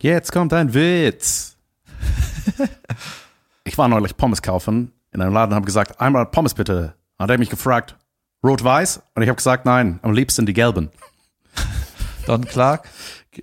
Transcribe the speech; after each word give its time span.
Jetzt 0.00 0.32
kommt 0.32 0.52
ein 0.52 0.72
Witz. 0.74 1.56
ich 3.64 3.76
war 3.78 3.88
neulich 3.88 4.16
Pommes 4.16 4.42
kaufen 4.42 4.92
in 5.12 5.20
einem 5.20 5.34
Laden 5.34 5.52
und 5.52 5.56
habe 5.56 5.66
gesagt, 5.66 6.00
einmal 6.00 6.26
Pommes 6.26 6.54
bitte. 6.54 6.94
Dann 7.18 7.24
hat 7.24 7.30
er 7.30 7.38
mich 7.38 7.50
gefragt, 7.50 7.96
rot-weiß? 8.44 9.02
Und 9.14 9.22
ich 9.22 9.28
habe 9.28 9.36
gesagt, 9.36 9.66
nein, 9.66 9.98
am 10.02 10.12
liebsten 10.12 10.46
die 10.46 10.52
gelben. 10.54 10.90
Don 12.26 12.44
Clark. 12.44 12.88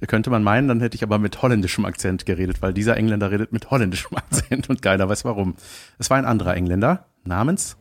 Könnte 0.08 0.30
man 0.30 0.44
meinen, 0.44 0.68
dann 0.68 0.82
hätte 0.82 0.96
ich 0.96 1.04
aber 1.04 1.18
mit 1.18 1.42
holländischem 1.42 1.86
Akzent 1.86 2.26
geredet, 2.26 2.62
weil 2.62 2.74
dieser 2.74 2.98
Engländer 2.98 3.32
redet 3.32 3.54
mit 3.54 3.72
holländischem 3.72 4.18
Akzent 4.18 4.70
und 4.70 4.82
keiner 4.82 5.08
weiß 5.08 5.24
warum. 5.26 5.56
Es 5.98 6.10
war 6.10 6.18
ein 6.18 6.26
anderer 6.26 6.56
Engländer 6.56 7.06
namens, 7.24 7.78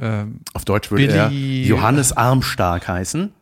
Ähm, 0.00 0.40
auf 0.54 0.64
Deutsch 0.64 0.90
würde 0.90 1.06
Billy- 1.08 1.62
er 1.64 1.66
Johannes 1.66 2.12
Armstark 2.16 2.86
heißen. 2.86 3.32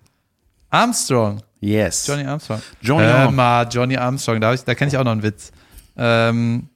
Armstrong. 0.70 1.42
Yes. 1.60 2.06
Johnny 2.06 2.24
Armstrong. 2.24 2.62
Johnny 2.80 3.04
Hör 3.06 3.14
Arm- 3.16 3.34
mal, 3.34 3.68
Johnny 3.70 3.96
Armstrong, 3.96 4.40
da, 4.40 4.54
ich, 4.54 4.62
da 4.64 4.74
kenne 4.74 4.90
ich 4.90 4.96
auch 4.96 5.04
noch 5.04 5.12
einen 5.12 5.22
Witz. 5.22 5.50
Ähm, 5.96 6.68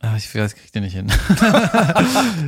ah, 0.00 0.16
ich 0.16 0.34
weiß, 0.34 0.54
krieg 0.54 0.70
den 0.72 0.82
nicht 0.84 0.94
hin. 0.94 1.06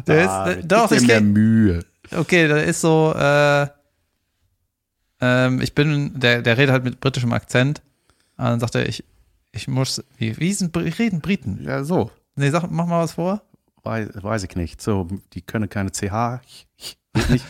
der 0.06 0.22
ist, 0.24 0.28
Ah, 0.30 0.50
äh, 0.50 0.62
doch, 0.64 0.92
ich 0.92 1.06
kenn, 1.06 1.32
Mühe. 1.32 1.84
okay, 2.14 2.48
der 2.48 2.64
ist 2.64 2.80
so, 2.82 3.14
äh, 3.16 3.66
ähm, 5.20 5.60
ich 5.62 5.74
bin, 5.74 6.18
der, 6.20 6.42
der 6.42 6.58
redet 6.58 6.72
halt 6.72 6.84
mit 6.84 7.00
britischem 7.00 7.32
Akzent. 7.32 7.80
Und 8.36 8.44
dann 8.44 8.60
sagt 8.60 8.74
er, 8.74 8.86
ich, 8.86 9.02
ich 9.52 9.66
muss, 9.68 10.04
wie, 10.18 10.36
wie 10.38 10.52
sind, 10.52 10.76
reden 10.76 11.20
Briten? 11.22 11.60
Ja, 11.64 11.84
so. 11.84 12.10
Nee, 12.34 12.50
sag, 12.50 12.70
mach 12.70 12.86
mal 12.86 13.02
was 13.02 13.12
vor. 13.12 13.40
Weiß, 13.82 14.08
weiß 14.14 14.42
ich 14.42 14.54
nicht. 14.56 14.82
So, 14.82 15.08
die 15.32 15.40
können 15.40 15.70
keine 15.70 15.90
CH. 15.90 16.40
Ich, 16.76 16.98
ich, 17.14 17.28
nicht. 17.30 17.44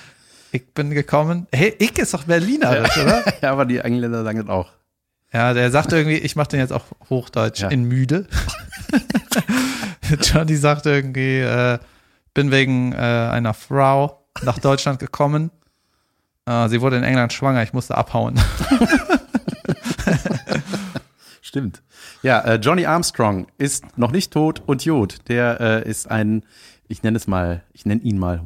Ich 0.56 0.72
bin 0.72 0.90
gekommen. 0.90 1.46
Hey, 1.52 1.74
ich 1.78 1.98
ist 1.98 2.14
doch 2.14 2.24
Berlinerisch, 2.24 2.96
oder? 2.96 3.22
ja, 3.42 3.52
aber 3.52 3.66
die 3.66 3.76
Engländer 3.78 4.24
sagen 4.24 4.38
das 4.38 4.48
auch. 4.48 4.70
Ja, 5.30 5.52
der 5.52 5.70
sagt 5.70 5.92
irgendwie, 5.92 6.16
ich 6.16 6.34
mache 6.34 6.48
den 6.48 6.60
jetzt 6.60 6.72
auch 6.72 6.84
Hochdeutsch 7.10 7.60
Ja. 7.60 7.68
in 7.68 7.84
müde. 7.84 8.26
Johnny 10.22 10.56
sagt 10.56 10.86
irgendwie, 10.86 11.40
äh, 11.40 11.78
bin 12.32 12.50
wegen 12.50 12.92
äh, 12.94 12.96
einer 12.96 13.52
Frau 13.52 14.26
nach 14.42 14.58
Deutschland 14.58 14.98
gekommen. 14.98 15.50
Äh, 16.46 16.68
sie 16.70 16.80
wurde 16.80 16.96
in 16.96 17.02
England 17.04 17.34
schwanger, 17.34 17.62
ich 17.62 17.74
musste 17.74 17.94
abhauen. 17.98 18.40
Stimmt. 21.42 21.82
Ja, 22.22 22.40
äh, 22.40 22.54
Johnny 22.54 22.86
Armstrong 22.86 23.46
ist 23.58 23.98
noch 23.98 24.10
nicht 24.10 24.32
tot 24.32 24.62
und 24.64 24.86
Jod. 24.86 25.28
Der 25.28 25.60
äh, 25.60 25.88
ist 25.90 26.10
ein, 26.10 26.44
ich 26.88 27.02
nenne 27.02 27.18
es 27.18 27.26
mal, 27.26 27.62
ich 27.74 27.84
nenne 27.84 28.00
ihn 28.00 28.16
mal 28.18 28.40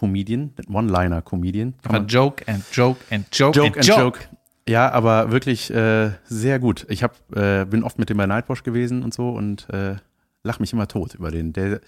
One-Line-Comedian, 0.00 0.54
One-Liner-Comedian. 0.68 1.74
Kann 1.82 1.94
Aber 1.96 2.06
Joke 2.06 2.44
and 2.46 2.64
Joke 2.72 3.00
and 3.10 3.26
Joke, 3.32 3.56
Joke 3.58 3.78
and 3.78 3.86
Joke. 3.86 4.20
Ja, 4.68 4.90
aber 4.92 5.30
wirklich 5.30 5.70
äh, 5.70 6.10
sehr 6.24 6.58
gut. 6.58 6.84
Ich 6.88 7.02
hab, 7.02 7.14
äh, 7.34 7.64
bin 7.64 7.82
oft 7.82 7.98
mit 7.98 8.10
dem 8.10 8.16
bei 8.18 8.26
Nightwash 8.26 8.62
gewesen 8.62 9.02
und 9.02 9.14
so 9.14 9.30
und 9.30 9.68
äh, 9.70 9.96
lach 10.42 10.60
mich 10.60 10.72
immer 10.72 10.86
tot 10.88 11.14
über 11.14 11.30
den. 11.30 11.52
Der, 11.52 11.80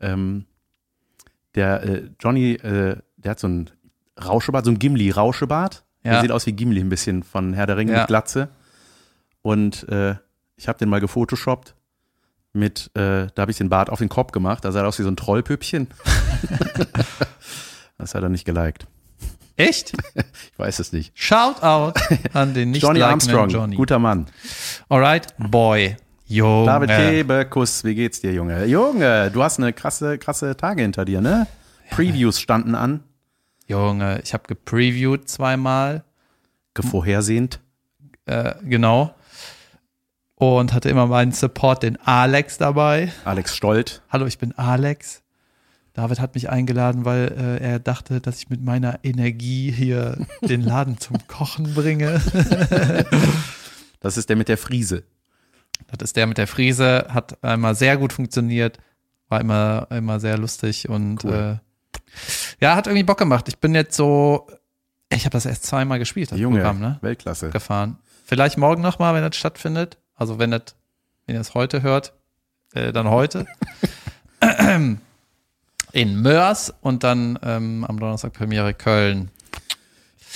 ähm, 0.00 0.44
der 1.54 1.82
äh, 1.84 2.10
Johnny, 2.20 2.52
äh, 2.54 2.96
der 3.16 3.30
hat 3.30 3.38
so 3.38 3.48
ein 3.48 3.70
Rauschebart, 4.22 4.64
so 4.64 4.70
ein 4.72 4.78
Gimli-Rauschebart. 4.78 5.84
Der 6.04 6.14
Ja. 6.14 6.20
sieht 6.20 6.30
aus 6.32 6.46
wie 6.46 6.52
Gimli 6.52 6.80
ein 6.80 6.88
bisschen 6.88 7.22
von 7.22 7.52
Herr 7.52 7.66
der 7.66 7.76
Ringe 7.76 7.92
Ja. 7.92 7.98
mit 8.00 8.08
Glatze. 8.08 8.48
Und 9.42 9.88
äh, 9.88 10.16
ich 10.56 10.66
habe 10.68 10.78
den 10.78 10.88
mal 10.88 11.00
gefotoshoppt 11.00 11.74
mit, 12.56 12.90
äh, 12.94 13.28
da 13.34 13.42
habe 13.42 13.50
ich 13.50 13.58
den 13.58 13.68
Bart 13.68 13.90
auf 13.90 13.98
den 14.00 14.08
Kopf 14.08 14.32
gemacht. 14.32 14.64
Da 14.64 14.72
sah 14.72 14.80
er 14.80 14.88
aus 14.88 14.98
wie 14.98 15.02
so 15.02 15.08
ein 15.10 15.16
Trollpüppchen. 15.16 15.88
das 17.98 18.14
hat 18.14 18.22
er 18.22 18.28
nicht 18.28 18.44
geliked. 18.44 18.86
Echt? 19.56 19.92
Ich 20.52 20.58
weiß 20.58 20.78
es 20.78 20.92
nicht. 20.92 21.12
Shout 21.14 21.62
out 21.62 21.98
an 22.32 22.54
den 22.54 22.70
nicht 22.70 22.82
Johnny 22.82 23.02
Armstrong, 23.02 23.50
Johnny. 23.50 23.76
guter 23.76 23.98
Mann. 23.98 24.26
Alright, 24.88 25.34
Boy. 25.38 25.96
Junge. 26.26 26.64
David 26.66 26.88
Kebekus, 26.90 27.84
wie 27.84 27.94
geht's 27.94 28.20
dir, 28.22 28.32
Junge? 28.32 28.64
Junge, 28.64 29.30
du 29.30 29.42
hast 29.42 29.58
eine 29.58 29.72
krasse, 29.74 30.16
krasse 30.18 30.56
Tage 30.56 30.80
hinter 30.82 31.04
dir, 31.04 31.20
ne? 31.20 31.46
Previews 31.90 32.40
standen 32.40 32.74
an, 32.74 33.00
Junge, 33.68 34.20
ich 34.24 34.32
habe 34.32 34.44
gepreviewt 34.48 35.28
zweimal. 35.28 36.04
gevorhersehend. 36.74 37.60
Äh, 38.24 38.54
genau. 38.64 39.14
Und 40.38 40.74
hatte 40.74 40.90
immer 40.90 41.06
meinen 41.06 41.32
Support, 41.32 41.82
den 41.82 41.96
Alex 42.02 42.58
dabei. 42.58 43.10
Alex 43.24 43.56
Stolt. 43.56 44.02
Hallo, 44.10 44.26
ich 44.26 44.36
bin 44.36 44.52
Alex. 44.58 45.22
David 45.94 46.20
hat 46.20 46.34
mich 46.34 46.50
eingeladen, 46.50 47.06
weil 47.06 47.32
äh, 47.38 47.64
er 47.64 47.78
dachte, 47.78 48.20
dass 48.20 48.36
ich 48.36 48.50
mit 48.50 48.62
meiner 48.62 48.98
Energie 49.02 49.70
hier 49.72 50.18
den 50.42 50.60
Laden 50.60 50.98
zum 50.98 51.16
Kochen 51.26 51.74
bringe. 51.74 52.20
Das 54.00 54.16
ist 54.18 54.28
der 54.28 54.36
mit 54.36 54.48
der 54.48 54.58
Friese. 54.58 55.02
Das 55.88 56.10
ist 56.10 56.16
der 56.16 56.26
mit 56.28 56.38
der 56.38 56.46
Frise, 56.46 57.06
hat 57.08 57.42
einmal 57.42 57.74
sehr 57.74 57.96
gut 57.96 58.12
funktioniert, 58.12 58.78
war 59.28 59.40
immer, 59.40 59.88
immer 59.90 60.20
sehr 60.20 60.38
lustig 60.38 60.88
und 60.88 61.24
Cool. 61.24 61.58
äh, 61.58 62.62
ja, 62.64 62.76
hat 62.76 62.86
irgendwie 62.86 63.02
Bock 63.02 63.18
gemacht. 63.18 63.48
Ich 63.48 63.58
bin 63.58 63.74
jetzt 63.74 63.96
so, 63.96 64.46
ich 65.08 65.24
habe 65.24 65.32
das 65.32 65.44
erst 65.46 65.64
zweimal 65.64 65.98
gespielt, 65.98 66.30
das 66.30 66.38
Junge, 66.38 66.58
Programm, 66.58 66.78
ne? 66.78 66.98
Weltklasse. 67.00 67.50
Gefahren. 67.50 67.98
Vielleicht 68.24 68.58
morgen 68.58 68.82
nochmal, 68.82 69.12
wenn 69.14 69.22
das 69.28 69.34
stattfindet. 69.36 69.98
Also 70.16 70.38
wenn 70.38 70.50
das, 70.50 70.74
wenn 71.26 71.36
ihr 71.36 71.40
es 71.40 71.54
heute 71.54 71.82
hört, 71.82 72.14
äh, 72.72 72.92
dann 72.92 73.08
heute. 73.08 73.46
In 75.92 76.20
Mörs 76.20 76.74
und 76.82 77.04
dann 77.04 77.38
ähm, 77.42 77.84
am 77.84 77.98
Donnerstag 77.98 78.32
Premiere 78.32 78.74
Köln. 78.74 79.30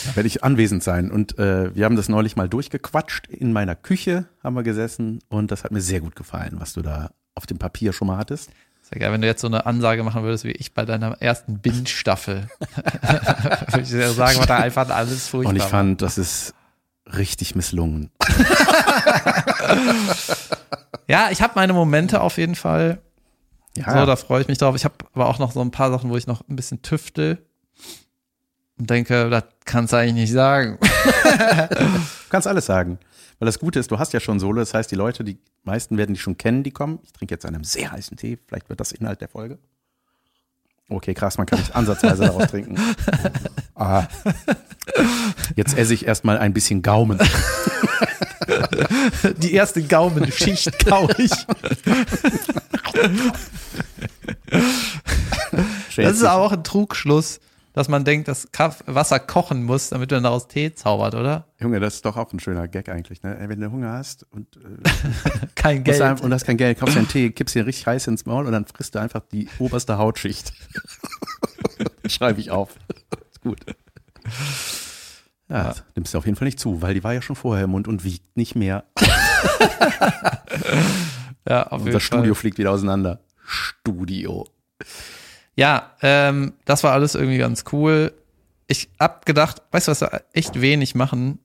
Da 0.07 0.17
werde 0.17 0.27
ich 0.27 0.43
anwesend 0.43 0.83
sein. 0.83 1.11
Und 1.11 1.39
äh, 1.39 1.75
wir 1.75 1.85
haben 1.85 1.97
das 1.97 2.09
neulich 2.09 2.37
mal 2.37 2.49
durchgequatscht. 2.49 3.27
In 3.27 3.53
meiner 3.53 3.75
Küche 3.75 4.27
haben 4.43 4.55
wir 4.55 4.63
gesessen 4.63 5.19
und 5.29 5.51
das 5.51 5.65
hat 5.65 5.73
mir 5.73 5.83
sehr 5.83 6.01
gut 6.01 6.17
gefallen, 6.17 6.55
was 6.59 6.73
du 6.73 6.81
da 6.81 7.11
auf 7.35 7.47
dem 7.47 7.59
Papier 7.59 7.93
schon 7.93 8.09
mal 8.09 8.17
hattest. 8.17 8.51
Sehr 8.83 8.99
geil, 9.01 9.13
wenn 9.13 9.21
du 9.21 9.27
jetzt 9.27 9.43
so 9.43 9.47
eine 9.47 9.67
Ansage 9.67 10.03
machen 10.03 10.23
würdest, 10.23 10.45
wie 10.45 10.53
ich 10.53 10.73
bei 10.73 10.85
deiner 10.85 11.21
ersten 11.21 11.59
Binge-Staffel. 11.59 12.49
Würde 13.69 13.83
ich 13.83 13.91
dir 13.91 14.11
sagen, 14.11 14.39
war 14.39 14.47
da 14.47 14.57
einfach 14.57 14.89
alles 14.89 15.29
furchtbar. 15.29 15.51
Und 15.51 15.57
ich 15.57 15.63
fand, 15.63 16.03
das 16.03 16.19
ist 16.19 16.55
richtig 17.16 17.54
misslungen. 17.54 18.10
ja, 21.09 21.31
ich 21.31 21.43
habe 21.43 21.53
meine 21.56 21.72
Momente 21.72 22.21
auf 22.21 22.38
jeden 22.38 22.54
Fall. 22.54 23.00
Ja, 23.76 24.00
So, 24.00 24.06
da 24.06 24.16
freue 24.16 24.43
ich 24.43 24.48
mich 24.48 24.59
drauf. 24.59 24.75
Ich 24.76 24.84
habe 24.84 24.94
aber 25.12 25.26
auch 25.28 25.38
noch 25.38 25.53
so 25.53 25.60
ein 25.60 25.71
paar 25.71 25.91
Sachen, 25.91 26.10
wo 26.10 26.16
ich 26.16 26.26
noch 26.26 26.43
ein 26.48 26.56
bisschen 26.56 26.82
tüftel 26.82 27.44
und 28.78 28.91
denke, 28.91 29.31
das 29.31 29.44
kannst 29.65 29.93
du 29.93 29.97
eigentlich 29.98 30.15
nicht 30.15 30.32
sagen. 30.32 30.78
du 30.81 32.00
kannst 32.31 32.48
alles 32.48 32.66
sagen. 32.66 32.98
Weil 33.38 33.47
das 33.47 33.59
Gute 33.59 33.78
ist, 33.78 33.91
du 33.91 33.98
hast 33.98 34.12
ja 34.12 34.21
schon 34.21 34.38
Solo, 34.41 34.60
das 34.60 34.75
heißt, 34.75 34.91
die 34.91 34.97
Leute, 34.97 35.25
die 35.25 35.38
meisten 35.62 35.97
werden 35.97 36.12
dich 36.15 36.22
schon 36.22 36.37
kennen, 36.37 36.62
die 36.62 36.72
kommen. 36.72 36.98
Ich 37.04 37.12
trinke 37.12 37.34
jetzt 37.34 37.47
einen 37.47 37.65
sehr 37.65 37.91
heißen 37.92 38.16
Tee, 38.16 38.38
vielleicht 38.47 38.69
wird 38.69 38.81
das 38.81 38.92
Inhalt 38.92 39.21
der 39.21 39.28
Folge. 39.28 39.59
Okay, 40.88 41.15
krass, 41.15 41.38
man 41.38 41.47
kann 41.47 41.59
nicht 41.60 41.75
ansatzweise 41.75 42.25
daraus 42.25 42.48
trinken. 42.48 42.77
Ah. 43.81 44.07
Jetzt 45.57 45.77
esse 45.77 45.95
ich 45.95 46.07
erstmal 46.07 46.37
ein 46.39 46.53
bisschen 46.53 46.83
Gaumen. 46.83 47.19
Die 49.39 49.55
erste 49.55 49.83
Gaumenschicht 49.83 50.85
kau 50.85 51.09
ich. 51.17 51.31
Das 55.97 56.17
ist 56.17 56.25
aber 56.25 56.43
auch 56.43 56.53
ein 56.53 56.63
Trugschluss, 56.63 57.41
dass 57.73 57.89
man 57.89 58.05
denkt, 58.05 58.29
dass 58.29 58.49
Wasser 58.85 59.19
kochen 59.19 59.65
muss, 59.65 59.89
damit 59.89 60.11
man 60.11 60.25
daraus 60.25 60.47
Tee 60.47 60.75
zaubert, 60.75 61.15
oder? 61.15 61.47
Junge, 61.59 61.81
das 61.81 61.95
ist 61.95 62.05
doch 62.05 62.19
auch 62.19 62.31
ein 62.35 62.41
schöner 62.41 62.69
Gag 62.69 62.91
eigentlich. 62.91 63.23
Ne? 63.23 63.37
Wenn 63.47 63.61
du 63.61 63.71
Hunger 63.71 63.93
hast 63.93 64.27
und, 64.31 64.57
äh, 64.57 64.61
Kein 65.55 65.85
Geld. 65.85 66.01
du 66.01 66.05
einfach, 66.05 66.25
und 66.25 66.35
hast 66.35 66.45
kein 66.45 66.59
Geld, 66.59 66.79
kaufst 66.79 66.97
dir 66.97 67.01
einen 67.01 67.09
Tee, 67.09 67.31
kippst 67.31 67.55
dir 67.55 67.65
richtig 67.65 67.87
heiß 67.87 68.09
ins 68.09 68.27
Maul 68.27 68.45
und 68.45 68.53
dann 68.53 68.67
frisst 68.67 68.95
du 68.95 68.99
einfach 68.99 69.23
die 69.33 69.49
oberste 69.59 69.97
Hautschicht. 69.97 70.53
Schreibe 72.07 72.41
ich 72.41 72.51
auf. 72.51 72.71
Ist 73.41 73.43
gut. 73.43 73.61
Ja, 75.48 75.65
das 75.65 75.83
nimmst 75.97 76.15
du 76.15 76.19
auf 76.19 76.27
jeden 76.27 76.37
Fall 76.37 76.47
nicht 76.47 76.60
zu, 76.60 76.81
weil 76.81 76.95
die 76.95 77.03
war 77.03 77.13
ja 77.13 77.22
schon 77.22 77.34
vorher 77.34 77.65
im 77.65 77.71
Mund 77.71 77.89
und 77.89 78.04
wiegt 78.04 78.37
nicht 78.37 78.54
mehr. 78.54 78.84
ja, 81.48 81.66
auf 81.66 81.83
Unser 81.83 81.98
Studio 81.98 82.34
fliegt 82.34 82.59
wieder 82.59 82.71
auseinander. 82.71 83.21
Studio. 83.45 84.47
Ja, 85.57 85.91
ähm, 86.03 86.53
das 86.65 86.84
war 86.84 86.92
alles 86.92 87.16
irgendwie 87.16 87.39
ganz 87.39 87.65
cool. 87.72 88.13
Ich 88.69 88.91
hab 89.01 89.27
gedacht, 89.27 89.63
weißt 89.72 89.89
du, 89.89 89.91
was 89.91 90.03
wir 90.03 90.22
echt 90.33 90.60
wenig 90.60 90.95
machen, 90.95 91.41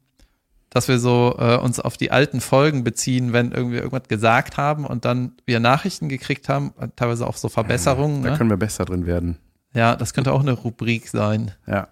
dass 0.69 0.87
wir 0.87 0.99
so 0.99 1.35
äh, 1.39 1.57
uns 1.57 1.79
auf 1.79 1.97
die 1.97 2.11
alten 2.11 2.41
Folgen 2.41 2.83
beziehen, 2.83 3.33
wenn 3.33 3.53
irgendwie 3.53 3.77
irgendwas 3.77 4.07
gesagt 4.07 4.57
haben 4.57 4.85
und 4.85 5.05
dann 5.05 5.33
wir 5.45 5.59
Nachrichten 5.59 6.09
gekriegt 6.09 6.47
haben, 6.47 6.73
teilweise 6.95 7.25
auch 7.25 7.37
so 7.37 7.49
Verbesserungen. 7.49 8.21
Da 8.21 8.31
ne? 8.31 8.37
können 8.37 8.51
wir 8.51 8.57
besser 8.57 8.85
drin 8.85 9.07
werden. 9.07 9.39
Ja, 9.75 9.95
das 9.95 10.13
könnte 10.13 10.31
auch 10.31 10.41
eine 10.41 10.53
Rubrik 10.53 11.07
sein. 11.07 11.51
Ja. 11.67 11.89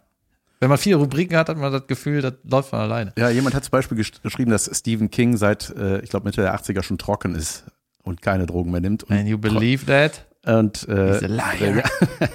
Wenn 0.60 0.70
man 0.70 0.78
viele 0.78 0.96
Rubriken 0.96 1.36
hat, 1.36 1.50
hat 1.50 1.58
man 1.58 1.72
das 1.72 1.88
Gefühl, 1.88 2.22
das 2.22 2.34
läuft 2.44 2.70
von 2.70 2.80
alleine. 2.80 3.12
Ja, 3.18 3.30
jemand 3.30 3.54
hat 3.54 3.66
zum 3.66 3.72
Beispiel 3.72 3.98
geschrieben, 3.98 4.50
dass 4.50 4.70
Stephen 4.74 5.12
King 5.12 5.36
seit, 5.36 5.70
äh, 5.72 6.00
ich 6.00 6.10
glaube, 6.10 6.26
Mitte 6.26 6.42
der 6.42 6.56
80er 6.58 6.82
schon 6.84 6.98
trocken 6.98 7.36
ist 7.36 7.66
und 8.02 8.22
keine 8.22 8.46
Drogen 8.46 8.72
mehr 8.72 8.80
nimmt. 8.80 9.04
Und, 9.04 9.12
And 9.16 9.28
you 9.28 9.38
believe 9.38 9.86
that? 9.86 10.26
und 10.46 10.88
äh, 10.88 11.14
He's 11.14 11.24
a 11.24 11.28
liar. 11.28 11.84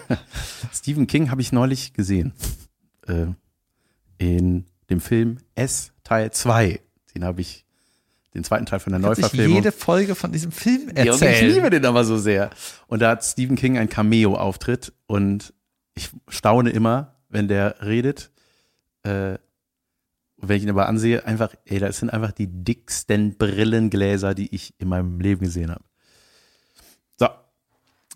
Stephen 0.73 1.07
King 1.07 1.31
habe 1.31 1.41
ich 1.41 1.53
neulich 1.53 1.95
gesehen. 1.95 2.33
Äh, 3.07 3.29
in 4.19 4.67
dem 4.91 5.01
Film 5.01 5.39
S 5.55 5.93
Teil 6.05 6.31
2. 6.31 6.81
Den 7.15 7.25
habe 7.25 7.41
ich, 7.41 7.65
den 8.35 8.45
zweiten 8.45 8.67
Teil 8.67 8.79
von 8.81 8.93
der 8.93 8.99
dich 9.01 9.07
Neuverfilmung. 9.09 9.57
jede 9.57 9.73
Folge 9.73 10.15
von 10.15 10.33
diesem 10.33 10.53
Film 10.53 10.83
Ja, 10.97 11.13
und 11.13 11.17
ich 11.17 11.23
erzählen. 11.23 11.55
liebe 11.55 11.71
den 11.71 11.85
aber 11.87 12.05
so 12.05 12.19
sehr. 12.19 12.51
Und 12.87 13.01
da 13.01 13.11
hat 13.11 13.25
Stephen 13.25 13.57
King 13.57 13.79
ein 13.79 13.89
Cameo-Auftritt 13.89 14.93
und 15.07 15.53
ich 15.95 16.11
staune 16.29 16.71
immer, 16.71 17.17
wenn 17.29 17.49
der 17.49 17.77
redet. 17.83 18.31
Äh, 19.03 19.39
wenn 20.41 20.57
ich 20.57 20.63
ihn 20.63 20.71
aber 20.71 20.87
ansehe, 20.89 21.25
einfach, 21.27 21.53
ey, 21.65 21.81
das 21.81 21.99
sind 21.99 22.11
einfach 22.11 22.31
die 22.31 22.47
dicksten 22.47 23.37
Brillengläser, 23.39 24.35
die 24.35 24.55
ich 24.55 24.73
in 24.79 24.89
meinem 24.89 25.19
Leben 25.21 25.41
gesehen 25.45 25.71
habe. 25.73 25.83
So, 27.19 27.29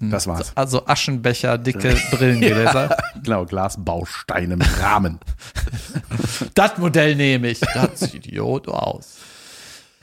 das 0.00 0.28
war's. 0.28 0.52
Also 0.54 0.86
Aschenbecher, 0.86 1.58
dicke 1.58 1.96
Brillengläser. 2.12 2.96
Genau, 3.24 3.44
Glasbausteine 3.46 4.56
mit 4.56 4.80
Rahmen. 4.80 5.18
Das 6.54 6.76
Modell 6.78 7.14
nehme 7.16 7.48
ich. 7.48 7.60
Das 7.60 8.00
sieht 8.00 8.26
Idiot 8.26 8.68
aus. 8.68 9.16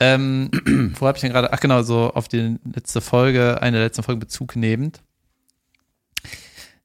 Ähm, 0.00 0.50
wo 0.98 1.06
habe 1.06 1.16
ich 1.16 1.20
denn 1.20 1.30
gerade? 1.30 1.52
Ach 1.52 1.60
genau, 1.60 1.82
so 1.82 2.12
auf 2.12 2.26
die 2.26 2.58
letzte 2.64 3.00
Folge, 3.00 3.62
eine 3.62 3.76
der 3.76 3.86
letzten 3.86 4.02
Folgen 4.02 4.20
Bezug 4.20 4.56
nehmend. 4.56 5.00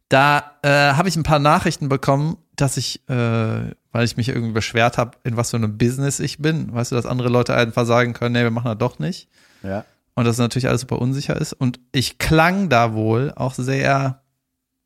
Da 0.09 0.57
äh, 0.61 0.69
habe 0.69 1.09
ich 1.09 1.15
ein 1.15 1.23
paar 1.23 1.39
Nachrichten 1.39 1.89
bekommen, 1.89 2.37
dass 2.55 2.77
ich, 2.77 3.01
äh, 3.09 3.71
weil 3.91 4.05
ich 4.05 4.17
mich 4.17 4.29
irgendwie 4.29 4.53
beschwert 4.53 4.97
habe, 4.97 5.17
in 5.23 5.35
was 5.35 5.49
für 5.49 5.57
einem 5.57 5.77
Business 5.77 6.19
ich 6.19 6.37
bin. 6.37 6.73
Weißt 6.73 6.91
du, 6.91 6.95
dass 6.95 7.05
andere 7.05 7.29
Leute 7.29 7.55
einfach 7.55 7.85
sagen 7.85 8.13
können, 8.13 8.33
nee, 8.33 8.43
wir 8.43 8.51
machen 8.51 8.67
das 8.67 8.77
doch 8.77 8.99
nicht. 8.99 9.29
Ja. 9.63 9.85
Und 10.13 10.25
dass 10.25 10.37
natürlich 10.37 10.67
alles 10.67 10.81
super 10.81 11.01
unsicher 11.01 11.35
ist. 11.35 11.53
Und 11.53 11.79
ich 11.91 12.17
klang 12.17 12.69
da 12.69 12.93
wohl 12.93 13.33
auch 13.35 13.53
sehr 13.53 14.21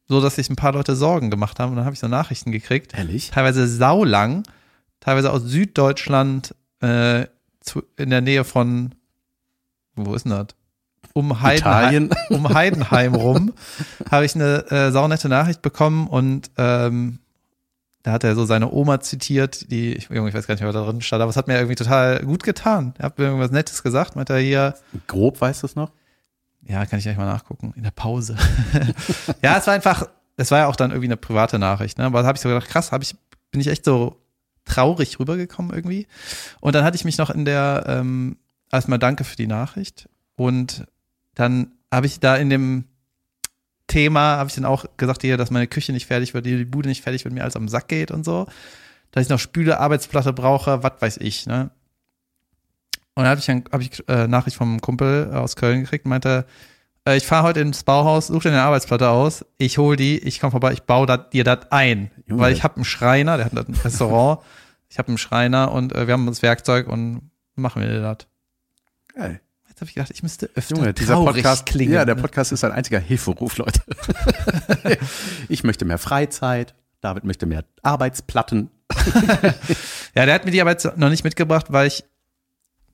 so, 0.07 0.21
dass 0.21 0.35
sich 0.35 0.49
ein 0.49 0.55
paar 0.55 0.73
Leute 0.73 0.95
Sorgen 0.95 1.29
gemacht 1.29 1.59
haben. 1.59 1.71
Und 1.71 1.75
dann 1.75 1.85
habe 1.85 1.93
ich 1.93 1.99
so 1.99 2.07
Nachrichten 2.07 2.51
gekriegt 2.51 2.93
Ehrlich? 2.97 3.29
teilweise 3.29 3.67
saulang, 3.67 4.43
teilweise 4.99 5.31
aus 5.31 5.43
Süddeutschland, 5.43 6.55
äh, 6.81 7.27
zu, 7.61 7.83
in 7.97 8.09
der 8.09 8.21
Nähe 8.21 8.43
von, 8.43 8.95
wo 9.95 10.13
ist 10.13 10.23
denn 10.23 10.31
das? 10.31 10.47
Um 11.13 11.41
Heidenheim, 11.41 12.09
um 12.29 12.53
Heidenheim 12.53 13.15
rum, 13.15 13.53
habe 14.09 14.25
ich 14.25 14.35
eine 14.35 14.69
äh, 14.69 14.91
saunette 14.91 15.29
Nachricht 15.29 15.61
bekommen 15.61 16.07
und 16.07 16.51
ähm, 16.57 17.19
da 18.03 18.13
hat 18.13 18.23
er 18.23 18.35
so 18.35 18.45
seine 18.45 18.71
Oma 18.71 19.01
zitiert, 19.01 19.71
die, 19.71 19.93
ich, 19.93 20.09
ich 20.09 20.33
weiß 20.33 20.47
gar 20.47 20.55
nicht, 20.55 20.63
was 20.63 20.73
da 20.73 20.85
drin 20.85 21.01
stand, 21.01 21.21
aber 21.21 21.29
es 21.29 21.37
hat 21.37 21.47
mir 21.47 21.55
irgendwie 21.55 21.75
total 21.75 22.23
gut 22.23 22.43
getan. 22.43 22.93
Er 22.97 23.05
hat 23.07 23.17
mir 23.17 23.25
irgendwas 23.25 23.51
Nettes 23.51 23.83
gesagt, 23.83 24.15
meinte 24.15 24.33
er 24.33 24.39
hier, 24.39 24.75
Grob 25.07 25.41
weißt 25.41 25.63
du 25.63 25.67
es 25.67 25.75
noch? 25.75 25.91
ja, 26.69 26.85
kann 26.85 26.99
ich 26.99 27.05
gleich 27.05 27.17
mal 27.17 27.25
nachgucken, 27.25 27.73
in 27.75 27.83
der 27.83 27.91
Pause. 27.91 28.35
ja, 29.41 29.57
es 29.57 29.67
war 29.67 29.73
einfach, 29.73 30.07
es 30.37 30.51
war 30.51 30.59
ja 30.59 30.67
auch 30.67 30.75
dann 30.75 30.91
irgendwie 30.91 31.07
eine 31.07 31.17
private 31.17 31.57
Nachricht, 31.57 31.97
ne? 31.97 32.05
Aber 32.05 32.21
da 32.21 32.27
habe 32.27 32.35
ich 32.35 32.41
so 32.41 32.49
gedacht, 32.49 32.67
krass, 32.67 32.91
hab 32.91 33.01
ich, 33.01 33.15
bin 33.51 33.59
ich 33.59 33.67
echt 33.67 33.85
so 33.85 34.21
traurig 34.69 35.19
rübergekommen 35.19 35.73
irgendwie. 35.73 36.07
Und 36.61 36.75
dann 36.75 36.83
hatte 36.83 36.95
ich 36.95 37.05
mich 37.05 37.17
noch 37.17 37.29
in 37.29 37.45
der, 37.45 37.83
ähm, 37.87 38.37
erstmal 38.71 38.99
danke 38.99 39.23
für 39.23 39.35
die 39.35 39.47
Nachricht. 39.47 40.07
Und 40.35 40.85
dann 41.35 41.73
habe 41.91 42.05
ich 42.05 42.19
da 42.19 42.35
in 42.35 42.49
dem 42.49 42.85
Thema, 43.87 44.37
habe 44.37 44.49
ich 44.49 44.55
dann 44.55 44.65
auch 44.65 44.85
gesagt, 44.97 45.21
hier, 45.21 45.37
dass 45.37 45.51
meine 45.51 45.67
Küche 45.67 45.91
nicht 45.91 46.05
fertig 46.05 46.33
wird, 46.33 46.45
die 46.45 46.65
Bude 46.65 46.87
nicht 46.87 47.01
fertig 47.01 47.25
wird, 47.25 47.33
mir 47.33 47.41
alles 47.43 47.55
am 47.55 47.67
Sack 47.67 47.87
geht 47.87 48.11
und 48.11 48.23
so. 48.23 48.47
Dass 49.11 49.23
ich 49.23 49.29
noch 49.29 49.39
Spüle, 49.39 49.79
Arbeitsplatte 49.79 50.31
brauche, 50.31 50.83
was 50.83 51.01
weiß 51.01 51.17
ich, 51.17 51.47
ne? 51.47 51.71
Und 53.15 53.25
dann 53.25 53.31
habe 53.31 53.41
ich, 53.41 53.49
hab 53.49 53.81
ich 53.81 54.07
äh, 54.07 54.27
Nachricht 54.27 54.55
vom 54.55 54.79
Kumpel 54.79 55.33
aus 55.33 55.57
Köln 55.57 55.81
gekriegt 55.81 56.05
meinte, 56.05 56.45
ich 57.17 57.25
fahre 57.25 57.43
heute 57.43 57.61
ins 57.61 57.83
Bauhaus, 57.83 58.27
such 58.27 58.43
dir 58.43 58.49
eine 58.49 58.61
Arbeitsplatte 58.61 59.09
aus, 59.09 59.45
ich 59.57 59.77
hol 59.77 59.95
die, 59.95 60.17
ich 60.19 60.39
komme 60.39 60.51
vorbei, 60.51 60.73
ich 60.73 60.83
baue 60.83 61.05
dat, 61.05 61.33
dir 61.33 61.43
das 61.43 61.71
ein. 61.71 62.11
Junge. 62.25 62.41
Weil 62.41 62.53
ich 62.53 62.63
habe 62.63 62.75
einen 62.75 62.85
Schreiner, 62.85 63.37
der 63.37 63.45
hat 63.45 63.53
ein 63.53 63.73
Restaurant, 63.83 64.41
ich 64.89 64.97
habe 64.97 65.09
einen 65.09 65.17
Schreiner 65.17 65.71
und 65.71 65.95
äh, 65.95 66.07
wir 66.07 66.13
haben 66.13 66.25
das 66.25 66.41
Werkzeug 66.41 66.87
und 66.87 67.31
machen 67.55 67.81
wir 67.81 68.01
das. 68.01 68.17
Geil. 69.13 69.41
Jetzt 69.67 69.81
habe 69.81 69.89
ich 69.89 69.95
gedacht, 69.95 70.11
ich 70.11 70.23
müsste 70.23 70.49
öfter 70.55 70.75
Junge, 70.75 70.93
dieser 70.93 71.15
Podcast, 71.15 71.65
klingen. 71.65 71.93
ja, 71.93 72.05
der 72.05 72.15
ne? 72.15 72.21
Podcast 72.21 72.51
ist 72.51 72.63
ein 72.63 72.71
einziger 72.71 72.99
Hilferuf, 72.99 73.57
Leute. 73.57 73.81
ich 75.47 75.63
möchte 75.63 75.85
mehr 75.85 75.97
Freizeit. 75.97 76.75
David 77.01 77.23
möchte 77.23 77.45
mehr 77.45 77.63
Arbeitsplatten. 77.81 78.71
Ja, 80.15 80.25
der 80.25 80.35
hat 80.35 80.45
mir 80.45 80.51
die 80.51 80.59
aber 80.59 80.71
jetzt 80.71 80.97
noch 80.97 81.09
nicht 81.09 81.23
mitgebracht, 81.23 81.67
weil 81.69 81.87
ich 81.87 82.03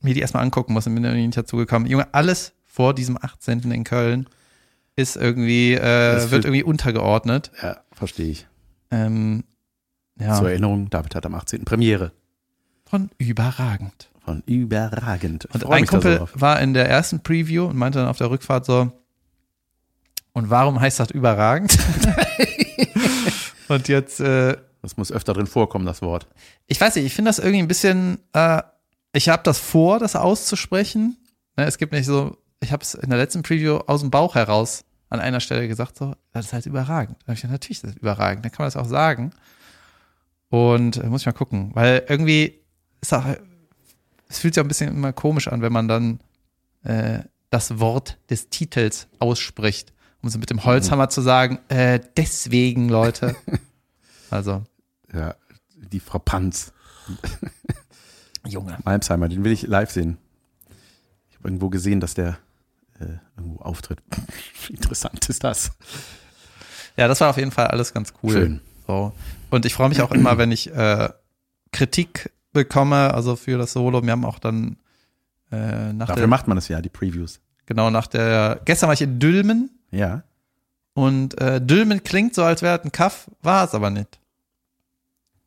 mir 0.02 0.14
die 0.14 0.20
erstmal 0.20 0.44
angucken 0.44 0.74
muss 0.74 0.86
und 0.86 0.96
bin 0.96 1.04
irgendwie 1.04 1.26
nicht 1.26 1.38
dazu 1.38 1.58
gekommen. 1.58 1.86
Junge, 1.86 2.14
alles 2.14 2.54
vor 2.76 2.94
diesem 2.94 3.18
18. 3.22 3.72
in 3.72 3.84
Köln 3.86 4.28
ist 4.98 5.16
irgendwie, 5.16 5.74
äh, 5.76 5.82
wird- 6.20 6.32
wird 6.32 6.46
irgendwie 6.46 6.64
untergeordnet. 6.64 7.52
Ja, 7.64 7.78
verstehe 7.94 8.30
ich. 8.32 8.48
Ähm, 8.92 9.44
ja, 10.20 10.36
Zur 10.38 10.50
Erinnerung, 10.50 10.90
David 10.90 11.16
hat 11.16 11.26
am 11.26 11.36
18. 11.36 11.64
Premiere. 11.66 12.12
von 12.86 13.10
überragend. 13.18 14.10
Von 14.24 14.42
überragend. 14.46 15.46
Ich 15.50 15.56
Und 15.56 15.72
ein 15.72 15.86
so 15.86 15.90
Kumpel 15.92 16.18
drauf. 16.20 16.32
war 16.36 16.60
in 16.62 16.74
der 16.74 16.88
ersten 16.90 17.22
Preview 17.22 17.66
und 17.66 17.76
meinte 17.78 18.00
dann 18.00 18.08
auf 18.08 18.18
der 18.18 18.30
Rückfahrt 18.30 18.66
so, 18.66 18.92
und 20.34 20.50
warum 20.50 20.80
heißt 20.82 21.00
das 21.00 21.12
überragend? 21.12 21.78
und 23.68 23.88
jetzt, 23.88 24.20
äh, 24.20 24.58
Das 24.82 24.98
muss 24.98 25.12
öfter 25.12 25.34
drin 25.34 25.48
vorkommen, 25.48 25.86
das 25.86 26.02
Wort. 26.02 26.28
ich 26.68 26.80
weiß 26.80 26.96
nicht, 26.96 27.06
ich 27.06 27.14
finde 27.14 27.30
das 27.30 27.40
irgendwie 27.40 27.60
ein 27.60 27.68
bisschen, 27.68 28.20
äh, 28.34 28.62
ich 29.14 29.30
habe 29.30 29.44
das 29.44 29.60
vor, 29.60 30.00
das 30.00 30.16
auszusprechen. 30.16 31.18
Ne, 31.58 31.66
es 31.66 31.78
gibt 31.78 31.94
nicht 31.94 32.06
so, 32.06 32.38
ich 32.60 32.72
habe 32.72 32.84
es 32.84 32.94
in 32.94 33.10
der 33.10 33.20
letzten 33.20 33.44
Preview 33.44 33.78
aus 33.88 34.02
dem 34.02 34.12
Bauch 34.12 34.36
heraus 34.36 34.86
an 35.10 35.20
einer 35.20 35.40
Stelle 35.40 35.68
gesagt, 35.68 35.98
so, 35.98 36.16
das 36.32 36.48
ist 36.48 36.54
halt 36.54 36.66
überragend. 36.66 37.18
Da 37.20 37.28
habe 37.28 37.34
ich 37.34 37.42
gesagt, 37.42 37.52
natürlich 37.52 37.84
ist 37.84 37.84
das 37.84 37.96
überragend, 37.96 38.44
dann 38.44 38.52
kann 38.52 38.64
man 38.64 38.68
das 38.68 38.78
auch 38.78 38.90
sagen. 38.90 39.32
Und 40.50 40.98
äh, 40.98 41.08
muss 41.08 41.22
ich 41.22 41.26
mal 41.28 41.34
gucken, 41.34 41.72
weil 41.74 42.04
irgendwie 42.08 42.60
ist 43.02 43.14
auch, 43.14 43.26
es 44.28 44.40
fühlt 44.40 44.54
sich 44.54 44.62
auch 44.62 44.66
ein 44.66 44.70
bisschen 44.70 44.90
immer 44.90 45.14
komisch 45.14 45.48
an, 45.48 45.62
wenn 45.62 45.74
man 45.74 45.88
dann 45.88 46.20
äh, 46.84 47.20
das 47.50 47.80
Wort 47.80 48.18
des 48.30 48.50
Titels 48.50 49.08
ausspricht, 49.20 49.94
um 50.22 50.30
so 50.30 50.40
mit 50.40 50.50
dem 50.50 50.64
Holzhammer 50.66 51.10
zu 51.10 51.22
sagen, 51.22 51.60
äh, 51.70 52.00
deswegen, 52.18 52.90
Leute. 52.90 53.36
Also, 54.32 54.64
Ja, 55.14 55.36
die 55.78 56.00
Frau 56.00 56.18
Panz. 56.18 56.74
Junge. 58.48 58.78
Malmsheimer, 58.84 59.30
den 59.30 59.44
will 59.44 59.52
ich 59.52 59.62
live 59.62 59.92
sehen. 59.92 60.18
Irgendwo 61.46 61.70
gesehen, 61.70 62.00
dass 62.00 62.14
der 62.14 62.38
äh, 63.00 63.06
irgendwo 63.38 63.62
auftritt. 63.62 64.00
Interessant 64.70 65.30
ist 65.30 65.44
das? 65.44 65.72
Ja, 66.98 67.08
das 67.08 67.22
war 67.22 67.30
auf 67.30 67.38
jeden 67.38 67.52
Fall 67.52 67.68
alles 67.68 67.94
ganz 67.94 68.14
cool. 68.24 68.32
Schön. 68.34 68.62
So. 68.88 69.14
Und 69.50 69.66
ich 69.66 69.74
freue 69.74 69.90
mich 69.90 70.02
auch 70.02 70.12
immer, 70.12 70.38
wenn 70.38 70.52
ich 70.52 70.74
äh, 70.74 71.10
Kritik 71.72 72.32
bekomme, 72.54 73.14
also 73.14 73.36
für 73.36 73.58
das 73.58 73.74
Solo. 73.74 74.02
Wir 74.04 74.12
haben 74.12 74.26
auch 74.26 74.40
dann 74.40 74.78
äh, 75.52 75.92
nach 75.94 76.08
Dafür 76.08 76.22
der, 76.22 76.28
macht 76.28 76.48
man 76.48 76.58
es 76.58 76.68
ja, 76.68 76.82
die 76.82 76.90
Previews. 76.90 77.40
genau 77.66 77.90
nach 77.90 78.08
der, 78.08 78.62
gestern 78.66 78.88
war 78.88 78.94
ich 78.94 79.02
in 79.02 79.20
Dülmen 79.20 79.70
Ja. 79.92 80.24
und 80.94 81.40
äh, 81.40 81.60
Dülmen 81.62 82.04
klingt 82.04 82.34
so, 82.34 82.44
als 82.44 82.62
wäre 82.62 82.80
es 82.80 82.86
ein 82.86 82.92
Kaff, 82.92 83.30
war 83.42 83.66
es 83.66 83.74
aber 83.76 83.90
nicht. 83.90 84.20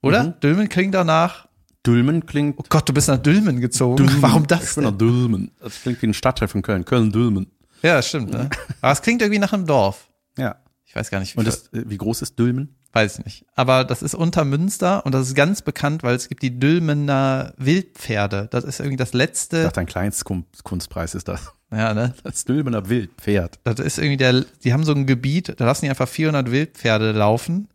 Oder? 0.03 0.25
Mhm. 0.25 0.41
Dülmen 0.41 0.69
klingt 0.69 0.95
danach, 0.95 1.48
Dülmen 1.87 2.27
klingt. 2.27 2.57
oh 2.59 2.65
Gott, 2.69 2.89
du 2.89 2.93
bist 2.93 3.09
nach 3.09 3.19
Dülmen 3.19 3.61
gezogen. 3.61 3.97
Dülmen. 3.97 4.21
Warum 4.23 4.43
Ich 4.43 4.49
das 4.49 4.75
bin 4.75 4.85
nach? 4.85 4.97
Dülmen. 4.97 5.51
Das 5.61 5.81
klingt 5.83 6.03
wie 6.03 6.07
ein 6.09 6.15
Stadtteil 6.15 6.49
von 6.49 6.63
Köln. 6.63 6.85
Köln-Dülmen. 6.85 7.47
Ja, 7.83 7.95
das 7.97 8.09
stimmt, 8.09 8.31
ne? 8.33 8.51
Aber 8.81 8.93
es 8.93 9.03
klingt 9.03 9.23
irgendwie 9.23 9.39
nach 9.39 9.53
einem 9.53 9.67
Dorf. 9.67 10.09
Ja. 10.37 10.57
Ich 10.85 10.97
weiß 10.97 11.11
gar 11.11 11.21
nicht, 11.21 11.37
wie 11.37 11.45
das, 11.45 11.69
äh, 11.73 11.85
wie 11.87 11.99
groß 11.99 12.23
ist 12.23 12.39
Dülmen? 12.39 12.75
Weiß 12.93 13.19
ich 13.19 13.25
nicht. 13.27 13.45
Aber 13.55 13.85
das 13.85 14.03
ist 14.03 14.15
unter 14.15 14.45
Münster 14.47 15.05
und 15.05 15.13
das 15.15 15.29
ist 15.29 15.35
ganz 15.35 15.61
bekannt, 15.61 16.03
weil 16.03 16.17
es 16.17 16.29
gibt 16.29 16.43
die 16.43 16.59
Dülmener 16.59 17.53
Wildpferde. 17.59 18.49
Das 18.51 18.65
ist 18.65 18.81
irgendwie 18.81 18.97
das 18.97 19.11
Ich 19.11 19.15
letzte. 19.15 19.63
dachte, 19.63 19.81
ein 19.81 19.87
Kleinstkunstpreis 19.87 21.15
ist 21.15 21.29
das. 21.29 21.53
Ja, 21.71 21.93
ne? 21.93 22.15
Das 22.25 22.47
Dülmener 22.47 22.89
Wildpferd. 22.89 23.61
Das 23.65 23.79
ist 23.79 23.99
irgendwie 23.99 24.17
der, 24.17 24.47
die 24.65 24.73
haben 24.73 24.85
so 24.85 24.93
ein 24.93 25.07
Gebiet, 25.07 25.55
da 25.61 25.67
lassen 25.67 25.85
die 25.85 25.91
einfach 25.91 26.09
400 26.09 26.51
Wildpferde 26.51 27.13
laufen. 27.13 27.69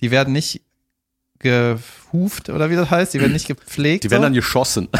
Die 0.00 0.10
werden 0.10 0.32
nicht 0.32 0.62
gehuft 1.38 2.48
oder 2.48 2.70
wie 2.70 2.76
das 2.76 2.90
heißt, 2.90 3.14
die 3.14 3.20
werden 3.20 3.32
nicht 3.32 3.46
gepflegt. 3.46 4.04
Die 4.04 4.10
werden 4.10 4.22
so. 4.22 4.26
dann 4.26 4.34
geschossen. 4.34 4.88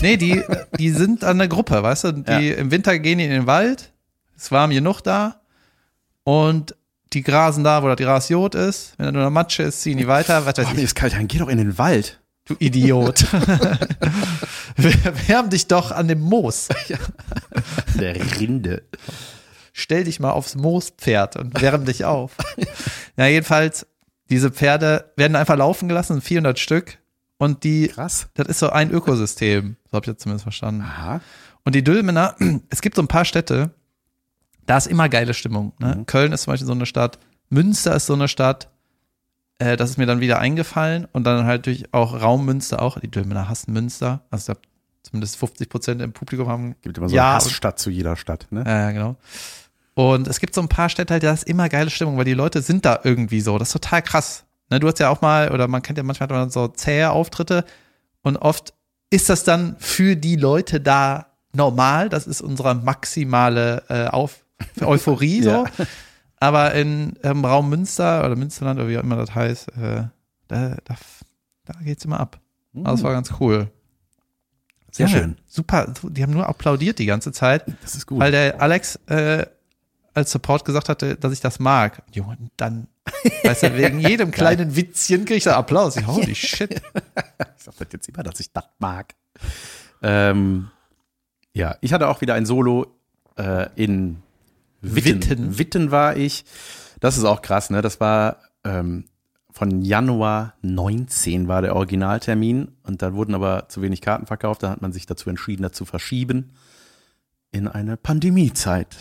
Nee, 0.00 0.16
die, 0.16 0.42
die 0.78 0.90
sind 0.90 1.24
an 1.24 1.38
der 1.38 1.48
Gruppe, 1.48 1.82
weißt 1.82 2.04
du? 2.04 2.12
Die, 2.12 2.50
Im 2.50 2.70
Winter 2.70 2.98
gehen 2.98 3.18
die 3.18 3.24
in 3.24 3.30
den 3.30 3.46
Wald, 3.46 3.92
ist 4.36 4.52
warm 4.52 4.70
genug 4.70 5.00
da 5.00 5.40
und 6.24 6.74
die 7.12 7.22
grasen 7.22 7.64
da, 7.64 7.82
wo 7.82 7.88
das 7.88 7.96
Gras 7.96 8.28
Jod 8.28 8.54
ist. 8.54 8.94
Wenn 8.98 9.06
da 9.06 9.12
nur 9.12 9.22
noch 9.22 9.30
Matsche 9.30 9.62
ist, 9.62 9.80
ziehen 9.82 9.96
die 9.96 10.06
weiter. 10.06 10.44
Was 10.44 10.58
weiß 10.58 10.66
Oh, 10.70 10.74
mir 10.74 10.82
ist 10.82 10.94
kalt, 10.94 11.14
dann 11.14 11.28
geh 11.28 11.38
doch 11.38 11.48
in 11.48 11.58
den 11.58 11.78
Wald. 11.78 12.20
Du 12.44 12.54
Idiot. 12.58 13.24
Wärm 14.76 15.50
dich 15.50 15.66
doch 15.66 15.90
an 15.90 16.08
dem 16.08 16.20
Moos. 16.20 16.68
Der 17.98 18.14
Rinde. 18.38 18.82
Stell 19.72 20.04
dich 20.04 20.20
mal 20.20 20.30
aufs 20.30 20.54
Moospferd 20.54 21.36
und 21.36 21.60
wärm 21.60 21.84
dich 21.84 22.04
auf. 22.04 22.32
Ja, 23.18 23.24
jedenfalls, 23.28 23.86
diese 24.30 24.50
Pferde 24.50 25.12
werden 25.16 25.36
einfach 25.36 25.56
laufen 25.56 25.88
gelassen, 25.88 26.20
400 26.20 26.58
Stück. 26.58 26.98
Und 27.38 27.64
die, 27.64 27.88
Krass. 27.88 28.28
das 28.34 28.48
ist 28.48 28.58
so 28.60 28.70
ein 28.70 28.90
Ökosystem. 28.90 29.76
So 29.90 29.96
habe 29.96 30.04
ich 30.04 30.08
jetzt 30.08 30.22
zumindest 30.22 30.44
verstanden. 30.44 30.82
Aha. 30.82 31.20
Und 31.64 31.74
die 31.74 31.84
Dülmener, 31.84 32.34
es 32.70 32.80
gibt 32.80 32.96
so 32.96 33.02
ein 33.02 33.08
paar 33.08 33.24
Städte, 33.24 33.70
da 34.64 34.76
ist 34.78 34.86
immer 34.86 35.08
geile 35.08 35.34
Stimmung. 35.34 35.72
Ne? 35.78 36.04
Köln 36.06 36.32
ist 36.32 36.42
zum 36.42 36.52
Beispiel 36.52 36.66
so 36.66 36.72
eine 36.72 36.86
Stadt, 36.86 37.18
Münster 37.50 37.94
ist 37.94 38.06
so 38.06 38.14
eine 38.14 38.28
Stadt, 38.28 38.68
äh, 39.58 39.76
das 39.76 39.90
ist 39.90 39.96
mir 39.96 40.06
dann 40.06 40.20
wieder 40.20 40.38
eingefallen 40.38 41.06
und 41.12 41.24
dann 41.24 41.46
halt 41.46 41.66
durch 41.66 41.92
auch 41.92 42.20
Raummünster 42.20 42.80
auch. 42.82 42.98
Die 42.98 43.10
Dülmener 43.10 43.48
hassen 43.48 43.72
Münster. 43.72 44.22
Also 44.30 44.54
zumindest 45.02 45.36
50 45.36 45.68
Prozent 45.68 46.02
im 46.02 46.12
Publikum 46.12 46.48
haben. 46.48 46.74
Gibt 46.82 46.98
immer 46.98 47.08
so 47.08 47.14
Ja, 47.16 47.26
eine 47.28 47.34
Hassstadt 47.36 47.78
zu 47.78 47.90
jeder 47.90 48.16
Stadt, 48.16 48.46
ne? 48.50 48.64
Ja, 48.66 48.78
ja, 48.80 48.90
genau. 48.90 49.16
Und 49.96 50.28
es 50.28 50.40
gibt 50.40 50.54
so 50.54 50.60
ein 50.60 50.68
paar 50.68 50.90
Städte, 50.90 51.14
halt, 51.14 51.22
da 51.22 51.32
ist 51.32 51.44
immer 51.44 51.70
geile 51.70 51.88
Stimmung, 51.88 52.18
weil 52.18 52.26
die 52.26 52.34
Leute 52.34 52.60
sind 52.60 52.84
da 52.84 53.00
irgendwie 53.02 53.40
so. 53.40 53.56
Das 53.56 53.68
ist 53.68 53.72
total 53.72 54.02
krass. 54.02 54.44
Ne, 54.68 54.78
du 54.78 54.88
hast 54.88 54.98
ja 54.98 55.08
auch 55.08 55.22
mal, 55.22 55.50
oder 55.52 55.68
man 55.68 55.80
kennt 55.80 55.96
ja 55.96 56.04
manchmal 56.04 56.28
man 56.28 56.50
so 56.50 56.68
zähe 56.68 57.10
Auftritte 57.10 57.64
und 58.20 58.36
oft 58.36 58.74
ist 59.08 59.30
das 59.30 59.42
dann 59.42 59.74
für 59.78 60.14
die 60.14 60.36
Leute 60.36 60.82
da 60.82 61.28
normal. 61.54 62.10
Das 62.10 62.26
ist 62.26 62.42
unsere 62.42 62.74
maximale 62.74 63.84
äh, 63.88 64.08
Auf 64.08 64.44
Euphorie 64.82 65.42
so. 65.42 65.50
Ja. 65.50 65.64
Aber 66.40 66.74
in 66.74 67.14
ähm, 67.22 67.42
Raum 67.46 67.70
Münster 67.70 68.22
oder 68.26 68.36
Münsterland 68.36 68.78
oder 68.78 68.90
wie 68.90 68.98
auch 68.98 69.02
immer 69.02 69.16
das 69.16 69.34
heißt, 69.34 69.68
äh, 69.78 70.02
da, 70.48 70.76
da, 70.84 70.94
da 71.64 71.72
geht's 71.82 72.04
immer 72.04 72.20
ab. 72.20 72.38
Also 72.74 72.90
das 72.90 73.02
war 73.02 73.12
ganz 73.12 73.32
cool. 73.40 73.70
Sehr 74.90 75.06
Ja, 75.06 75.18
schön. 75.18 75.38
Super. 75.46 75.94
Die 76.02 76.22
haben 76.22 76.34
nur 76.34 76.46
applaudiert 76.46 76.98
die 76.98 77.06
ganze 77.06 77.32
Zeit. 77.32 77.64
Das 77.80 77.94
ist 77.94 78.06
gut. 78.06 78.18
Weil 78.18 78.32
der 78.32 78.60
Alex 78.60 78.96
äh, 79.06 79.46
als 80.16 80.32
Support 80.32 80.64
gesagt 80.64 80.88
hatte, 80.88 81.16
dass 81.16 81.32
ich 81.32 81.40
das 81.40 81.58
mag. 81.58 82.02
Junge, 82.12 82.36
und 82.40 82.50
dann, 82.56 82.88
weißt 83.44 83.64
du, 83.64 83.76
wegen 83.76 84.00
jedem 84.08 84.30
kleinen 84.30 84.74
Witzchen 84.74 85.26
krieg 85.26 85.38
ich 85.38 85.44
da 85.44 85.56
Applaus. 85.56 85.96
Ich, 85.96 86.06
holy 86.06 86.34
shit. 86.34 86.74
Ich 86.74 87.62
sag 87.62 87.76
das 87.78 87.88
jetzt 87.92 88.08
immer, 88.08 88.22
dass 88.22 88.40
ich 88.40 88.50
das 88.52 88.64
mag. 88.78 89.14
Ähm, 90.02 90.70
ja, 91.52 91.76
ich 91.82 91.92
hatte 91.92 92.08
auch 92.08 92.22
wieder 92.22 92.34
ein 92.34 92.46
Solo 92.46 92.86
äh, 93.36 93.68
in 93.76 94.22
Witten. 94.80 95.22
Witten. 95.22 95.58
Witten. 95.58 95.90
war 95.90 96.16
ich. 96.16 96.44
Das 97.00 97.18
ist 97.18 97.24
auch 97.24 97.42
krass, 97.42 97.68
ne? 97.68 97.82
Das 97.82 98.00
war 98.00 98.38
ähm, 98.64 99.04
von 99.50 99.82
Januar 99.82 100.54
19 100.62 101.46
war 101.46 101.60
der 101.60 101.76
Originaltermin 101.76 102.68
und 102.84 103.02
da 103.02 103.12
wurden 103.12 103.34
aber 103.34 103.68
zu 103.68 103.82
wenig 103.82 104.00
Karten 104.00 104.26
verkauft. 104.26 104.62
Da 104.62 104.70
hat 104.70 104.80
man 104.80 104.92
sich 104.92 105.04
dazu 105.04 105.28
entschieden, 105.28 105.62
das 105.62 105.72
zu 105.72 105.84
verschieben 105.84 106.52
in 107.56 107.68
eine 107.68 107.96
Pandemiezeit. 107.96 108.96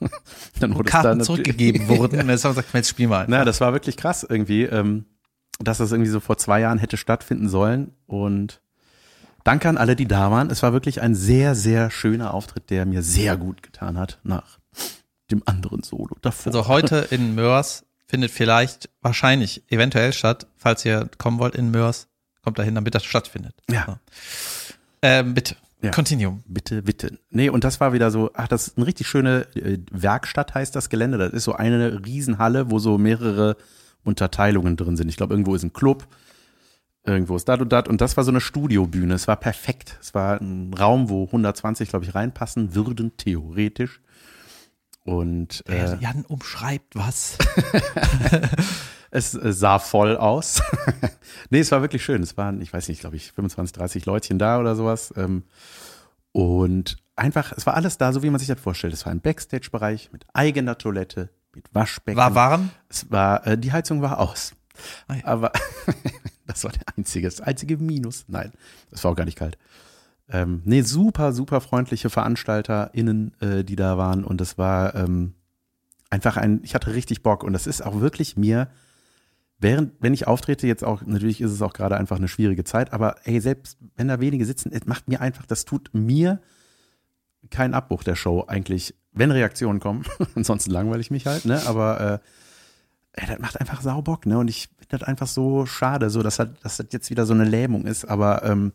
dann 0.60 0.74
wurde 0.74 0.88
es 0.88 0.92
Karten 0.92 1.08
dann 1.08 1.18
natürlich- 1.18 1.26
zurückgegeben 1.44 1.88
wurden. 1.88 2.20
Und 2.20 2.28
jetzt 2.28 2.44
haben 2.44 2.52
wir 2.56 2.62
gesagt, 2.62 2.74
jetzt 2.74 2.88
spielen 2.90 3.10
wir 3.10 3.18
einfach. 3.18 3.30
na, 3.30 3.44
das 3.44 3.60
war 3.60 3.72
wirklich 3.72 3.96
krass 3.96 4.26
irgendwie, 4.28 4.64
ähm, 4.64 5.06
dass 5.58 5.78
das 5.78 5.92
irgendwie 5.92 6.10
so 6.10 6.20
vor 6.20 6.36
zwei 6.38 6.60
Jahren 6.60 6.78
hätte 6.78 6.96
stattfinden 6.96 7.48
sollen. 7.48 7.92
Und 8.06 8.60
danke 9.44 9.68
an 9.68 9.76
alle, 9.78 9.96
die 9.96 10.06
da 10.08 10.30
waren. 10.30 10.50
Es 10.50 10.62
war 10.62 10.72
wirklich 10.72 11.00
ein 11.02 11.14
sehr, 11.14 11.54
sehr 11.54 11.90
schöner 11.90 12.34
Auftritt, 12.34 12.70
der 12.70 12.86
mir 12.86 13.02
sehr 13.02 13.36
gut 13.36 13.62
getan 13.62 13.98
hat 13.98 14.18
nach 14.22 14.58
dem 15.30 15.42
anderen 15.46 15.82
Solo 15.82 16.16
davor. 16.22 16.46
Also 16.52 16.66
heute 16.68 17.06
in 17.10 17.34
Mörs 17.34 17.84
findet 18.06 18.32
vielleicht, 18.32 18.90
wahrscheinlich, 19.00 19.62
eventuell 19.70 20.12
statt. 20.12 20.48
Falls 20.56 20.84
ihr 20.84 21.08
kommen 21.18 21.38
wollt 21.38 21.54
in 21.54 21.70
Mörs, 21.70 22.08
kommt 22.42 22.58
dahin, 22.58 22.74
damit 22.74 22.94
das 22.94 23.04
stattfindet. 23.04 23.54
Ja. 23.70 23.84
So. 23.86 23.96
Ähm, 25.02 25.34
bitte. 25.34 25.56
Ja. 25.82 25.90
Continuum. 25.90 26.42
Bitte, 26.46 26.82
bitte. 26.82 27.18
Nee, 27.30 27.48
und 27.48 27.64
das 27.64 27.80
war 27.80 27.92
wieder 27.92 28.10
so, 28.10 28.30
ach, 28.34 28.48
das 28.48 28.68
ist 28.68 28.76
eine 28.76 28.86
richtig 28.86 29.06
schöne 29.06 29.46
äh, 29.54 29.78
Werkstatt 29.90 30.54
heißt 30.54 30.76
das 30.76 30.90
Gelände. 30.90 31.18
Das 31.18 31.32
ist 31.32 31.44
so 31.44 31.54
eine 31.54 32.04
Riesenhalle, 32.04 32.70
wo 32.70 32.78
so 32.78 32.98
mehrere 32.98 33.56
Unterteilungen 34.04 34.76
drin 34.76 34.96
sind. 34.96 35.08
Ich 35.08 35.16
glaube, 35.16 35.32
irgendwo 35.32 35.54
ist 35.54 35.62
ein 35.62 35.72
Club, 35.72 36.06
irgendwo 37.04 37.36
ist 37.36 37.48
dat 37.48 37.60
und 37.60 37.72
dat. 37.72 37.88
Und 37.88 38.00
das 38.00 38.16
war 38.16 38.24
so 38.24 38.30
eine 38.30 38.40
Studiobühne. 38.40 39.14
Es 39.14 39.26
war 39.26 39.36
perfekt. 39.36 39.96
Es 40.00 40.14
war 40.14 40.40
ein 40.40 40.74
Raum, 40.74 41.08
wo 41.08 41.24
120, 41.24 41.88
glaube 41.88 42.04
ich, 42.04 42.14
reinpassen 42.14 42.74
würden, 42.74 43.16
theoretisch. 43.16 44.00
Und 45.04 45.64
äh, 45.66 45.96
Jan 45.98 46.26
umschreibt 46.26 46.94
was. 46.94 47.38
es 49.10 49.34
äh, 49.34 49.52
sah 49.52 49.78
voll 49.78 50.16
aus. 50.16 50.62
nee, 51.50 51.60
es 51.60 51.70
war 51.72 51.82
wirklich 51.82 52.04
schön. 52.04 52.22
Es 52.22 52.36
waren, 52.36 52.60
ich 52.60 52.72
weiß 52.72 52.88
nicht, 52.88 53.00
glaube 53.00 53.16
ich, 53.16 53.32
25, 53.32 53.76
30 53.76 54.06
Leutchen 54.06 54.38
da 54.38 54.58
oder 54.58 54.76
sowas. 54.76 55.12
Ähm, 55.16 55.44
und 56.32 56.96
einfach, 57.16 57.52
es 57.56 57.66
war 57.66 57.74
alles 57.74 57.98
da, 57.98 58.12
so 58.12 58.22
wie 58.22 58.30
man 58.30 58.38
sich 58.38 58.48
das 58.48 58.60
vorstellt. 58.60 58.92
Es 58.94 59.04
war 59.04 59.12
ein 59.12 59.20
Backstage-Bereich 59.20 60.10
mit 60.12 60.24
eigener 60.32 60.78
Toilette, 60.78 61.30
mit 61.54 61.66
Waschbecken. 61.72 62.18
War 62.18 62.34
warm? 62.34 62.70
Es 62.88 63.10
war, 63.10 63.46
äh, 63.46 63.58
die 63.58 63.72
Heizung 63.72 64.02
war 64.02 64.18
aus. 64.18 64.52
Ah 65.08 65.16
ja. 65.16 65.24
Aber 65.24 65.52
das 66.46 66.64
war 66.64 66.72
der 66.72 66.82
einzige, 66.96 67.26
das 67.26 67.40
einzige 67.40 67.76
Minus. 67.76 68.24
Nein, 68.28 68.52
es 68.90 69.02
war 69.04 69.12
auch 69.12 69.16
gar 69.16 69.24
nicht 69.24 69.38
kalt. 69.38 69.58
Ähm, 70.28 70.62
nee, 70.64 70.82
super, 70.82 71.32
super 71.32 71.60
freundliche 71.60 72.08
VeranstalterInnen, 72.08 73.34
äh, 73.40 73.64
die 73.64 73.76
da 73.76 73.98
waren. 73.98 74.22
Und 74.22 74.40
es 74.40 74.56
war 74.56 74.94
ähm, 74.94 75.34
einfach 76.08 76.36
ein, 76.36 76.60
ich 76.62 76.74
hatte 76.76 76.94
richtig 76.94 77.24
Bock. 77.24 77.42
Und 77.42 77.52
das 77.52 77.66
ist 77.66 77.84
auch 77.84 78.00
wirklich 78.00 78.36
mir, 78.36 78.68
während, 79.60 79.92
wenn 80.00 80.14
ich 80.14 80.26
auftrete, 80.26 80.66
jetzt 80.66 80.84
auch, 80.84 81.02
natürlich 81.02 81.40
ist 81.40 81.52
es 81.52 81.62
auch 81.62 81.72
gerade 81.72 81.96
einfach 81.96 82.16
eine 82.16 82.28
schwierige 82.28 82.64
Zeit, 82.64 82.92
aber 82.92 83.16
ey, 83.24 83.40
selbst 83.40 83.78
wenn 83.96 84.08
da 84.08 84.20
wenige 84.20 84.44
sitzen, 84.44 84.72
es 84.72 84.86
macht 84.86 85.08
mir 85.08 85.20
einfach, 85.20 85.46
das 85.46 85.64
tut 85.64 85.90
mir 85.92 86.40
keinen 87.50 87.74
Abbruch 87.74 88.02
der 88.02 88.16
Show 88.16 88.44
eigentlich, 88.46 88.94
wenn 89.12 89.30
Reaktionen 89.30 89.80
kommen. 89.80 90.04
Ansonsten 90.34 90.70
langweile 90.70 91.00
ich 91.00 91.10
mich 91.10 91.26
halt, 91.26 91.44
ne? 91.44 91.62
Aber 91.66 92.00
äh, 92.00 93.20
ey, 93.20 93.26
das 93.28 93.38
macht 93.38 93.60
einfach 93.60 93.80
sau 93.82 94.02
Bock, 94.02 94.26
ne? 94.26 94.38
Und 94.38 94.48
ich 94.48 94.68
finde 94.78 94.98
das 94.98 95.02
einfach 95.02 95.26
so 95.26 95.66
schade, 95.66 96.10
so 96.10 96.22
dass 96.22 96.38
halt, 96.38 96.62
dass 96.62 96.76
das 96.78 96.86
jetzt 96.90 97.10
wieder 97.10 97.26
so 97.26 97.34
eine 97.34 97.44
Lähmung 97.44 97.86
ist, 97.86 98.04
aber 98.04 98.44
ähm, 98.44 98.72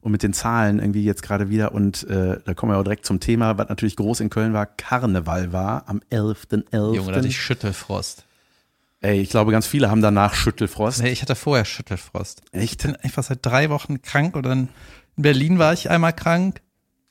und 0.00 0.12
mit 0.12 0.22
den 0.22 0.34
Zahlen 0.34 0.80
irgendwie 0.80 1.02
jetzt 1.02 1.22
gerade 1.22 1.48
wieder 1.48 1.72
und 1.72 2.04
äh, 2.04 2.38
da 2.44 2.52
kommen 2.52 2.72
wir 2.72 2.78
auch 2.78 2.84
direkt 2.84 3.06
zum 3.06 3.20
Thema, 3.20 3.56
was 3.56 3.70
natürlich 3.70 3.96
groß 3.96 4.20
in 4.20 4.28
Köln 4.28 4.52
war, 4.52 4.66
Karneval 4.66 5.52
war 5.54 5.88
am 5.88 6.00
11.11. 6.10 6.94
Junge, 6.94 7.10
da 7.10 7.16
hatte 7.16 7.28
ich 7.28 7.40
Schüttelfrost. 7.40 8.23
Ey, 9.04 9.20
ich 9.20 9.28
glaube, 9.28 9.52
ganz 9.52 9.66
viele 9.66 9.90
haben 9.90 10.00
danach 10.00 10.32
Schüttelfrost. 10.34 11.02
Nee, 11.02 11.10
ich 11.10 11.20
hatte 11.20 11.34
vorher 11.34 11.66
Schüttelfrost. 11.66 12.40
Ich 12.52 12.62
Echt? 12.62 12.82
bin 12.84 12.96
einfach 12.96 13.22
seit 13.22 13.44
drei 13.44 13.68
Wochen 13.68 14.00
krank 14.00 14.34
und 14.34 14.44
dann 14.46 14.68
in 15.18 15.22
Berlin 15.22 15.58
war 15.58 15.74
ich 15.74 15.90
einmal 15.90 16.14
krank. 16.14 16.62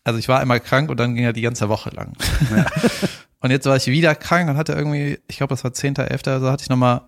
Also 0.03 0.17
ich 0.17 0.27
war 0.27 0.39
einmal 0.39 0.59
krank 0.59 0.89
und 0.89 0.99
dann 0.99 1.13
ging 1.13 1.23
ja 1.23 1.33
die 1.33 1.43
ganze 1.43 1.69
Woche 1.69 1.91
lang. 1.91 2.13
und 3.41 3.51
jetzt 3.51 3.67
war 3.67 3.75
ich 3.77 3.85
wieder 3.85 4.15
krank 4.15 4.49
und 4.49 4.57
hatte 4.57 4.73
irgendwie, 4.73 5.19
ich 5.27 5.37
glaube, 5.37 5.51
das 5.53 5.63
war 5.63 5.69
10.11., 5.69 6.29
also 6.31 6.49
hatte 6.49 6.63
ich 6.63 6.69
nochmal 6.69 7.01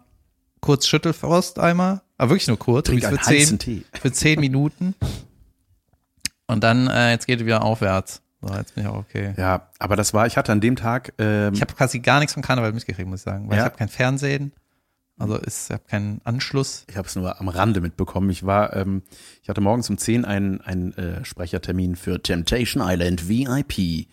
kurz 0.61 0.85
Schüttelfrost 0.85 1.57
einmal. 1.57 2.01
Aber 2.19 2.29
wirklich 2.29 2.47
nur 2.47 2.59
kurz. 2.59 2.85
Trink 2.87 3.03
einen 3.05 3.17
für 3.17 3.23
zehn, 3.23 3.57
Tee. 3.57 3.85
für 3.99 4.11
zehn 4.11 4.39
Minuten. 4.39 4.93
Und 6.45 6.63
dann, 6.63 6.85
äh, 6.87 7.09
jetzt 7.09 7.25
geht 7.25 7.39
es 7.39 7.45
wieder 7.47 7.63
aufwärts. 7.63 8.21
So, 8.39 8.53
jetzt 8.53 8.75
bin 8.75 8.83
ich 8.83 8.89
auch 8.91 8.97
okay. 8.97 9.33
Ja, 9.35 9.67
aber 9.79 9.95
das 9.95 10.13
war, 10.13 10.27
ich 10.27 10.37
hatte 10.37 10.51
an 10.51 10.61
dem 10.61 10.75
Tag, 10.75 11.13
ähm, 11.17 11.55
Ich 11.55 11.61
habe 11.61 11.73
quasi 11.73 11.99
gar 11.99 12.19
nichts 12.19 12.33
vom 12.33 12.43
Karneval 12.43 12.71
mitgekriegt, 12.71 13.09
muss 13.09 13.21
ich 13.21 13.23
sagen. 13.25 13.49
Weil 13.49 13.57
Ja. 13.57 13.63
ich 13.63 13.65
habe 13.65 13.77
kein 13.77 13.89
Fernsehen. 13.89 14.51
Also 15.17 15.37
ist, 15.37 15.69
ich 15.69 15.73
habe 15.73 15.83
keinen 15.87 16.19
Anschluss. 16.25 16.85
ich 16.89 16.97
habe 16.97 17.07
es 17.07 17.15
nur 17.15 17.39
am 17.39 17.47
Rande 17.47 17.79
mitbekommen. 17.79 18.29
Ich 18.29 18.45
war, 18.45 18.75
ähm, 18.75 19.03
ich 19.41 19.49
hatte 19.49 19.61
morgens 19.61 19.89
um 19.89 19.97
10 19.97 20.25
einen, 20.25 20.59
einen 20.61 20.93
äh, 20.93 21.23
Sprechertermin 21.23 21.95
für 21.95 22.21
Temptation 22.21 22.83
Island 22.85 23.29
VIP. 23.29 24.07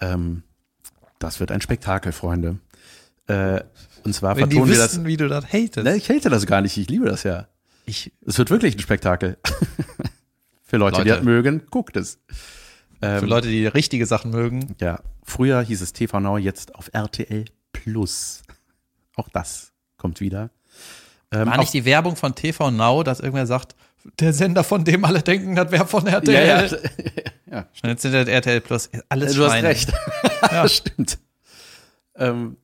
Ähm, 0.00 0.44
das 1.18 1.40
wird 1.40 1.50
ein 1.50 1.60
Spektakel, 1.60 2.12
Freunde. 2.12 2.60
Äh, 3.26 3.62
und 4.04 4.14
zwar 4.14 4.36
Wenn 4.36 4.50
die 4.50 4.56
vertonen 4.56 4.72
wir 4.72 4.78
das. 4.78 5.04
wie 5.04 5.16
du 5.16 5.28
das 5.28 5.46
hatest. 5.46 5.84
Ne, 5.84 5.96
ich 5.96 6.08
hate 6.08 6.30
das 6.30 6.46
gar 6.46 6.60
nicht, 6.60 6.76
ich 6.76 6.88
liebe 6.88 7.06
das 7.06 7.24
ja. 7.24 7.48
Ich, 7.86 8.12
Es 8.24 8.38
wird 8.38 8.50
wirklich 8.50 8.76
ein 8.76 8.80
Spektakel. 8.80 9.36
für 10.62 10.76
Leute, 10.76 11.02
die 11.02 11.08
Leute. 11.08 11.16
das 11.16 11.24
mögen, 11.24 11.62
guckt 11.70 11.96
es. 11.96 12.20
Ähm, 13.02 13.20
für 13.20 13.26
Leute, 13.26 13.48
die 13.48 13.66
richtige 13.66 14.06
Sachen 14.06 14.30
mögen. 14.30 14.76
Ja, 14.80 15.00
früher 15.24 15.60
hieß 15.60 15.80
es 15.80 15.92
TV 15.92 16.20
Now, 16.20 16.38
jetzt 16.38 16.74
auf 16.76 16.90
RTL 16.92 17.46
Plus. 17.72 18.42
Auch 19.16 19.28
das 19.28 19.73
kommt 20.04 20.20
wieder. 20.20 20.50
Ähm, 21.32 21.46
War 21.46 21.56
nicht 21.56 21.72
die 21.72 21.86
Werbung 21.86 22.14
von 22.14 22.34
TV 22.34 22.70
Now, 22.70 23.02
dass 23.02 23.20
irgendwer 23.20 23.46
sagt, 23.46 23.74
der 24.20 24.34
Sender, 24.34 24.62
von 24.62 24.84
dem 24.84 25.02
alle 25.06 25.22
denken, 25.22 25.56
das 25.56 25.70
wäre 25.72 25.86
von 25.86 26.04
ja, 26.04 26.12
RTL. 26.12 26.78
ja, 27.46 27.50
ja, 27.50 27.66
Und 27.82 27.88
jetzt 27.88 28.02
sind 28.02 28.12
das 28.12 28.28
RTL 28.28 28.60
Plus. 28.60 28.90
Alles 29.08 29.32
du 29.32 29.44
hast 29.44 29.52
Schweine. 29.52 29.68
recht. 29.68 29.90
Ja. 30.52 30.68
Stimmt. 30.68 31.18
Ähm, 32.16 32.58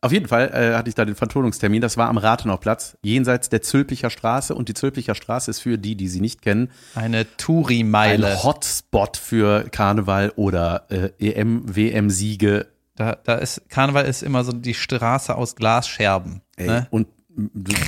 auf 0.00 0.10
jeden 0.10 0.26
Fall 0.26 0.48
äh, 0.52 0.76
hatte 0.76 0.88
ich 0.88 0.96
da 0.96 1.04
den 1.04 1.14
Vertonungstermin. 1.14 1.80
Das 1.80 1.96
war 1.96 2.08
am 2.08 2.18
Rathenauplatz, 2.18 2.98
jenseits 3.04 3.50
der 3.50 3.62
Zülpicher 3.62 4.10
Straße. 4.10 4.52
Und 4.52 4.68
die 4.68 4.74
Zülpicher 4.74 5.14
Straße 5.14 5.48
ist 5.48 5.60
für 5.60 5.78
die, 5.78 5.94
die 5.94 6.08
sie 6.08 6.20
nicht 6.20 6.42
kennen, 6.42 6.72
Eine 6.96 7.18
ein 7.18 7.26
Touri-Meile. 7.36 8.42
Hotspot 8.42 9.16
für 9.16 9.68
Karneval 9.70 10.32
oder 10.34 10.86
äh, 10.90 11.10
EM, 11.20 11.62
WM-Siege. 11.72 12.66
Da, 12.96 13.16
da 13.22 13.36
ist, 13.36 13.70
Karneval 13.70 14.06
ist 14.06 14.24
immer 14.24 14.42
so 14.42 14.50
die 14.52 14.74
Straße 14.74 15.34
aus 15.36 15.54
Glasscherben. 15.54 16.42
Ey, 16.60 16.66
Ne? 16.66 16.86
Und 16.90 17.08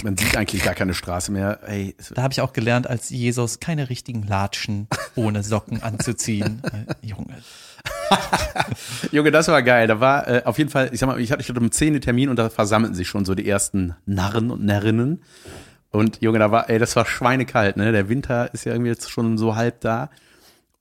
man 0.02 0.16
sieht 0.16 0.36
eigentlich 0.36 0.62
gar 0.62 0.74
keine 0.74 0.94
Straße 0.94 1.32
mehr. 1.32 1.60
Ey, 1.66 1.94
Da 2.14 2.22
habe 2.22 2.32
ich 2.32 2.40
auch 2.40 2.52
gelernt, 2.52 2.86
als 2.86 3.10
Jesus 3.10 3.60
keine 3.60 3.90
richtigen 3.90 4.22
Latschen 4.22 4.86
ohne 5.14 5.42
Socken 5.42 5.82
anzuziehen. 5.82 6.62
Äh, 6.72 7.06
Junge. 7.06 7.36
Junge, 9.10 9.30
das 9.30 9.48
war 9.48 9.62
geil. 9.62 9.86
Da 9.86 10.00
war 10.00 10.28
äh, 10.28 10.42
auf 10.44 10.58
jeden 10.58 10.70
Fall, 10.70 10.90
ich 10.92 11.00
sag 11.00 11.06
mal, 11.08 11.20
ich 11.20 11.32
hatte, 11.32 11.42
ich 11.42 11.48
hatte 11.48 11.60
um 11.60 11.70
10 11.70 11.94
den 11.94 12.02
Termin 12.02 12.28
und 12.28 12.36
da 12.36 12.50
versammelten 12.50 12.94
sich 12.94 13.08
schon 13.08 13.24
so 13.24 13.34
die 13.34 13.48
ersten 13.48 13.94
Narren 14.06 14.50
und 14.50 14.64
Närrinnen. 14.64 15.22
Und 15.90 16.22
Junge, 16.22 16.38
da 16.38 16.50
war, 16.50 16.70
ey, 16.70 16.78
das 16.78 16.96
war 16.96 17.04
schweinekalt, 17.04 17.76
ne? 17.76 17.92
Der 17.92 18.08
Winter 18.08 18.52
ist 18.54 18.64
ja 18.64 18.72
irgendwie 18.72 18.90
jetzt 18.90 19.10
schon 19.10 19.36
so 19.36 19.56
halb 19.56 19.80
da. 19.80 20.08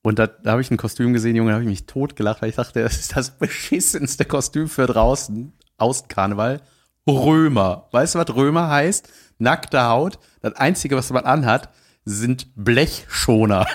Und 0.03 0.19
da, 0.19 0.27
da 0.27 0.51
habe 0.51 0.61
ich 0.61 0.71
ein 0.71 0.77
Kostüm 0.77 1.13
gesehen, 1.13 1.35
Junge, 1.35 1.51
da 1.51 1.55
habe 1.55 1.63
ich 1.63 1.69
mich 1.69 1.85
totgelacht, 1.85 2.41
weil 2.41 2.49
ich 2.49 2.55
dachte, 2.55 2.81
das 2.83 2.97
ist 2.99 3.15
das 3.15 3.31
beschissenste 3.31 4.23
Kostüm 4.25 4.69
für 4.69 4.85
draußen, 4.87 5.51
Außenkarneval. 5.77 6.61
Römer. 7.07 7.87
Weißt 7.91 8.15
du, 8.15 8.19
was 8.19 8.35
Römer 8.35 8.69
heißt? 8.69 9.09
nackte 9.41 9.83
Haut. 9.83 10.19
Das 10.41 10.55
Einzige, 10.55 10.95
was 10.95 11.09
man 11.11 11.25
anhat, 11.25 11.69
sind 12.05 12.47
Blechschoner. 12.55 13.65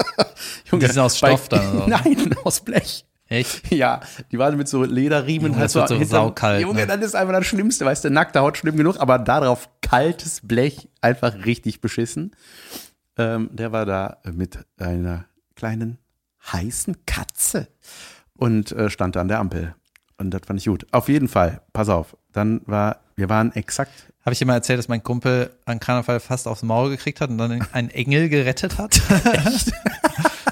Junge, 0.70 0.86
die 0.86 0.92
sind 0.92 1.02
aus 1.02 1.16
Stoff 1.16 1.48
bei, 1.48 1.58
dann, 1.58 1.82
oder? 1.82 1.86
Nein, 2.04 2.34
aus 2.44 2.60
Blech. 2.60 3.06
Echt? 3.28 3.72
Ja, 3.72 4.00
die 4.30 4.38
waren 4.38 4.56
mit 4.56 4.68
so 4.68 4.84
Lederriemen 4.84 5.52
Junge, 5.52 5.60
halt 5.60 5.70
so, 5.70 5.84
so 5.86 6.02
saukalt. 6.04 6.62
Junge, 6.62 6.86
ne? 6.86 6.86
das 6.86 7.06
ist 7.06 7.14
einfach 7.16 7.32
das 7.32 7.46
Schlimmste, 7.46 7.84
weißt 7.84 8.04
du, 8.04 8.10
nackte 8.10 8.40
Haut 8.40 8.56
schlimm 8.56 8.76
genug, 8.76 9.00
aber 9.00 9.18
darauf 9.18 9.68
kaltes 9.80 10.40
Blech 10.44 10.88
einfach 11.00 11.44
richtig 11.44 11.80
beschissen. 11.80 12.36
Ähm, 13.16 13.50
der 13.52 13.72
war 13.72 13.84
da 13.84 14.18
mit 14.32 14.58
einer 14.78 15.24
kleinen 15.56 15.98
heißen 16.52 17.04
Katze 17.06 17.66
und 18.34 18.70
äh, 18.72 18.90
stand 18.90 19.16
da 19.16 19.22
an 19.22 19.28
der 19.28 19.40
Ampel. 19.40 19.74
Und 20.18 20.30
das 20.30 20.42
fand 20.46 20.60
ich 20.60 20.66
gut. 20.66 20.86
Auf 20.92 21.08
jeden 21.08 21.28
Fall, 21.28 21.60
pass 21.72 21.88
auf. 21.88 22.16
Dann 22.32 22.62
war, 22.66 23.00
wir 23.16 23.28
waren 23.28 23.52
exakt. 23.54 24.12
Habe 24.24 24.32
ich 24.32 24.38
dir 24.38 24.46
mal 24.46 24.54
erzählt, 24.54 24.78
dass 24.78 24.88
mein 24.88 25.02
Kumpel 25.02 25.50
an 25.66 25.78
Karneval 25.78 26.20
fast 26.20 26.48
aufs 26.48 26.62
Maul 26.62 26.90
gekriegt 26.90 27.20
hat 27.20 27.30
und 27.30 27.38
dann 27.38 27.62
einen 27.72 27.90
Engel 27.90 28.28
gerettet 28.28 28.78
hat? 28.78 29.00
Echt? 29.24 29.72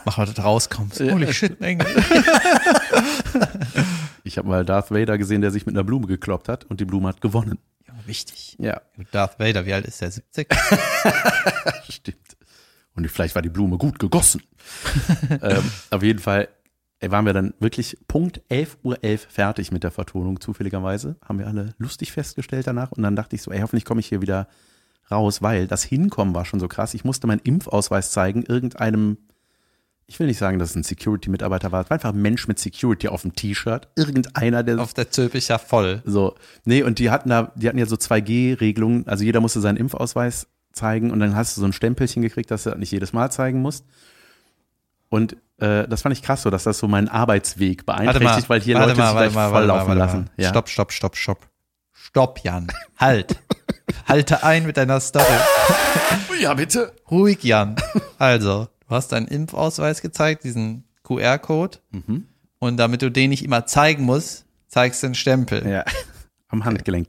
Mach 0.04 0.18
mal, 0.18 0.26
dass 0.26 0.34
du 0.34 0.42
rauskommst. 0.42 1.00
Holy 1.00 1.32
shit, 1.32 1.60
ein 1.60 1.64
Engel. 1.64 1.86
ich 4.24 4.36
habe 4.38 4.48
mal 4.48 4.64
Darth 4.64 4.90
Vader 4.90 5.16
gesehen, 5.16 5.40
der 5.40 5.50
sich 5.50 5.64
mit 5.66 5.74
einer 5.74 5.84
Blume 5.84 6.06
gekloppt 6.06 6.48
hat 6.48 6.64
und 6.64 6.80
die 6.80 6.84
Blume 6.84 7.08
hat 7.08 7.20
gewonnen. 7.20 7.58
Ja, 7.86 7.94
wichtig. 8.06 8.56
Ja. 8.58 8.82
Darth 9.12 9.38
Vader, 9.38 9.64
wie 9.64 9.72
alt 9.72 9.86
ist 9.86 10.00
der? 10.02 10.10
70? 10.10 10.48
Stimmt. 11.88 12.18
Und 12.94 13.10
vielleicht 13.10 13.34
war 13.34 13.42
die 13.42 13.48
Blume 13.48 13.78
gut 13.78 13.98
gegossen. 13.98 14.42
ähm, 15.42 15.70
auf 15.90 16.02
jeden 16.02 16.20
Fall 16.20 16.48
waren 17.00 17.26
wir 17.26 17.32
dann 17.32 17.54
wirklich 17.58 17.98
Punkt 18.08 18.40
11.11 18.50 18.68
Uhr 18.82 18.96
.11 18.96 19.18
fertig 19.28 19.72
mit 19.72 19.84
der 19.84 19.90
Vertonung, 19.90 20.40
zufälligerweise. 20.40 21.16
Haben 21.24 21.38
wir 21.38 21.46
alle 21.46 21.74
lustig 21.78 22.12
festgestellt 22.12 22.66
danach. 22.66 22.92
Und 22.92 23.02
dann 23.02 23.16
dachte 23.16 23.36
ich 23.36 23.42
so, 23.42 23.50
ey, 23.50 23.60
hoffentlich 23.60 23.84
komme 23.84 24.00
ich 24.00 24.06
hier 24.06 24.22
wieder 24.22 24.48
raus, 25.10 25.42
weil 25.42 25.66
das 25.66 25.82
Hinkommen 25.82 26.34
war 26.34 26.44
schon 26.44 26.60
so 26.60 26.68
krass. 26.68 26.94
Ich 26.94 27.04
musste 27.04 27.26
meinen 27.26 27.40
Impfausweis 27.40 28.10
zeigen, 28.10 28.42
irgendeinem, 28.42 29.18
ich 30.06 30.18
will 30.18 30.26
nicht 30.26 30.38
sagen, 30.38 30.58
dass 30.58 30.70
es 30.70 30.76
ein 30.76 30.82
Security-Mitarbeiter 30.82 31.72
war, 31.72 31.82
es 31.82 31.90
war 31.90 31.96
einfach 31.96 32.12
ein 32.12 32.22
Mensch 32.22 32.48
mit 32.48 32.58
Security 32.58 33.08
auf 33.08 33.22
dem 33.22 33.34
T-Shirt. 33.34 33.88
Irgendeiner, 33.96 34.62
der. 34.62 34.78
Auf 34.78 34.94
der 34.94 35.10
Zülp 35.10 35.34
ist 35.34 35.48
ja 35.48 35.58
voll. 35.58 36.02
So. 36.04 36.34
Nee, 36.64 36.82
und 36.82 36.98
die 36.98 37.10
hatten 37.10 37.28
da, 37.28 37.52
die 37.54 37.68
hatten 37.68 37.78
ja 37.78 37.86
so 37.86 37.96
2G-Regelungen. 37.96 39.06
Also 39.06 39.24
jeder 39.24 39.40
musste 39.40 39.60
seinen 39.60 39.76
Impfausweis 39.76 40.46
zeigen 40.72 41.10
und 41.10 41.20
dann 41.20 41.36
hast 41.36 41.56
du 41.56 41.60
so 41.60 41.66
ein 41.66 41.72
Stempelchen 41.72 42.22
gekriegt, 42.22 42.50
dass 42.50 42.64
du 42.64 42.70
nicht 42.76 42.90
jedes 42.90 43.12
Mal 43.12 43.30
zeigen 43.30 43.60
musst. 43.62 43.84
Und 45.08 45.36
äh, 45.64 45.88
das 45.88 46.02
fand 46.02 46.14
ich 46.14 46.22
krass 46.22 46.42
so, 46.42 46.50
dass 46.50 46.64
das 46.64 46.78
so 46.78 46.88
meinen 46.88 47.08
Arbeitsweg 47.08 47.86
beeinträchtigt, 47.86 48.48
weil 48.48 48.60
hier 48.60 48.78
Leute 48.78 48.94
mal, 48.96 49.08
sich 49.08 49.16
gleich 49.16 49.34
mal, 49.34 49.50
voll 49.50 49.64
laufen 49.64 49.96
lassen. 49.96 50.30
Ja. 50.36 50.50
Stopp, 50.50 50.68
stopp, 50.68 50.92
stopp, 50.92 51.16
stopp. 51.16 51.48
Stopp, 51.92 52.40
Jan. 52.42 52.68
Halt. 52.98 53.36
Halte 54.06 54.44
ein 54.44 54.66
mit 54.66 54.76
deiner 54.76 55.00
Story. 55.00 55.24
ja, 56.40 56.54
bitte. 56.54 56.94
Ruhig, 57.10 57.42
Jan. 57.42 57.76
Also, 58.18 58.68
du 58.86 58.94
hast 58.94 59.12
deinen 59.12 59.26
Impfausweis 59.26 60.02
gezeigt, 60.02 60.44
diesen 60.44 60.84
QR-Code. 61.02 61.78
Mhm. 61.90 62.26
Und 62.58 62.76
damit 62.76 63.02
du 63.02 63.10
den 63.10 63.30
nicht 63.30 63.44
immer 63.44 63.66
zeigen 63.66 64.04
musst, 64.04 64.44
zeigst 64.68 65.02
du 65.02 65.08
den 65.08 65.14
Stempel. 65.14 65.66
Ja. 65.66 65.84
Am 66.48 66.64
Handgelenk. 66.64 67.08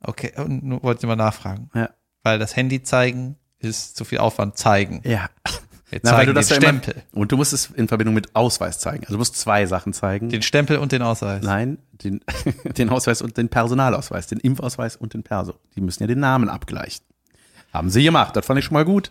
Okay, 0.00 0.32
und 0.36 0.64
nur 0.64 0.82
wollte 0.82 1.00
ich 1.00 1.06
mal 1.06 1.16
nachfragen. 1.16 1.70
Ja. 1.74 1.90
Weil 2.22 2.38
das 2.38 2.56
Handy 2.56 2.82
zeigen 2.82 3.36
ist 3.58 3.96
zu 3.96 4.04
viel 4.04 4.18
Aufwand 4.18 4.58
zeigen. 4.58 5.00
Ja. 5.04 5.28
Wir 5.90 6.00
Na, 6.02 6.16
weil 6.16 6.26
du 6.26 6.32
das 6.32 6.48
den 6.48 6.56
Stempel. 6.56 6.94
Immer, 6.94 7.22
und 7.22 7.32
du 7.32 7.36
musst 7.36 7.52
es 7.52 7.70
in 7.70 7.88
Verbindung 7.88 8.14
mit 8.14 8.34
Ausweis 8.34 8.78
zeigen. 8.78 9.04
Also 9.04 9.14
du 9.14 9.18
musst 9.18 9.36
zwei 9.36 9.66
Sachen 9.66 9.92
zeigen. 9.92 10.28
Den 10.28 10.42
Stempel 10.42 10.78
und 10.78 10.92
den 10.92 11.02
Ausweis. 11.02 11.42
Nein, 11.42 11.78
den, 11.92 12.20
den 12.64 12.88
Ausweis 12.88 13.22
und 13.22 13.36
den 13.36 13.48
Personalausweis, 13.48 14.26
den 14.26 14.40
Impfausweis 14.40 14.96
und 14.96 15.14
den 15.14 15.22
Perso. 15.22 15.54
Die 15.76 15.80
müssen 15.80 16.02
ja 16.02 16.06
den 16.06 16.20
Namen 16.20 16.48
abgleichen. 16.48 17.04
Haben 17.72 17.90
sie 17.90 18.04
gemacht, 18.04 18.36
das 18.36 18.46
fand 18.46 18.60
ich 18.60 18.64
schon 18.64 18.74
mal 18.74 18.84
gut. 18.84 19.10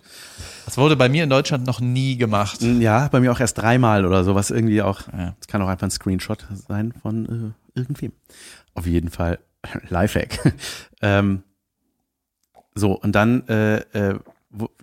Das 0.66 0.78
wurde 0.78 0.96
bei 0.96 1.10
mir 1.10 1.26
in 1.26 1.30
Deutschland 1.30 1.68
noch 1.68 1.82
nie 1.82 2.16
gemacht. 2.16 2.62
Ja, 2.62 3.10
bei 3.10 3.20
mir 3.20 3.32
auch 3.34 3.40
erst 3.42 3.58
dreimal 3.58 4.06
oder 4.06 4.24
sowas 4.24 4.52
irgendwie 4.52 4.82
auch. 4.82 5.02
Ja. 5.12 5.36
Das 5.38 5.48
kann 5.48 5.62
auch 5.62 5.68
einfach 5.68 5.86
ein 5.86 5.92
Screenshot 5.92 6.48
sein 6.70 6.94
von 7.02 7.54
äh, 7.76 7.78
irgendwem. 7.78 8.14
Auf 8.74 8.88
jeden 8.88 9.10
Fall 9.10 9.40
Lifehack. 9.90 10.54
ähm, 11.02 11.44
so, 12.74 12.94
und 12.94 13.14
dann 13.14 13.48
äh, 13.50 13.78
äh, 13.78 14.20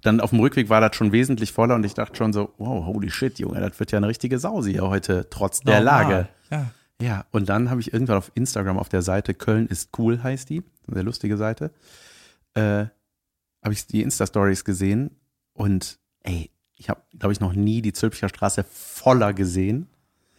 dann 0.02 0.20
auf 0.20 0.30
dem 0.30 0.40
Rückweg 0.40 0.68
war 0.68 0.80
das 0.80 0.96
schon 0.96 1.12
wesentlich 1.12 1.52
voller 1.52 1.74
und 1.74 1.84
ich 1.84 1.94
dachte 1.94 2.16
schon 2.16 2.32
so, 2.32 2.52
wow, 2.58 2.84
holy 2.86 3.10
shit, 3.10 3.38
Junge, 3.38 3.60
das 3.60 3.78
wird 3.78 3.92
ja 3.92 3.98
eine 3.98 4.08
richtige 4.08 4.38
Sausi 4.38 4.72
hier 4.72 4.88
heute, 4.88 5.28
trotz 5.30 5.60
der 5.60 5.80
Normal. 5.80 6.02
Lage. 6.02 6.28
Ja. 6.50 6.70
Ja, 7.00 7.24
und 7.30 7.48
dann 7.48 7.70
habe 7.70 7.80
ich 7.80 7.94
irgendwann 7.94 8.18
auf 8.18 8.30
Instagram 8.34 8.78
auf 8.78 8.90
der 8.90 9.00
Seite 9.00 9.32
Köln 9.32 9.66
ist 9.68 9.98
cool 9.98 10.22
heißt 10.22 10.50
die, 10.50 10.62
eine 10.86 10.96
sehr 10.96 11.02
lustige 11.02 11.38
Seite, 11.38 11.70
äh, 12.54 12.86
habe 13.62 13.72
ich 13.72 13.86
die 13.86 14.02
Insta-Stories 14.02 14.64
gesehen 14.64 15.16
und 15.54 15.98
ey, 16.22 16.50
ich 16.76 16.88
habe, 16.90 17.00
glaube 17.18 17.32
ich, 17.32 17.40
noch 17.40 17.52
nie 17.52 17.82
die 17.82 17.92
Zülpicher 17.92 18.28
Straße 18.28 18.64
voller 18.64 19.32
gesehen. 19.32 19.88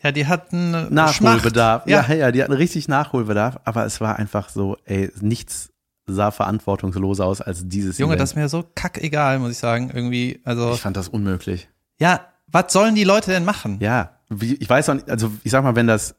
Ja, 0.04 0.12
die 0.12 0.26
hatten 0.26 0.72
Nachholbedarf. 0.94 1.88
Ja. 1.88 2.06
ja, 2.08 2.16
ja, 2.16 2.32
die 2.32 2.44
hatten 2.44 2.54
richtig 2.54 2.88
Nachholbedarf, 2.88 3.60
aber 3.64 3.86
es 3.86 4.02
war 4.02 4.18
einfach 4.18 4.50
so, 4.50 4.78
ey, 4.86 5.12
nichts 5.22 5.72
sah 6.08 6.32
verantwortungsloser 6.32 7.26
aus 7.26 7.42
als 7.42 7.68
dieses 7.68 7.98
Junge, 7.98 8.14
Event. 8.14 8.22
das 8.22 8.32
ist 8.32 8.36
mir 8.36 8.50
so 8.50 8.64
kackegal, 8.76 9.40
muss 9.40 9.52
ich 9.52 9.58
sagen. 9.58 9.92
Irgendwie, 9.94 10.42
also. 10.44 10.74
Ich 10.74 10.82
fand 10.82 10.98
das 10.98 11.08
unmöglich. 11.08 11.70
Ja, 12.00 12.28
was 12.48 12.74
sollen 12.74 12.96
die 12.96 13.04
Leute 13.04 13.32
denn 13.32 13.46
machen? 13.46 13.78
Ja, 13.80 14.18
wie, 14.30 14.56
ich 14.56 14.70
weiß 14.70 14.90
auch 14.90 14.94
nicht, 14.96 15.10
also 15.10 15.32
ich 15.44 15.52
sag 15.52 15.64
mal, 15.64 15.76
wenn 15.76 15.88
das, 15.88 16.16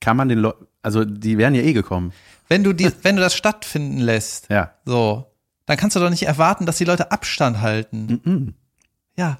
kann 0.00 0.16
man 0.16 0.28
den 0.28 0.38
Leuten, 0.38 0.66
also 0.82 1.04
die 1.04 1.38
wären 1.38 1.54
ja 1.54 1.62
eh 1.62 1.72
gekommen. 1.72 2.12
Wenn 2.48 2.64
du 2.64 2.72
die, 2.72 2.90
wenn 3.02 3.16
du 3.16 3.22
das 3.22 3.34
stattfinden 3.34 3.98
lässt, 3.98 4.48
ja. 4.50 4.72
so, 4.84 5.26
dann 5.66 5.76
kannst 5.76 5.96
du 5.96 6.00
doch 6.00 6.10
nicht 6.10 6.24
erwarten, 6.24 6.66
dass 6.66 6.78
die 6.78 6.84
Leute 6.84 7.10
Abstand 7.12 7.60
halten. 7.60 8.06
Mm 8.06 8.28
-mm. 8.28 8.52
Ja, 9.16 9.38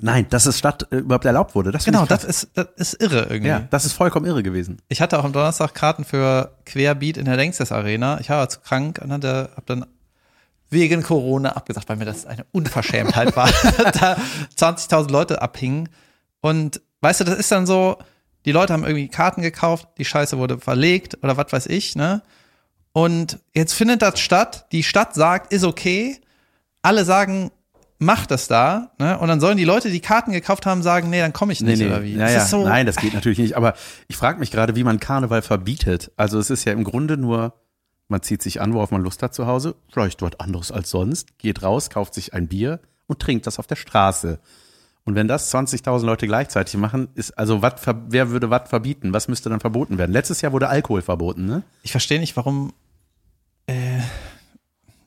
Nein, 0.00 0.26
dass 0.28 0.46
es 0.46 0.58
statt 0.58 0.88
äh, 0.90 0.96
überhaupt 0.96 1.24
erlaubt 1.24 1.54
wurde. 1.54 1.70
Das 1.70 1.84
genau, 1.84 2.04
das 2.04 2.24
ist, 2.24 2.48
das 2.54 2.66
ist 2.76 3.00
irre 3.00 3.26
irgendwie. 3.30 3.48
Ja, 3.48 3.60
das 3.70 3.84
ist 3.84 3.92
vollkommen 3.92 4.26
irre 4.26 4.42
gewesen. 4.42 4.82
Ich 4.88 5.00
hatte 5.00 5.18
auch 5.18 5.24
am 5.24 5.32
Donnerstag 5.32 5.74
Karten 5.74 6.04
für 6.04 6.56
Querbeat 6.66 7.16
in 7.16 7.24
der 7.26 7.36
Längstes 7.36 7.70
Arena. 7.70 8.18
Ich 8.20 8.28
war 8.28 8.48
zu 8.48 8.60
krank 8.60 9.00
und 9.02 9.12
hatte, 9.12 9.50
hab 9.56 9.66
dann 9.66 9.86
wegen 10.70 11.02
Corona 11.02 11.50
abgesagt, 11.50 11.88
weil 11.88 11.96
mir 11.96 12.04
das 12.04 12.26
eine 12.26 12.44
Unverschämtheit 12.52 13.36
war, 13.36 13.48
da 14.00 14.16
20.000 14.58 15.10
Leute 15.10 15.40
abhingen. 15.40 15.88
Und 16.40 16.80
weißt 17.00 17.20
du, 17.20 17.24
das 17.24 17.38
ist 17.38 17.52
dann 17.52 17.66
so, 17.66 17.98
die 18.44 18.52
Leute 18.52 18.72
haben 18.72 18.84
irgendwie 18.84 19.08
Karten 19.08 19.42
gekauft, 19.42 19.88
die 19.98 20.04
Scheiße 20.04 20.36
wurde 20.36 20.58
verlegt 20.58 21.18
oder 21.22 21.36
was 21.36 21.52
weiß 21.52 21.66
ich, 21.66 21.96
ne? 21.96 22.22
Und 22.92 23.40
jetzt 23.54 23.72
findet 23.72 24.02
das 24.02 24.20
statt, 24.20 24.66
die 24.70 24.84
Stadt 24.84 25.14
sagt, 25.14 25.52
ist 25.52 25.64
okay. 25.64 26.20
Alle 26.82 27.04
sagen, 27.04 27.50
macht 27.98 28.30
das 28.30 28.48
da, 28.48 28.92
ne? 28.98 29.18
Und 29.18 29.28
dann 29.28 29.40
sollen 29.40 29.56
die 29.56 29.64
Leute, 29.64 29.90
die 29.90 30.00
Karten 30.00 30.32
gekauft 30.32 30.66
haben, 30.66 30.82
sagen, 30.82 31.10
nee, 31.10 31.20
dann 31.20 31.32
komme 31.32 31.52
ich 31.52 31.60
nicht 31.60 31.78
nee, 31.78 31.84
nee. 31.84 31.90
oder 31.90 32.02
wie? 32.02 32.14
Naja, 32.14 32.38
das 32.38 32.50
so 32.50 32.64
nein, 32.64 32.86
das 32.86 32.96
geht 32.96 33.14
natürlich 33.14 33.38
nicht. 33.38 33.56
Aber 33.56 33.74
ich 34.08 34.16
frage 34.16 34.38
mich 34.38 34.50
gerade, 34.50 34.76
wie 34.76 34.84
man 34.84 35.00
Karneval 35.00 35.42
verbietet. 35.42 36.10
Also 36.16 36.38
es 36.38 36.50
ist 36.50 36.64
ja 36.64 36.72
im 36.72 36.84
Grunde 36.84 37.16
nur, 37.16 37.54
man 38.08 38.22
zieht 38.22 38.42
sich 38.42 38.60
an, 38.60 38.74
worauf 38.74 38.90
man 38.90 39.02
Lust 39.02 39.22
hat 39.22 39.34
zu 39.34 39.46
Hause, 39.46 39.76
vielleicht 39.92 40.20
dort 40.22 40.40
anderes 40.40 40.72
als 40.72 40.90
sonst, 40.90 41.38
geht 41.38 41.62
raus, 41.62 41.90
kauft 41.90 42.14
sich 42.14 42.34
ein 42.34 42.48
Bier 42.48 42.80
und 43.06 43.20
trinkt 43.20 43.46
das 43.46 43.58
auf 43.58 43.66
der 43.66 43.76
Straße. 43.76 44.40
Und 45.06 45.14
wenn 45.14 45.28
das 45.28 45.54
20.000 45.54 46.04
Leute 46.04 46.26
gleichzeitig 46.26 46.78
machen, 46.78 47.08
ist 47.14 47.36
also 47.38 47.60
wat, 47.60 47.80
wer 48.08 48.30
würde 48.30 48.48
was 48.48 48.68
verbieten? 48.68 49.12
Was 49.12 49.28
müsste 49.28 49.50
dann 49.50 49.60
verboten 49.60 49.98
werden? 49.98 50.12
Letztes 50.12 50.40
Jahr 50.40 50.52
wurde 50.52 50.68
Alkohol 50.68 51.02
verboten, 51.02 51.44
ne? 51.44 51.62
Ich 51.82 51.90
verstehe 51.90 52.18
nicht, 52.18 52.36
warum 52.38 52.72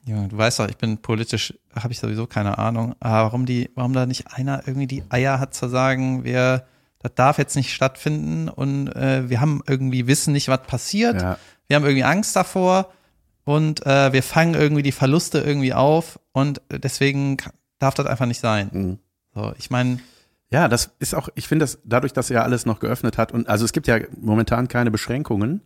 ja, 0.07 0.25
du 0.25 0.37
weißt 0.37 0.59
doch, 0.59 0.69
ich 0.69 0.77
bin 0.77 0.99
politisch, 0.99 1.53
habe 1.75 1.91
ich 1.91 1.99
sowieso 1.99 2.27
keine 2.27 2.57
Ahnung. 2.57 2.95
Aber 3.01 3.25
warum 3.25 3.45
die, 3.45 3.69
warum 3.75 3.91
da 3.91 4.05
nicht 4.05 4.33
einer 4.33 4.63
irgendwie 4.65 4.87
die 4.87 5.03
Eier 5.09 5.39
hat 5.39 5.53
zu 5.53 5.67
sagen, 5.67 6.23
wir, 6.23 6.65
das 6.99 7.13
darf 7.15 7.37
jetzt 7.37 7.57
nicht 7.57 7.73
stattfinden 7.73 8.47
und 8.47 8.87
äh, 8.95 9.29
wir 9.29 9.41
haben 9.41 9.61
irgendwie 9.67 10.07
wissen 10.07 10.31
nicht, 10.31 10.47
was 10.47 10.61
passiert. 10.61 11.21
Ja. 11.21 11.37
Wir 11.67 11.75
haben 11.75 11.83
irgendwie 11.83 12.05
Angst 12.05 12.37
davor 12.37 12.93
und 13.43 13.85
äh, 13.85 14.13
wir 14.13 14.23
fangen 14.23 14.53
irgendwie 14.53 14.83
die 14.83 14.93
Verluste 14.93 15.39
irgendwie 15.39 15.73
auf 15.73 16.19
und 16.31 16.61
deswegen 16.69 17.35
darf 17.77 17.93
das 17.93 18.05
einfach 18.05 18.27
nicht 18.27 18.39
sein. 18.39 18.69
Mhm. 18.71 18.99
So, 19.35 19.53
ich 19.57 19.69
meine. 19.69 19.99
Ja, 20.49 20.69
das 20.69 20.91
ist 20.99 21.13
auch, 21.13 21.27
ich 21.35 21.49
finde 21.49 21.63
das, 21.63 21.79
dadurch, 21.83 22.13
dass 22.13 22.29
er 22.29 22.45
alles 22.45 22.65
noch 22.65 22.79
geöffnet 22.79 23.17
hat 23.17 23.33
und 23.33 23.49
also 23.49 23.65
es 23.65 23.73
gibt 23.73 23.87
ja 23.87 23.99
momentan 24.17 24.69
keine 24.69 24.89
Beschränkungen 24.89 25.61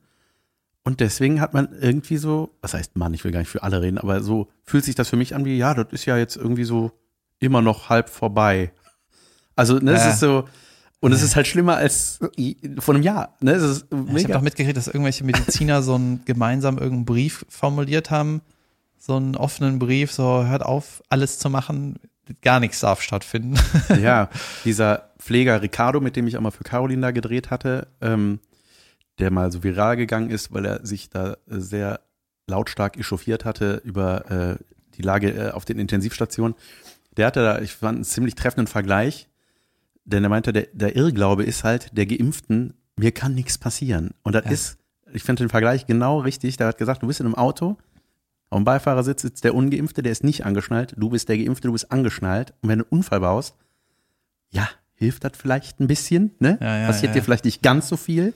und 0.84 1.00
deswegen 1.00 1.42
hat 1.42 1.54
man 1.54 1.70
irgendwie 1.80 2.18
so, 2.18 2.56
was 2.62 2.74
heißt 2.74 2.98
Mann, 2.98 3.14
ich 3.14 3.24
will 3.24 3.32
gar 3.32 3.40
nicht 3.40 3.50
für 3.50 3.64
alle 3.64 3.82
reden, 3.82 3.98
aber 3.98 4.22
so 4.22 4.48
fühlt 4.64 4.84
sich 4.84 4.96
das 4.96 5.10
für 5.10 5.16
mich 5.16 5.36
an 5.36 5.46
wie, 5.46 5.58
ja, 5.58 5.74
das 5.74 5.88
ist 5.92 6.06
ja 6.06 6.18
jetzt 6.18 6.36
irgendwie 6.36 6.64
so 6.64 6.92
immer 7.40 7.62
noch 7.62 7.90
halb 7.90 8.10
vorbei. 8.10 8.72
Also, 9.56 9.78
ne, 9.78 9.94
es 9.94 10.06
ist 10.06 10.20
so, 10.20 10.48
und 11.02 11.12
es 11.12 11.24
ist 11.24 11.36
halt 11.36 11.48
schlimmer 11.48 11.78
als 11.78 12.20
vor 12.80 12.94
einem 12.94 13.04
Jahr. 13.04 13.36
Ne? 13.42 13.52
Es 13.52 13.64
ist 13.64 13.92
mega. 13.92 14.18
Ich 14.18 14.24
habe 14.26 14.34
doch 14.34 14.42
mitgekriegt, 14.42 14.78
dass 14.78 14.88
irgendwelche 14.88 15.24
Mediziner 15.24 15.82
so 15.82 15.96
einen 15.96 16.24
gemeinsam 16.26 16.78
irgendeinen 16.78 17.06
Brief 17.06 17.46
formuliert 17.50 18.12
haben, 18.12 18.42
so 19.00 19.16
einen 19.16 19.36
offenen 19.36 19.80
Brief, 19.80 20.12
so 20.12 20.46
hört 20.46 20.64
auf, 20.64 21.02
alles 21.10 21.40
zu 21.40 21.50
machen, 21.50 22.00
gar 22.44 22.60
nichts 22.60 22.80
darf 22.80 23.02
stattfinden. 23.02 23.56
Ja, 24.02 24.30
dieser 24.64 25.10
Pfleger 25.18 25.62
Ricardo, 25.62 26.00
mit 26.02 26.16
dem 26.16 26.28
ich 26.28 26.38
auch 26.38 26.42
mal 26.42 26.52
für 26.52 26.64
Caroline 26.64 27.02
da 27.02 27.12
gedreht 27.12 27.50
hatte, 27.50 27.88
ähm, 28.00 28.40
der 29.22 29.32
mal 29.32 29.52
so 29.52 29.64
viral 29.64 29.96
gegangen 29.96 30.30
ist, 30.30 30.52
weil 30.54 30.66
er 30.66 30.86
sich 30.86 31.10
da 31.10 31.38
sehr 31.48 32.02
lautstark 32.48 32.98
echauffiert 32.98 33.46
hatte 33.46 33.82
über 33.86 34.30
äh, 34.60 34.64
die 34.98 35.02
Lage 35.04 35.32
äh, 35.32 35.52
auf 35.52 35.64
den 35.64 35.80
Intensivstationen. 35.80 36.56
Der 37.16 37.28
hatte 37.28 37.42
da, 37.44 37.60
ich 37.60 37.74
fand, 37.74 37.96
einen 37.98 38.04
ziemlich 38.04 38.36
treffenden 38.36 38.68
Vergleich, 38.68 39.30
denn 40.04 40.24
er 40.24 40.30
meinte, 40.30 40.52
der, 40.52 40.68
der 40.74 40.96
Irrglaube 40.96 41.44
ist 41.44 41.64
halt, 41.64 41.96
der 41.98 42.06
Geimpften, 42.06 42.74
mir 42.98 43.12
kann 43.12 43.36
nichts 43.36 43.58
passieren. 43.58 44.12
Und 44.24 44.34
das 44.34 44.46
Ja. 44.46 44.52
ist, 44.52 44.78
ich 45.14 45.24
finde 45.24 45.44
den 45.44 45.50
Vergleich 45.50 45.86
genau 45.86 46.20
richtig. 46.20 46.58
Der 46.58 46.68
hat 46.68 46.78
gesagt, 46.78 47.04
du 47.04 47.08
bist 47.08 47.20
in 47.20 47.26
einem 47.28 47.36
Auto, 47.36 47.78
auf 48.50 48.58
dem 48.60 48.66
Beifahrersitz 48.66 49.22
sitzt 49.22 49.44
der 49.46 49.56
Ungeimpfte, 49.56 50.04
der 50.04 50.12
ist 50.12 50.24
nicht 50.26 50.46
angeschnallt, 50.46 50.94
du 50.98 51.10
bist 51.10 51.30
der 51.30 51.38
Geimpfte, 51.38 51.68
du 51.68 51.72
bist 51.74 51.90
angeschnallt. 51.92 52.54
Und 52.62 52.68
wenn 52.70 52.80
du 52.80 52.86
einen 52.86 52.98
Unfall 53.00 53.22
baust, 53.22 53.56
ja, 54.50 54.68
hilft 54.96 55.24
das 55.24 55.34
vielleicht 55.38 55.80
ein 55.80 55.88
bisschen, 55.88 56.32
ne? 56.40 56.58
Ja, 56.60 56.80
ja, 56.80 56.88
Passiert 56.88 57.16
dir 57.16 57.24
vielleicht 57.24 57.46
nicht 57.46 57.62
ganz 57.64 57.88
so 57.88 57.96
viel, 57.98 58.34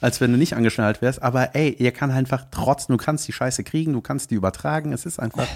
als 0.00 0.20
wenn 0.20 0.32
du 0.32 0.38
nicht 0.38 0.54
angeschnallt 0.54 1.02
wärst. 1.02 1.22
Aber 1.22 1.54
ey, 1.54 1.70
ihr 1.78 1.92
kann 1.92 2.10
einfach 2.10 2.46
trotzdem, 2.50 2.96
du 2.96 3.02
kannst 3.04 3.26
die 3.28 3.32
Scheiße 3.32 3.64
kriegen, 3.64 3.92
du 3.92 4.00
kannst 4.00 4.30
die 4.30 4.34
übertragen. 4.34 4.92
Es 4.92 5.06
ist 5.06 5.18
einfach. 5.20 5.46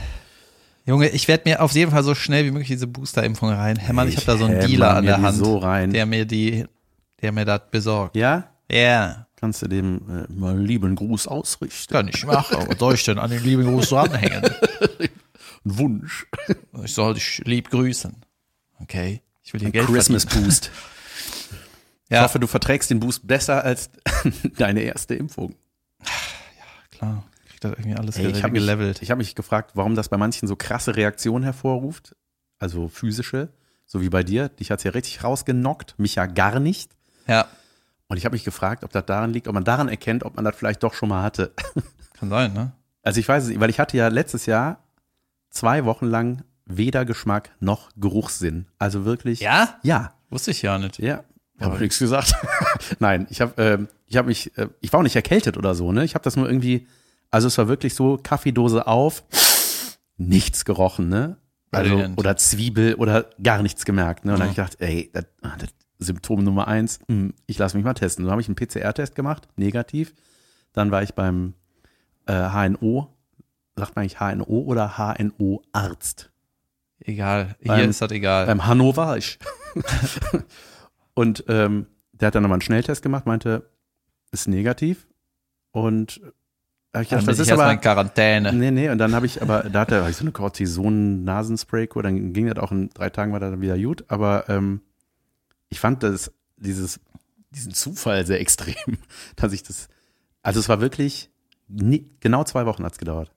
Junge, 0.87 1.09
ich 1.09 1.29
werde 1.29 1.49
mir 1.49 1.63
auf 1.63 1.73
jeden 1.73 1.91
Fall 1.91 2.03
so 2.03 2.15
schnell 2.15 2.45
wie 2.45 2.51
möglich 2.51 2.69
diese 2.69 2.87
Boosterimpfung 2.87 3.49
reinhämmern. 3.51 4.07
Ich 4.09 4.17
habe 4.17 4.27
da 4.27 4.37
so 4.37 4.45
einen 4.45 4.61
Dealer 4.67 4.97
an 4.97 5.05
der 5.07 5.23
Hand, 5.23 5.39
So 5.39 5.57
rein. 5.59 5.93
der 5.93 6.05
mir 6.05 6.27
die, 6.27 6.67
der 7.23 7.33
mir 7.33 7.47
das 7.47 7.63
besorgt. 7.71 8.17
ja, 8.17 8.49
Ja, 8.71 9.27
kannst 9.37 9.63
du 9.63 9.69
dem 9.69 9.97
äh, 10.29 10.31
mal 10.33 10.51
einen 10.53 10.65
lieben 10.67 10.95
Gruß 10.95 11.27
ausrichten. 11.27 11.93
kann 11.95 12.09
ich 12.09 12.27
machen. 12.27 12.67
Was 12.69 12.79
soll 12.79 12.95
ich 12.95 13.05
denn 13.05 13.19
an 13.19 13.31
den 13.31 13.43
lieben 13.43 13.65
Gruß 13.65 13.89
so 13.89 13.97
anhängen? 13.97 14.43
Ein 15.67 15.79
Wunsch. 15.79 16.27
Ich 16.85 16.93
soll 16.93 17.15
dich 17.15 17.41
lieb 17.47 17.71
grüßen. 17.71 18.15
Okay, 18.81 19.23
ich 19.43 19.55
will 19.55 19.61
hier 19.63 19.71
Geld 19.71 19.87
Christmas 19.87 20.25
verdienen. 20.25 20.45
Boost. 20.49 20.71
Ich 22.15 22.19
Ja, 22.19 22.25
hoffe, 22.25 22.39
du 22.39 22.47
verträgst 22.47 22.91
den 22.91 23.01
Boost 23.01 23.27
besser 23.27 23.65
als 23.65 23.91
deine 24.57 24.81
erste 24.83 25.15
Impfung. 25.15 25.55
klar. 26.91 27.25
Kriegt 27.49 27.65
das 27.65 27.73
irgendwie 27.73 27.95
alles 27.97 28.17
Ey, 28.17 28.27
ich 28.29 28.43
habe 28.43 28.53
mich, 28.53 28.61
gelevelt. 28.63 29.03
ich 29.03 29.11
hab 29.11 29.19
mich 29.19 29.35
gefragt, 29.35 29.73
warum 29.75 29.95
das 29.95 30.09
bei 30.09 30.17
manchen 30.17 30.47
so 30.49 30.57
krasse 30.57 30.97
Reaktionen 30.97 31.45
hervorruft. 31.45 32.15
Also 32.59 32.89
physische, 32.89 33.49
so 33.87 34.01
wie 34.01 34.09
bei 34.09 34.23
dir. 34.23 34.49
Dich 34.49 34.71
hat's 34.71 34.85
ja 34.85 34.93
richtig 34.93 35.25
rausgenockt, 35.25 35.99
mich 35.99 36.15
ja 36.15 36.27
gar 36.27 36.61
nicht. 36.61 36.93
Ja, 37.27 37.47
Und 38.09 38.17
ich 38.17 38.25
habe 38.27 38.35
mich 38.35 38.45
gefragt, 38.45 38.85
ob 38.85 38.93
das 38.93 39.07
daran 39.07 39.33
liegt, 39.33 39.49
ob 39.49 39.55
man 39.55 39.65
daran 39.65 39.89
erkennt, 39.89 40.25
ob 40.25 40.37
man 40.37 40.45
das 40.45 40.57
vielleicht 40.57 40.83
doch 40.83 40.95
schon 40.95 41.09
mal 41.09 41.23
hatte. 41.23 41.53
kann 42.19 42.29
sein, 42.31 42.53
ne? 42.53 42.73
Also 43.03 43.21
ich 43.21 43.29
weiß 43.29 43.45
es 43.45 43.49
nicht, 43.51 43.61
weil 43.61 43.71
ich 43.71 43.81
hatte 43.81 43.97
ja 43.97 44.09
letztes 44.09 44.47
Jahr 44.47 44.79
zwei 45.51 45.85
Wochen 45.85 46.07
lang 46.07 46.43
weder 46.67 47.05
Geschmack 47.05 47.51
noch 47.61 47.91
Geruchssinn. 47.97 48.67
Also 48.79 49.05
wirklich. 49.05 49.41
Ja? 49.41 49.79
Ja. 49.83 50.15
Wusste 50.31 50.51
ich 50.53 50.63
ja 50.63 50.79
nicht. 50.79 50.99
Ja. 50.99 51.25
Habe 51.61 51.79
nichts 51.79 51.99
gesagt. 51.99 52.35
Nein, 52.99 53.27
ich 53.31 53.41
habe 53.41 53.63
ähm, 53.63 53.89
ich 54.07 54.17
habe 54.17 54.29
mich 54.29 54.57
äh, 54.59 54.69
ich 54.81 54.93
war 54.93 55.01
auch 55.01 55.05
nicht 55.05 55.17
erkältet 55.17 55.57
oder 55.57 55.75
so, 55.75 55.93
ne? 55.93 56.05
Ich 56.05 56.15
habe 56.15 56.25
das 56.25 56.37
nur 56.37 56.49
irgendwie 56.49 56.87
also 57.31 57.49
es 57.49 57.59
war 57.59 57.67
wirklich 57.67 57.95
so 57.95 58.17
Kaffeedose 58.23 58.87
auf, 58.87 59.25
nichts 60.17 60.65
gerochen, 60.65 61.09
ne? 61.09 61.37
Also 61.73 61.91
Brilliant. 61.91 62.19
oder 62.19 62.37
Zwiebel 62.37 62.95
oder 62.95 63.29
gar 63.43 63.61
nichts 63.63 63.85
gemerkt, 63.85 64.25
ne? 64.25 64.35
Und 64.35 64.39
dann 64.39 64.49
habe 64.49 64.51
ich 64.51 64.57
gedacht, 64.57 64.77
ey, 64.81 65.11
das, 65.13 65.25
ah, 65.43 65.57
das 65.59 65.71
Symptom 65.99 66.45
Nummer 66.45 66.69
eins, 66.69 67.01
hm, 67.09 67.35
ich 67.47 67.59
lasse 67.59 67.77
mich 67.77 67.85
mal 67.85 67.95
testen. 67.95 68.25
Dann 68.25 68.31
habe 68.31 68.41
ich 68.41 68.47
einen 68.49 68.55
PCR-Test 68.55 69.17
gemacht, 69.17 69.49
negativ. 69.57 70.15
Dann 70.73 70.93
war 70.93 71.03
ich 71.03 71.15
beim 71.15 71.55
äh, 72.27 72.33
HNO, 72.35 73.09
sagt 73.75 73.97
man 73.97 74.05
eigentlich 74.05 74.21
HNO 74.21 74.61
oder 74.63 74.97
HNO-Arzt? 74.97 76.31
Egal. 77.01 77.57
Hier 77.59 77.73
Beim- 77.73 77.91
ist 77.91 78.01
das 78.01 78.13
egal. 78.13 78.47
Beim 78.47 78.65
Hannover 78.67 79.17
ich. 79.17 79.39
und 81.15 81.45
ähm, 81.49 81.87
der 82.13 82.29
hat 82.29 82.35
dann 82.35 82.43
nochmal 82.43 82.57
einen 82.57 82.63
Schnelltest 82.63 83.03
gemacht, 83.03 83.27
meinte, 83.27 83.71
ist 84.31 84.49
negativ. 84.49 85.07
Und 85.73 86.21
hab 86.93 87.03
ich 87.03 87.09
bin 87.09 87.27
das 87.27 87.39
ist 87.39 87.51
aber. 87.51 87.73
in 87.73 87.81
Quarantäne. 87.81 88.53
Nee, 88.53 88.71
nee, 88.71 88.89
und 88.89 88.99
dann 88.99 89.15
habe 89.15 89.27
ich, 89.27 89.43
aber 89.43 89.65
da 89.65 89.81
hat 89.81 89.91
er 89.91 90.03
hab 90.03 90.11
ich 90.11 90.17
so 90.17 90.25
eine 90.25 90.33
Cortison-Nasenspray, 90.33 91.89
dann 92.03 92.33
ging 92.33 92.47
das 92.47 92.59
auch 92.59 92.71
in 92.71 92.91
drei 92.91 93.11
Tagen 93.11 93.33
war 93.33 93.41
das 93.41 93.51
dann 93.51 93.61
wieder 93.61 93.79
gut, 93.79 94.05
aber 94.09 94.49
ähm, 94.49 94.81
ich 95.71 95.81
fand 95.81 96.05
das, 96.05 96.33
dieses, 96.57 97.01
diesen 97.51 97.75
Zufall 97.75 98.25
sehr 98.27 98.41
extrem, 98.41 98.99
dass 99.37 99.53
ich 99.53 99.65
das, 99.65 99.89
also 100.43 100.61
es 100.61 100.69
war 100.69 100.81
wirklich, 100.81 101.31
nie, 101.67 102.11
genau 102.21 102.45
zwei 102.45 102.67
Wochen 102.67 102.85
hat's 102.85 102.99
gedauert. 102.99 103.33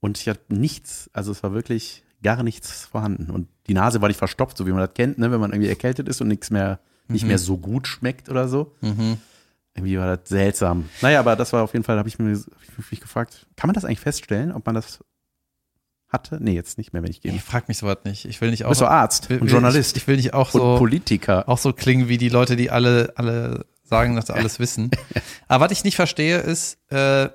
Und 0.00 0.18
ich 0.18 0.28
hatte 0.28 0.54
nichts, 0.54 1.10
also 1.12 1.32
es 1.32 1.42
war 1.42 1.52
wirklich 1.52 2.04
gar 2.22 2.42
nichts 2.42 2.86
vorhanden. 2.86 3.30
Und 3.30 3.48
die 3.66 3.74
Nase 3.74 4.00
war 4.00 4.08
nicht 4.08 4.16
verstopft, 4.18 4.56
so 4.56 4.66
wie 4.66 4.70
man 4.70 4.80
das 4.80 4.94
kennt, 4.94 5.18
ne, 5.18 5.30
wenn 5.30 5.40
man 5.40 5.52
irgendwie 5.52 5.68
erkältet 5.68 6.08
ist 6.08 6.20
und 6.20 6.28
nichts 6.28 6.50
mehr, 6.50 6.80
nicht 7.08 7.24
mehr 7.26 7.38
so 7.38 7.56
gut 7.58 7.86
schmeckt 7.88 8.28
oder 8.28 8.48
so. 8.48 8.74
Mhm. 8.80 9.18
Irgendwie 9.74 9.98
war 9.98 10.16
das 10.16 10.28
seltsam. 10.28 10.88
Naja, 11.02 11.20
aber 11.20 11.36
das 11.36 11.52
war 11.52 11.62
auf 11.62 11.72
jeden 11.72 11.84
Fall, 11.84 11.98
habe 11.98 12.08
ich 12.08 12.18
mir 12.18 12.36
hab 12.36 12.78
ich 12.78 12.90
mich 12.90 13.00
gefragt, 13.00 13.46
kann 13.56 13.68
man 13.68 13.74
das 13.74 13.84
eigentlich 13.84 14.00
feststellen, 14.00 14.52
ob 14.52 14.66
man 14.66 14.74
das 14.74 14.98
hatte? 16.08 16.38
Nee, 16.42 16.54
jetzt 16.54 16.78
nicht 16.78 16.92
mehr, 16.92 17.02
wenn 17.02 17.10
ich 17.10 17.20
gehe. 17.20 17.32
Ich 17.32 17.42
frag 17.42 17.68
mich 17.68 17.78
sowas 17.78 17.98
nicht. 18.04 18.24
Ich 18.24 18.40
will 18.40 18.50
nicht 18.50 18.62
Du 18.62 18.66
auch. 18.66 18.70
bist 18.70 18.80
doch 18.80 18.88
Arzt 18.88 19.28
will, 19.30 19.40
und 19.40 19.48
Journalist 19.50 19.96
Ich, 19.96 20.02
ich 20.04 20.08
will 20.08 20.16
nicht 20.16 20.34
auch 20.34 20.52
und 20.54 20.60
so, 20.60 20.78
Politiker. 20.78 21.48
auch 21.48 21.58
so 21.58 21.72
klingen 21.72 22.08
wie 22.08 22.16
die 22.18 22.28
Leute, 22.30 22.56
die 22.56 22.70
alle, 22.70 23.12
alle 23.16 23.66
sagen, 23.84 24.16
dass 24.16 24.26
sie 24.26 24.34
alles 24.34 24.58
wissen. 24.58 24.90
Aber 25.48 25.66
was 25.66 25.72
ich 25.72 25.84
nicht 25.84 25.96
verstehe, 25.96 26.38
ist, 26.38 26.78
äh, 26.90 27.28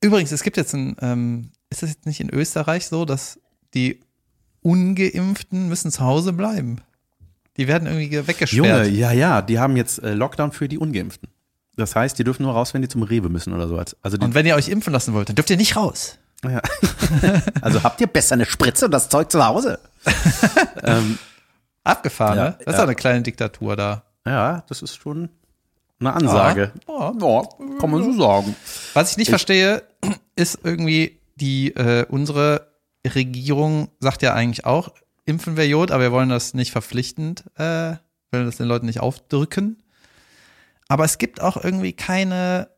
übrigens, 0.00 0.32
es 0.32 0.42
gibt 0.42 0.56
jetzt 0.56 0.74
ein, 0.74 0.96
ähm, 1.00 1.50
ist 1.70 1.82
das 1.82 1.90
jetzt 1.90 2.06
nicht 2.06 2.20
in 2.20 2.30
Österreich 2.30 2.86
so, 2.86 3.04
dass 3.04 3.40
die 3.74 4.00
Ungeimpften 4.62 5.68
müssen 5.68 5.90
zu 5.90 6.00
Hause 6.04 6.32
bleiben? 6.32 6.80
Die 7.56 7.68
werden 7.68 7.86
irgendwie 7.86 8.06
Junge, 8.14 8.26
weggesperrt. 8.26 8.90
ja, 8.90 9.12
ja, 9.12 9.42
die 9.42 9.58
haben 9.58 9.76
jetzt 9.76 10.02
äh, 10.02 10.12
Lockdown 10.14 10.52
für 10.52 10.68
die 10.68 10.78
Ungeimpften. 10.78 11.28
Das 11.76 11.94
heißt, 11.96 12.18
die 12.18 12.24
dürfen 12.24 12.44
nur 12.44 12.52
raus, 12.52 12.74
wenn 12.74 12.82
die 12.82 12.88
zum 12.88 13.02
Rewe 13.02 13.28
müssen 13.28 13.52
oder 13.52 13.68
so. 13.68 13.76
Also, 14.02 14.18
Und 14.18 14.34
wenn 14.34 14.46
ihr 14.46 14.54
euch 14.54 14.68
impfen 14.68 14.92
lassen 14.92 15.12
wollt, 15.14 15.28
dann 15.28 15.36
dürft 15.36 15.50
ihr 15.50 15.56
nicht 15.56 15.76
raus. 15.76 16.18
ja. 16.44 16.60
also 17.60 17.82
habt 17.82 18.00
ihr 18.00 18.06
besser 18.06 18.34
eine 18.34 18.46
Spritze 18.46 18.86
und 18.86 18.90
das 18.92 19.08
Zeug 19.08 19.30
zu 19.30 19.44
Hause? 19.44 19.78
ähm, 20.84 21.18
Abgefahren, 21.82 22.36
Ja, 22.38 22.44
ne? 22.44 22.50
Das 22.58 22.66
ist 22.66 22.72
ja. 22.72 22.78
doch 22.78 22.84
eine 22.84 22.94
kleine 22.94 23.22
Diktatur 23.22 23.76
da. 23.76 24.04
ja, 24.26 24.64
das 24.68 24.82
ist 24.82 24.96
schon 24.96 25.28
eine 26.00 26.12
Ansage. 26.14 26.72
Ja. 26.88 27.12
Ja, 27.20 27.42
kann 27.78 27.90
man 27.90 28.02
so 28.04 28.12
sagen. 28.18 28.56
Was 28.94 29.12
ich 29.12 29.16
nicht 29.16 29.28
verstehe, 29.30 29.82
ist 30.36 30.58
irgendwie 30.62 31.20
die, 31.36 31.74
äh, 31.74 32.06
unsere 32.08 32.68
Regierung 33.06 33.88
sagt 34.00 34.22
ja 34.22 34.32
eigentlich 34.34 34.64
auch, 34.64 34.90
impfen 35.26 35.56
wir 35.56 35.66
Jod, 35.68 35.90
aber 35.90 36.02
wir 36.04 36.12
wollen 36.12 36.28
das 36.28 36.54
nicht 36.54 36.70
verpflichtend, 36.72 37.44
äh, 37.56 37.96
wollen 38.32 38.46
das 38.46 38.56
den 38.56 38.66
Leuten 38.66 38.86
nicht 38.86 39.00
aufdrücken. 39.00 39.82
Aber 40.88 41.04
es 41.04 41.18
gibt 41.18 41.40
auch 41.40 41.56
irgendwie 41.62 41.92
keine 41.92 42.68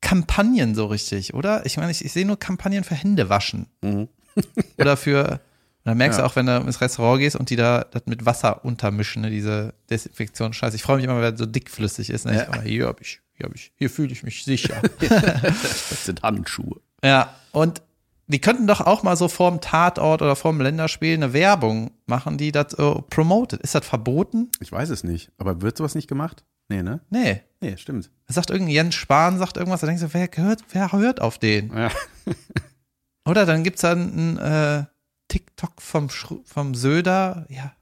Kampagnen 0.00 0.74
so 0.74 0.86
richtig, 0.86 1.34
oder? 1.34 1.66
Ich 1.66 1.76
meine, 1.78 1.90
ich, 1.90 2.04
ich 2.04 2.12
sehe 2.12 2.24
nur 2.26 2.38
Kampagnen 2.38 2.84
für 2.84 2.94
Händewaschen. 2.94 3.66
Mhm. 3.82 4.08
Oder 4.78 4.96
für, 4.98 5.40
da 5.84 5.94
merkst 5.94 6.18
Ja. 6.18 6.24
du 6.24 6.30
auch, 6.30 6.36
wenn 6.36 6.44
du 6.46 6.56
ins 6.58 6.80
Restaurant 6.82 7.18
gehst 7.18 7.34
und 7.36 7.48
die 7.50 7.56
da 7.56 7.84
das 7.90 8.02
mit 8.04 8.26
Wasser 8.26 8.64
untermischen, 8.66 9.22
ne, 9.22 9.30
diese 9.30 9.72
Desinfektionsscheiße. 9.90 10.76
Ich 10.76 10.82
freue 10.82 10.96
mich 10.96 11.06
immer, 11.06 11.20
wenn 11.20 11.30
das 11.32 11.38
so 11.40 11.46
dickflüssig 11.46 12.10
ist. 12.10 12.26
Ne? 12.26 12.34
Ja. 12.36 12.42
Ich, 12.42 12.48
aber 12.48 12.62
hier 12.62 12.86
hab 12.86 13.00
ich, 13.00 13.20
hier 13.32 13.46
hab 13.46 13.54
ich, 13.54 13.72
hier 13.76 13.88
fühle 13.90 14.12
ich 14.12 14.22
mich 14.22 14.44
sicher. 14.44 14.80
Das 15.00 16.04
sind 16.04 16.22
Handschuhe. 16.22 16.80
Ja, 17.02 17.34
und 17.52 17.82
die 18.28 18.40
könnten 18.40 18.66
doch 18.66 18.80
auch 18.80 19.02
mal 19.02 19.16
so 19.16 19.28
vorm 19.28 19.60
Tatort 19.60 20.20
oder 20.22 20.34
vorm 20.36 20.60
Länderspiel 20.60 21.14
eine 21.14 21.32
Werbung 21.32 21.92
machen, 22.06 22.38
die 22.38 22.50
das 22.52 22.74
äh, 22.74 22.94
promotet. 23.10 23.60
Ist 23.62 23.74
das 23.74 23.86
verboten? 23.86 24.50
Ich 24.60 24.72
weiß 24.72 24.90
es 24.90 25.04
nicht. 25.04 25.30
Aber 25.38 25.62
wird 25.62 25.76
sowas 25.76 25.94
nicht 25.94 26.08
gemacht? 26.08 26.44
Nee, 26.68 26.82
ne? 26.82 27.00
Nee. 27.10 27.42
Nee, 27.60 27.76
stimmt. 27.76 28.10
Es 28.26 28.34
sagt 28.34 28.50
irgendein 28.50 28.74
Jens 28.74 28.94
Spahn, 28.96 29.38
sagt 29.38 29.56
irgendwas, 29.56 29.80
da 29.80 29.86
denkst 29.86 30.02
du, 30.02 30.12
wer 30.12 30.28
hört, 30.34 30.64
wer 30.72 30.90
hört 30.92 31.20
auf 31.20 31.38
den? 31.38 31.72
Ja. 31.76 31.90
Oder 33.28 33.46
dann 33.46 33.62
gibt's 33.64 33.82
dann 33.82 34.34
ein 34.34 34.38
äh, 34.38 34.84
TikTok 35.28 35.80
vom, 35.80 36.08
Schru- 36.08 36.42
vom 36.44 36.74
Söder, 36.74 37.46
ja. 37.48 37.72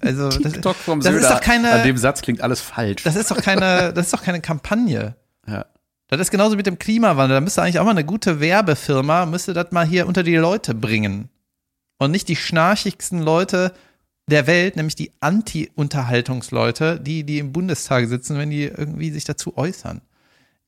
Also, 0.00 0.28
das, 0.38 0.52
TikTok 0.52 0.76
vom 0.76 1.00
das 1.00 1.12
Söder. 1.12 1.28
ist 1.28 1.30
doch 1.34 1.40
keine- 1.40 1.70
An 1.72 1.86
dem 1.86 1.96
Satz 1.96 2.22
klingt 2.22 2.40
alles 2.40 2.60
falsch. 2.60 3.02
das 3.04 3.16
ist 3.16 3.30
doch 3.30 3.40
keine, 3.40 3.92
das 3.92 4.06
ist 4.06 4.12
doch 4.14 4.22
keine 4.22 4.40
Kampagne. 4.40 5.16
Das 6.10 6.20
ist 6.20 6.30
genauso 6.30 6.56
mit 6.56 6.66
dem 6.66 6.78
Klimawandel. 6.78 7.36
Da 7.36 7.40
müsste 7.40 7.62
eigentlich 7.62 7.78
auch 7.78 7.84
mal 7.84 7.92
eine 7.92 8.04
gute 8.04 8.40
Werbefirma, 8.40 9.26
müsste 9.26 9.54
das 9.54 9.70
mal 9.70 9.86
hier 9.86 10.06
unter 10.06 10.22
die 10.22 10.36
Leute 10.36 10.74
bringen. 10.74 11.28
Und 11.98 12.10
nicht 12.10 12.28
die 12.28 12.36
schnarchigsten 12.36 13.22
Leute 13.22 13.72
der 14.26 14.46
Welt, 14.46 14.76
nämlich 14.76 14.96
die 14.96 15.12
Anti-Unterhaltungsleute, 15.20 17.00
die, 17.00 17.24
die 17.24 17.38
im 17.38 17.52
Bundestag 17.52 18.08
sitzen, 18.08 18.38
wenn 18.38 18.50
die 18.50 18.64
irgendwie 18.64 19.10
sich 19.10 19.24
dazu 19.24 19.56
äußern. 19.56 20.00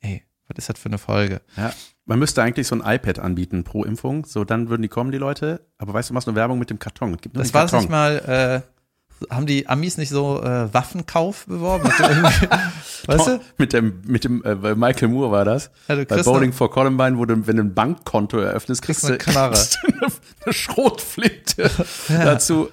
Ey, 0.00 0.22
was 0.46 0.58
ist 0.58 0.68
das 0.68 0.78
für 0.78 0.88
eine 0.88 0.98
Folge? 0.98 1.40
Ja, 1.56 1.72
man 2.04 2.18
müsste 2.18 2.42
eigentlich 2.42 2.66
so 2.66 2.74
ein 2.74 2.82
iPad 2.84 3.18
anbieten 3.20 3.64
pro 3.64 3.84
Impfung. 3.84 4.26
So, 4.26 4.44
dann 4.44 4.68
würden 4.68 4.82
die 4.82 4.88
kommen, 4.88 5.12
die 5.12 5.18
Leute. 5.18 5.66
Aber 5.78 5.94
weißt 5.94 6.08
du, 6.08 6.12
du 6.12 6.14
machst 6.14 6.26
nur 6.26 6.36
Werbung 6.36 6.58
mit 6.58 6.70
dem 6.70 6.78
Karton. 6.78 7.16
Das 7.32 7.54
war 7.54 7.62
Karton. 7.62 7.80
nicht 7.80 7.90
mal, 7.90 8.62
äh, 8.66 8.71
haben 9.30 9.46
die 9.46 9.68
Amis 9.68 9.96
nicht 9.98 10.08
so 10.10 10.42
äh, 10.42 10.72
Waffenkauf 10.74 11.46
beworben? 11.46 11.84
Weißt 13.06 13.26
du? 13.26 13.40
Mit 13.58 13.72
dem, 13.72 14.00
mit 14.06 14.24
dem 14.24 14.44
äh, 14.44 14.54
bei 14.54 14.74
Michael 14.74 15.08
Moore 15.08 15.30
war 15.30 15.44
das. 15.44 15.70
Ja, 15.88 15.96
bei 15.96 16.22
Bowling 16.22 16.42
eine- 16.44 16.52
for 16.52 16.70
Columbine, 16.70 17.18
wo 17.18 17.24
du, 17.24 17.46
wenn 17.46 17.56
du 17.56 17.62
ein 17.62 17.74
Bankkonto 17.74 18.38
eröffnest, 18.38 18.82
kriegst, 18.82 19.02
Kriegst 19.06 19.36
eine 19.36 19.48
kriegst 19.50 19.78
du 19.82 19.88
eine, 19.88 20.12
eine 20.44 20.52
Schrotflinte 20.52 21.70
dazu. 22.08 22.68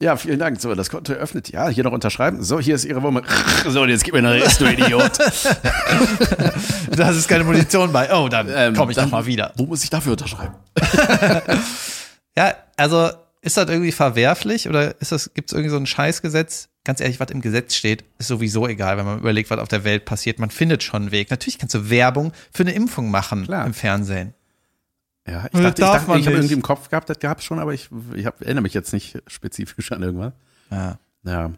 Ja, 0.00 0.16
vielen 0.16 0.40
Dank. 0.40 0.60
So, 0.60 0.74
das 0.74 0.90
Konto 0.90 1.12
eröffnet. 1.12 1.50
Ja, 1.50 1.68
hier 1.68 1.84
noch 1.84 1.92
unterschreiben. 1.92 2.42
So, 2.42 2.58
hier 2.58 2.74
ist 2.74 2.84
Ihre 2.84 3.02
Wumme. 3.04 3.22
So, 3.68 3.82
und 3.82 3.88
jetzt 3.88 4.02
gib 4.02 4.14
mir 4.14 4.18
eine 4.18 4.32
Rest, 4.32 4.60
du 4.60 4.64
Idiot. 4.66 5.12
Da 6.90 7.10
ist 7.10 7.28
keine 7.28 7.44
Munition 7.44 7.92
bei. 7.92 8.12
Oh, 8.12 8.28
dann 8.28 8.48
Ähm, 8.52 8.74
komme 8.74 8.90
ich 8.90 8.96
dann- 8.96 9.04
doch 9.06 9.12
mal 9.12 9.26
wieder. 9.26 9.52
Wo 9.56 9.64
muss 9.66 9.84
ich 9.84 9.90
dafür 9.90 10.12
unterschreiben? 10.12 10.54
Ja, 12.36 12.54
also 12.76 13.10
ist 13.42 13.56
das 13.56 13.68
irgendwie 13.68 13.92
verwerflich 13.92 14.68
oder 14.68 15.00
ist 15.00 15.12
das, 15.12 15.34
gibt 15.34 15.50
es 15.50 15.52
irgendwie 15.52 15.70
so 15.70 15.76
ein 15.76 15.86
Scheißgesetz? 15.86 16.68
Ganz 16.84 17.00
ehrlich, 17.00 17.20
was 17.20 17.30
im 17.30 17.40
Gesetz 17.40 17.74
steht, 17.74 18.04
ist 18.18 18.28
sowieso 18.28 18.66
egal, 18.66 18.96
wenn 18.96 19.04
man 19.04 19.18
überlegt, 19.18 19.50
was 19.50 19.58
auf 19.58 19.68
der 19.68 19.84
Welt 19.84 20.04
passiert. 20.04 20.38
Man 20.38 20.50
findet 20.50 20.82
schon 20.82 21.02
einen 21.02 21.10
Weg. 21.12 21.30
Natürlich 21.30 21.58
kannst 21.58 21.74
du 21.74 21.90
Werbung 21.90 22.32
für 22.52 22.62
eine 22.62 22.72
Impfung 22.72 23.10
machen 23.10 23.44
Klar. 23.44 23.66
im 23.66 23.74
Fernsehen. 23.74 24.34
Ja, 25.26 25.46
ich 25.46 25.60
dachte, 25.60 25.68
ich, 25.68 25.74
dachte, 25.74 26.18
ich 26.18 26.26
habe 26.26 26.36
irgendwie 26.36 26.54
im 26.54 26.62
Kopf 26.62 26.88
gehabt, 26.88 27.08
das 27.08 27.18
gab 27.20 27.38
es 27.38 27.44
schon, 27.44 27.58
aber 27.60 27.74
ich, 27.74 27.90
ich 28.14 28.26
hab, 28.26 28.40
erinnere 28.40 28.62
mich 28.62 28.74
jetzt 28.74 28.92
nicht 28.92 29.22
spezifisch 29.26 29.92
an 29.92 30.02
irgendwas. 30.02 30.32
Ja. 30.70 30.98
Ja. 31.24 31.52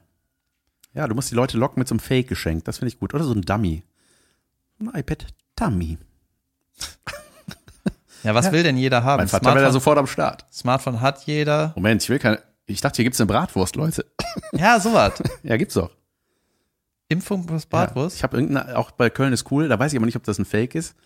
Ja, 0.95 1.09
du 1.09 1.15
musst 1.15 1.31
die 1.31 1.35
Leute 1.35 1.59
locken 1.59 1.81
mit 1.81 1.89
so 1.89 1.95
einem 1.95 2.01
Fake-Geschenk. 2.01 2.65
Das 2.65 2.79
finde 2.79 2.89
ich 2.89 3.01
gut. 3.01 3.15
Oder 3.15 3.25
so 3.25 3.33
ein 3.33 3.43
Dummy. 3.43 3.83
Ein 4.81 4.91
iPad-Dummy. 4.95 5.99
Ja, 8.25 8.35
was 8.35 8.47
Ja. 8.47 8.53
will 8.53 8.63
denn 8.63 8.77
jeder 8.77 9.05
haben? 9.05 9.19
Mein 9.21 9.29
Vater 9.29 9.45
wäre 9.47 9.55
da 9.55 9.61
Smartphone, 9.61 9.73
sofort 9.73 9.99
am 9.99 10.07
Start. 10.07 10.47
Smartphone 10.53 11.01
hat 11.01 11.23
jeder. 11.27 11.73
Moment, 11.77 12.03
ich 12.03 12.09
will 12.09 12.19
keine. 12.19 12.41
Ich 12.67 12.81
dachte, 12.81 12.97
hier 12.97 13.05
gibt's 13.05 13.21
eine 13.21 13.27
Bratwurst, 13.29 13.77
Leute. 13.77 14.05
Ja, 14.53 14.81
sowas. 14.81 15.23
Ja, 15.43 15.57
gibt's 15.57 15.75
doch. 15.75 15.91
Impfung 17.09 17.47
plus 17.47 17.63
Ja. 17.65 17.69
Bratwurst. 17.71 18.17
Ich 18.17 18.23
habe 18.23 18.37
irgendeine, 18.39 18.77
auch 18.79 18.91
bei 18.91 19.11
Köln 19.11 19.33
ist 19.33 19.51
cool, 19.53 19.69
da 19.69 19.79
weiß 19.79 19.93
ich 19.93 19.97
aber 19.99 20.07
nicht, 20.07 20.17
ob 20.17 20.25
das 20.25 20.39
ein 20.39 20.45
Fake 20.45 20.75
ist. 20.75 20.97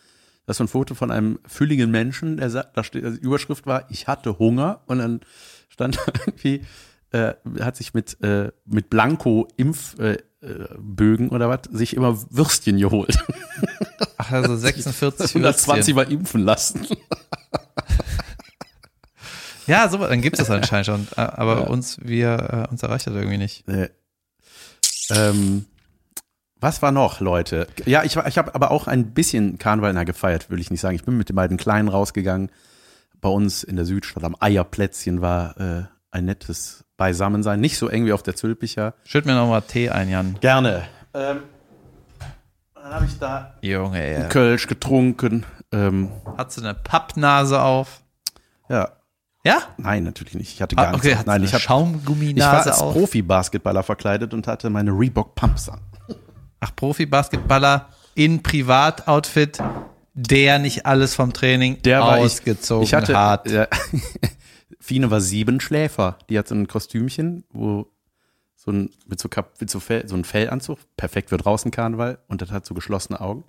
Das 0.46 0.54
ist 0.54 0.59
so 0.59 0.64
ein 0.64 0.68
Foto 0.68 0.94
von 0.94 1.11
einem 1.11 1.38
fülligen 1.46 1.90
Menschen, 1.90 2.37
der 2.38 2.48
sagt, 2.48 2.76
da 2.76 2.83
steht, 2.85 3.04
also 3.04 3.18
die 3.18 3.22
Überschrift 3.22 3.66
war, 3.66 3.85
ich 3.90 4.07
hatte 4.07 4.38
Hunger 4.38 4.81
und 4.87 4.98
dann 4.98 5.20
stand 5.68 5.96
da 5.98 6.12
irgendwie, 6.26 6.64
äh, 7.11 7.35
hat 7.61 7.76
sich 7.76 7.92
mit, 7.92 8.16
äh, 8.22 8.50
mit 8.64 8.88
Blanko-Impfbögen 8.88 10.18
äh, 10.40 10.68
Bögen 10.78 11.28
oder 11.31 11.48
was, 11.50 11.62
sich 11.72 11.94
immer 11.96 12.16
Würstchen 12.31 12.78
geholt. 12.78 13.18
Ach, 14.18 14.31
also 14.33 14.57
46 14.57 15.35
120 15.37 15.76
Würstchen. 15.76 15.94
mal 15.96 16.12
impfen 16.12 16.42
lassen. 16.44 16.87
Ja, 19.66 19.88
sowas, 19.88 20.09
dann 20.09 20.22
gibt 20.22 20.38
es 20.38 20.46
das 20.46 20.50
anscheinend 20.54 20.87
schon. 20.87 21.07
Aber 21.16 21.68
uns, 21.68 21.98
wir, 22.02 22.66
äh, 22.66 22.70
uns 22.70 22.83
erreicht 22.83 23.07
das 23.07 23.14
irgendwie 23.14 23.37
nicht. 23.38 23.68
Äh, 23.68 23.90
ähm, 25.11 25.66
was 26.61 26.81
war 26.83 26.90
noch, 26.90 27.20
Leute? 27.20 27.68
Ja, 27.85 28.02
ich, 28.02 28.16
war- 28.16 28.26
ich 28.26 28.38
habe 28.38 28.54
aber 28.54 28.70
auch 28.70 28.87
ein 28.87 29.12
bisschen 29.12 29.59
Karneval 29.59 29.92
na, 29.92 30.04
gefeiert, 30.04 30.50
will 30.50 30.59
ich 30.59 30.70
nicht 30.70 30.81
sagen. 30.81 30.96
Ich 30.96 31.04
bin 31.04 31.16
mit 31.18 31.28
den 31.28 31.37
beiden 31.37 31.57
Kleinen 31.59 31.88
rausgegangen. 31.88 32.50
Bei 33.20 33.28
uns 33.28 33.62
in 33.62 33.76
der 33.76 33.85
Südstadt 33.85 34.24
am 34.24 34.37
Eierplätzchen 34.40 35.20
war 35.20 35.57
äh, 35.61 35.83
ein 36.11 36.24
nettes 36.24 36.85
Beisammensein. 36.96 37.61
Nicht 37.61 37.76
so 37.78 37.88
eng 37.88 38.07
wie 38.07 38.12
auf 38.12 38.22
der 38.22 38.37
Zülpicher. 38.37 38.94
Schütt 39.04 39.26
mir 39.26 39.35
nochmal 39.35 39.62
Tee 39.62 39.90
ein, 39.90 40.09
Jan. 40.09 40.38
Gerne. 40.40 40.85
Ähm, 41.14 41.40
dann 42.88 42.94
habe 42.94 43.05
ich 43.07 43.18
da 43.18 43.55
Junge, 43.61 44.03
ey. 44.03 44.29
Kölsch 44.29 44.66
getrunken. 44.66 45.44
Ähm, 45.72 46.11
Hat 46.37 46.51
sie 46.53 46.62
eine 46.62 46.74
Pappnase 46.74 47.61
auf? 47.61 48.01
ja, 48.70 48.88
Ja? 49.44 49.59
nein, 49.77 50.05
natürlich 50.05 50.35
nicht. 50.35 50.53
Ich 50.55 50.62
hatte 50.62 50.77
gar 50.77 50.88
Ah, 50.88 50.94
okay, 50.94 51.09
nichts. 51.09 51.18
hat 51.20 51.27
Nein, 51.27 51.42
ich, 51.42 51.51
eine 51.51 51.53
hab, 51.55 51.61
ich 51.61 51.68
war 51.68 51.77
Schaumgumminase 51.77 52.70
als 52.70 52.81
auf? 52.81 52.94
Profi-Basketballer 52.94 53.83
verkleidet 53.83 54.33
und 54.35 54.46
hatte 54.46 54.70
meine 54.70 54.90
Reebok 54.92 55.35
Pumps 55.35 55.68
an. 55.68 55.81
Ach, 56.61 56.74
Profi-Basketballer 56.74 57.88
in 58.14 58.42
Privatoutfit, 58.42 59.59
der 60.14 60.59
nicht 60.59 60.87
alles 60.87 61.14
vom 61.14 61.33
Training 61.33 61.81
Der 61.83 62.01
war 62.01 62.18
ich- 62.18 62.24
ausgezogen 62.24 62.83
ich 62.85 62.94
hatte, 62.94 63.16
hat. 63.16 63.51
Ja, 63.51 63.66
Fine 64.81 65.11
war 65.11 65.20
sieben 65.20 65.61
Schläfer. 65.61 66.16
Die 66.31 66.38
hat 66.38 66.48
so 66.48 66.55
ein 66.55 66.66
Kostümchen, 66.66 67.44
wo 67.53 67.87
so 68.68 68.72
ein, 68.72 68.90
mit 69.07 69.18
so, 69.18 69.31
Kap, 69.31 69.59
mit 69.61 69.70
so, 69.70 69.81
Fell, 69.81 70.07
so 70.07 70.14
ein 70.14 70.24
Fellanzug, 70.24 70.78
perfekt 70.98 71.31
für 71.31 71.38
draußen 71.38 71.70
Karneval 71.70 72.18
und 72.28 72.42
das 72.42 72.50
hat 72.50 72.66
so 72.66 72.74
geschlossene 72.74 73.18
Augen. 73.18 73.44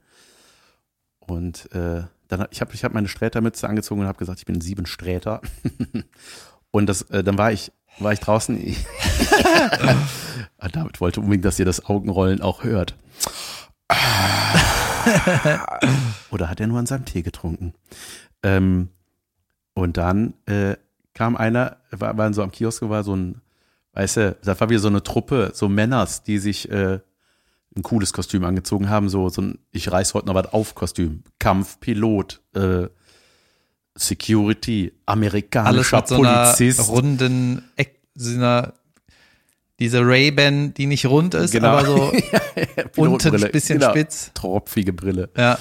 Und 1.20 1.70
äh, 1.74 2.04
dann 2.30 2.48
ich 2.52 2.62
habe 2.62 2.74
ich 2.74 2.86
hab 2.86 2.94
meine 2.94 3.10
Strätermütze 3.10 3.68
angezogen 3.68 4.00
und 4.00 4.08
habe 4.08 4.18
gesagt, 4.18 4.40
ich 4.40 4.46
bin 4.46 4.56
ein 4.56 4.62
sieben 4.62 4.86
Sträter. 4.86 5.42
und 6.72 6.88
das, 6.88 7.02
äh, 7.04 7.22
dann 7.22 7.38
war 7.38 7.52
ich, 7.52 7.74
war 8.00 8.14
ich 8.14 8.22
draußen. 8.22 8.58
David 10.72 11.02
wollte 11.02 11.20
unbedingt, 11.20 11.44
dass 11.44 11.60
ihr 11.60 11.66
das 11.66 11.86
Augenrollen 11.86 12.42
auch 12.42 12.64
hört. 12.64 12.96
Oder 16.32 16.50
hat 16.50 16.62
er 16.62 16.68
nur 16.68 16.80
an 16.80 16.86
seinem 16.86 17.04
Tee 17.04 17.24
getrunken? 17.24 17.74
Ähm, 18.42 18.88
und 19.74 19.98
dann 19.98 20.36
äh, 20.46 20.78
kam 21.14 21.36
einer, 21.36 21.76
war, 21.92 22.18
war 22.18 22.34
so 22.34 22.42
am 22.42 22.52
Kiosk, 22.52 22.84
war 22.84 23.04
so 23.04 23.18
ein, 23.18 23.42
weißt 24.00 24.18
du, 24.18 24.38
das 24.44 24.62
war 24.62 24.70
wieder 24.70 24.80
so 24.80 24.88
eine 24.88 25.04
Truppe, 25.04 25.52
so 25.54 25.68
Männers, 25.68 26.24
die 26.24 26.40
sich 26.40 26.72
äh, 26.72 27.00
ein 27.76 27.84
cooles 27.84 28.14
Kostüm 28.14 28.46
angezogen 28.46 28.90
haben, 28.90 29.10
so, 29.10 29.28
so 29.28 29.42
ein 29.42 29.60
Ich 29.72 29.92
reiß 29.92 30.14
heute 30.14 30.28
noch 30.28 30.36
was 30.36 30.54
auf 30.54 30.74
Kostüm. 30.74 31.24
Kampfpilot, 31.38 32.42
äh, 32.56 32.88
Security, 33.96 34.94
Alles 35.06 35.18
amerikanischer 35.18 35.98
mit 35.98 36.08
so 36.08 36.16
einer 36.16 36.44
Polizist. 36.46 36.88
runden, 36.88 37.70
Eck, 37.76 38.00
so 38.16 38.36
einer, 38.36 38.74
diese 39.80 40.00
Ray-Ban, 40.00 40.74
die 40.74 40.86
nicht 40.86 41.06
rund 41.06 41.34
ist, 41.34 41.52
Genau. 41.52 41.68
aber 41.68 41.86
so 41.86 42.14
unten 42.96 43.36
ein 43.36 43.52
bisschen 43.52 43.80
genau. 43.80 43.92
spitz. 43.92 44.32
Tropfige 44.34 44.94
Brille. 44.94 45.30
Ja. 45.36 45.60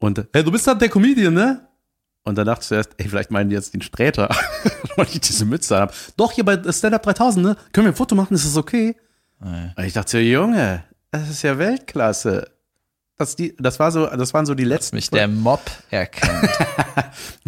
Und, 0.00 0.18
äh, 0.18 0.24
hey, 0.32 0.42
du 0.42 0.50
bist 0.50 0.66
halt 0.66 0.80
der 0.80 0.88
Comedian, 0.88 1.34
ne? 1.34 1.67
Und 2.28 2.36
dann 2.36 2.44
dachte 2.44 2.60
ich 2.60 2.68
zuerst, 2.68 2.90
ey, 2.98 3.08
vielleicht 3.08 3.30
meinen 3.30 3.48
die 3.48 3.56
jetzt 3.56 3.72
den 3.72 3.80
Sträter, 3.80 4.28
weil 4.96 5.06
ich 5.06 5.20
diese 5.20 5.46
Mütze 5.46 5.78
habe. 5.78 5.94
Doch, 6.18 6.30
hier 6.32 6.44
bei 6.44 6.60
Stand-Up 6.70 7.02
3000, 7.02 7.44
ne? 7.44 7.56
Können 7.72 7.86
wir 7.86 7.92
ein 7.92 7.96
Foto 7.96 8.14
machen? 8.14 8.34
Ist 8.34 8.44
das 8.44 8.56
okay? 8.58 8.96
Nee. 9.40 9.70
Und 9.74 9.84
ich 9.84 9.94
dachte 9.94 10.10
so, 10.10 10.18
Junge, 10.18 10.84
das 11.10 11.30
ist 11.30 11.42
ja 11.42 11.58
Weltklasse. 11.58 12.50
Das, 13.16 13.34
die, 13.34 13.56
das, 13.56 13.80
war 13.80 13.90
so, 13.92 14.06
das 14.06 14.34
waren 14.34 14.44
so 14.44 14.54
die 14.54 14.64
letzten. 14.64 14.96
mich 14.96 15.08
der 15.08 15.26
Mob 15.26 15.62
erkennt. 15.88 16.50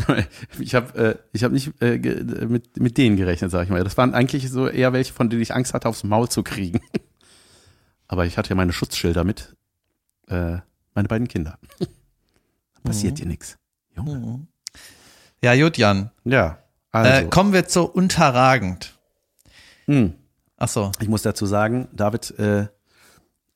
ich 0.59 0.75
habe 0.75 0.99
äh, 0.99 1.15
ich 1.33 1.45
hab 1.45 1.53
nicht 1.53 1.71
äh, 1.83 1.99
mit, 2.47 2.81
mit 2.81 2.97
denen 2.97 3.17
gerechnet, 3.17 3.51
sag 3.51 3.65
ich 3.65 3.69
mal. 3.69 3.85
Das 3.85 3.99
waren 3.99 4.15
eigentlich 4.15 4.51
so 4.51 4.67
eher 4.67 4.95
welche, 4.95 5.13
von 5.13 5.29
denen 5.29 5.43
ich 5.43 5.55
Angst 5.55 5.75
hatte, 5.75 5.91
aufs 5.91 6.05
Maul 6.05 6.31
zu 6.31 6.43
kriegen. 6.43 6.81
Aber 8.09 8.25
ich 8.25 8.39
hatte 8.39 8.49
ja 8.49 8.57
meine 8.57 8.73
Schutzschilder 8.73 9.25
mit. 9.25 9.55
Äh, 10.27 10.57
meine 10.95 11.07
beiden 11.07 11.29
Kinder. 11.29 11.59
Passiert 12.83 13.19
dir 13.19 13.27
nichts. 13.27 13.59
Junge. 13.95 14.47
Ja, 15.43 15.55
gut, 15.57 15.77
Jan. 15.79 16.11
Ja, 16.25 16.59
also. 16.93 17.11
Äh, 17.27 17.29
kommen 17.29 17.53
wir 17.53 17.67
zu 17.67 17.85
unterragend. 17.91 18.99
hm. 19.87 20.15
Ach 20.63 20.69
so. 20.69 20.93
Ich 21.01 21.09
muss 21.09 21.23
dazu 21.23 21.47
sagen, 21.47 21.89
David 21.93 22.39
äh, 22.39 22.67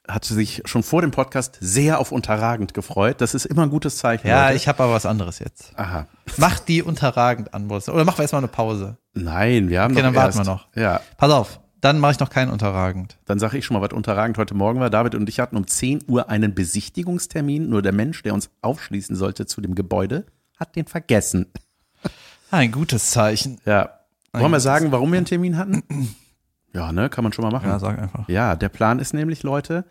hatte 0.08 0.32
sich 0.32 0.62
schon 0.64 0.82
vor 0.82 1.02
dem 1.02 1.10
Podcast 1.10 1.58
sehr 1.60 1.98
auf 1.98 2.12
unterragend 2.12 2.72
gefreut. 2.72 3.20
Das 3.20 3.34
ist 3.34 3.44
immer 3.44 3.64
ein 3.64 3.70
gutes 3.70 3.98
Zeichen. 3.98 4.26
Ja, 4.26 4.44
Leute. 4.46 4.56
ich 4.56 4.68
habe 4.68 4.82
aber 4.82 4.94
was 4.94 5.04
anderes 5.04 5.38
jetzt. 5.38 5.72
Aha. 5.76 6.06
Mach 6.38 6.58
die 6.60 6.82
unterragend 6.82 7.52
an. 7.52 7.70
Oder 7.70 8.04
machen 8.06 8.16
wir 8.18 8.22
erstmal 8.22 8.40
eine 8.40 8.48
Pause. 8.48 8.96
Nein, 9.12 9.68
wir 9.68 9.82
haben 9.82 9.92
Okay, 9.92 10.02
noch 10.02 10.08
dann 10.08 10.14
warten 10.14 10.38
erst, 10.38 10.48
wir 10.48 10.52
noch. 10.54 10.68
Ja, 10.74 11.00
Pass 11.18 11.30
auf, 11.30 11.60
dann 11.82 11.98
mache 11.98 12.12
ich 12.12 12.20
noch 12.20 12.30
kein 12.30 12.48
unterragend. 12.50 13.18
dann 13.26 13.38
sage 13.38 13.58
ich 13.58 13.66
schon 13.66 13.74
mal, 13.76 13.82
was 13.82 13.92
unterragend 13.92 14.38
heute 14.38 14.54
Morgen 14.54 14.80
war. 14.80 14.88
David 14.88 15.14
und 15.14 15.28
ich 15.28 15.40
hatten 15.40 15.56
um 15.58 15.66
10 15.66 16.04
Uhr 16.08 16.30
einen 16.30 16.54
Besichtigungstermin. 16.54 17.68
Nur 17.68 17.82
der 17.82 17.92
Mensch, 17.92 18.22
der 18.22 18.32
uns 18.32 18.48
aufschließen 18.62 19.14
sollte 19.14 19.44
zu 19.44 19.60
dem 19.60 19.74
Gebäude, 19.74 20.24
hat 20.58 20.74
den 20.74 20.86
vergessen. 20.86 21.52
Ein 22.54 22.70
gutes 22.70 23.10
Zeichen. 23.10 23.58
Ja. 23.64 23.98
Wollen 24.32 24.52
wir 24.52 24.60
sagen, 24.60 24.92
warum 24.92 25.10
wir 25.10 25.16
einen 25.16 25.26
Termin 25.26 25.56
hatten? 25.56 25.82
Ja, 26.72 26.90
ne, 26.90 27.08
kann 27.08 27.22
man 27.22 27.32
schon 27.32 27.44
mal 27.44 27.52
machen. 27.52 27.68
Ja, 27.68 27.78
sag 27.78 28.00
einfach. 28.00 28.28
Ja, 28.28 28.56
der 28.56 28.68
Plan 28.68 28.98
ist 28.98 29.14
nämlich, 29.14 29.44
Leute, 29.44 29.84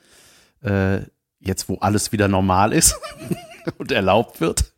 äh, 0.62 1.00
jetzt 1.40 1.70
wo 1.70 1.78
alles 1.78 2.12
wieder 2.12 2.28
normal 2.28 2.74
ist 2.74 3.00
und 3.78 3.94
erlaubt 3.94 4.42
wird, 4.42 4.74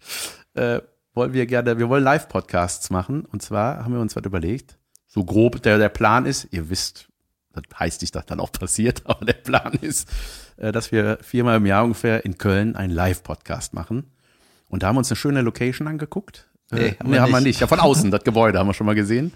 äh, 0.54 0.82
wollen 1.16 1.34
wir 1.34 1.48
gerne, 1.48 1.80
wir 1.80 1.90
wollen 1.90 2.04
Live-Podcasts 2.04 2.92
machen. 2.92 3.26
Und 3.26 3.42
zwar 3.42 3.84
haben 3.84 3.92
wir 3.92 4.00
uns 4.02 4.16
was 4.16 4.24
überlegt. 4.24 4.78
So 5.08 5.24
grob, 5.26 5.64
der, 5.64 5.80
der 5.80 5.90
Plan 5.90 6.28
ist, 6.28 6.48
ihr 6.52 6.70
wisst, 6.70 7.08
das 7.54 7.64
heißt 7.80 8.02
nicht, 8.02 8.14
dass 8.14 8.28
dann 8.28 8.40
auch 8.40 8.52
passiert, 8.52 9.02
aber 9.06 9.26
der 9.26 9.34
Plan 9.34 9.74
ist, 9.74 10.08
äh, 10.58 10.72
dass 10.72 10.92
wir 10.92 11.18
viermal 11.24 11.58
im 11.58 11.66
Jahr 11.66 11.84
ungefähr 11.84 12.24
in 12.24 12.38
Köln 12.38 12.76
einen 12.76 12.94
Live-Podcast 12.94 13.74
machen. 13.74 14.12
Und 14.70 14.84
da 14.84 14.88
haben 14.90 14.96
wir 14.96 15.00
uns 15.00 15.10
eine 15.10 15.18
schöne 15.18 15.42
Location 15.42 15.88
angeguckt. 15.88 16.48
Äh, 16.72 16.76
Nee, 16.76 16.90
haben 17.00 17.10
nee, 17.10 17.12
wir 17.14 17.22
haben 17.22 17.32
wir 17.32 17.38
nicht. 17.40 17.46
nicht. 17.48 17.60
Ja, 17.62 17.68
von 17.68 17.80
außen, 17.80 18.12
das 18.12 18.24
Gebäude 18.24 18.58
haben 18.60 18.68
wir 18.68 18.74
schon 18.74 18.86
mal 18.88 18.96
gesehen. 18.96 19.32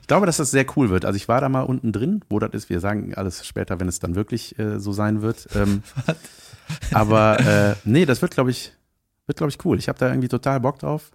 Ich 0.00 0.06
glaube, 0.08 0.26
dass 0.26 0.38
das 0.38 0.50
sehr 0.50 0.66
cool 0.76 0.90
wird. 0.90 1.04
Also 1.04 1.16
ich 1.16 1.28
war 1.28 1.40
da 1.40 1.48
mal 1.48 1.62
unten 1.62 1.92
drin, 1.92 2.24
wo 2.28 2.38
das 2.38 2.50
ist. 2.52 2.68
Wir 2.70 2.80
sagen 2.80 3.14
alles 3.14 3.46
später, 3.46 3.78
wenn 3.80 3.88
es 3.88 3.98
dann 4.00 4.14
wirklich 4.14 4.58
äh, 4.58 4.78
so 4.80 4.92
sein 4.92 5.22
wird. 5.22 5.48
Ähm, 5.54 5.82
aber 6.92 7.40
äh, 7.40 7.74
nee, 7.84 8.04
das 8.06 8.20
wird, 8.22 8.32
glaube 8.32 8.50
ich, 8.50 8.72
wird, 9.26 9.38
glaube 9.38 9.50
ich, 9.50 9.64
cool. 9.64 9.78
Ich 9.78 9.88
habe 9.88 9.98
da 9.98 10.08
irgendwie 10.08 10.28
total 10.28 10.60
Bock 10.60 10.78
drauf. 10.78 11.10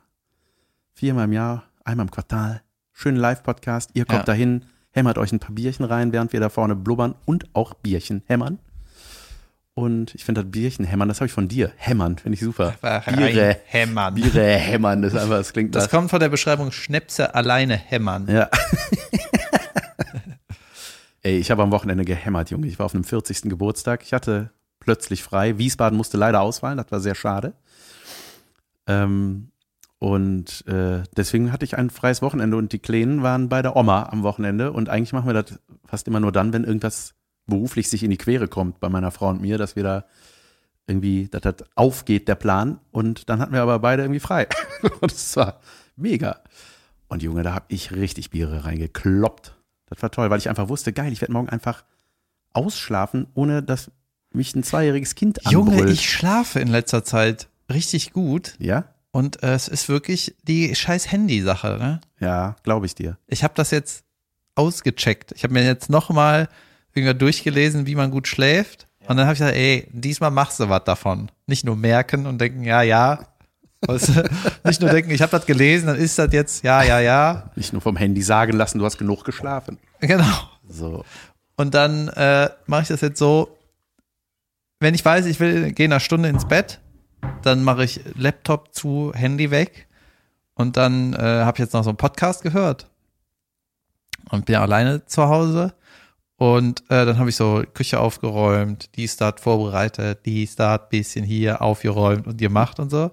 Viermal 0.94 1.26
im 1.26 1.34
Jahr, 1.34 1.64
einmal 1.84 2.06
im 2.06 2.12
Quartal. 2.12 2.62
Schönen 2.94 3.18
Live-Podcast. 3.18 3.92
Ihr 3.94 4.06
kommt 4.06 4.20
Ja. 4.20 4.26
dahin, 4.26 4.66
hämmert 4.92 5.18
euch 5.18 5.32
ein 5.32 5.40
paar 5.40 5.54
Bierchen 5.54 5.86
rein, 5.86 6.12
während 6.14 6.34
wir 6.34 6.40
da 6.40 6.50
vorne 6.50 6.76
blubbern 6.76 7.16
und 7.26 7.46
auch 7.54 7.74
Bierchen 7.76 8.24
hämmern. 8.26 8.60
Und 9.78 10.16
ich 10.16 10.26
finde 10.26 10.42
das 10.42 10.50
Bierchen 10.52 10.86
hämmern, 10.86 11.08
das 11.08 11.20
habe 11.20 11.28
ich 11.28 11.32
von 11.32 11.48
dir. 11.48 11.72
Hämmern, 11.78 12.18
finde 12.18 12.34
ich 12.34 12.40
super. 12.40 12.74
Biere, 12.82 13.58
hämmern. 13.68 14.16
Biere 14.16 14.56
hämmern, 14.56 15.04
das 15.04 15.14
ist 15.14 15.20
einfach, 15.20 15.38
das 15.38 15.54
klingt 15.54 15.76
Das 15.76 15.84
nach- 15.84 15.92
kommt 15.92 16.10
von 16.10 16.20
der 16.20 16.30
Beschreibung 16.30 16.72
Schnäpse 16.72 17.36
alleine 17.36 17.76
hämmern. 17.78 18.26
Ja. 18.28 18.50
Ey, 21.22 21.38
ich 21.38 21.52
habe 21.52 21.62
am 21.62 21.72
Wochenende 21.72 22.06
gehämmert, 22.06 22.50
Junge. 22.50 22.66
Ich 22.66 22.80
war 22.80 22.88
auf 22.88 22.96
einem 22.96 23.04
40. 23.04 23.44
Geburtstag. 23.44 24.02
Ich 24.04 24.14
hatte 24.14 24.50
plötzlich 24.80 25.22
frei. 25.22 25.60
Wiesbaden 25.60 25.96
musste 25.96 26.18
leider 26.18 26.42
ausfallen, 26.42 26.78
das 26.78 26.92
war 26.92 27.00
sehr 27.00 27.14
schade. 27.16 27.54
Ähm, 28.88 29.52
und 30.00 30.66
äh, 30.68 31.04
deswegen 31.16 31.52
hatte 31.52 31.66
ich 31.66 31.78
ein 31.78 31.92
freies 31.92 32.24
Wochenende 32.24 32.58
und 32.58 32.72
die 32.72 32.80
Kleinen 32.80 33.22
waren 33.22 33.48
bei 33.48 33.62
der 33.62 33.76
Oma 33.76 34.10
am 34.12 34.24
Wochenende. 34.24 34.72
Und 34.72 34.90
eigentlich 34.90 35.14
machen 35.14 35.28
wir 35.28 35.36
das 35.44 35.60
fast 35.86 36.08
immer 36.08 36.20
nur 36.20 36.32
dann, 36.32 36.52
wenn 36.52 36.64
irgendwas 36.64 37.14
beruflich 37.48 37.90
sich 37.90 38.04
in 38.04 38.12
die 38.12 38.18
Quere 38.18 38.48
kommt 38.48 38.80
bei 38.80 38.90
meiner 38.90 39.12
Frau 39.12 39.30
und 39.30 39.42
mir, 39.42 39.58
dass 39.58 39.76
wir 39.76 39.84
da 39.84 40.06
irgendwie, 40.86 41.28
dass 41.28 41.42
das 41.42 41.56
aufgeht, 41.76 42.28
der 42.28 42.36
Plan. 42.36 42.80
Und 42.92 43.30
dann 43.30 43.40
hatten 43.40 43.54
wir 43.54 43.62
aber 43.62 43.80
beide 43.80 44.04
irgendwie 44.04 44.20
frei. 44.20 44.48
und 45.02 45.12
es 45.12 45.36
war 45.36 45.60
mega. 45.96 46.42
Und 47.08 47.24
Junge, 47.24 47.44
da 47.44 47.54
habe 47.54 47.66
ich 47.70 47.92
richtig 47.92 48.30
Biere 48.30 48.66
reingekloppt. 48.66 49.56
Das 49.88 50.02
war 50.02 50.12
toll, 50.12 50.30
weil 50.30 50.40
ich 50.40 50.50
einfach 50.50 50.70
wusste, 50.70 50.94
geil, 50.94 51.12
ich 51.12 51.22
werde 51.22 51.34
morgen 51.34 51.50
einfach 51.50 51.84
ausschlafen, 52.54 53.28
ohne 53.34 53.64
dass 53.64 53.92
mich 54.32 54.56
ein 54.56 54.64
zweijähriges 54.64 55.16
Kind 55.16 55.46
anbrüllt. 55.46 55.80
Junge, 55.80 55.92
ich 55.92 56.10
schlafe 56.10 56.60
in 56.60 56.68
letzter 56.68 57.04
Zeit 57.04 57.48
richtig 57.72 58.14
gut. 58.14 58.56
Ja? 58.60 58.86
Und 59.12 59.44
äh, 59.44 59.54
es 59.54 59.68
ist 59.68 59.90
wirklich 59.90 60.36
die 60.44 60.76
scheiß 60.76 61.12
Handy-Sache. 61.12 61.78
Ne? 61.80 62.02
Ja, 62.20 62.56
glaube 62.64 62.86
ich 62.86 62.96
dir. 62.96 63.18
Ich 63.28 63.44
habe 63.44 63.54
das 63.56 63.72
jetzt 63.72 64.04
ausgecheckt. 64.56 65.32
Ich 65.34 65.44
habe 65.44 65.54
mir 65.54 65.66
jetzt 65.66 65.90
nochmal 65.90 66.50
irgendwie 66.98 67.18
durchgelesen, 67.18 67.86
wie 67.86 67.96
man 67.96 68.12
gut 68.12 68.28
schläft. 68.28 68.88
Und 69.08 69.16
dann 69.18 69.26
habe 69.26 69.34
ich 69.34 69.40
gesagt, 69.40 69.56
ey, 69.56 69.88
diesmal 69.92 70.32
machst 70.32 70.60
du 70.60 70.68
was 70.68 70.84
davon. 70.84 71.32
Nicht 71.46 71.64
nur 71.64 71.78
merken 71.78 72.26
und 72.26 72.40
denken, 72.40 72.64
ja, 72.64 72.82
ja. 72.82 73.20
Weißt 73.86 74.10
du? 74.10 74.30
Nicht 74.66 74.82
nur 74.82 74.90
denken, 74.90 75.12
ich 75.12 75.22
habe 75.22 75.32
das 75.32 75.46
gelesen, 75.46 75.88
dann 75.88 75.98
ist 75.98 76.18
das 76.20 76.34
jetzt, 76.34 76.64
ja, 76.64 76.84
ja, 76.84 77.00
ja. 77.00 77.52
Nicht 77.56 77.72
nur 77.72 77.82
vom 77.82 77.96
Handy 77.96 78.22
sagen 78.22 78.54
lassen, 78.54 78.80
du 78.80 78.86
hast 78.86 78.98
genug 78.98 79.24
geschlafen. 79.24 79.78
Genau. 80.02 80.50
So. 80.68 81.06
Und 81.56 81.74
dann 81.74 82.10
äh, 82.10 82.50
mache 82.66 82.82
ich 82.82 82.88
das 82.90 83.02
jetzt 83.02 83.20
so, 83.20 83.58
wenn 84.80 84.94
ich 84.94 85.06
weiß, 85.06 85.26
ich 85.26 85.40
will 85.40 85.72
gehe 85.72 85.86
eine 85.86 86.00
Stunde 86.00 86.30
ins 86.30 86.48
Bett, 86.48 86.80
dann 87.44 87.64
mache 87.64 87.84
ich 87.84 88.02
Laptop 88.16 88.74
zu, 88.74 89.12
Handy 89.16 89.52
weg 89.52 89.88
und 90.54 90.78
dann 90.78 91.14
äh, 91.14 91.18
habe 91.18 91.56
ich 91.56 91.60
jetzt 91.60 91.74
noch 91.74 91.84
so 91.84 91.90
einen 91.90 91.98
Podcast 91.98 92.44
gehört 92.44 92.90
und 94.30 94.46
bin 94.46 94.56
alleine 94.56 95.06
zu 95.06 95.28
Hause 95.28 95.74
und 96.38 96.82
äh, 96.90 97.06
dann 97.06 97.18
habe 97.18 97.30
ich 97.30 97.36
so 97.36 97.64
Küche 97.74 98.00
aufgeräumt, 98.00 98.96
dies, 98.96 99.18
das 99.18 99.36
vorbereitet, 99.40 100.20
dies, 100.26 100.56
das, 100.56 100.82
bisschen 100.90 101.26
hier 101.26 101.62
aufgeräumt 101.62 102.28
und 102.28 102.38
gemacht 102.38 102.80
und 102.80 102.90
so. 102.92 103.12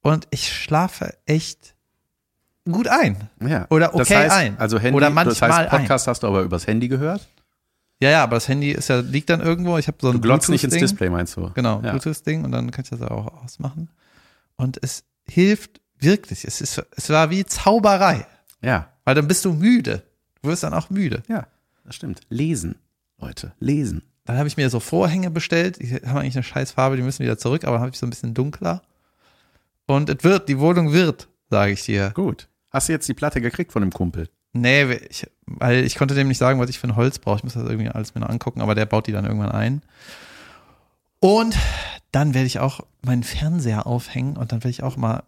Und 0.00 0.28
ich 0.30 0.52
schlafe 0.52 1.14
echt 1.26 1.74
gut 2.70 2.86
ein. 2.88 3.28
Ja. 3.44 3.66
Oder 3.70 3.94
okay 3.94 3.98
das 3.98 4.10
heißt, 4.10 4.34
ein. 4.36 4.58
Also 4.58 4.78
Handy, 4.78 4.96
Oder 4.96 5.06
das 5.06 5.14
manchmal 5.14 5.50
heißt, 5.50 5.70
Podcast 5.70 6.06
hast 6.06 6.22
du 6.22 6.28
aber 6.28 6.42
übers 6.42 6.66
Handy 6.68 6.86
gehört? 6.86 7.26
Ja, 8.00 8.10
ja, 8.10 8.22
aber 8.22 8.36
das 8.36 8.46
Handy 8.46 8.70
ist 8.72 8.88
ja, 8.88 9.00
liegt 9.00 9.30
dann 9.30 9.40
irgendwo. 9.40 9.78
Ich 9.78 9.88
habe 9.88 9.96
so 10.00 10.08
ein 10.08 10.14
Du 10.14 10.20
glotzt 10.20 10.48
nicht 10.48 10.62
ins. 10.62 10.74
Display, 10.74 11.08
meinst 11.10 11.36
du? 11.36 11.50
Genau, 11.54 11.80
Ja. 11.82 11.90
Bluetooth-Ding 11.90 12.44
und 12.44 12.52
dann 12.52 12.70
kann 12.70 12.84
ich 12.84 12.90
das 12.90 13.02
auch 13.02 13.42
ausmachen. 13.42 13.88
Und 14.56 14.78
es 14.82 15.02
hilft 15.26 15.80
wirklich. 15.98 16.44
Es, 16.44 16.60
ist, 16.60 16.84
es 16.94 17.10
war 17.10 17.30
wie 17.30 17.44
Zauberei, 17.44 18.26
Ja, 18.62 18.90
weil 19.04 19.14
dann 19.14 19.26
bist 19.26 19.44
du 19.44 19.52
müde. 19.52 20.02
Du 20.42 20.50
wirst 20.50 20.62
dann 20.62 20.74
auch 20.74 20.90
müde. 20.90 21.22
ja, 21.28 21.46
das 21.86 21.96
stimmt. 21.96 22.20
Lesen, 22.28 22.76
Leute, 23.18 23.52
lesen. 23.60 24.02
Dann 24.24 24.38
habe 24.38 24.48
ich 24.48 24.56
mir 24.56 24.68
so 24.70 24.80
Vorhänge 24.80 25.30
bestellt. 25.30 25.80
Die 25.80 25.94
haben 25.94 26.18
eigentlich 26.18 26.36
eine 26.36 26.42
scheiß 26.42 26.72
Farbe, 26.72 26.96
die 26.96 27.02
müssen 27.02 27.22
wieder 27.22 27.38
zurück, 27.38 27.64
aber 27.64 27.80
habe 27.80 27.90
ich 27.90 27.98
so 27.98 28.06
ein 28.06 28.10
bisschen 28.10 28.34
dunkler. 28.34 28.82
Und 29.86 30.10
es 30.10 30.24
wird, 30.24 30.48
die 30.48 30.58
Wohnung 30.58 30.92
wird, 30.92 31.28
sage 31.48 31.72
ich 31.72 31.84
dir. 31.84 32.10
Gut. 32.10 32.48
Hast 32.70 32.88
du 32.88 32.92
jetzt 32.92 33.08
die 33.08 33.14
Platte 33.14 33.40
gekriegt 33.40 33.72
von 33.72 33.82
dem 33.82 33.92
Kumpel? 33.92 34.28
Nee, 34.52 34.92
ich, 35.08 35.26
weil 35.46 35.84
ich 35.84 35.96
konnte 35.96 36.14
dem 36.14 36.28
nicht 36.28 36.38
sagen, 36.38 36.58
was 36.58 36.70
ich 36.70 36.78
für 36.78 36.88
ein 36.88 36.96
Holz 36.96 37.18
brauche. 37.18 37.38
Ich 37.38 37.44
muss 37.44 37.54
das 37.54 37.68
irgendwie 37.68 37.88
alles 37.88 38.14
mir 38.14 38.22
noch 38.22 38.28
angucken, 38.28 38.60
aber 38.60 38.74
der 38.74 38.86
baut 38.86 39.06
die 39.06 39.12
dann 39.12 39.24
irgendwann 39.24 39.52
ein. 39.52 39.82
Und 41.20 41.56
dann 42.10 42.34
werde 42.34 42.46
ich 42.46 42.58
auch 42.58 42.80
meinen 43.02 43.22
Fernseher 43.22 43.86
aufhängen 43.86 44.36
und 44.36 44.52
dann 44.52 44.64
werde 44.64 44.70
ich 44.70 44.82
auch 44.82 44.96
mal, 44.96 45.22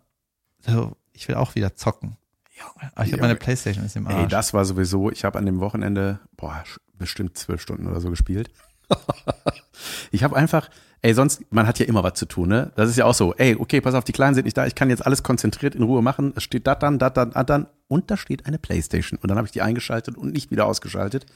so, 0.60 0.96
ich 1.12 1.28
will 1.28 1.36
auch 1.36 1.54
wieder 1.54 1.76
zocken. 1.76 2.16
Junge, 2.58 2.92
aber 2.94 3.06
ich 3.06 3.12
habe 3.12 3.22
meine. 3.22 3.36
Playstation 3.36 3.84
ist 3.84 3.96
im 3.96 4.06
Arsch. 4.06 4.16
Ey, 4.16 4.28
das 4.28 4.54
war 4.54 4.64
sowieso, 4.64 5.10
ich 5.10 5.24
habe 5.24 5.38
an 5.38 5.46
dem 5.46 5.60
Wochenende, 5.60 6.20
boah, 6.36 6.64
bestimmt 6.94 7.36
zwölf 7.36 7.60
Stunden 7.62 7.86
oder 7.86 8.00
so 8.00 8.10
gespielt. 8.10 8.50
ich 10.10 10.24
habe 10.24 10.36
einfach, 10.36 10.68
ey, 11.02 11.14
sonst, 11.14 11.42
man 11.52 11.66
hat 11.66 11.78
ja 11.78 11.86
immer 11.86 12.02
was 12.02 12.14
zu 12.14 12.26
tun, 12.26 12.48
ne? 12.48 12.72
Das 12.76 12.88
ist 12.88 12.96
ja 12.96 13.04
auch 13.04 13.14
so, 13.14 13.34
ey, 13.34 13.56
okay, 13.58 13.80
pass 13.80 13.94
auf, 13.94 14.04
die 14.04 14.12
Kleinen 14.12 14.34
sind 14.34 14.44
nicht 14.44 14.56
da, 14.56 14.66
ich 14.66 14.74
kann 14.74 14.90
jetzt 14.90 15.04
alles 15.04 15.22
konzentriert 15.22 15.74
in 15.74 15.82
Ruhe 15.82 16.02
machen. 16.02 16.32
Es 16.36 16.42
steht 16.42 16.66
dat 16.66 16.82
dann, 16.82 16.98
dat 16.98 17.16
dann, 17.16 17.30
dat 17.30 17.50
dann 17.50 17.66
und 17.86 18.10
da 18.10 18.16
steht 18.16 18.46
eine 18.46 18.58
Playstation. 18.58 19.18
Und 19.22 19.28
dann 19.28 19.38
habe 19.38 19.46
ich 19.46 19.52
die 19.52 19.62
eingeschaltet 19.62 20.16
und 20.16 20.32
nicht 20.32 20.50
wieder 20.50 20.66
ausgeschaltet. 20.66 21.26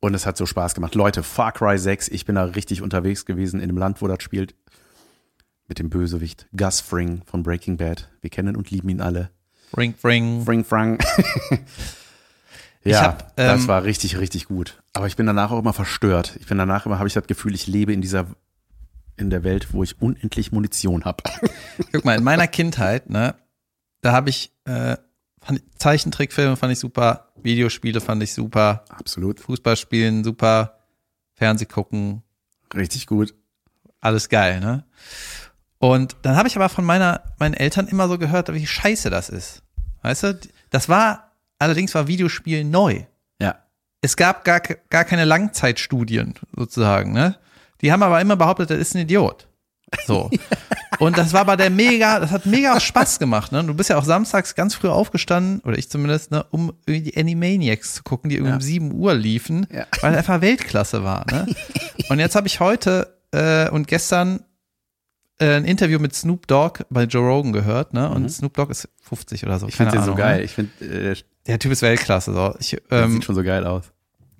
Und 0.00 0.14
es 0.14 0.26
hat 0.26 0.36
so 0.36 0.46
Spaß 0.46 0.74
gemacht. 0.74 0.96
Leute, 0.96 1.22
Far 1.22 1.52
Cry 1.52 1.78
6, 1.78 2.08
ich 2.08 2.24
bin 2.24 2.34
da 2.34 2.44
richtig 2.44 2.82
unterwegs 2.82 3.24
gewesen 3.24 3.60
in 3.60 3.68
dem 3.68 3.78
Land, 3.78 4.02
wo 4.02 4.08
das 4.08 4.22
spielt. 4.22 4.54
Mit 5.68 5.78
dem 5.78 5.90
Bösewicht 5.90 6.48
Gus 6.56 6.80
Fring 6.80 7.22
von 7.24 7.44
Breaking 7.44 7.76
Bad. 7.76 8.10
Wir 8.20 8.30
kennen 8.30 8.56
und 8.56 8.70
lieben 8.70 8.88
ihn 8.88 9.00
alle. 9.00 9.30
Ring, 9.76 9.94
ring. 10.04 10.44
Fring 10.44 10.64
Frang. 10.64 10.98
Ja, 12.84 13.02
hab, 13.02 13.36
das 13.36 13.62
ähm, 13.62 13.68
war 13.68 13.84
richtig, 13.84 14.18
richtig 14.18 14.46
gut. 14.46 14.82
Aber 14.92 15.06
ich 15.06 15.16
bin 15.16 15.26
danach 15.26 15.50
auch 15.50 15.58
immer 15.58 15.72
verstört. 15.72 16.36
Ich 16.40 16.46
bin 16.46 16.58
danach 16.58 16.86
immer, 16.86 16.98
habe 16.98 17.06
ich 17.06 17.14
das 17.14 17.26
Gefühl, 17.26 17.54
ich 17.54 17.66
lebe 17.66 17.92
in 17.92 18.00
dieser, 18.00 18.26
in 19.16 19.30
der 19.30 19.44
Welt, 19.44 19.72
wo 19.72 19.82
ich 19.82 20.00
unendlich 20.00 20.52
Munition 20.52 21.04
habe. 21.04 21.22
Guck 21.92 22.04
mal, 22.04 22.16
in 22.18 22.24
meiner 22.24 22.48
Kindheit, 22.48 23.08
ne, 23.08 23.36
da 24.00 24.12
habe 24.12 24.30
ich 24.30 24.52
äh, 24.64 24.96
fand, 25.40 25.62
Zeichentrickfilme 25.78 26.56
fand 26.56 26.72
ich 26.72 26.80
super, 26.80 27.28
Videospiele 27.40 28.00
fand 28.00 28.22
ich 28.22 28.34
super, 28.34 28.84
Absolut. 28.88 29.38
Fußballspielen 29.38 30.24
super, 30.24 30.78
Fernseh 31.34 31.66
gucken, 31.66 32.22
Richtig 32.74 33.06
gut. 33.06 33.34
alles 34.00 34.28
geil, 34.28 34.60
ne? 34.60 34.84
Und 35.78 36.16
dann 36.22 36.36
habe 36.36 36.48
ich 36.48 36.56
aber 36.56 36.68
von 36.68 36.84
meiner, 36.84 37.22
meinen 37.38 37.54
Eltern 37.54 37.88
immer 37.88 38.08
so 38.08 38.16
gehört, 38.16 38.52
wie 38.52 38.66
scheiße 38.66 39.10
das 39.10 39.28
ist. 39.28 39.61
Weißt 40.02 40.22
du? 40.24 40.38
Das 40.70 40.88
war, 40.88 41.32
allerdings 41.58 41.94
war 41.94 42.06
Videospiel 42.06 42.64
neu. 42.64 43.04
Ja. 43.40 43.56
Es 44.00 44.16
gab 44.16 44.44
gar, 44.44 44.60
gar 44.60 45.04
keine 45.04 45.24
Langzeitstudien 45.24 46.34
sozusagen, 46.56 47.12
ne? 47.12 47.36
Die 47.80 47.90
haben 47.92 48.02
aber 48.02 48.20
immer 48.20 48.36
behauptet, 48.36 48.70
das 48.70 48.78
ist 48.78 48.94
ein 48.94 49.02
Idiot. 49.02 49.48
So. 50.06 50.30
Und 50.98 51.18
das 51.18 51.32
war 51.32 51.40
aber 51.42 51.56
der 51.56 51.68
mega, 51.70 52.20
das 52.20 52.30
hat 52.30 52.46
mega 52.46 52.78
Spaß 52.78 53.18
gemacht, 53.18 53.50
ne? 53.52 53.64
Du 53.64 53.74
bist 53.74 53.90
ja 53.90 53.96
auch 53.98 54.04
samstags 54.04 54.54
ganz 54.54 54.74
früh 54.74 54.88
aufgestanden, 54.88 55.60
oder 55.60 55.76
ich 55.76 55.90
zumindest, 55.90 56.30
ne, 56.30 56.44
um 56.50 56.72
irgendwie 56.86 57.10
die 57.10 57.16
Animaniacs 57.18 57.94
zu 57.94 58.02
gucken, 58.02 58.30
die 58.30 58.36
irgendwie 58.36 58.50
Ja. 58.50 58.56
um 58.56 58.60
7 58.60 58.92
Uhr 58.92 59.14
liefen, 59.14 59.66
Ja. 59.72 59.86
weil 60.00 60.14
einfach 60.14 60.40
Weltklasse 60.40 61.02
war, 61.02 61.26
ne? 61.30 61.46
Und 62.08 62.18
jetzt 62.20 62.36
habe 62.36 62.46
ich 62.46 62.60
heute 62.60 63.18
äh, 63.32 63.68
und 63.70 63.88
gestern 63.88 64.44
äh, 65.42 65.56
ein 65.56 65.64
Interview 65.64 65.98
mit 65.98 66.14
Snoop 66.14 66.46
Dogg 66.46 66.84
bei 66.90 67.04
Joe 67.04 67.26
Rogan 67.28 67.52
gehört, 67.52 67.92
ne? 67.92 68.08
Und 68.10 68.28
Snoop 68.30 68.54
Dogg 68.54 68.70
ist 68.70 68.88
50 69.02 69.44
oder 69.44 69.58
so. 69.58 69.66
Mhm. 69.66 69.70
Ich 69.70 69.76
finde 69.76 69.92
den 69.92 70.04
so 70.04 70.14
geil. 70.14 70.38
Ne? 70.38 70.42
Ich 70.44 70.52
finde, 70.52 70.84
äh, 70.84 71.16
Der 71.46 71.58
Typ 71.58 71.72
ist 71.72 71.82
Weltklasse, 71.82 72.32
so. 72.32 72.54
Ich, 72.58 72.80
ähm, 72.90 73.12
sieht 73.14 73.24
schon 73.24 73.34
so 73.34 73.42
geil 73.42 73.66
aus. 73.66 73.92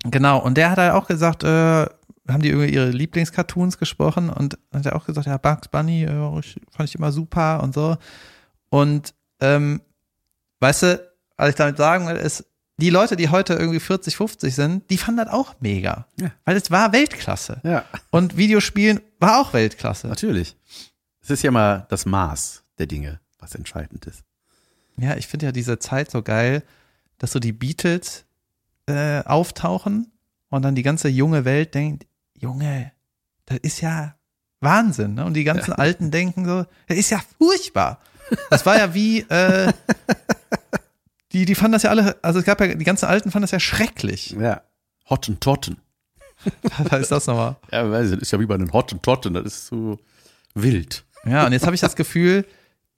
Genau, 0.05 0.39
und 0.39 0.55
der 0.57 0.69
hat 0.71 0.77
halt 0.77 0.93
auch 0.93 1.07
gesagt, 1.07 1.43
äh, 1.43 1.47
haben 1.47 2.41
die 2.41 2.49
über 2.49 2.65
ihre 2.65 2.89
Lieblingscartoons 2.89 3.77
gesprochen 3.77 4.29
und 4.29 4.57
hat 4.73 4.85
er 4.85 4.95
auch 4.95 5.05
gesagt, 5.05 5.27
ja, 5.27 5.37
Bugs 5.37 5.67
Bunny 5.67 6.03
äh, 6.03 6.41
fand 6.71 6.89
ich 6.89 6.95
immer 6.95 7.11
super 7.11 7.61
und 7.63 7.73
so. 7.73 7.97
Und 8.69 9.13
ähm, 9.41 9.81
weißt 10.59 10.83
du, 10.83 11.11
was 11.37 11.49
ich 11.49 11.55
damit 11.55 11.77
sagen 11.77 12.07
will, 12.07 12.15
ist, 12.15 12.45
die 12.77 12.89
Leute, 12.89 13.15
die 13.15 13.29
heute 13.29 13.53
irgendwie 13.53 13.79
40, 13.79 14.15
50 14.17 14.55
sind, 14.55 14.89
die 14.89 14.97
fanden 14.97 15.23
das 15.23 15.33
auch 15.33 15.55
mega. 15.59 16.07
Ja. 16.19 16.31
Weil 16.45 16.57
es 16.57 16.71
war 16.71 16.91
Weltklasse. 16.91 17.61
Ja, 17.63 17.83
Und 18.09 18.35
Videospielen 18.35 18.99
war 19.19 19.39
auch 19.39 19.53
Weltklasse. 19.53 20.07
natürlich. 20.07 20.55
Es 21.23 21.29
ist 21.29 21.41
ja 21.41 21.51
mal 21.51 21.87
das 21.89 22.05
Maß 22.05 22.63
der 22.77 22.85
Dinge, 22.85 23.21
was 23.39 23.55
entscheidend 23.55 24.05
ist. 24.05 24.23
Ja, 24.97 25.15
ich 25.15 25.27
finde 25.27 25.47
ja 25.47 25.51
diese 25.53 25.79
Zeit 25.79 26.11
so 26.11 26.21
geil, 26.21 26.63
dass 27.17 27.31
so 27.31 27.39
die 27.39 27.53
Beatles 27.53 28.25
äh, 28.87 29.23
auftauchen 29.23 30.11
und 30.49 30.61
dann 30.61 30.75
die 30.75 30.83
ganze 30.83 31.07
junge 31.07 31.45
Welt 31.45 31.73
denkt, 31.73 32.05
Junge, 32.37 32.91
das 33.45 33.59
ist 33.59 33.79
ja 33.79 34.15
Wahnsinn. 34.59 35.13
Ne? 35.13 35.23
Und 35.23 35.33
die 35.33 35.45
ganzen 35.45 35.71
Alten 35.71 36.11
denken 36.11 36.45
so, 36.45 36.65
das 36.87 36.97
ist 36.97 37.09
ja 37.09 37.21
furchtbar. 37.37 37.99
Das 38.49 38.65
war 38.65 38.77
ja 38.77 38.93
wie, 38.93 39.21
äh, 39.21 39.71
die, 41.31 41.45
die 41.45 41.55
fanden 41.55 41.73
das 41.73 41.83
ja 41.83 41.89
alle, 41.89 42.17
also 42.21 42.39
es 42.39 42.45
gab 42.45 42.59
ja, 42.59 42.75
die 42.75 42.83
ganzen 42.83 43.05
Alten 43.05 43.31
fanden 43.31 43.43
das 43.43 43.51
ja 43.51 43.61
schrecklich. 43.61 44.31
Ja. 44.31 44.61
Hottentotten. 45.09 45.77
Was 46.89 47.01
ist 47.01 47.11
das 47.11 47.27
nochmal? 47.27 47.55
Ja, 47.71 47.89
weiß 47.89 48.07
ich, 48.07 48.13
das 48.15 48.23
ist 48.23 48.31
ja 48.31 48.39
wie 48.41 48.45
bei 48.45 48.57
den 48.57 48.73
Hottentotten. 48.73 49.33
Das 49.33 49.45
ist 49.45 49.67
so 49.67 49.99
wild. 50.53 51.05
Ja, 51.25 51.45
und 51.45 51.53
jetzt 51.53 51.65
habe 51.65 51.75
ich 51.75 51.81
das 51.81 51.95
Gefühl, 51.95 52.45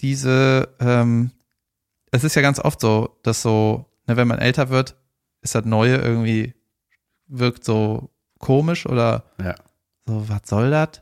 diese, 0.02 0.70
ähm, 0.80 1.32
es 2.12 2.24
ist 2.24 2.36
ja 2.36 2.42
ganz 2.42 2.60
oft 2.60 2.80
so, 2.82 3.18
dass 3.24 3.42
so, 3.42 3.86
ne, 4.08 4.18
wenn 4.18 4.28
man 4.28 4.40
älter 4.40 4.70
wird, 4.70 4.96
ist 5.42 5.56
das 5.56 5.66
Neue 5.66 5.98
irgendwie, 5.98 6.54
wirkt 7.28 7.64
so 7.64 8.10
komisch 8.40 8.86
oder 8.86 9.24
Ja. 9.42 9.56
so, 10.06 10.28
was 10.28 10.42
soll 10.46 10.72
das? 10.72 11.02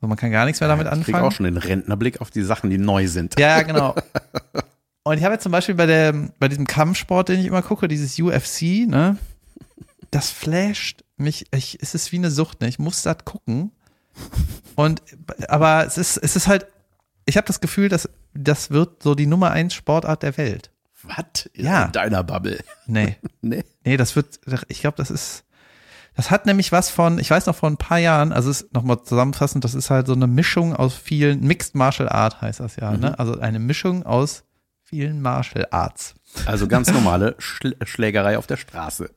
So, 0.00 0.06
man 0.06 0.16
kann 0.16 0.30
gar 0.30 0.44
nichts 0.44 0.60
mehr 0.60 0.68
damit 0.68 0.86
ich 0.86 0.92
krieg 0.92 1.08
anfangen. 1.14 1.24
auch 1.24 1.32
schon 1.32 1.44
den 1.44 1.56
Rentnerblick 1.56 2.20
auf 2.20 2.30
die 2.30 2.42
Sachen, 2.42 2.70
die 2.70 2.78
neu 2.78 3.08
sind. 3.08 3.38
Ja, 3.38 3.62
genau. 3.62 3.94
Und 5.02 5.16
ich 5.18 5.24
habe 5.24 5.34
jetzt 5.34 5.42
zum 5.42 5.52
Beispiel 5.52 5.74
bei 5.74 5.86
der, 5.86 6.12
bei 6.38 6.48
diesem 6.48 6.66
Kampfsport, 6.66 7.30
den 7.30 7.40
ich 7.40 7.46
immer 7.46 7.62
gucke, 7.62 7.88
dieses 7.88 8.18
UFC, 8.18 8.86
ne? 8.86 9.16
das 10.10 10.30
flasht 10.30 11.02
mich, 11.16 11.46
ich, 11.52 11.78
es 11.80 11.94
ist 11.94 12.12
wie 12.12 12.16
eine 12.18 12.30
Sucht, 12.30 12.60
ne? 12.60 12.68
ich 12.68 12.78
muss 12.78 13.02
das 13.02 13.24
gucken. 13.24 13.72
Und, 14.74 15.02
aber 15.48 15.86
es 15.86 15.98
ist, 15.98 16.16
es 16.16 16.36
ist 16.36 16.46
halt, 16.46 16.66
ich 17.26 17.36
habe 17.36 17.46
das 17.46 17.60
Gefühl, 17.60 17.88
dass 17.88 18.08
das 18.34 18.70
wird 18.70 19.02
so 19.02 19.14
die 19.14 19.26
Nummer 19.26 19.50
eins 19.50 19.74
Sportart 19.74 20.22
der 20.22 20.36
Welt. 20.36 20.70
Was? 21.02 21.48
Ja. 21.54 21.86
In 21.86 21.92
deiner 21.92 22.24
Bubble. 22.24 22.58
Nee, 22.86 23.16
Nee. 23.40 23.64
nee, 23.84 23.96
das 23.96 24.16
wird, 24.16 24.40
ich 24.68 24.80
glaube, 24.80 24.96
das 24.96 25.10
ist, 25.10 25.44
das 26.14 26.30
hat 26.30 26.46
nämlich 26.46 26.72
was 26.72 26.90
von, 26.90 27.18
ich 27.18 27.30
weiß 27.30 27.46
noch 27.46 27.54
vor 27.54 27.70
ein 27.70 27.76
paar 27.76 27.98
Jahren, 27.98 28.32
also 28.32 28.50
es 28.50 28.62
ist 28.62 28.74
nochmal 28.74 29.02
zusammenfassend, 29.02 29.64
das 29.64 29.74
ist 29.74 29.90
halt 29.90 30.06
so 30.06 30.12
eine 30.14 30.26
Mischung 30.26 30.74
aus 30.74 30.94
vielen, 30.94 31.40
Mixed 31.40 31.74
Martial 31.74 32.08
Art 32.08 32.40
heißt 32.40 32.60
das 32.60 32.76
ja, 32.76 32.92
ne? 32.96 33.18
Also 33.18 33.38
eine 33.38 33.58
Mischung 33.60 34.04
aus 34.04 34.44
vielen 34.82 35.20
Martial 35.20 35.68
Arts. 35.70 36.14
Also 36.46 36.66
ganz 36.66 36.90
normale 36.90 37.36
Schl 37.38 37.76
Schlägerei 37.84 38.38
auf 38.38 38.46
der 38.46 38.56
Straße. 38.56 39.10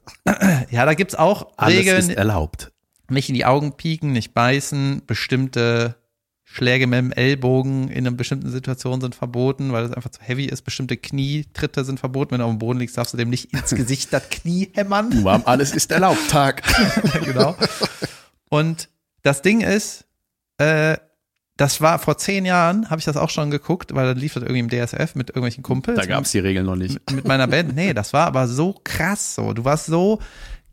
Ja, 0.69 0.85
da 0.85 0.93
gibt's 0.93 1.15
auch 1.15 1.53
Alles 1.57 1.79
Regeln, 1.79 1.97
ist 1.97 2.09
erlaubt. 2.09 2.70
Nicht 3.11 3.29
in 3.29 3.35
die 3.35 3.45
Augen 3.45 3.73
pieken, 3.73 4.11
nicht 4.11 4.33
beißen, 4.33 5.03
bestimmte 5.05 5.95
Schläge 6.43 6.85
mit 6.85 6.99
dem 6.99 7.11
Ellbogen 7.13 7.87
in 7.87 8.05
einer 8.05 8.15
bestimmten 8.15 8.49
Situation 8.49 8.99
sind 8.99 9.15
verboten, 9.15 9.71
weil 9.71 9.85
es 9.85 9.93
einfach 9.93 10.09
zu 10.09 10.21
heavy 10.21 10.45
ist. 10.45 10.63
Bestimmte 10.63 10.97
Knietritte 10.97 11.85
sind 11.85 11.99
verboten. 11.99 12.31
Wenn 12.31 12.39
du 12.39 12.45
auf 12.45 12.51
dem 12.51 12.59
Boden 12.59 12.79
liegst, 12.79 12.97
darfst 12.97 13.13
du 13.13 13.17
dem 13.17 13.29
nicht 13.29 13.53
ins 13.53 13.69
Gesicht 13.69 14.11
das 14.11 14.27
Knie 14.29 14.69
hämmern. 14.73 15.09
Nur 15.09 15.31
am 15.31 15.43
Alles 15.45 15.71
ist 15.71 15.91
erlaubt 15.91 16.29
Tag. 16.29 16.61
genau. 17.25 17.55
Und 18.49 18.89
das 19.23 19.41
Ding 19.41 19.61
ist, 19.61 20.03
äh, 20.57 20.97
das 21.55 21.79
war 21.79 21.99
vor 21.99 22.17
zehn 22.17 22.43
Jahren, 22.43 22.89
habe 22.89 22.99
ich 22.99 23.05
das 23.05 23.15
auch 23.15 23.29
schon 23.29 23.49
geguckt, 23.49 23.95
weil 23.95 24.07
dann 24.07 24.17
lief 24.17 24.33
das 24.33 24.43
irgendwie 24.43 24.59
im 24.59 24.69
DSF 24.69 25.15
mit 25.15 25.29
irgendwelchen 25.29 25.63
Kumpels. 25.63 25.97
Da 25.97 26.05
gab's 26.05 26.31
die 26.31 26.39
Regeln 26.39 26.65
noch 26.65 26.75
nicht. 26.75 26.99
mit 27.11 27.25
meiner 27.25 27.47
Band. 27.47 27.75
Nee, 27.75 27.93
das 27.93 28.11
war 28.11 28.27
aber 28.27 28.47
so 28.49 28.75
krass 28.83 29.35
so. 29.35 29.53
Du 29.53 29.63
warst 29.63 29.85
so 29.85 30.19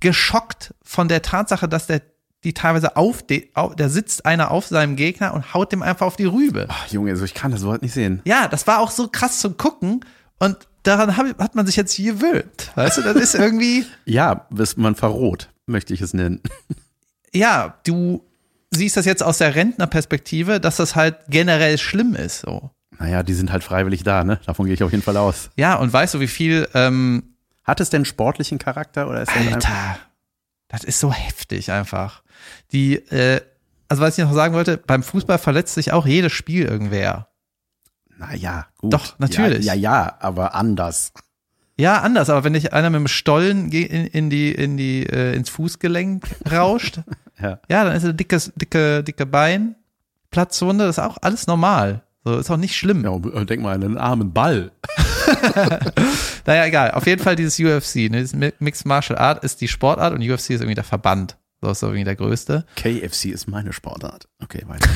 geschockt 0.00 0.74
von 0.82 1.06
der 1.06 1.22
Tatsache, 1.22 1.68
dass 1.68 1.86
der 1.86 2.02
die 2.44 2.54
teilweise 2.54 2.96
auf, 2.96 3.22
de, 3.22 3.48
auf 3.54 3.74
der 3.74 3.88
sitzt 3.90 4.24
einer 4.24 4.50
auf 4.50 4.66
seinem 4.66 4.96
Gegner 4.96 5.34
und 5.34 5.54
haut 5.54 5.72
dem 5.72 5.82
einfach 5.82 6.06
auf 6.06 6.16
die 6.16 6.24
Rübe. 6.24 6.66
Ach, 6.68 6.86
Junge, 6.88 7.16
so 7.16 7.24
ich 7.24 7.34
kann 7.34 7.50
das 7.50 7.64
Wort 7.64 7.82
nicht 7.82 7.92
sehen. 7.92 8.22
Ja, 8.24 8.46
das 8.48 8.66
war 8.66 8.78
auch 8.80 8.90
so 8.90 9.08
krass 9.08 9.40
zum 9.40 9.56
Gucken 9.56 10.04
und 10.38 10.56
daran 10.84 11.16
hab, 11.16 11.26
hat 11.38 11.54
man 11.54 11.66
sich 11.66 11.76
jetzt 11.76 11.96
gewöhnt. 11.96 12.70
Weißt 12.76 12.98
du, 12.98 13.02
das 13.02 13.16
ist 13.16 13.34
irgendwie, 13.34 13.84
Ja, 14.04 14.46
bis 14.50 14.76
man 14.76 14.94
verroht, 14.94 15.50
möchte 15.66 15.92
ich 15.94 16.00
es 16.00 16.14
nennen. 16.14 16.40
ja, 17.34 17.78
du 17.84 18.24
siehst 18.70 18.96
das 18.96 19.04
jetzt 19.04 19.22
aus 19.22 19.38
der 19.38 19.54
Rentnerperspektive, 19.54 20.60
dass 20.60 20.76
das 20.76 20.94
halt 20.94 21.16
generell 21.28 21.78
schlimm 21.78 22.14
ist. 22.14 22.40
So. 22.40 22.70
Naja, 22.98 23.22
die 23.22 23.34
sind 23.34 23.50
halt 23.50 23.64
freiwillig 23.64 24.04
da, 24.04 24.24
ne? 24.24 24.40
Davon 24.46 24.66
gehe 24.66 24.74
ich 24.74 24.82
auf 24.82 24.92
jeden 24.92 25.02
Fall 25.02 25.16
aus. 25.16 25.50
Ja, 25.56 25.74
und 25.74 25.92
weißt 25.92 26.14
du, 26.14 26.20
wie 26.20 26.28
viel, 26.28 26.68
ähm, 26.74 27.34
Hat 27.64 27.80
es 27.80 27.90
denn 27.90 28.04
sportlichen 28.04 28.58
Charakter 28.58 29.08
oder 29.08 29.22
ist 29.22 29.32
das. 29.34 29.54
Alter, 29.54 29.98
das 30.68 30.84
ist 30.84 31.00
so 31.00 31.12
heftig 31.12 31.70
einfach. 31.72 32.22
Die, 32.72 32.94
äh, 33.10 33.40
also 33.88 34.02
was 34.02 34.18
ich 34.18 34.24
noch 34.24 34.32
sagen 34.32 34.54
wollte, 34.54 34.76
beim 34.76 35.02
Fußball 35.02 35.38
verletzt 35.38 35.74
sich 35.74 35.92
auch 35.92 36.06
jedes 36.06 36.32
Spiel 36.32 36.64
irgendwer. 36.66 37.28
Naja, 38.18 38.66
gut. 38.78 38.92
Doch, 38.92 39.18
natürlich. 39.18 39.64
Ja, 39.64 39.74
ja, 39.74 40.04
ja, 40.04 40.16
aber 40.20 40.54
anders. 40.54 41.12
Ja, 41.76 42.00
anders, 42.00 42.28
aber 42.28 42.42
wenn 42.42 42.54
dich 42.54 42.72
einer 42.72 42.90
mit 42.90 42.98
dem 42.98 43.06
Stollen 43.06 43.70
in, 43.70 44.06
in 44.08 44.30
die, 44.30 44.50
in 44.52 44.76
die, 44.76 45.04
äh, 45.06 45.34
ins 45.36 45.48
Fußgelenk 45.50 46.24
rauscht, 46.50 47.00
Ja. 47.40 47.60
ja, 47.70 47.84
dann 47.84 47.94
ist 47.94 48.04
ein 48.04 48.16
dickes, 48.16 48.52
dicke, 48.56 49.04
dicke 49.04 49.24
Bein, 49.24 49.76
Platzwunde, 50.32 50.86
das 50.86 50.98
ist 50.98 51.04
auch 51.04 51.18
alles 51.20 51.46
normal. 51.46 52.02
So, 52.24 52.36
ist 52.36 52.50
auch 52.50 52.56
nicht 52.56 52.74
schlimm. 52.76 53.04
ja 53.04 53.16
denk 53.44 53.62
mal 53.62 53.74
an 53.76 53.84
einen 53.84 53.96
armen 53.96 54.32
Ball. 54.32 54.72
Naja, 56.46 56.64
egal. 56.64 56.92
Auf 56.92 57.06
jeden 57.06 57.22
Fall 57.22 57.36
dieses 57.36 57.58
UFC, 57.60 58.10
ne, 58.10 58.20
dieses 58.22 58.34
Mi- 58.34 58.52
Mixed 58.58 58.86
Martial 58.86 59.18
Art 59.18 59.44
ist 59.44 59.60
die 59.60 59.68
Sportart 59.68 60.14
und 60.14 60.22
UFC 60.22 60.50
ist 60.50 60.60
irgendwie 60.62 60.74
der 60.74 60.84
Verband. 60.84 61.36
So 61.60 61.70
ist 61.70 61.80
so 61.80 61.86
irgendwie 61.86 62.04
der 62.04 62.16
größte. 62.16 62.64
KFC 62.76 63.26
ist 63.26 63.48
meine 63.48 63.72
Sportart. 63.72 64.28
Okay, 64.42 64.62
weiter. 64.66 64.88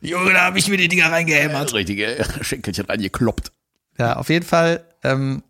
Junge, 0.00 0.32
da 0.32 0.42
habe 0.42 0.58
ich 0.58 0.68
mir 0.68 0.76
die 0.76 0.88
Dinger 0.88 1.10
reingehämmert. 1.10 1.72
Richtige 1.74 2.24
Schenkelchen 2.40 2.86
reingekloppt. 2.86 3.52
Ja, 3.98 4.16
auf 4.16 4.28
jeden 4.28 4.46
Fall. 4.46 4.84
Ähm, 5.02 5.42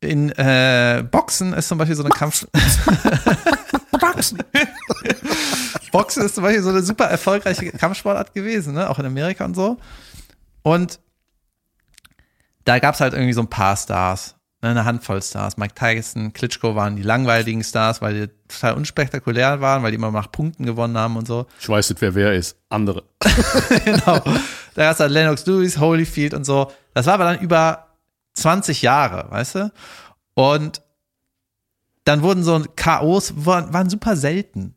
in 0.00 0.30
äh, 0.30 1.04
Boxen 1.10 1.52
ist 1.52 1.68
zum 1.68 1.78
Beispiel 1.78 1.96
so 1.96 2.04
eine 2.04 2.10
Kampf. 2.10 2.46
Boxen. 4.00 4.42
Boxen 5.92 6.24
ist 6.24 6.34
zum 6.34 6.44
Beispiel 6.44 6.62
so 6.62 6.70
eine 6.70 6.82
super 6.82 7.06
erfolgreiche 7.06 7.70
Kampfsportart 7.72 8.34
gewesen, 8.34 8.74
ne? 8.74 8.90
auch 8.90 8.98
in 8.98 9.06
Amerika 9.06 9.44
und 9.44 9.54
so. 9.54 9.78
Und 10.62 11.00
da 12.64 12.78
gab's 12.78 13.00
halt 13.00 13.14
irgendwie 13.14 13.32
so 13.32 13.40
ein 13.40 13.50
paar 13.50 13.76
Stars? 13.76 14.36
Eine 14.66 14.84
Handvoll 14.84 15.22
Stars. 15.22 15.56
Mike 15.56 15.74
Tyson, 15.74 16.32
Klitschko 16.32 16.74
waren 16.74 16.96
die 16.96 17.02
langweiligen 17.02 17.62
Stars, 17.64 18.00
weil 18.02 18.26
die 18.26 18.32
total 18.48 18.74
unspektakulär 18.74 19.60
waren, 19.60 19.82
weil 19.82 19.90
die 19.90 19.96
immer 19.96 20.10
nach 20.10 20.30
Punkten 20.30 20.64
gewonnen 20.66 20.96
haben 20.98 21.16
und 21.16 21.26
so. 21.26 21.46
Ich 21.60 21.68
weiß 21.68 21.90
nicht, 21.90 22.00
wer 22.00 22.14
wer 22.14 22.32
ist. 22.34 22.56
Andere. 22.68 23.04
genau. 23.84 24.20
Da 24.74 24.82
gab's 24.84 25.00
halt 25.00 25.10
Lennox 25.12 25.46
Lewis, 25.46 25.78
Holyfield 25.78 26.34
und 26.34 26.44
so. 26.44 26.70
Das 26.94 27.06
war 27.06 27.14
aber 27.14 27.24
dann 27.24 27.40
über 27.40 27.86
20 28.34 28.82
Jahre, 28.82 29.30
weißt 29.30 29.54
du? 29.56 29.72
Und 30.34 30.82
dann 32.04 32.22
wurden 32.22 32.44
so 32.44 32.62
K.O.s, 32.76 33.32
waren, 33.36 33.72
waren 33.72 33.90
super 33.90 34.16
selten. 34.16 34.74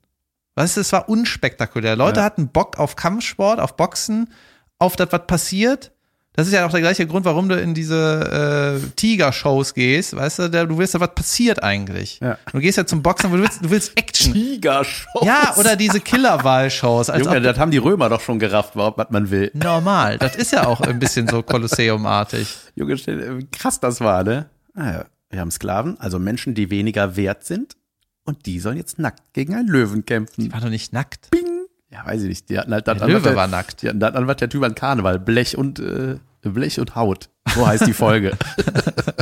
Weißt 0.55 0.77
du, 0.77 0.81
es 0.81 0.91
war 0.91 1.07
unspektakulär. 1.09 1.95
Leute 1.95 2.19
Ja. 2.21 2.25
hatten 2.25 2.49
Bock 2.49 2.77
auf 2.79 2.95
Kampfsport, 2.95 3.59
auf 3.59 3.75
Boxen, 3.75 4.33
auf 4.77 4.95
das, 4.95 5.11
was 5.11 5.27
passiert. 5.27 5.91
Das 6.34 6.47
ist 6.47 6.53
ja 6.53 6.65
auch 6.65 6.71
der 6.71 6.80
gleiche 6.82 7.05
Grund, 7.05 7.25
warum 7.25 7.49
du 7.49 7.59
in 7.59 7.73
diese 7.73 8.80
äh, 8.82 8.88
Tiger-Shows 8.95 9.73
gehst, 9.73 10.15
weißt 10.15 10.39
du, 10.39 10.49
der, 10.49 10.67
du 10.67 10.77
willst 10.77 10.93
ja, 10.93 10.99
was 11.01 11.13
passiert 11.13 11.61
eigentlich. 11.63 12.19
Ja. 12.21 12.38
Du 12.51 12.59
gehst 12.59 12.77
ja 12.77 12.86
zum 12.86 13.01
Boxen, 13.03 13.32
du 13.32 13.39
willst, 13.39 13.65
du 13.65 13.69
willst 13.69 13.97
Action. 13.97 14.32
Tigershow. 14.34 15.25
Ja, 15.25 15.55
oder 15.57 15.75
diese 15.75 15.99
Killerwahl-Shows. 15.99 17.07
Junge, 17.07 17.38
ob- 17.38 17.43
das 17.43 17.57
haben 17.57 17.71
die 17.71 17.77
Römer 17.77 18.07
doch 18.09 18.21
schon 18.21 18.39
gerafft, 18.39 18.75
was 18.75 19.09
man 19.09 19.32
will. 19.32 19.51
normal. 19.53 20.17
Das 20.19 20.36
ist 20.36 20.51
ja 20.53 20.65
auch 20.65 20.80
ein 20.82 20.99
bisschen 20.99 21.27
so 21.27 21.41
Kolosseum-artig. 21.43 22.47
Junge, 22.75 22.95
wie 22.95 23.47
krass 23.51 23.80
das 23.80 23.99
war, 23.99 24.23
ne? 24.23 24.45
Ah, 24.75 24.91
ja. 24.91 25.05
Wir 25.32 25.41
haben 25.41 25.51
Sklaven, 25.51 25.99
also 25.99 26.19
Menschen, 26.19 26.53
die 26.55 26.69
weniger 26.69 27.15
wert 27.17 27.43
sind. 27.43 27.75
Und 28.23 28.45
die 28.45 28.59
sollen 28.59 28.77
jetzt 28.77 28.97
nackt 28.99 29.34
gegen 29.34 29.55
einen 29.55 29.67
Löwen 29.67 30.05
kämpfen. 30.05 30.53
War 30.53 30.61
doch 30.61 30.69
nicht 30.69 30.93
nackt. 30.93 31.32
Bing! 31.32 31.49
Ja, 31.91 32.05
weiß 32.05 32.21
ich 32.21 32.27
nicht. 32.29 32.49
Die 32.49 32.59
hatten 32.59 32.71
halt 32.73 32.87
das 32.87 32.97
Der 32.97 33.05
an, 33.05 33.11
Löwe 33.11 33.35
war 33.35 33.47
nackt. 33.47 33.81
Die 33.81 33.89
hatten 33.89 33.99
das 33.99 34.13
an, 34.13 34.27
was 34.27 34.37
der 34.37 34.49
Typ 34.49 34.63
an 34.63 34.75
Karneval. 34.75 35.19
Blech 35.19 35.57
und, 35.57 35.79
äh, 35.79 36.17
Blech 36.41 36.79
und 36.79 36.95
Haut. 36.95 37.29
So 37.53 37.65
heißt 37.65 37.87
die 37.87 37.93
Folge. 37.93 38.37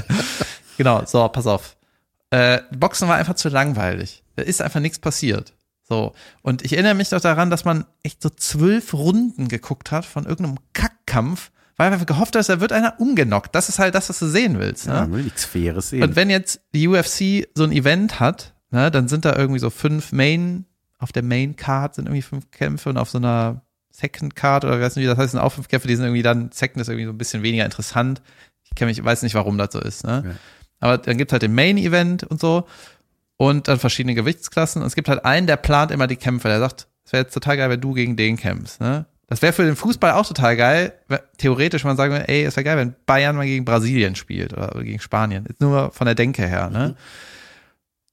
Genau, 0.77 1.03
so, 1.05 1.27
pass 1.27 1.47
auf. 1.47 1.75
Äh, 2.29 2.59
Boxen 2.71 3.07
war 3.07 3.15
einfach 3.15 3.33
zu 3.33 3.49
langweilig. 3.49 4.23
Da 4.35 4.43
ist 4.43 4.61
einfach 4.61 4.79
nichts 4.79 4.99
passiert. 4.99 5.53
So. 5.81 6.13
Und 6.43 6.63
ich 6.63 6.73
erinnere 6.73 6.93
mich 6.93 7.09
doch 7.09 7.19
daran, 7.19 7.49
dass 7.49 7.65
man 7.65 7.85
echt 8.03 8.21
so 8.21 8.29
zwölf 8.29 8.93
Runden 8.93 9.47
geguckt 9.47 9.91
hat 9.91 10.05
von 10.05 10.25
irgendeinem 10.25 10.59
Kackkampf, 10.73 11.49
weil 11.77 11.89
man 11.89 12.05
gehofft 12.05 12.35
hat, 12.35 12.47
da 12.47 12.59
wird 12.61 12.73
einer 12.73 12.99
umgenockt. 12.99 13.55
Das 13.55 13.69
ist 13.69 13.79
halt 13.79 13.95
das, 13.95 14.09
was 14.09 14.19
du 14.19 14.27
sehen 14.27 14.59
willst. 14.59 14.85
Ne? 14.87 14.93
ja, 14.93 15.01
man 15.01 15.13
will 15.13 15.23
nichts 15.23 15.45
Faires 15.45 15.89
sehen. 15.89 16.03
Und 16.03 16.15
wenn 16.15 16.29
jetzt 16.29 16.61
die 16.75 16.87
UFC 16.87 17.47
so 17.55 17.63
ein 17.63 17.71
Event 17.71 18.19
hat, 18.19 18.53
ne, 18.69 18.91
dann 18.91 19.07
sind 19.07 19.25
da 19.25 19.35
irgendwie 19.35 19.59
so 19.59 19.71
fünf 19.71 20.11
Main, 20.11 20.66
auf 20.99 21.11
der 21.11 21.23
Main 21.23 21.55
Card 21.55 21.95
sind 21.95 22.05
irgendwie 22.05 22.21
fünf 22.21 22.51
Kämpfe 22.51 22.89
und 22.89 22.97
auf 22.97 23.09
so 23.09 23.17
einer 23.17 23.61
Second 23.91 24.35
Card 24.35 24.65
oder 24.65 24.79
weiß 24.79 24.95
nicht, 24.95 25.03
wie 25.05 25.07
das 25.07 25.17
heißt, 25.17 25.31
sind 25.31 25.39
auch 25.39 25.53
fünf 25.53 25.67
Kämpfe, 25.67 25.87
die 25.87 25.95
sind 25.95 26.05
irgendwie 26.05 26.23
dann, 26.23 26.51
Second 26.51 26.81
ist 26.81 26.87
irgendwie 26.87 27.05
so 27.05 27.11
ein 27.11 27.17
bisschen 27.17 27.43
weniger 27.43 27.65
interessant. 27.65 28.21
Ich 28.63 28.75
kenn 28.75 28.87
mich, 28.87 29.03
weiß 29.03 29.23
nicht, 29.23 29.35
warum 29.35 29.57
das 29.57 29.73
so 29.73 29.79
ist, 29.79 30.03
ne? 30.03 30.23
Ja. 30.25 30.35
Aber 30.79 30.97
dann 30.97 31.17
gibt 31.17 31.31
halt 31.31 31.41
den 31.41 31.55
Main 31.55 31.77
Event 31.77 32.23
und 32.23 32.39
so 32.39 32.67
und 33.37 33.67
dann 33.67 33.79
verschiedene 33.79 34.15
Gewichtsklassen 34.15 34.81
und 34.81 34.87
es 34.87 34.95
gibt 34.95 35.09
halt 35.09 35.25
einen, 35.25 35.47
der 35.47 35.57
plant 35.57 35.91
immer 35.91 36.07
die 36.07 36.15
Kämpfe, 36.15 36.47
der 36.47 36.59
sagt, 36.59 36.87
es 37.05 37.13
wäre 37.13 37.23
jetzt 37.23 37.33
total 37.33 37.57
geil, 37.57 37.69
wenn 37.69 37.81
du 37.81 37.93
gegen 37.93 38.15
den 38.15 38.37
kämpfst, 38.37 38.81
ne? 38.81 39.05
Das 39.27 39.41
wäre 39.41 39.51
für 39.51 39.65
den 39.65 39.75
Fußball 39.75 40.13
auch 40.13 40.25
total 40.25 40.55
geil. 40.55 40.93
Theoretisch 41.37 41.83
man 41.83 41.97
sagen 41.97 42.13
würde, 42.13 42.29
ey, 42.29 42.45
es 42.45 42.55
wäre 42.55 42.63
geil, 42.63 42.77
wenn 42.77 42.95
Bayern 43.05 43.35
mal 43.35 43.45
gegen 43.45 43.65
Brasilien 43.65 44.15
spielt 44.15 44.53
oder, 44.53 44.81
gegen 44.81 44.99
Spanien. 44.99 45.45
Ist 45.45 45.59
nur 45.59 45.91
von 45.91 46.05
der 46.05 46.15
Denke 46.15 46.47
her, 46.47 46.69
ne? 46.69 46.95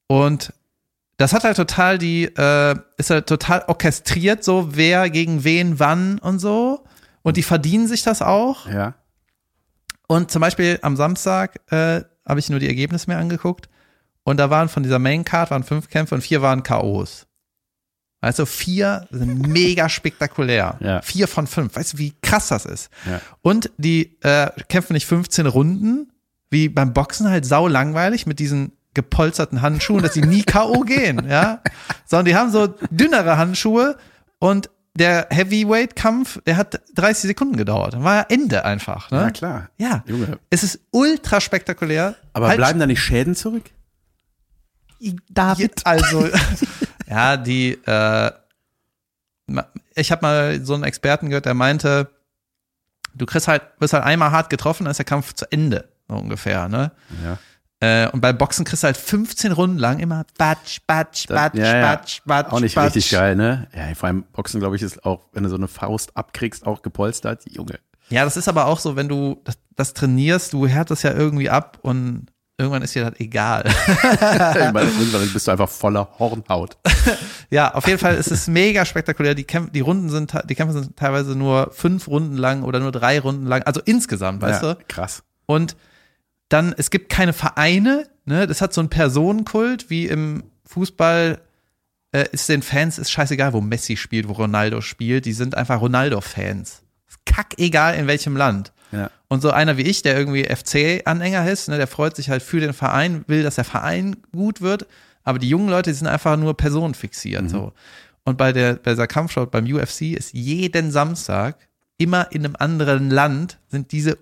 Und 0.09 0.53
das 1.17 1.33
hat 1.33 1.45
halt 1.45 1.57
total 1.57 1.99
die, 1.99 2.25
äh, 2.25 2.75
ist 2.97 3.11
halt 3.11 3.27
total 3.27 3.65
orchestriert, 3.67 4.43
so 4.43 4.71
wer 4.73 5.11
gegen 5.11 5.45
wen 5.45 5.79
wann 5.79 6.19
und 6.19 6.39
so. 6.39 6.85
Und 7.23 7.37
die 7.37 7.43
verdienen 7.43 7.87
sich 7.87 8.03
das 8.03 8.23
auch. 8.23 8.67
ja. 8.69 8.95
Und 10.07 10.31
zum 10.31 10.41
Beispiel 10.41 10.79
am 10.83 10.97
Samstag 10.97 11.61
äh, 11.73 12.03
habe 12.29 12.39
ich 12.39 12.51
nur 12.51 12.61
die 12.61 12.69
Ergebnisse 12.69 13.09
mir 13.11 13.17
angeguckt. 13.17 13.69
Und 14.23 14.39
da 14.39 14.51
waren 14.51 14.69
von 14.69 14.83
dieser 14.83 14.99
Main 14.99 15.25
Card 15.25 15.51
waren 15.51 15.65
fünf 15.65 15.89
Kämpfe 15.89 16.15
und 16.15 16.21
vier 16.21 16.43
waren 16.43 16.63
K.O.s. 16.63 17.27
Also 18.21 18.47
vier 18.47 19.07
sind 19.11 19.47
mega 19.49 19.89
spektakulär. 19.89 20.77
Ja. 20.81 21.03
Vier 21.03 21.29
von 21.29 21.47
fünf. 21.47 21.77
Weißt 21.77 21.95
du, 21.95 21.99
wie 21.99 22.15
krass 22.23 22.49
das 22.49 22.65
ist? 22.65 22.91
Ja. 23.07 23.21
Und 23.43 23.71
die 23.77 24.19
äh, 24.23 24.51
kämpfen 24.69 24.95
nicht 24.95 25.07
15 25.07 25.47
Runden, 25.47 26.13
wie 26.51 26.69
beim 26.69 26.93
Boxen 26.93 27.29
halt 27.29 27.45
sau 27.45 27.69
langweilig 27.69 28.27
mit 28.27 28.39
diesen 28.39 28.73
gepolsterten 28.95 29.61
Handschuhen, 29.63 30.03
dass 30.03 30.15
sie 30.15 30.23
nie 30.23 30.43
K.O. 30.43 30.81
gehen, 30.83 31.29
ja. 31.29 31.61
Sondern 32.07 32.27
die 32.27 32.37
haben 32.37 32.51
so 32.51 32.69
dünnere 32.91 33.37
Handschuhe 33.37 33.97
und 34.39 34.71
der 34.97 35.27
Heavyweight-Kampf, 35.31 36.41
der 36.47 36.57
hat 36.57 36.81
30 36.95 37.23
Sekunden 37.29 37.57
gedauert. 37.57 37.95
Dann 37.95 38.05
war 38.05 38.31
Ende 38.31 38.65
einfach. 38.65 39.11
Ne? 39.11 39.19
Ja, 39.23 39.31
klar. 39.31 39.71
Ja. 39.77 40.05
Junge. 40.07 40.39
Es 40.51 40.63
ist 40.63 40.79
ultra 40.93 41.41
spektakulär. 41.41 42.15
Aber 42.33 42.47
Halt- 42.49 42.59
bleiben 42.59 42.79
da 42.79 42.87
nicht 42.87 43.03
Schäden 43.03 43.35
zurück? 43.35 43.71
David. 45.29 45.85
Also, 45.85 46.29
ja, 47.09 47.37
die, 47.37 47.73
äh, 47.87 48.31
ich 49.95 50.13
habe 50.13 50.23
mal 50.23 50.65
so 50.65 50.75
einen 50.75 50.85
Experten 50.85 51.29
gehört, 51.29 51.47
der 51.47 51.55
meinte, 51.55 52.09
du 53.15 53.27
kriegst 53.27 53.49
halt, 53.49 53.63
wirst 53.79 53.93
halt 53.93 54.05
einmal 54.05 54.31
hart 54.31 54.49
getroffen, 54.49 54.85
dann 54.85 54.93
ist 54.93 54.99
der 54.99 55.05
Kampf 55.05 55.35
zu 55.35 55.51
Ende, 55.51 55.89
so 56.09 56.15
ungefähr, 56.15 56.69
ne? 56.69 56.93
Ja. 57.23 57.39
Äh, 57.85 58.09
und 58.13 58.21
beim 58.21 58.39
Boxen 58.39 58.65
kriegst 58.65 58.83
du 58.83 58.87
halt 58.87 58.97
15 58.97 59.53
Runden 59.53 59.79
lang 59.79 59.99
immer 59.99 60.25
batsch, 60.39 60.79
batsch, 60.87 61.27
batsch, 61.29 61.59
ja, 61.59 61.77
ja. 61.77 61.83
batsch, 61.83 62.23
batsch, 62.25 62.53
Auch 62.53 62.61
nicht 62.61 62.75
batsch. 62.75 62.97
richtig 62.97 63.11
geil, 63.11 63.37
ne? 63.37 63.69
Ja, 63.75 63.95
vor 63.95 64.07
allem 64.07 64.23
Boxen, 64.33 64.61
glaube 64.61 64.77
ich, 64.77 64.83
ist 64.83 65.05
auch, 65.05 65.21
wenn 65.33 65.43
du 65.43 65.51
so 65.51 65.57
eine 65.57 65.69
Faust 65.69 66.17
abkriegst, 66.17 66.67
auch 66.67 66.81
gepolstert. 66.81 67.43
Junge. 67.51 67.79
Ja, 68.09 68.25
das 68.25 68.37
ist 68.37 68.49
aber 68.49 68.67
auch 68.67 68.79
so, 68.79 68.97
wenn 68.97 69.09
du 69.09 69.41
das, 69.45 69.59
das 69.77 69.93
trainierst, 69.93 70.53
du 70.55 70.67
härtest 70.67 71.05
ja 71.05 71.13
irgendwie 71.13 71.51
ab 71.51 71.79
und 71.83 72.27
irgendwann 72.57 72.83
ist 72.83 72.95
dir 72.95 73.11
das 73.11 73.21
egal. 73.21 73.65
Irgendwann 74.55 75.33
bist 75.33 75.47
du 75.47 75.51
einfach 75.51 75.69
voller 75.69 76.09
Hornhaut. 76.19 76.77
Ja, 77.51 77.75
auf 77.75 77.87
jeden 77.87 77.99
Fall 77.99 78.15
ist 78.15 78.31
es 78.31 78.47
mega 78.47 78.85
spektakulär. 78.85 79.35
Die, 79.35 79.45
Kämpfe, 79.45 79.73
die 79.73 79.81
Runden 79.81 80.09
sind, 80.09 80.33
die 80.49 80.55
Kämpfe 80.55 80.75
sind 80.75 80.97
teilweise 80.97 81.37
nur 81.37 81.71
fünf 81.73 82.09
Runden 82.09 82.37
lang 82.37 82.63
oder 82.63 82.81
nur 82.81 82.93
drei 82.93 83.19
Runden 83.19 83.47
lang, 83.47 83.63
also 83.65 83.81
insgesamt, 83.85 84.41
weißt 84.41 84.63
ja, 84.63 84.75
du? 84.75 84.81
Krass. 84.89 85.23
Und 85.47 85.77
dann, 86.49 86.75
es 86.77 86.91
gibt 86.91 87.09
keine 87.09 87.33
Vereine, 87.33 88.09
ne? 88.25 88.47
Das 88.47 88.61
hat 88.61 88.73
so 88.73 88.81
einen 88.81 88.91
Personenkult, 88.91 89.91
wie 89.91 90.07
im 90.07 90.45
Fußball 90.67 91.41
äh, 92.13 92.27
ist 92.33 92.49
den 92.49 92.63
Fans 92.63 92.99
ist 92.99 93.11
scheißegal, 93.11 93.53
wo 93.53 93.61
Messi 93.61 93.97
spielt, 93.97 94.29
wo 94.29 94.33
Ronaldo 94.33 94.81
spielt. 94.81 95.27
Die 95.27 95.33
sind 95.33 95.57
einfach 95.57 95.81
Ronaldo-Fans. 95.81 96.83
Kack 97.27 97.55
egal 97.59 97.97
in 97.97 98.07
welchem 98.07 98.37
Land. 98.37 98.73
Ja. 98.93 99.11
Und 99.29 99.41
so 99.41 99.51
einer 99.51 99.77
wie 99.77 99.83
ich, 99.83 100.03
der 100.03 100.17
irgendwie 100.17 100.45
FC-Anhänger 100.45 101.51
ist, 101.51 101.69
ne, 101.69 101.77
der 101.77 101.87
freut 101.87 102.15
sich 102.15 102.31
halt 102.31 102.43
für 102.43 102.61
den 102.61 102.73
Verein, 102.73 103.25
will, 103.27 103.43
dass 103.43 103.57
der 103.57 103.65
Verein 103.65 104.17
gut 104.33 104.61
wird. 104.61 104.87
Aber 105.25 105.39
die 105.39 105.49
jungen 105.49 105.69
Leute, 105.69 105.91
die 105.91 105.97
sind 105.97 106.07
einfach 106.07 106.37
nur 106.37 106.57
personenfixiert. 106.57 107.51
So. 107.51 107.73
Und 108.25 108.39
bei 108.39 108.53
der, 108.53 108.75
bei 108.75 108.93
dieser 108.93 109.07
Kampfsport 109.07 109.51
beim 109.51 109.65
UFC 109.65 110.13
ist 110.13 110.33
jeden 110.33 110.93
Samstag 110.93 111.57
immer 111.97 112.31
in 112.31 112.45
einem 112.45 112.57
anderen 112.59 113.11
Land 113.11 113.59
sind 113.69 113.93
diese 113.93 114.19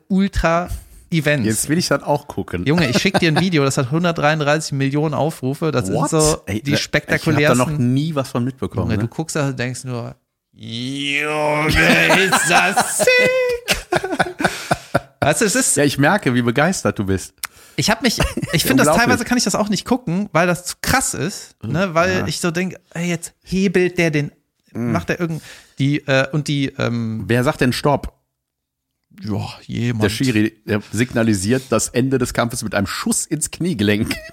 Ultra-Events. 1.12 1.46
Jetzt 1.46 1.68
will 1.68 1.78
ich 1.78 1.88
das 1.88 2.02
auch 2.02 2.26
gucken. 2.28 2.64
Junge, 2.66 2.88
ich 2.88 2.98
schick 2.98 3.18
dir 3.18 3.28
ein 3.30 3.40
Video, 3.40 3.64
das 3.64 3.76
hat 3.78 3.86
133 3.86 4.72
Millionen 4.72 5.14
Aufrufe. 5.14 5.70
Das 5.70 5.92
What? 5.92 6.10
sind 6.10 6.20
so 6.20 6.42
Ey, 6.46 6.62
die 6.62 6.70
da- 6.72 6.76
Ich 6.76 6.82
habe 6.84 6.92
da 6.96 7.16
spektakulärsten. 7.16 7.58
noch 7.58 7.70
nie 7.78 8.14
was 8.14 8.30
von 8.30 8.44
mitbekommen. 8.44 8.86
Junge, 8.90 8.96
du 8.98 9.02
ne? 9.04 9.08
guckst 9.08 9.36
da 9.36 9.48
und 9.48 9.58
denkst 9.58 9.84
nur, 9.84 10.14
Junge, 10.52 11.68
ist 12.24 12.50
das 12.50 12.98
sick. 12.98 13.78
Weißt 15.20 15.40
du, 15.40 15.44
es 15.44 15.54
ist, 15.54 15.76
Ja, 15.76 15.84
ich 15.84 15.98
merke, 15.98 16.34
wie 16.34 16.42
begeistert 16.42 16.98
du 16.98 17.04
bist. 17.06 17.34
ich 17.76 17.90
habe 17.90 18.02
mich, 18.02 18.18
ich 18.52 18.64
finde 18.64 18.84
das 18.84 18.96
teilweise 18.96 19.24
kann 19.24 19.38
ich 19.38 19.44
das 19.44 19.54
auch 19.54 19.68
nicht 19.68 19.84
gucken, 19.84 20.28
weil 20.32 20.46
das 20.46 20.64
zu 20.66 20.76
krass 20.82 21.14
ist, 21.14 21.54
ne, 21.64 21.94
weil 21.94 22.18
Ja. 22.20 22.26
ich 22.26 22.40
so 22.40 22.50
denke, 22.50 22.80
ey, 22.92 23.08
jetzt 23.08 23.32
hebelt 23.44 23.98
der 23.98 24.10
den, 24.10 24.32
macht 24.72 25.08
der 25.10 25.20
irgend, 25.20 25.42
die, 25.78 25.98
äh, 26.06 26.26
und 26.32 26.48
die, 26.48 26.72
ähm, 26.78 27.24
Wer 27.28 27.44
sagt 27.44 27.60
denn 27.60 27.72
Stopp? 27.72 28.12
Ja, 29.20 29.48
jemand. 29.66 30.04
Der 30.04 30.08
Schiri 30.10 30.52
der 30.64 30.82
signalisiert 30.92 31.64
das 31.70 31.88
Ende 31.88 32.18
des 32.18 32.34
Kampfes 32.34 32.62
mit 32.62 32.74
einem 32.74 32.86
Schuss 32.86 33.26
ins 33.26 33.50
Kniegelenk. 33.50 34.14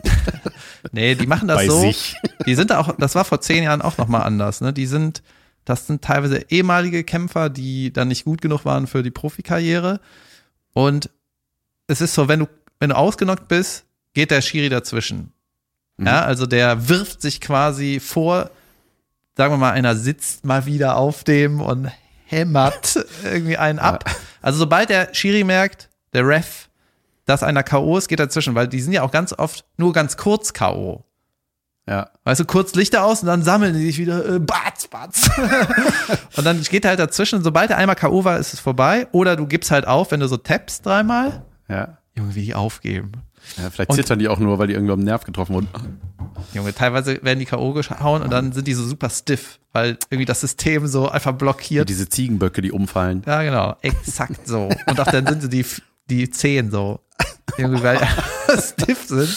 Nee, 0.92 1.16
die 1.16 1.28
machen 1.28 1.48
das 1.48 1.58
Bei 1.58 1.68
so. 1.68 1.82
sich. 1.82 2.16
Die 2.46 2.56
sind 2.56 2.72
da 2.72 2.80
auch, 2.80 2.96
das 2.98 3.16
war 3.16 3.26
vor 3.26 3.42
zehn 3.42 3.64
Jahren 3.64 3.82
auch 3.82 3.98
nochmal 3.98 4.24
anders, 4.24 4.62
ne? 4.62 4.74
Die 4.74 4.86
sind, 4.86 5.22
das 5.66 5.88
sind 5.88 6.02
teilweise 6.02 6.46
ehemalige 6.50 7.04
Kämpfer, 7.04 7.50
die 7.50 7.92
dann 7.92 8.08
nicht 8.08 8.26
gut 8.26 8.42
genug 8.42 8.66
waren 8.66 8.88
für 8.88 9.04
die 9.04 9.12
Profikarriere. 9.12 10.00
Und 10.74 11.10
es 11.88 12.02
ist 12.02 12.14
so, 12.14 12.28
wenn 12.28 12.40
du, 12.40 12.48
wenn 12.80 12.92
du 12.92 12.98
ausgenockt 12.98 13.48
bist, 13.48 13.86
geht 14.14 14.32
der 14.32 14.42
Schiri 14.42 14.70
dazwischen. 14.70 15.34
Mhm. 15.98 16.08
Ja, 16.08 16.24
also 16.24 16.46
der 16.46 16.88
wirft 16.88 17.22
sich 17.22 17.42
quasi 17.42 18.00
vor, 18.00 18.52
sagen 19.36 19.54
wir 19.54 19.58
mal, 19.58 19.72
einer 19.72 19.96
sitzt 19.96 20.46
mal 20.46 20.66
wieder 20.66 20.96
auf 20.96 21.24
dem 21.24 21.62
und 21.62 21.92
hämmert 22.26 23.06
irgendwie 23.24 23.58
einen 23.58 23.80
ab. 23.80 24.10
Also 24.42 24.60
sobald 24.60 24.90
der 24.90 25.14
Schiri 25.14 25.44
merkt, 25.44 25.90
der 26.14 26.28
Ref, 26.28 26.70
dass 27.26 27.44
einer 27.44 27.64
K.O. 27.64 27.98
ist, 27.98 28.08
geht 28.08 28.20
dazwischen, 28.20 28.56
weil 28.56 28.68
die 28.68 28.82
sind 28.82 28.94
ja 28.94 29.04
auch 29.04 29.12
ganz 29.12 29.34
oft 29.34 29.66
nur 29.78 29.94
ganz 29.94 30.18
kurz 30.18 30.54
K.O. 30.54 31.04
Ja. 31.88 32.10
Weißt 32.24 32.40
du, 32.40 32.46
kurz 32.46 32.76
Lichter 32.76 33.04
aus 33.04 33.22
und 33.22 33.28
dann 33.28 33.44
sammeln 33.44 33.74
die 33.74 33.86
sich 33.86 33.98
wieder, 33.98 34.36
äh, 34.36 34.40
batz, 34.40 34.88
batz. 34.88 35.30
und 36.38 36.46
dann 36.46 36.62
geht 36.62 36.86
er 36.86 36.90
halt 36.90 37.00
dazwischen, 37.00 37.44
sobald 37.44 37.72
er 37.72 37.78
einmal 37.78 37.96
K.O. 37.96 38.24
war, 38.24 38.38
ist 38.38 38.54
es 38.54 38.60
vorbei. 38.60 39.08
Oder 39.12 39.36
du 39.36 39.48
gibst 39.48 39.72
halt 39.72 39.88
auf, 39.88 40.12
wenn 40.12 40.20
du 40.20 40.28
so 40.28 40.38
tappst 40.38 40.86
dreimal. 40.86 41.44
Ja. 41.68 41.98
Junge, 42.16 42.36
wie 42.36 42.46
die 42.46 42.56
aufgeben. 42.56 43.14
Ja 43.58 43.70
vielleicht 43.70 43.90
Und- 43.92 43.96
zittern 43.98 44.20
die 44.20 44.28
auch 44.28 44.40
nur, 44.40 44.60
weil 44.60 44.68
die 44.68 44.74
irgendwie 44.74 44.94
am 44.94 45.00
Nerv 45.00 45.24
getroffen 45.24 45.54
wurden. 45.56 45.68
Junge, 46.54 46.74
teilweise 46.74 47.22
werden 47.24 47.40
die 47.40 47.46
K.O. 47.46 47.74
gehauen 47.74 48.22
und 48.22 48.32
dann 48.32 48.52
sind 48.54 48.66
die 48.68 48.74
so 48.74 48.84
super 48.86 49.10
stiff, 49.10 49.60
weil 49.74 49.98
irgendwie 50.10 50.26
das 50.26 50.42
System 50.42 50.88
so 50.88 51.10
einfach 51.10 51.34
blockiert. 51.34 51.90
Diese 51.90 52.08
Ziegenböcke, 52.08 52.62
die 52.62 52.72
umfallen. 52.72 53.24
Ja, 53.26 53.44
genau, 53.44 53.76
exakt 53.82 54.48
so. 54.48 54.70
Und 54.88 55.00
auch 55.00 55.12
dann 55.12 55.28
sind 55.28 55.42
sie 55.42 55.50
die, 55.50 55.66
die 56.10 56.30
Zehen 56.30 56.72
so. 56.72 57.02
Irgendwie, 57.58 57.84
weil 57.84 58.00
stiff 58.58 59.08
sind. 59.08 59.30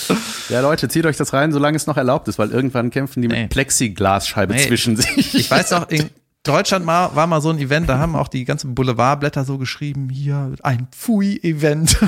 Ja, 0.49 0.61
Leute, 0.61 0.89
zieht 0.89 1.07
euch 1.07 1.17
das 1.17 1.33
rein, 1.33 1.51
solange 1.51 1.77
es 1.77 1.87
noch 1.87 1.97
erlaubt 1.97 2.29
ist, 2.29 2.39
weil 2.39 2.51
irgendwann 2.51 2.91
kämpfen 2.91 3.21
die 3.23 3.29
Nee. 3.29 3.43
mit 3.43 3.51
Plexiglasscheibe 3.51 4.55
Nee. 4.55 4.67
zwischen 4.69 4.97
sich. 4.97 5.35
Ich 5.35 5.51
weiß 5.51 5.71
noch, 5.73 5.89
in 5.89 6.09
Deutschland 6.45 6.85
mal, 6.85 7.15
war 7.17 7.27
mal 7.27 7.41
so 7.41 7.51
ein 7.51 7.59
Event, 7.59 7.89
da 7.89 7.99
haben 7.99 8.15
auch 8.15 8.29
die 8.29 8.45
ganzen 8.45 8.75
Boulevardblätter 8.75 9.45
so 9.45 9.59
geschrieben, 9.59 10.09
hier 10.11 10.53
ein 10.63 10.87
Pfui-Event. 10.93 11.97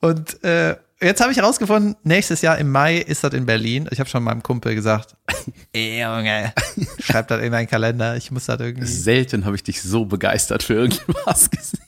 Und 0.00 0.42
äh, 0.44 0.76
jetzt 1.00 1.20
habe 1.20 1.32
ich 1.32 1.38
herausgefunden, 1.38 1.96
nächstes 2.02 2.42
Jahr 2.42 2.58
im 2.58 2.70
Mai 2.70 2.98
ist 2.98 3.24
das 3.24 3.34
in 3.34 3.46
Berlin. 3.46 3.88
Ich 3.90 4.00
habe 4.00 4.08
schon 4.08 4.22
meinem 4.22 4.42
Kumpel 4.42 4.74
gesagt, 4.74 5.16
Junge, 5.74 6.52
schreib 7.00 7.28
das 7.28 7.42
in 7.42 7.52
deinen 7.52 7.66
Kalender, 7.68 8.16
ich 8.16 8.30
muss 8.30 8.46
das 8.46 8.60
irgendwie. 8.60 8.86
Selten 8.86 9.44
habe 9.44 9.56
ich 9.56 9.62
dich 9.62 9.82
so 9.82 10.04
begeistert 10.04 10.62
für 10.62 10.74
irgendwas 10.74 11.50
gesehen. 11.50 11.80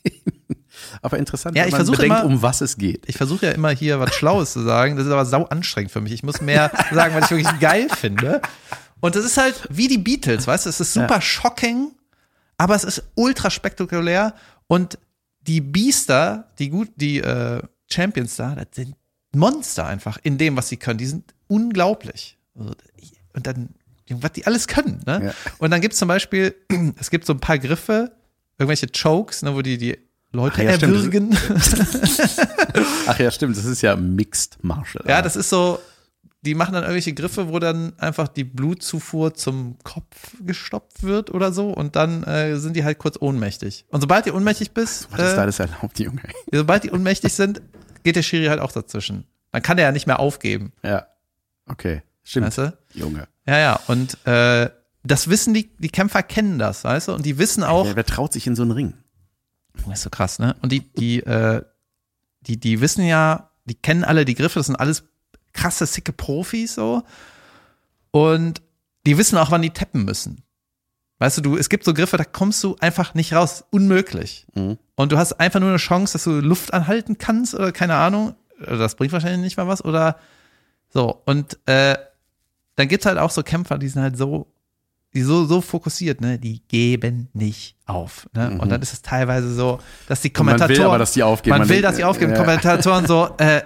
Aber 1.02 1.18
interessant, 1.18 1.56
Ja, 1.56 1.62
wenn 1.62 1.68
ich 1.68 1.72
man 1.72 1.78
versuche 1.80 1.96
bedenkt, 1.98 2.20
immer- 2.20 2.26
um 2.26 2.42
was 2.42 2.60
es 2.60 2.76
geht. 2.76 3.04
Ich 3.08 3.16
versuche 3.16 3.46
ja 3.46 3.52
immer 3.52 3.70
hier 3.70 4.00
was 4.00 4.14
Schlaues 4.14 4.52
zu 4.52 4.62
sagen, 4.62 4.96
das 4.96 5.06
ist 5.06 5.12
aber 5.12 5.24
sau 5.26 5.44
anstrengend 5.44 5.92
für 5.92 6.00
mich. 6.00 6.12
Ich 6.12 6.22
muss 6.22 6.40
mehr 6.40 6.70
sagen, 6.92 7.14
was 7.14 7.30
ich 7.30 7.36
wirklich 7.36 7.60
geil 7.60 7.88
finde. 7.94 8.40
Und 9.00 9.14
das 9.14 9.24
ist 9.24 9.36
halt 9.36 9.54
wie 9.70 9.88
die 9.88 9.98
Beatles, 9.98 10.46
weißt 10.46 10.66
du, 10.66 10.70
es 10.70 10.80
ist 10.80 10.94
super 10.94 11.16
Ja. 11.16 11.20
shocking, 11.20 11.92
aber 12.56 12.74
es 12.74 12.82
ist 12.84 13.02
ultra 13.14 13.50
spektakulär 13.50 14.34
und 14.68 14.98
die 15.46 15.60
Biester, 15.60 16.48
die 16.58 16.70
gut, 16.70 16.88
die 16.96 17.18
äh, 17.18 17.62
Champions 17.90 18.36
da, 18.36 18.54
das 18.54 18.66
sind 18.74 18.94
Monster 19.34 19.86
einfach 19.86 20.18
in 20.22 20.38
dem, 20.38 20.56
was 20.56 20.68
sie 20.68 20.76
können. 20.76 20.98
Die 20.98 21.06
sind 21.06 21.34
unglaublich. 21.48 22.36
Also, 22.58 22.74
Und 23.34 23.46
dann, 23.46 23.68
was 24.08 24.32
die 24.32 24.46
alles 24.46 24.66
können, 24.66 25.02
ne? 25.06 25.26
Ja. 25.26 25.34
Und 25.58 25.70
dann 25.70 25.80
gibt 25.80 25.92
es 25.94 25.98
zum 25.98 26.08
Beispiel, 26.08 26.54
es 26.98 27.10
gibt 27.10 27.26
so 27.26 27.32
ein 27.32 27.40
paar 27.40 27.58
Griffe, 27.58 28.12
irgendwelche 28.58 28.86
Chokes, 28.88 29.42
ne, 29.42 29.54
wo 29.54 29.62
die 29.62 29.78
die 29.78 29.98
Leute 30.32 30.56
Ach 30.60 30.64
ja, 30.64 30.74
stimmt. 30.76 30.94
erwürgen. 30.94 31.38
Ach 33.06 33.18
ja, 33.18 33.30
stimmt, 33.30 33.56
das 33.56 33.64
ist 33.64 33.82
ja 33.82 33.96
Mixed 33.96 34.62
Martial. 34.62 35.04
Ja, 35.06 35.22
das 35.22 35.36
ist 35.36 35.48
so, 35.48 35.78
die 36.42 36.54
machen 36.54 36.74
dann 36.74 36.82
irgendwelche 36.84 37.12
Griffe, 37.12 37.48
wo 37.48 37.58
dann 37.58 37.98
einfach 37.98 38.28
die 38.28 38.44
Blutzufuhr 38.44 39.34
zum 39.34 39.78
Kopf 39.82 40.36
gestoppt 40.40 41.02
wird 41.02 41.30
oder 41.32 41.52
so 41.52 41.70
und 41.70 41.96
dann 41.96 42.22
äh, 42.24 42.56
sind 42.58 42.74
die 42.76 42.84
halt 42.84 42.98
kurz 42.98 43.16
ohnmächtig. 43.20 43.84
Und 43.90 44.00
sobald 44.00 44.26
die 44.26 44.32
ohnmächtig 44.32 44.72
bist, 44.72 45.08
Was 45.10 45.20
ist 45.20 45.32
da 45.32 45.38
äh, 45.38 45.40
alles 45.40 45.58
erlaubt, 45.58 45.98
Junge? 45.98 46.22
sobald 46.52 46.84
die 46.84 46.90
ohnmächtig 46.92 47.32
sind, 47.32 47.62
geht 48.04 48.16
der 48.16 48.22
Schiri 48.22 48.46
halt 48.46 48.60
auch 48.60 48.70
dazwischen. 48.72 49.24
Dann 49.50 49.62
kann 49.62 49.76
der 49.76 49.86
ja 49.86 49.92
nicht 49.92 50.06
mehr 50.06 50.20
aufgeben, 50.20 50.72
Ja. 50.82 51.06
Okay, 51.68 52.02
stimmt. 52.22 52.46
weißt 52.46 52.58
du? 52.58 52.78
Junge. 52.94 53.26
Ja, 53.46 53.58
ja, 53.58 53.80
und 53.88 54.24
äh, 54.26 54.70
das 55.02 55.28
wissen 55.28 55.52
die, 55.54 55.70
die 55.78 55.88
Kämpfer 55.88 56.22
kennen 56.22 56.58
das, 56.60 56.84
weißt 56.84 57.08
du? 57.08 57.12
Und 57.14 57.26
die 57.26 57.38
wissen 57.38 57.64
auch, 57.64 57.86
Ja, 57.86 57.96
wer 57.96 58.04
traut 58.06 58.32
sich 58.32 58.46
in 58.46 58.54
so 58.54 58.62
einen 58.62 58.70
Ring? 58.72 58.94
Das 59.88 59.98
ist 59.98 60.02
so 60.04 60.10
krass, 60.10 60.38
ne? 60.38 60.54
Und 60.62 60.70
die, 60.72 60.80
die, 60.80 61.20
äh, 61.20 61.62
die, 62.42 62.58
die 62.60 62.80
wissen 62.80 63.04
ja, 63.04 63.50
die 63.64 63.74
kennen 63.74 64.04
alle 64.04 64.24
die 64.24 64.34
Griffe, 64.36 64.58
das 64.60 64.66
sind 64.66 64.76
alles 64.76 65.04
krasse, 65.56 65.86
sicke 65.86 66.12
Profis 66.12 66.74
so. 66.74 67.02
Und 68.10 68.62
die 69.06 69.18
wissen 69.18 69.38
auch, 69.38 69.50
wann 69.50 69.62
die 69.62 69.70
tappen 69.70 70.04
müssen. 70.04 70.42
Weißt 71.18 71.38
du, 71.38 71.42
du, 71.42 71.56
es 71.56 71.68
gibt 71.68 71.84
so 71.84 71.94
Griffe, 71.94 72.16
da 72.18 72.24
kommst 72.24 72.62
du 72.62 72.76
einfach 72.80 73.14
nicht 73.14 73.32
raus. 73.32 73.64
Unmöglich. 73.70 74.46
Mhm. 74.54 74.78
Und 74.96 75.12
du 75.12 75.16
hast 75.18 75.34
einfach 75.34 75.60
nur 75.60 75.70
eine 75.70 75.78
Chance, 75.78 76.12
dass 76.14 76.24
du 76.24 76.40
Luft 76.40 76.74
anhalten 76.74 77.16
kannst 77.18 77.54
oder 77.54 77.72
keine 77.72 77.94
Ahnung. 77.94 78.34
Das 78.60 78.94
bringt 78.96 79.12
wahrscheinlich 79.12 79.40
nicht 79.40 79.56
mal 79.56 79.66
was. 79.68 79.84
Oder 79.84 80.18
so. 80.88 81.22
Und 81.24 81.58
äh, 81.66 81.96
dann 82.76 82.88
gibt's 82.88 83.06
halt 83.06 83.18
auch 83.18 83.30
so 83.30 83.42
Kämpfer, 83.42 83.78
die 83.78 83.88
sind 83.88 84.02
halt 84.02 84.18
so, 84.18 84.46
die 85.14 85.22
so, 85.22 85.46
so 85.46 85.62
fokussiert, 85.62 86.20
ne? 86.20 86.38
Die 86.38 86.60
geben 86.68 87.28
nicht 87.32 87.76
auf. 87.86 88.28
Ne? 88.34 88.58
Und 88.60 88.68
dann 88.70 88.82
ist 88.82 88.92
es 88.92 89.00
teilweise 89.00 89.54
so, 89.54 89.78
dass 90.08 90.20
die 90.20 90.28
Mhm. 90.28 90.40
Und 90.40 90.46
man 90.46 90.56
Kommentatoren. 90.56 90.78
will 90.78 90.86
aber, 90.86 90.98
dass 90.98 91.12
die 91.12 91.22
aufgeben. 91.22 91.58
Man, 91.58 91.68
will, 91.68 91.80
dass 91.80 91.96
sie 91.96 92.04
aufgeben. 92.04 92.32
Ja. 92.32 92.38
Kommentatoren 92.38 93.06
so, 93.06 93.30
äh, 93.38 93.62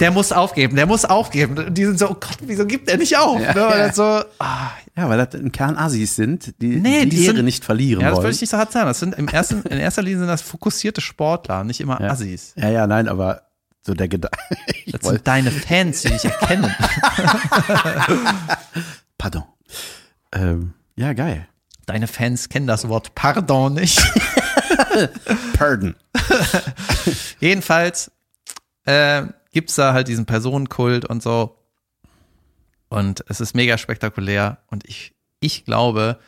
der 0.00 0.10
muss 0.12 0.30
aufgeben, 0.32 0.76
der 0.76 0.86
muss 0.86 1.04
aufgeben. 1.04 1.58
Und 1.58 1.74
die 1.76 1.84
sind 1.84 1.98
so, 1.98 2.10
oh 2.10 2.14
Gott, 2.14 2.38
wieso 2.42 2.64
gibt 2.66 2.88
er 2.88 2.96
nicht 2.98 3.16
auf? 3.18 3.40
Ja, 3.40 3.52
ne? 3.54 3.66
Und 3.66 3.72
ja. 3.78 3.92
so, 3.92 4.02
ah, 4.38 4.70
Ja, 4.96 5.08
weil 5.08 5.18
das 5.24 5.34
im 5.40 5.50
Kern 5.50 5.76
Assis 5.76 6.14
sind, 6.16 6.54
die 6.62 6.76
Nee, 6.76 7.04
die, 7.04 7.16
die 7.16 7.24
Ehre 7.26 7.36
sind- 7.36 7.44
nicht 7.44 7.64
verlieren 7.64 8.00
ja, 8.02 8.08
das 8.08 8.16
wollen. 8.16 8.24
würde 8.26 8.34
ich 8.36 8.40
nicht 8.40 8.50
so 8.50 8.58
hart 8.58 8.70
sagen. 8.72 8.86
Das 8.86 9.00
sind 9.00 9.16
im 9.16 9.26
ersten, 9.28 9.62
in 9.62 9.78
erster 9.78 10.02
Linie 10.02 10.20
sind 10.20 10.28
das 10.28 10.42
fokussierte 10.42 11.00
Sportler, 11.00 11.64
nicht 11.64 11.80
immer 11.80 12.00
ja. 12.00 12.10
Assis. 12.10 12.52
Ja, 12.56 12.68
ja, 12.70 12.86
nein, 12.86 13.08
aber 13.08 13.42
so 13.82 13.94
der 13.94 14.08
Gedanke. 14.08 14.36
Das 14.90 15.02
wollte, 15.04 15.16
sind 15.16 15.26
deine 15.28 15.50
Fans, 15.50 16.00
die 16.02 16.08
dich 16.08 16.24
erkennen. 16.24 16.74
pardon. 19.18 19.42
Ähm, 20.32 20.72
ja, 20.96 21.12
geil. 21.12 21.46
Deine 21.86 22.06
Fans 22.06 22.48
kennen 22.48 22.66
das 22.66 22.88
Wort 22.88 23.14
Pardon 23.14 23.74
nicht. 23.74 24.00
Pardon. 25.58 25.94
Jedenfalls 27.40 28.10
äh, 28.84 29.22
gibt's 29.50 29.74
da 29.74 29.92
halt 29.92 30.08
diesen 30.08 30.26
Personenkult 30.26 31.04
und 31.04 31.22
so. 31.22 31.58
Und 32.88 33.24
es 33.28 33.40
ist 33.40 33.54
mega 33.54 33.78
spektakulär. 33.78 34.58
Und 34.68 34.86
ich, 34.86 35.14
ich 35.40 35.64
glaube, 35.64 36.18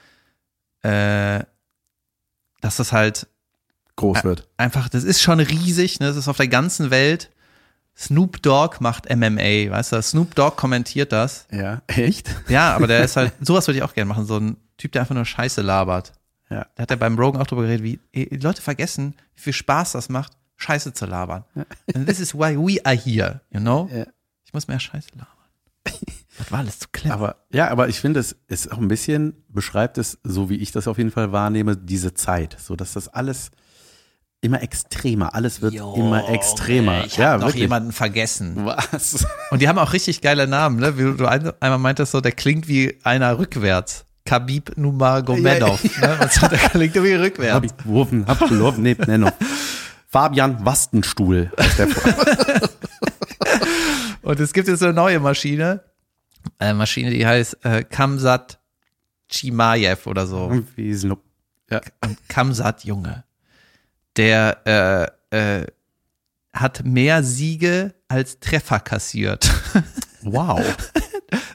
äh, 0.82 1.40
dass 2.60 2.76
das 2.76 2.92
halt 2.92 3.26
Groß 3.96 4.24
wird. 4.24 4.48
einfach, 4.56 4.88
das 4.88 5.04
ist 5.04 5.20
schon 5.20 5.40
riesig, 5.40 6.00
ne? 6.00 6.08
Das 6.08 6.16
ist 6.16 6.28
auf 6.28 6.36
der 6.36 6.48
ganzen 6.48 6.90
Welt. 6.90 7.30
Snoop 7.96 8.42
Dogg 8.42 8.78
macht 8.80 9.14
MMA, 9.14 9.70
weißt 9.70 9.92
du? 9.92 10.02
Snoop 10.02 10.34
Dogg 10.34 10.56
kommentiert 10.56 11.12
das. 11.12 11.46
Ja, 11.50 11.82
echt? 11.86 12.34
Ja, 12.48 12.74
aber 12.74 12.86
der 12.86 13.04
ist 13.04 13.16
halt, 13.16 13.32
sowas 13.40 13.66
würde 13.66 13.78
ich 13.78 13.82
auch 13.82 13.92
gerne 13.92 14.08
machen, 14.08 14.24
so 14.24 14.38
ein 14.38 14.56
Typ, 14.78 14.92
der 14.92 15.02
einfach 15.02 15.14
nur 15.14 15.26
Scheiße 15.26 15.60
labert. 15.60 16.12
Ja. 16.48 16.66
Da 16.74 16.82
hat 16.82 16.90
er 16.90 16.96
beim 16.96 17.18
Rogan 17.18 17.42
auch 17.42 17.46
drüber 17.46 17.62
geredet, 17.62 17.84
wie 17.84 18.00
die 18.14 18.36
Leute 18.36 18.62
vergessen, 18.62 19.14
wie 19.34 19.42
viel 19.42 19.52
Spaß 19.52 19.92
das 19.92 20.08
macht, 20.08 20.32
Scheiße 20.61 20.92
zu 20.92 21.06
labern. 21.06 21.44
And 21.94 22.06
this 22.06 22.20
is 22.20 22.34
why 22.34 22.56
we 22.56 22.78
are 22.84 22.94
here, 22.96 23.40
you 23.50 23.61
know? 23.61 23.88
Ja. 23.92 24.06
Ich 24.44 24.52
muss 24.52 24.68
mehr 24.68 24.80
Scheiße 24.80 25.08
labern. 25.14 25.26
Das 26.38 26.50
war 26.50 26.61
alles 26.61 26.78
zu 26.78 26.88
clever. 26.90 27.12
Aber 27.14 27.36
ja, 27.52 27.68
aber 27.68 27.88
ich 27.90 28.00
finde, 28.00 28.18
es 28.18 28.34
ist 28.48 28.72
auch 28.72 28.78
ein 28.78 28.88
bisschen, 28.88 29.34
beschreibt 29.48 29.98
es, 29.98 30.18
so 30.24 30.48
wie 30.48 30.54
ich 30.56 30.72
das 30.72 30.88
auf 30.88 30.96
jeden 30.96 31.11
Fall 31.11 31.32
wahrnehme, 31.32 31.76
diese 31.76 32.14
Zeit. 32.14 32.56
So 32.58 32.76
dass 32.76 32.94
das 32.94 33.08
alles 33.08 33.50
immer 34.40 34.62
extremer, 34.62 35.34
alles 35.34 35.61
wird 35.61 35.74
immer 35.74 36.30
extremer. 36.30 37.04
Ich 37.04 37.18
ja, 37.18 37.32
hab 37.32 37.40
noch 37.40 37.48
wirklich. 37.48 37.61
jemanden 37.61 37.92
vergessen. 37.92 38.64
Was? 38.64 39.26
Und 39.50 39.61
die 39.61 39.68
haben 39.68 39.78
auch 39.78 39.92
richtig 39.92 40.22
geile 40.22 40.46
Namen, 40.46 40.78
ne? 40.80 40.96
Wie 40.96 41.14
du 41.14 41.26
ein- 41.26 41.52
einmal 41.61 41.78
meintest, 41.78 42.12
so, 42.12 42.22
der 42.22 42.32
klingt 42.32 42.68
wie 42.68 42.98
einer 43.04 43.38
rückwärts. 43.38 44.06
Khabib 44.24 44.78
Nurmagomedov, 44.78 45.82
ne? 46.00 46.18
Und 46.22 46.32
so, 46.32 46.46
der 46.48 46.58
klingt 46.58 46.96
irgendwie 46.96 47.16
Hab 47.16 47.22
rückwärts. 47.22 47.66
ich 47.66 47.76
geworfen, 47.84 48.24
hab 48.26 48.38
geworfen, 48.48 48.82
nee, 48.82 48.96
nee, 49.06 49.18
noch. 49.18 49.32
Fabian 50.11 50.64
Wastenstuhl 50.64 51.52
Und 54.22 54.40
es 54.40 54.52
gibt 54.52 54.68
jetzt 54.68 54.82
eine 54.82 54.92
neue 54.92 55.20
Maschine, 55.20 55.82
eine 56.58 56.74
Maschine, 56.74 57.11
die 57.11 57.26
heißt 57.26 57.64
äh, 57.64 57.84
Kamsat 57.84 58.58
Chimaev 59.30 60.06
oder 60.08 60.26
so. 60.26 60.62
Wie 60.76 60.94
Snoop. 60.94 61.22
Ja. 61.70 61.80
Kamsat, 62.28 62.84
Junge, 62.84 63.24
der 64.16 65.12
äh, 65.32 65.61
äh, 65.61 65.66
hat 66.52 66.84
mehr 66.84 67.22
Siege 67.22 67.94
als 68.08 68.40
Treffer 68.40 68.80
kassiert. 68.80 69.50
Wow. 70.22 70.61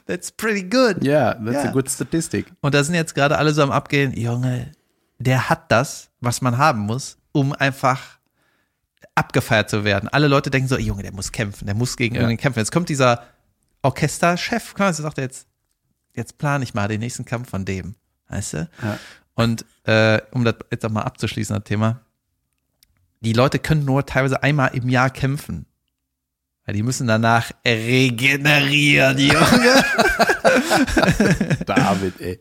That's 0.06 0.32
pretty 0.32 0.64
good. 0.64 1.04
Ja, 1.04 1.34
that's 1.34 1.62
Ja. 1.62 1.68
a 1.70 1.72
good 1.72 1.88
statistic. 1.88 2.46
Und 2.62 2.74
da 2.74 2.82
sind 2.82 2.96
jetzt 2.96 3.14
gerade 3.14 3.38
alle 3.38 3.54
so 3.54 3.62
am 3.62 3.70
Abgehen, 3.70 4.12
Junge, 4.16 4.72
der 5.20 5.48
hat 5.48 5.70
das, 5.70 6.10
was 6.20 6.40
man 6.42 6.58
haben 6.58 6.80
muss, 6.80 7.16
um 7.30 7.52
einfach 7.52 8.15
abgefeiert 9.16 9.68
zu 9.68 9.84
werden. 9.84 10.08
Alle 10.08 10.28
Leute 10.28 10.50
denken 10.50 10.68
so, 10.68 10.78
Junge, 10.78 11.02
der 11.02 11.12
muss 11.12 11.32
kämpfen, 11.32 11.66
der 11.66 11.74
muss 11.74 11.96
gegen 11.96 12.14
irgendwen 12.14 12.36
kämpfen. 12.36 12.60
Jetzt 12.60 12.70
kommt 12.70 12.88
dieser 12.88 13.24
Orchesterchef, 13.82 14.74
quasi 14.74 15.02
sagt 15.02 15.18
er 15.18 15.24
jetzt, 15.24 15.48
jetzt 16.14 16.38
plane 16.38 16.62
ich 16.62 16.74
mal 16.74 16.86
den 16.86 17.00
nächsten 17.00 17.24
Kampf 17.24 17.50
von 17.50 17.64
dem. 17.64 17.96
Weißt 18.28 18.52
du? 18.52 18.68
Ja. 18.82 18.98
Und 19.34 19.64
äh, 19.84 20.20
um 20.32 20.44
das 20.44 20.56
jetzt 20.70 20.84
auch 20.84 20.90
mal 20.90 21.02
abzuschließen, 21.02 21.56
das 21.56 21.64
Thema, 21.64 22.00
die 23.20 23.32
Leute 23.32 23.58
können 23.58 23.84
nur 23.84 24.04
teilweise 24.06 24.42
einmal 24.42 24.74
im 24.74 24.88
Jahr 24.88 25.10
kämpfen. 25.10 25.66
Weil 26.64 26.74
die 26.74 26.82
müssen 26.82 27.06
danach 27.06 27.52
regenerieren, 27.64 29.18
Junge. 29.18 29.84
David, 31.66 32.20
ey. 32.20 32.38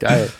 Geil. 0.00 0.30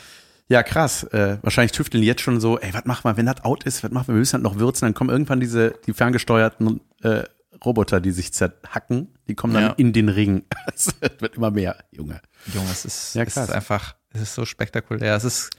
Ja, 0.49 0.63
krass. 0.63 1.03
Äh, 1.05 1.39
wahrscheinlich 1.43 1.73
tüfteln 1.73 2.03
jetzt 2.05 2.21
schon 2.23 2.41
so, 2.41 2.59
ey, 2.59 2.73
was 2.73 2.85
machen 2.85 3.05
wir, 3.05 3.17
wenn 3.17 3.27
das 3.27 3.45
out 3.45 3.65
ist, 3.65 3.83
was 3.83 3.91
machen 3.91 4.09
wir, 4.09 4.15
wir 4.15 4.21
müssen 4.21 4.43
das 4.43 4.53
noch 4.53 4.59
würzen, 4.61 4.87
dann 4.87 4.95
kommen 4.95 5.11
irgendwann 5.11 5.41
diese, 5.41 5.75
die 5.87 5.93
ferngesteuerten 5.93 6.81
äh, 7.03 7.25
Roboter, 7.65 8.01
die 8.01 8.11
sich 8.13 8.33
zerhacken, 8.33 9.15
die 9.29 9.35
kommen 9.35 9.55
dann 9.55 9.63
Ja. 9.65 9.71
in 9.77 9.93
den 9.93 10.09
Ring. 10.09 10.45
Es 10.75 10.89
wird 11.01 11.37
immer 11.37 11.51
mehr, 11.51 11.77
Junge. 11.91 12.21
Junge, 12.53 12.71
es 12.71 12.85
ist, 12.85 13.15
Ja, 13.15 13.23
es 13.25 13.37
ist 13.37 13.51
einfach, 13.51 13.97
es 14.11 14.21
ist 14.21 14.35
so 14.35 14.45
spektakulär. 14.45 15.17
Es 15.17 15.25
ist 15.25 15.51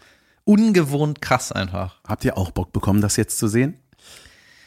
ungewohnt 0.45 1.21
krass 1.21 1.51
einfach. 1.51 1.99
Habt 2.07 2.23
ihr 2.23 2.37
auch 2.37 2.51
Bock 2.51 2.71
bekommen, 2.71 3.01
das 3.01 3.17
jetzt 3.17 3.37
zu 3.39 3.47
sehen? 3.47 3.77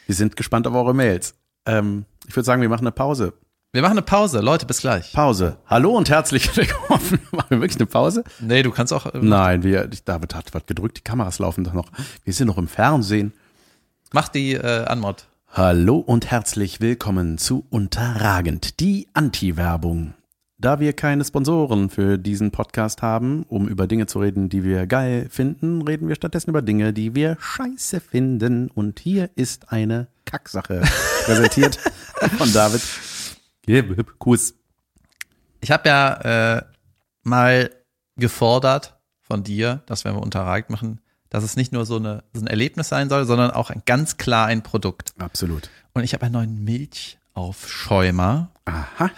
Wir 0.06 0.14
sind 0.14 0.36
gespannt 0.36 0.66
auf 0.66 0.74
eure 0.74 0.94
Mails. 0.94 1.34
Ähm, 1.66 2.04
ich 2.26 2.34
würde 2.36 2.44
sagen, 2.44 2.60
wir 2.62 2.68
machen 2.68 2.82
eine 2.82 2.92
Pause. 2.92 3.32
Wir 3.72 3.82
machen 3.82 3.92
eine 3.92 4.02
Pause. 4.02 4.40
Leute, 4.40 4.66
bis 4.66 4.80
gleich. 4.80 5.12
Pause. 5.12 5.56
Hallo 5.66 5.96
und 5.96 6.10
herzlich 6.10 6.56
willkommen. 6.56 7.20
machen 7.30 7.50
wir 7.50 7.60
wirklich 7.60 7.76
eine 7.78 7.86
Pause? 7.86 8.24
Nee, 8.40 8.64
du 8.64 8.72
kannst 8.72 8.92
auch. 8.92 9.06
äh, 9.14 9.18
Nein, 9.22 9.62
wir, 9.62 9.88
David 10.04 10.34
hat 10.34 10.52
was 10.52 10.66
gedrückt, 10.66 10.96
die 10.96 11.02
Kameras 11.02 11.38
laufen 11.38 11.62
doch 11.62 11.72
noch. 11.72 11.86
Wir 12.24 12.32
sind 12.32 12.48
noch 12.48 12.58
im 12.58 12.66
Fernsehen. 12.66 13.32
Mach 14.12 14.26
die 14.28 14.54
äh, 14.54 14.86
Anmod. 14.86 15.26
Hallo 15.52 15.98
und 15.98 16.32
herzlich 16.32 16.80
willkommen 16.80 17.38
zu 17.38 17.64
Unterragend, 17.70 18.80
die 18.80 19.06
Anti-Werbung. 19.14 20.14
Da 20.58 20.80
wir 20.80 20.92
keine 20.92 21.24
Sponsoren 21.24 21.90
für 21.90 22.18
diesen 22.18 22.50
Podcast 22.50 23.02
haben, 23.02 23.44
um 23.48 23.68
über 23.68 23.86
Dinge 23.86 24.06
zu 24.06 24.18
reden, 24.18 24.48
die 24.48 24.64
wir 24.64 24.88
geil 24.88 25.28
finden, 25.30 25.82
reden 25.82 26.08
wir 26.08 26.16
stattdessen 26.16 26.50
über 26.50 26.60
Dinge, 26.62 26.92
die 26.92 27.14
wir 27.14 27.36
scheiße 27.38 28.00
finden. 28.00 28.68
Und 28.68 28.98
hier 28.98 29.30
ist 29.36 29.70
eine 29.72 30.08
Kacksache 30.24 30.82
präsentiert 31.24 31.78
von 32.36 32.52
David. 32.52 32.82
Kuss. 34.18 34.54
Ich 35.60 35.70
habe 35.70 35.88
ja 35.88 36.56
äh, 36.56 36.62
mal 37.22 37.70
gefordert 38.16 38.98
von 39.20 39.42
dir, 39.42 39.82
dass 39.86 40.04
wenn 40.04 40.14
wir 40.14 40.22
Unterragt 40.22 40.70
machen, 40.70 41.00
dass 41.28 41.44
es 41.44 41.56
nicht 41.56 41.72
nur 41.72 41.86
so, 41.86 41.96
eine, 41.96 42.24
so 42.32 42.40
ein 42.40 42.46
Erlebnis 42.46 42.88
sein 42.88 43.08
soll, 43.08 43.24
sondern 43.24 43.50
auch 43.52 43.70
ein, 43.70 43.82
ganz 43.86 44.16
klar 44.16 44.46
ein 44.46 44.62
Produkt. 44.62 45.14
Absolut. 45.18 45.70
Und 45.94 46.02
ich 46.02 46.14
habe 46.14 46.26
einen 46.26 46.34
neuen 46.34 46.64
Milchaufschäumer, 46.64 48.50
Aha. 48.64 49.10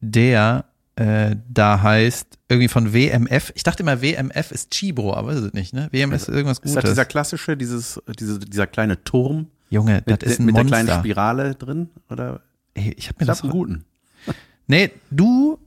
der 0.00 0.64
äh, 0.96 1.36
da 1.48 1.82
heißt 1.82 2.38
irgendwie 2.48 2.68
von 2.68 2.92
WMF. 2.92 3.52
Ich 3.54 3.62
dachte 3.62 3.82
immer, 3.82 4.02
WMF 4.02 4.50
ist 4.52 4.70
Chibo, 4.70 5.14
aber 5.14 5.32
ist 5.32 5.40
es 5.40 5.52
nicht, 5.52 5.72
ne? 5.72 5.88
WMF 5.92 6.14
ist 6.14 6.28
irgendwas 6.28 6.58
Ist 6.58 6.62
Gutes. 6.62 6.74
das 6.74 6.90
dieser 6.90 7.04
klassische, 7.06 7.56
dieses, 7.56 8.00
diese, 8.18 8.38
dieser 8.38 8.66
kleine 8.66 9.02
Turm 9.02 9.46
Junge, 9.70 10.02
das 10.02 10.12
mit, 10.12 10.22
ist 10.24 10.40
ein 10.40 10.46
mit 10.46 10.56
der 10.56 10.64
kleinen 10.64 10.86
Monster. 10.86 11.00
Spirale 11.00 11.54
drin? 11.54 11.90
Oder? 12.10 12.42
Ey, 12.80 12.94
ich 12.96 13.08
habe 13.08 13.16
mir 13.18 13.24
Ich 13.24 13.26
das 13.26 13.38
habe 13.38 13.48
einen 13.48 13.58
guten. 13.58 13.84
Nee, 14.66 14.90
du 15.10 15.58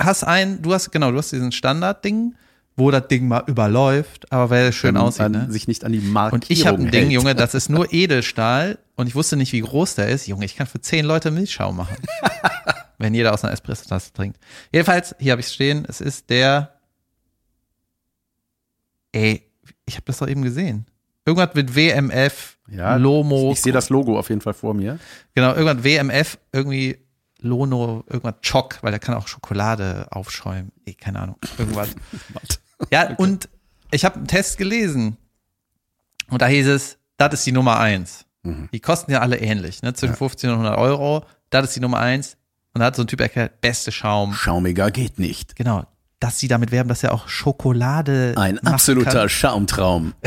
hast 0.00 0.24
ein, 0.24 0.62
du 0.62 0.72
hast, 0.74 0.90
genau, 0.90 1.12
du 1.12 1.18
hast 1.18 1.30
diesen 1.30 1.52
Standardding, 1.52 2.34
wo 2.76 2.90
das 2.90 3.06
Ding 3.06 3.28
mal 3.28 3.44
überläuft, 3.46 4.32
aber 4.32 4.50
weil 4.50 4.66
es 4.66 4.74
schön 4.74 4.96
Wenn 4.96 5.02
aussieht, 5.02 5.30
ne? 5.30 5.46
sich 5.48 5.68
nicht 5.68 5.84
an 5.84 5.92
die 5.92 6.00
Markierung 6.00 6.40
Und 6.40 6.50
ich 6.50 6.66
habe 6.66 6.78
ein 6.78 6.90
Ding, 6.90 7.02
hält. 7.02 7.12
Junge, 7.12 7.34
das 7.36 7.54
ist 7.54 7.68
nur 7.68 7.92
Edelstahl 7.92 8.78
und 8.96 9.06
ich 9.06 9.14
wusste 9.14 9.36
nicht, 9.36 9.52
wie 9.52 9.60
groß 9.60 9.94
der 9.94 10.08
ist. 10.08 10.26
Junge, 10.26 10.44
ich 10.44 10.56
kann 10.56 10.66
für 10.66 10.80
zehn 10.80 11.04
Leute 11.04 11.30
Milchschau 11.30 11.72
machen. 11.72 11.96
wenn 12.98 13.14
jeder 13.14 13.32
aus 13.32 13.44
einer 13.44 13.52
Espresso-Tasse 13.52 14.12
trinkt. 14.12 14.38
Jedenfalls, 14.72 15.14
hier 15.18 15.32
habe 15.32 15.40
ich 15.40 15.48
stehen, 15.48 15.86
es 15.88 16.00
ist 16.00 16.28
der, 16.30 16.80
ey, 19.12 19.42
ich 19.86 19.94
habe 19.94 20.04
das 20.06 20.18
doch 20.18 20.28
eben 20.28 20.42
gesehen. 20.42 20.86
Irgendwas 21.28 21.54
mit 21.54 21.76
WMF, 21.76 22.56
Ja, 22.70 22.96
Lomo, 22.96 23.52
Ich 23.52 23.60
sehe 23.60 23.72
das 23.72 23.90
Logo 23.90 24.18
auf 24.18 24.30
jeden 24.30 24.40
Fall 24.40 24.54
vor 24.54 24.72
mir. 24.72 24.98
Genau, 25.34 25.50
irgendwann 25.52 25.84
WMF, 25.84 26.38
irgendwie 26.52 26.96
Lono, 27.42 28.02
irgendwas 28.06 28.36
Chock, 28.40 28.78
weil 28.80 28.92
der 28.92 28.98
kann 28.98 29.14
auch 29.14 29.28
Schokolade 29.28 30.06
aufschäumen. 30.10 30.72
Eh, 30.86 30.94
keine 30.94 31.20
Ahnung, 31.20 31.36
irgendwas. 31.58 31.90
ja, 32.90 33.14
und 33.16 33.50
ich 33.90 34.06
habe 34.06 34.16
einen 34.16 34.26
Test 34.26 34.56
gelesen 34.56 35.18
und 36.30 36.40
da 36.40 36.46
hieß 36.46 36.66
es, 36.68 36.96
das 37.18 37.34
ist 37.34 37.46
die 37.46 37.52
Nummer 37.52 37.78
eins. 37.78 38.24
Mhm. 38.42 38.70
Die 38.72 38.80
kosten 38.80 39.12
ja 39.12 39.20
alle 39.20 39.36
ähnlich, 39.38 39.82
ne? 39.82 39.92
zwischen 39.92 40.16
15 40.16 40.48
und 40.48 40.60
100 40.60 40.78
Euro. 40.78 41.26
Das 41.50 41.64
ist 41.64 41.76
die 41.76 41.80
Nummer 41.80 41.98
eins. 41.98 42.38
Und 42.72 42.80
da 42.80 42.86
hat 42.86 42.96
so 42.96 43.02
ein 43.02 43.06
Typ 43.06 43.20
erklärt, 43.20 43.60
beste 43.60 43.92
Schaum. 43.92 44.32
Schaumiger 44.32 44.90
geht 44.90 45.18
nicht. 45.18 45.56
Genau, 45.56 45.84
dass 46.20 46.38
sie 46.38 46.48
damit 46.48 46.72
werben, 46.72 46.88
dass 46.88 47.02
er 47.04 47.12
auch 47.12 47.28
Schokolade 47.28 48.34
Ein 48.36 48.58
absoluter. 48.60 49.28
Schaumtraum. 49.28 50.14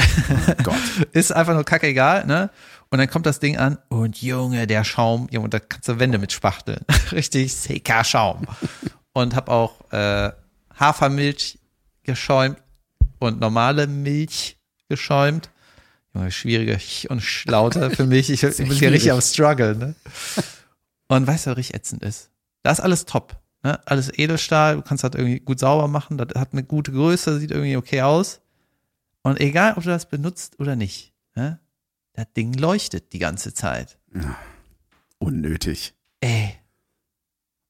Oh 0.47 0.63
Gott. 0.63 0.75
ist 1.11 1.31
einfach 1.31 1.53
nur 1.53 1.63
kacke 1.63 1.87
egal, 1.87 2.25
ne? 2.25 2.49
Und 2.89 2.97
dann 2.97 3.09
kommt 3.09 3.25
das 3.25 3.39
Ding 3.39 3.57
an 3.57 3.77
und 3.89 4.21
Junge, 4.21 4.67
der 4.67 4.83
Schaum, 4.83 5.27
Junge, 5.31 5.49
da 5.49 5.59
kannst 5.59 5.87
du 5.87 5.99
Wände 5.99 6.17
mit 6.17 6.31
spachteln. 6.31 6.85
Richtig 7.11 7.53
seka 7.53 8.03
Schaum. 8.03 8.45
Und 9.13 9.35
hab 9.35 9.49
auch 9.49 9.91
äh, 9.91 10.31
Hafermilch 10.77 11.59
geschäumt 12.03 12.57
und 13.19 13.39
normale 13.39 13.87
Milch 13.87 14.57
geschäumt. 14.89 15.49
Junge, 16.13 16.31
schwierige 16.31 16.77
Ch 16.77 17.07
und 17.09 17.21
Schlaute 17.21 17.91
für 17.91 18.05
mich. 18.05 18.29
Ich 18.29 18.41
bin 18.41 18.71
hier 18.71 18.91
richtig 18.91 19.11
am 19.11 19.21
Struggle, 19.21 19.75
ne? 19.75 19.95
Und 21.07 21.27
weißt 21.27 21.45
du, 21.45 21.51
was 21.51 21.57
richtig 21.57 21.75
ätzend 21.75 22.03
ist? 22.03 22.29
Da 22.63 22.71
ist 22.71 22.81
alles 22.81 23.05
top. 23.05 23.40
Ne? 23.63 23.79
Alles 23.87 24.11
Edelstahl, 24.17 24.75
du 24.77 24.81
kannst 24.81 25.03
das 25.03 25.11
irgendwie 25.15 25.39
gut 25.39 25.59
sauber 25.59 25.87
machen, 25.87 26.17
das 26.17 26.29
hat 26.39 26.53
eine 26.53 26.63
gute 26.63 26.91
Größe, 26.91 27.39
sieht 27.39 27.51
irgendwie 27.51 27.77
okay 27.77 28.01
aus. 28.01 28.41
Und 29.23 29.39
egal, 29.39 29.73
ob 29.77 29.83
du 29.83 29.89
das 29.89 30.07
benutzt 30.07 30.59
oder 30.59 30.75
nicht, 30.75 31.13
ne? 31.35 31.59
das 32.13 32.25
Ding 32.35 32.53
leuchtet 32.53 33.13
die 33.13 33.19
ganze 33.19 33.53
Zeit. 33.53 33.99
Unnötig. 35.19 35.93
Ey. 36.21 36.55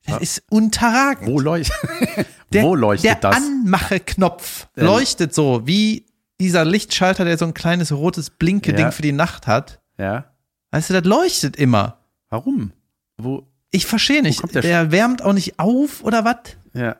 Das 0.03 0.13
Ja. 0.15 0.17
ist 0.21 0.43
unterragend. 0.49 1.27
Wo, 1.27 1.39
leucht 1.39 1.71
Der, 2.53 2.63
Wo 2.63 2.75
leuchtet 2.75 3.05
der 3.05 3.15
das? 3.15 3.35
Anmache-Knopf 3.35 4.67
Ähm. 4.75 4.85
leuchtet 4.85 5.33
so, 5.33 5.67
wie 5.67 6.05
dieser 6.39 6.65
Lichtschalter, 6.65 7.23
der 7.23 7.37
so 7.37 7.45
ein 7.45 7.53
kleines 7.53 7.91
rotes 7.91 8.29
Blinke-Ding 8.31 8.85
Ja. 8.85 8.91
für 8.91 9.03
die 9.03 9.11
Nacht 9.11 9.45
hat. 9.47 9.79
Ja. 9.97 10.33
Weißt 10.71 10.89
du, 10.89 10.93
das 10.93 11.03
leuchtet 11.03 11.55
immer. 11.55 11.99
Warum? 12.29 12.71
Wo? 13.17 13.45
Ich 13.71 13.85
verstehe 13.85 14.21
nicht. 14.21 14.41
der 14.53 14.61
Der, 14.61 14.91
wärmt 14.91 15.21
auch 15.21 15.33
nicht 15.33 15.59
auf 15.59 16.03
oder 16.03 16.25
was? 16.25 16.57
Ja. 16.73 16.97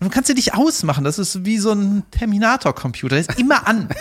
Du 0.00 0.08
kannst 0.08 0.28
ihn 0.30 0.36
nicht 0.36 0.54
ausmachen. 0.54 1.04
Das 1.04 1.18
ist 1.18 1.44
wie 1.44 1.58
so 1.58 1.72
ein 1.72 2.04
Terminator-Computer. 2.10 3.16
Der 3.16 3.20
ist 3.28 3.38
immer 3.38 3.66
an. 3.66 3.88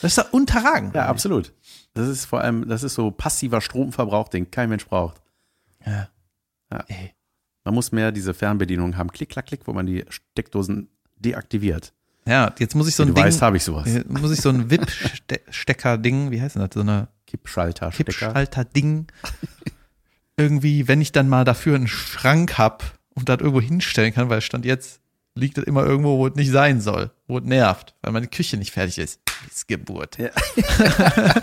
Das 0.00 0.18
ist 0.18 0.18
doch 0.18 0.32
unterragend. 0.34 0.94
Ja, 0.94 1.06
absolut. 1.06 1.54
Das 1.94 2.08
ist 2.08 2.26
vor 2.26 2.42
allem, 2.42 2.68
das 2.68 2.82
ist 2.82 2.92
so 2.92 3.10
passiver 3.10 3.62
Stromverbrauch, 3.62 4.28
den 4.28 4.50
kein 4.50 4.68
Mensch 4.68 4.84
braucht. 4.84 5.22
Ja. 5.86 6.08
Ja. 6.70 6.84
Ey. 6.88 7.14
Man 7.64 7.72
muss 7.74 7.90
mehr 7.90 8.12
diese 8.12 8.34
Fernbedienung 8.34 8.98
haben. 8.98 9.10
Klick, 9.10 9.30
klack, 9.30 9.46
klick, 9.46 9.66
wo 9.66 9.72
man 9.72 9.86
die 9.86 10.04
Steckdosen 10.10 10.88
deaktiviert. 11.16 11.94
Ja, 12.26 12.52
jetzt 12.58 12.74
muss 12.74 12.86
ich 12.86 12.94
so 12.96 13.04
ein 13.04 13.08
du 13.08 13.14
Ding, 13.14 13.24
weißt, 13.24 13.40
habe 13.40 13.56
ich 13.56 13.64
sowas. 13.64 13.88
muss 14.08 14.30
ich 14.32 14.42
so 14.42 14.50
ein 14.50 14.68
WIP-Stecker-Ding, 14.70 16.30
wie 16.30 16.42
heißt 16.42 16.56
denn 16.56 16.62
das? 16.62 16.74
So 16.74 16.80
eine 16.80 17.08
Kippschalter, 17.26 17.90
Stecker. 17.90 18.12
Kippschalter-Ding. 18.12 19.06
Irgendwie, 20.36 20.88
wenn 20.88 21.00
ich 21.00 21.12
dann 21.12 21.28
mal 21.28 21.44
dafür 21.44 21.76
einen 21.76 21.86
Schrank 21.88 22.58
hab 22.58 22.82
und 23.14 23.28
das 23.28 23.38
irgendwo 23.40 23.60
hinstellen 23.60 24.12
kann, 24.12 24.28
weil 24.28 24.40
Stand 24.40 24.64
jetzt 24.64 25.00
liegt 25.36 25.58
das 25.58 25.64
immer 25.64 25.84
irgendwo, 25.84 26.18
wo 26.18 26.26
es 26.28 26.34
nicht 26.34 26.50
sein 26.50 26.80
soll, 26.80 27.10
wo 27.26 27.38
es 27.38 27.44
nervt, 27.44 27.94
weil 28.02 28.12
meine 28.12 28.26
Küche 28.28 28.56
nicht 28.56 28.72
fertig 28.72 28.98
ist. 28.98 29.20
Missgeburt. 29.46 30.18
Ja. 30.18 30.30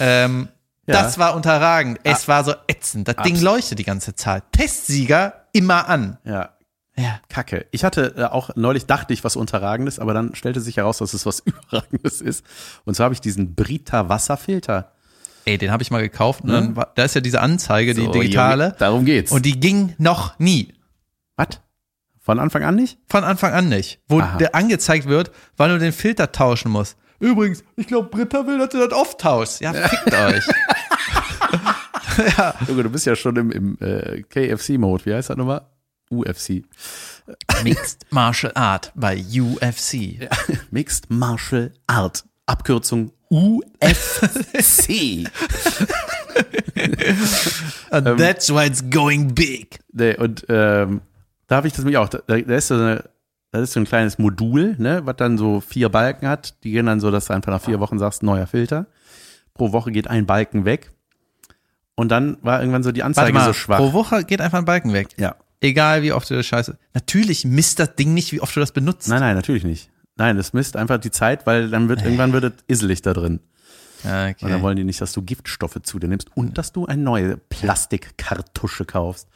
ähm, 0.00 0.48
Ja. 0.86 1.02
Das 1.02 1.16
war 1.18 1.34
unterragend. 1.34 1.98
Es 2.02 2.28
war 2.28 2.44
so 2.44 2.54
ätzend. 2.68 3.08
Das 3.08 3.16
Ding 3.24 3.34
Abs- 3.34 3.42
leuchtet 3.42 3.78
die 3.78 3.84
ganze 3.84 4.14
Zeit. 4.14 4.44
Testsieger 4.52 5.46
immer 5.52 5.88
an. 5.88 6.18
Ja, 6.24 6.50
Ja. 6.96 7.20
Kacke. 7.28 7.66
Ich 7.70 7.84
hatte 7.84 8.14
äh, 8.16 8.24
auch 8.24 8.50
neulich 8.56 8.84
dachte 8.86 9.12
ich 9.14 9.24
was 9.24 9.34
Unterragendes, 9.36 9.98
aber 9.98 10.12
dann 10.12 10.34
stellte 10.34 10.60
sich 10.60 10.76
heraus, 10.76 10.98
dass 10.98 11.14
es 11.14 11.24
was 11.24 11.40
Überragendes 11.44 12.20
ist. 12.20 12.44
Und 12.84 12.96
so 12.96 13.02
habe 13.04 13.14
ich 13.14 13.20
diesen 13.20 13.54
Brita 13.54 14.08
Wasserfilter. 14.08 14.92
Ey, 15.46 15.58
den 15.58 15.70
habe 15.70 15.82
ich 15.82 15.90
mal 15.90 16.00
gekauft 16.02 16.42
und 16.42 16.50
dann 16.50 16.76
war, 16.76 16.92
da 16.94 17.04
ist 17.04 17.14
ja 17.14 17.20
diese 17.20 17.40
Anzeige, 17.40 17.94
die 17.94 18.04
So, 18.06 18.12
digitale. 18.12 18.64
Junge, 18.64 18.76
darum 18.78 19.04
geht's. 19.04 19.32
Und 19.32 19.44
die 19.44 19.58
ging 19.60 19.94
noch 19.98 20.38
nie. 20.38 20.72
was? 21.36 21.60
Von 22.20 22.38
Anfang 22.38 22.62
an 22.62 22.76
nicht? 22.76 22.98
Von 23.08 23.22
Anfang 23.22 23.52
an 23.52 23.68
nicht. 23.68 24.00
Wo 24.08 24.20
Aha. 24.20 24.38
der 24.38 24.54
angezeigt 24.54 25.06
wird, 25.06 25.30
wann 25.58 25.70
du 25.70 25.78
den 25.78 25.92
Filter 25.92 26.32
tauschen 26.32 26.70
musst. 26.72 26.96
Übrigens, 27.20 27.62
ich 27.76 27.86
glaube, 27.86 28.08
Britta 28.08 28.46
will, 28.46 28.58
dass 28.58 28.70
du 28.70 28.78
das 28.78 28.92
oft 28.98 29.20
tauschst. 29.20 29.60
Ja, 29.60 29.72
fickt 29.74 30.14
euch. 30.14 30.44
Junge, 32.68 32.84
du 32.84 32.90
bist 32.90 33.06
ja 33.06 33.16
schon 33.16 33.36
im, 33.36 33.50
im 33.50 33.78
äh, 33.80 34.22
KFC-Mode. 34.22 35.06
Wie 35.06 35.14
heißt 35.14 35.30
das 35.30 35.36
nochmal? 35.36 35.62
UFC. 36.10 36.62
Mixed 37.62 38.06
Martial 38.10 38.52
Art 38.54 38.92
bei 38.94 39.16
UFC. 39.18 40.28
Mixed 40.70 41.10
Martial 41.10 41.72
Art. 41.86 42.24
Abkürzung 42.46 43.10
UFC. 43.30 45.26
And 47.90 48.18
that's 48.18 48.50
why 48.50 48.66
it's 48.66 48.82
going 48.90 49.34
big. 49.34 49.78
nee, 49.92 50.16
und 50.16 50.44
ähm, 50.48 51.00
da 51.46 51.56
habe 51.56 51.66
ich 51.66 51.72
das 51.72 51.84
mich 51.84 51.96
auch. 51.96 52.08
Da, 52.08 52.18
da 52.26 52.34
ist 52.54 52.68
so 52.68 52.74
eine, 52.74 53.04
das 53.52 53.62
ist 53.62 53.72
so 53.72 53.80
ein 53.80 53.86
kleines 53.86 54.18
Modul, 54.18 54.76
ne, 54.78 55.02
was 55.04 55.16
dann 55.16 55.38
so 55.38 55.60
vier 55.60 55.88
Balken 55.88 56.28
hat. 56.28 56.54
Die 56.64 56.72
gehen 56.72 56.86
dann 56.86 57.00
so, 57.00 57.10
dass 57.10 57.26
du 57.26 57.34
einfach 57.34 57.52
nach 57.52 57.62
vier 57.62 57.80
Wochen 57.80 57.98
sagst, 57.98 58.22
neuer 58.22 58.46
Filter. 58.46 58.86
Pro 59.54 59.72
Woche 59.72 59.92
geht 59.92 60.08
ein 60.08 60.26
Balken 60.26 60.64
weg. 60.64 60.90
Und 61.94 62.08
dann 62.08 62.38
war 62.42 62.60
irgendwann 62.60 62.82
so 62.82 62.90
die 62.90 63.04
Anzeige 63.04 63.32
mal, 63.32 63.44
so 63.46 63.52
schwach. 63.52 63.78
pro 63.78 63.92
Woche 63.92 64.24
geht 64.24 64.40
einfach 64.40 64.58
ein 64.58 64.64
Balken 64.64 64.92
weg. 64.92 65.08
Ja. 65.16 65.36
Egal, 65.60 66.02
wie 66.02 66.12
oft 66.12 66.28
du 66.28 66.34
das 66.34 66.44
scheiße. 66.44 66.76
Natürlich 66.92 67.44
misst 67.44 67.78
das 67.78 67.94
Ding 67.94 68.12
nicht, 68.12 68.32
wie 68.32 68.40
oft 68.40 68.54
du 68.54 68.60
das 68.60 68.72
benutzt. 68.72 69.08
Nein, 69.08 69.20
nein, 69.20 69.36
natürlich 69.36 69.64
nicht. 69.64 69.90
Nein, 70.16 70.36
das 70.36 70.52
misst 70.52 70.76
einfach 70.76 70.98
die 70.98 71.10
Zeit, 71.10 71.46
weil 71.46 71.70
dann 71.70 71.88
wird 71.88 72.02
irgendwann 72.02 72.32
wird 72.32 72.44
es 72.44 72.52
iselig 72.68 73.02
da 73.02 73.12
drin. 73.12 73.40
Ja, 74.04 74.26
Und 74.26 74.42
dann 74.42 74.52
okay. 74.52 74.62
wollen 74.62 74.76
die 74.76 74.84
nicht, 74.84 75.00
dass 75.00 75.12
du 75.12 75.22
Giftstoffe 75.22 75.80
zu 75.82 75.98
dir 75.98 76.08
nimmst 76.08 76.28
und 76.36 76.58
dass 76.58 76.72
du 76.72 76.86
eine 76.86 77.02
neue 77.02 77.36
Plastikkartusche 77.36 78.84
kaufst. 78.84 79.28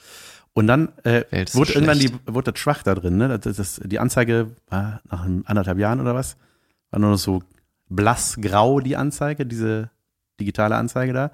Und 0.52 0.66
dann 0.66 0.92
äh, 1.04 1.24
so 1.46 1.60
wurde 1.60 1.72
irgendwann 1.72 1.98
die, 1.98 2.12
wurde 2.26 2.52
das 2.52 2.60
schwach 2.60 2.82
da 2.82 2.94
drin. 2.94 3.16
Ne? 3.16 3.38
Das, 3.38 3.56
das, 3.56 3.80
die 3.84 3.98
Anzeige 3.98 4.50
war 4.68 5.00
nach 5.10 5.24
anderthalb 5.44 5.78
Jahren 5.78 6.00
oder 6.00 6.14
was, 6.14 6.36
war 6.90 7.00
nur 7.00 7.10
noch 7.10 7.18
so 7.18 7.42
blassgrau 7.88 8.80
die 8.80 8.96
Anzeige, 8.96 9.46
diese 9.46 9.90
digitale 10.38 10.76
Anzeige 10.76 11.12
da. 11.12 11.30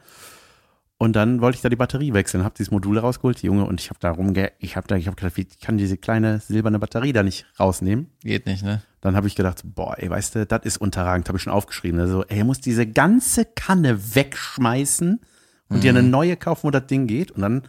Und 1.05 1.15
dann 1.15 1.43
wollte 1.43 1.57
ich 1.57 1.63
da 1.63 1.69
die 1.69 1.77
Batterie 1.77 2.15
wechseln, 2.15 2.45
habe 2.45 2.55
dieses 2.57 2.71
Modul 2.71 2.99
rausgeholt, 2.99 3.43
die 3.43 3.47
Junge, 3.47 3.67
und 3.67 3.79
ich 3.79 3.91
habe 3.91 4.01
da 4.01 4.11
rumge, 4.11 4.53
ich 4.59 4.75
habe 4.75 4.87
da, 4.87 4.97
ich 4.97 5.07
habe 5.07 5.17
gedacht, 5.17 5.37
ich 5.37 5.61
kann 5.61 5.77
diese 5.77 5.99
kleine 5.99 6.41
silberne 6.41 6.79
Batterie 6.79 7.13
da 7.13 7.23
nicht 7.23 7.45
rausnehmen. 7.61 8.07
Geht 8.23 8.47
nicht, 8.47 8.65
ne? 8.65 8.81
Dann 9.03 9.15
habe 9.15 9.27
ich 9.27 9.35
gedacht, 9.35 9.61
boah, 9.67 9.97
ey, 9.99 10.09
weißt 10.09 10.35
du, 10.35 10.47
das 10.47 10.65
ist 10.65 10.79
unterragend, 10.79 11.29
habe 11.29 11.37
ich 11.37 11.43
schon 11.43 11.53
aufgeschrieben. 11.53 12.01
Also, 12.01 12.25
ey, 12.25 12.39
er 12.39 12.45
muss 12.47 12.61
diese 12.61 12.87
ganze 12.87 13.45
Kanne 13.45 14.15
wegschmeißen 14.15 15.21
und 15.69 15.85
dir 15.85 15.91
eine 15.91 16.03
neue 16.03 16.39
kaufen, 16.39 16.63
wo 16.63 16.71
das 16.71 16.87
Ding 16.87 17.07
geht. 17.07 17.33
Und 17.33 17.43
dann 17.43 17.63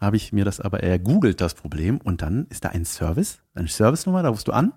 habe 0.00 0.16
ich 0.16 0.32
mir 0.32 0.44
das 0.44 0.60
aber 0.60 0.82
ergoogelt, 0.82 1.40
das 1.40 1.54
Problem. 1.54 1.98
Und 1.98 2.20
dann 2.20 2.48
ist 2.50 2.64
da 2.64 2.70
ein 2.70 2.84
Service, 2.84 3.38
eine 3.54 3.68
Servicenummer, 3.68 4.24
da 4.24 4.30
rufst 4.30 4.48
du 4.48 4.52
an, 4.52 4.72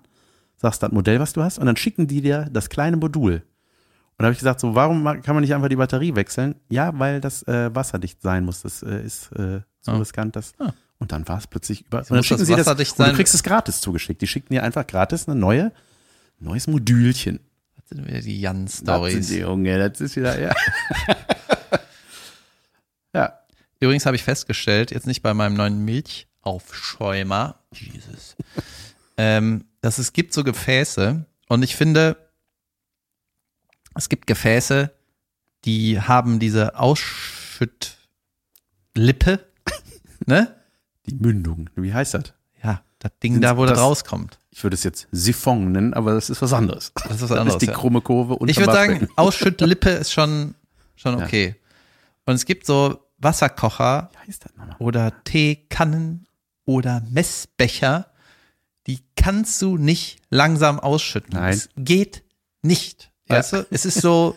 sagst 0.58 0.80
das 0.84 0.92
Modell, 0.92 1.18
was 1.18 1.32
du 1.32 1.42
hast, 1.42 1.58
und 1.58 1.66
dann 1.66 1.76
schicken 1.76 2.06
die 2.06 2.22
dir 2.22 2.48
das 2.52 2.68
kleine 2.68 2.98
Modul. 2.98 3.42
Und 4.20 4.24
da 4.24 4.26
habe 4.26 4.32
ich 4.34 4.38
gesagt, 4.40 4.60
so, 4.60 4.74
warum 4.74 5.02
kann 5.22 5.34
man 5.34 5.40
nicht 5.40 5.54
einfach 5.54 5.70
die 5.70 5.76
Batterie 5.76 6.14
wechseln? 6.14 6.54
Ja, 6.68 6.92
weil 6.98 7.22
das 7.22 7.42
äh, 7.48 7.74
wasserdicht 7.74 8.20
sein 8.20 8.44
muss. 8.44 8.60
Das 8.60 8.82
äh, 8.82 9.02
ist 9.02 9.32
äh, 9.32 9.62
so 9.80 9.92
Ah. 9.92 9.96
riskant. 9.96 10.36
Das. 10.36 10.52
Ah. 10.58 10.74
Und 10.98 11.10
dann 11.12 11.26
war 11.26 11.38
es 11.38 11.46
plötzlich 11.46 11.86
über. 11.86 12.00
Und 12.00 12.10
muss 12.10 12.28
das 12.28 12.46
wasserdicht 12.46 12.92
und 12.92 12.98
sein? 12.98 13.10
du 13.12 13.16
kriegst 13.16 13.34
es 13.34 13.42
gratis 13.42 13.80
zugeschickt. 13.80 14.20
Die 14.20 14.26
schickten 14.26 14.52
dir 14.54 14.62
einfach 14.62 14.86
gratis 14.86 15.26
eine 15.26 15.40
neue, 15.40 15.72
neues 16.38 16.66
Modülchen. 16.66 17.40
Das 17.76 17.88
sind 17.88 18.06
wieder 18.06 18.20
die 18.20 18.42
Das 18.42 18.52
sind 18.76 18.88
Jan-Stories. 18.88 19.28
die 19.28 19.38
Junge, 19.38 19.88
das 19.90 20.02
ist 20.02 20.16
wieder, 20.16 20.38
ja. 20.38 20.52
ja. 23.14 23.32
Übrigens 23.80 24.04
habe 24.04 24.16
ich 24.16 24.22
festgestellt, 24.22 24.90
jetzt 24.90 25.06
nicht 25.06 25.22
bei 25.22 25.32
meinem 25.32 25.54
neuen 25.54 25.82
Milchaufschäumer, 25.86 27.58
Jesus, 27.72 28.36
ähm, 29.16 29.64
dass 29.80 29.96
es 29.98 30.12
gibt 30.12 30.34
so 30.34 30.44
Gefäße 30.44 31.24
und 31.48 31.62
ich 31.62 31.74
finde, 31.76 32.18
es 34.00 34.08
gibt 34.08 34.26
Gefäße, 34.26 34.90
die 35.64 36.00
haben 36.00 36.38
diese 36.38 36.78
Ausschüttlippe, 36.78 38.00
ne? 40.26 40.56
Die 41.06 41.14
Mündung. 41.14 41.68
Wie 41.76 41.92
heißt 41.92 42.14
das? 42.14 42.32
Ja, 42.62 42.82
das 42.98 43.12
Ding 43.22 43.34
Sind 43.34 43.42
da, 43.42 43.56
wo 43.56 43.64
das 43.66 43.74
das- 43.76 43.80
rauskommt. 43.84 44.38
Ich 44.52 44.64
würde 44.64 44.74
es 44.74 44.82
jetzt 44.82 45.06
Siphon 45.12 45.70
nennen, 45.72 45.94
aber 45.94 46.12
das 46.14 46.28
ist 46.28 46.42
was 46.42 46.52
anderes. 46.52 46.92
Das 46.94 47.04
ist 47.16 47.22
was 47.22 47.28
Das 47.28 47.38
anderes. 47.38 47.54
ist 47.54 47.62
die 47.62 47.66
ja. 47.66 47.72
krumme 47.72 48.00
Kurve 48.00 48.34
und 48.36 48.48
Ich 48.48 48.58
würde 48.58 48.72
sagen, 48.72 49.08
Ausschüttlippe 49.16 49.90
ist 49.90 50.12
schon, 50.12 50.54
schon 50.96 51.18
Ja. 51.18 51.24
okay. 51.24 51.54
Und 52.26 52.34
es 52.34 52.44
gibt 52.46 52.66
so 52.66 52.98
Wasserkocher, 53.18 54.10
das 54.26 54.40
oder 54.78 55.22
Teekannen 55.24 56.26
oder 56.64 57.00
Messbecher, 57.10 58.06
die 58.86 58.98
kannst 59.14 59.60
du 59.62 59.76
nicht 59.76 60.18
langsam 60.30 60.80
ausschütten. 60.80 61.34
Nein. 61.34 61.52
Es 61.54 61.68
geht 61.76 62.24
nicht. 62.62 63.09
Ja. 63.30 63.38
Weißt 63.38 63.52
du? 63.52 63.66
Es 63.70 63.84
ist 63.86 64.00
so, 64.00 64.36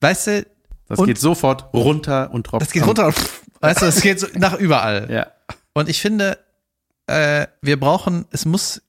weißt 0.00 0.26
du, 0.28 0.46
Das 0.88 0.98
Und- 0.98 1.06
geht 1.06 1.18
sofort 1.18 1.72
runter 1.72 2.30
und 2.32 2.44
tropft. 2.46 2.66
das 2.66 2.72
geht 2.72 2.86
runter 2.86 3.06
und 3.06 3.16
weißt 3.60 3.80
du, 3.82 3.86
es 3.86 4.02
geht 4.02 4.20
so 4.20 4.26
nach 4.34 4.52
überall. 4.58 5.08
Ja. 5.10 5.28
Und 5.72 5.88
ich 5.88 6.00
finde, 6.02 6.38
äh, 7.06 7.46
wir 7.62 7.80
brauchen, 7.80 8.26
es 8.30 8.44
muss 8.44 8.82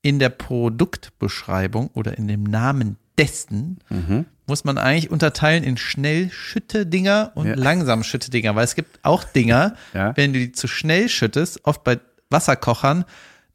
in 0.00 0.20
der 0.20 0.28
Produktbeschreibung 0.28 1.90
oder 1.94 2.16
in 2.18 2.28
dem 2.28 2.44
Namen 2.44 2.98
dessen 3.18 3.80
Mhm. 3.90 4.26
muss 4.46 4.62
man 4.64 4.78
eigentlich 4.78 5.10
unterteilen 5.10 5.64
in 5.64 5.76
Schnellschütte-Dinger 5.76 7.32
und 7.34 7.46
Ja. 7.48 7.54
Langsamschütte-Dinger, 7.56 8.54
weil 8.54 8.64
es 8.64 8.76
gibt 8.76 9.00
auch 9.02 9.24
Dinger, 9.24 9.74
Ja. 9.92 10.16
wenn 10.16 10.32
du 10.32 10.38
die 10.38 10.52
zu 10.52 10.68
schnell 10.68 11.08
schüttest, 11.08 11.64
oft 11.64 11.82
bei 11.82 11.98
Wasserkochern, 12.30 13.04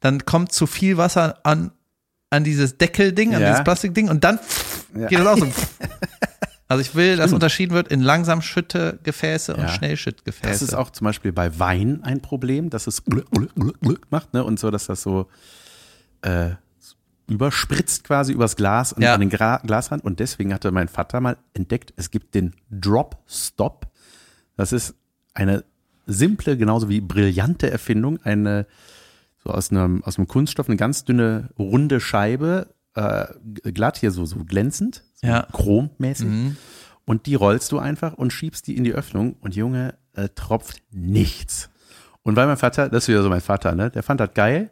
dann 0.02 0.26
kommt 0.26 0.52
zu 0.52 0.68
viel 0.68 0.98
Wasser 0.98 1.40
an, 1.44 1.72
an 2.30 2.44
dieses 2.44 2.78
Deckelding, 2.78 3.34
an 3.36 3.42
Ja. 3.42 3.50
dieses 3.50 3.64
Plastikding 3.64 4.10
und 4.10 4.24
dann 4.24 4.40
Ja. 4.96 5.08
geht 5.08 5.20
das 5.20 5.28
auch 5.28 5.38
so. 5.40 5.48
Also 6.68 6.82
ich 6.82 6.94
will, 6.94 7.16
dass 7.18 7.26
Stimmt. 7.30 7.34
unterschieden 7.36 7.74
wird 7.74 7.88
in 7.88 8.02
Langsamschütte-Gefäße 8.02 9.56
und 9.56 9.62
Ja. 9.64 9.70
Schnellschüttgefäße. 9.70 10.48
Das 10.52 10.62
ist 10.62 10.76
auch 10.76 10.92
zum 10.92 11.06
Beispiel 11.06 11.32
bei 11.32 11.58
Wein 11.58 12.04
ein 12.04 12.22
Problem, 12.22 12.70
dass 12.70 12.86
es 12.86 13.02
macht, 14.12 14.34
ne? 14.34 14.44
Und 14.44 14.60
so, 14.60 14.70
dass 14.70 14.86
das 14.86 15.02
so 15.02 15.28
äh, 16.22 16.52
überspritzt 17.28 18.04
quasi 18.04 18.34
übers 18.34 18.56
Glas 18.56 18.94
und 18.94 19.02
Ja. 19.02 19.14
an 19.16 19.20
den 19.20 19.30
Gra 19.30 19.58
Glasrand. 19.66 20.04
Und 20.04 20.20
deswegen 20.20 20.54
hatte 20.54 20.72
mein 20.72 20.88
Vater 20.90 21.22
mal 21.22 21.38
entdeckt, 21.54 21.94
es 21.96 22.12
gibt 22.12 22.36
den 22.36 22.54
Drop 22.70 23.18
Stop. 23.28 23.88
Das 24.58 24.72
ist 24.74 24.94
eine 25.34 25.64
simple, 26.06 26.58
genauso 26.58 26.90
wie 26.90 27.02
brillante 27.02 27.72
Erfindung, 27.72 28.20
eine 28.24 28.66
so 29.44 29.52
aus 29.52 29.72
einem, 29.72 30.04
aus 30.04 30.18
einem 30.18 30.28
Kunststoff, 30.28 30.68
eine 30.68 30.78
ganz 30.78 31.06
dünne, 31.06 31.50
runde 31.58 32.00
Scheibe, 32.00 32.74
äh, 32.96 33.28
glatt 33.72 33.98
hier 33.98 34.12
so, 34.12 34.26
so 34.26 34.44
glänzend, 34.44 35.04
so 35.16 35.28
Ja. 35.28 35.48
chrommäßig. 35.52 36.28
Mhm. 36.28 36.58
Und 37.06 37.26
die 37.26 37.36
rollst 37.36 37.72
du 37.72 37.80
einfach 37.80 38.14
und 38.14 38.32
schiebst 38.34 38.68
die 38.68 38.78
in 38.78 38.84
die 38.84 38.94
Öffnung 38.94 39.34
und 39.42 39.56
Junge, 39.56 39.96
äh, 40.14 40.30
tropft 40.36 40.82
nichts. 40.92 41.70
Und 42.24 42.36
weil 42.36 42.46
mein 42.48 42.58
Vater, 42.58 42.90
das 42.90 43.06
ist 43.06 43.08
wieder 43.08 43.24
so 43.24 43.30
mein 43.30 43.42
Vater, 43.42 43.74
ne, 43.74 43.90
der 43.90 44.04
fand 44.04 44.20
das 44.20 44.34
geil 44.34 44.70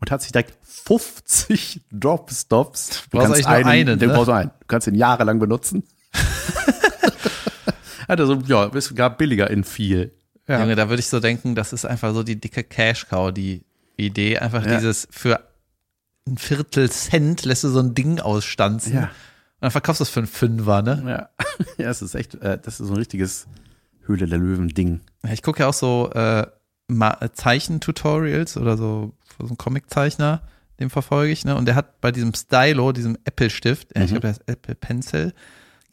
und 0.00 0.10
hat 0.10 0.22
sich 0.22 0.32
direkt 0.32 0.54
50 0.62 1.82
Drop-Stops. 1.92 3.04
Du 3.10 3.18
brauchst 3.18 3.46
eigentlich 3.46 3.46
nur 3.46 3.66
einen, 3.72 3.98
den 3.98 4.08
ne? 4.08 4.14
brauchst 4.14 4.28
du 4.28 4.32
einen. 4.32 4.50
Du 4.60 4.66
kannst 4.66 4.88
ihn 4.88 4.94
jahrelang 4.94 5.38
benutzen. 5.38 5.84
hat 8.08 8.18
er 8.18 8.26
so, 8.26 8.34
ja, 8.46 8.64
ist 8.66 8.86
sogar 8.86 9.16
billiger 9.16 9.50
in 9.50 9.64
viel. 9.64 10.12
Ja. 10.48 10.60
Junge, 10.60 10.76
da 10.76 10.88
würde 10.88 11.00
ich 11.00 11.08
so 11.08 11.20
denken, 11.20 11.54
das 11.54 11.72
ist 11.72 11.84
einfach 11.84 12.14
so 12.14 12.22
die 12.22 12.40
dicke 12.40 12.62
Cash-Cow, 12.64 13.32
die 13.32 13.65
Idee. 13.96 14.38
Einfach 14.38 14.64
Ja. 14.66 14.76
dieses 14.76 15.08
für 15.10 15.40
ein 16.28 16.38
Viertel 16.38 16.90
Cent 16.90 17.44
lässt 17.44 17.64
du 17.64 17.68
so 17.68 17.80
ein 17.80 17.94
Ding 17.94 18.20
ausstanzen. 18.20 18.94
Ja. 18.94 19.02
Und 19.02 19.08
dann 19.62 19.70
verkaufst 19.70 20.00
du 20.00 20.02
es 20.04 20.10
für 20.10 20.20
einen 20.20 20.26
Fünfer, 20.26 20.82
ne? 20.82 21.02
Ja, 21.06 21.28
ja, 21.84 21.90
es 21.90 22.02
ist 22.02 22.14
echt, 22.14 22.34
äh, 22.36 22.58
das 22.62 22.80
ist 22.80 22.86
so 22.88 22.92
ein 22.94 22.98
richtiges 22.98 23.46
Höhle 24.04 24.26
der 24.26 24.38
Löwen-Ding. 24.38 25.00
Ja, 25.24 25.32
Ich 25.32 25.42
gucke 25.42 25.60
ja 25.60 25.68
auch 25.68 25.74
so 25.74 26.10
äh, 26.12 26.46
Zeichen-Tutorials 27.46 28.56
oder 28.56 28.76
so, 28.76 29.14
so 29.38 29.46
ein 29.48 29.56
Comiczeichner, 29.56 30.42
den 30.80 30.90
verfolge 30.90 31.32
ich, 31.32 31.44
ne? 31.44 31.56
Und 31.56 31.66
der 31.66 31.74
hat 31.74 32.00
bei 32.00 32.12
diesem 32.12 32.34
Stylo, 32.34 32.92
diesem 32.92 33.16
Apple-Stift, 33.24 33.94
äh, 33.96 34.00
ich 34.04 34.10
Mhm. 34.10 34.14
glaube, 34.14 34.28
das 34.28 34.38
ist 34.38 34.48
Apple 34.48 34.74
Pencil, 34.74 35.32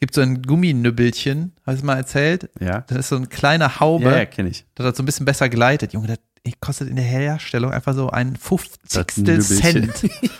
gibt 0.00 0.14
so 0.14 0.20
ein 0.20 0.42
Gumminübbelchen, 0.42 1.52
habe 1.66 1.76
ich 1.76 1.82
mal 1.82 1.96
erzählt. 1.96 2.50
Ja, 2.60 2.80
Das 2.82 2.98
ist 2.98 3.08
so 3.08 3.16
eine 3.16 3.26
kleine 3.28 3.80
Haube, 3.80 4.04
ja, 4.06 4.16
ja 4.18 4.26
kenne 4.26 4.50
ich. 4.50 4.66
das 4.74 4.86
hat 4.86 4.96
so 4.96 5.02
ein 5.02 5.06
bisschen 5.06 5.24
besser 5.26 5.48
gleitet. 5.48 5.92
Junge, 5.92 6.08
das 6.08 6.18
kostet 6.52 6.88
in 6.88 6.96
der 6.96 7.04
Herstellung 7.04 7.72
einfach 7.72 7.94
so 7.94 8.10
ein 8.10 8.36
Fünfzigstel 8.36 9.36
Das 9.36 9.50
Nübbelchen. 9.50 9.92
Cent. 9.94 10.10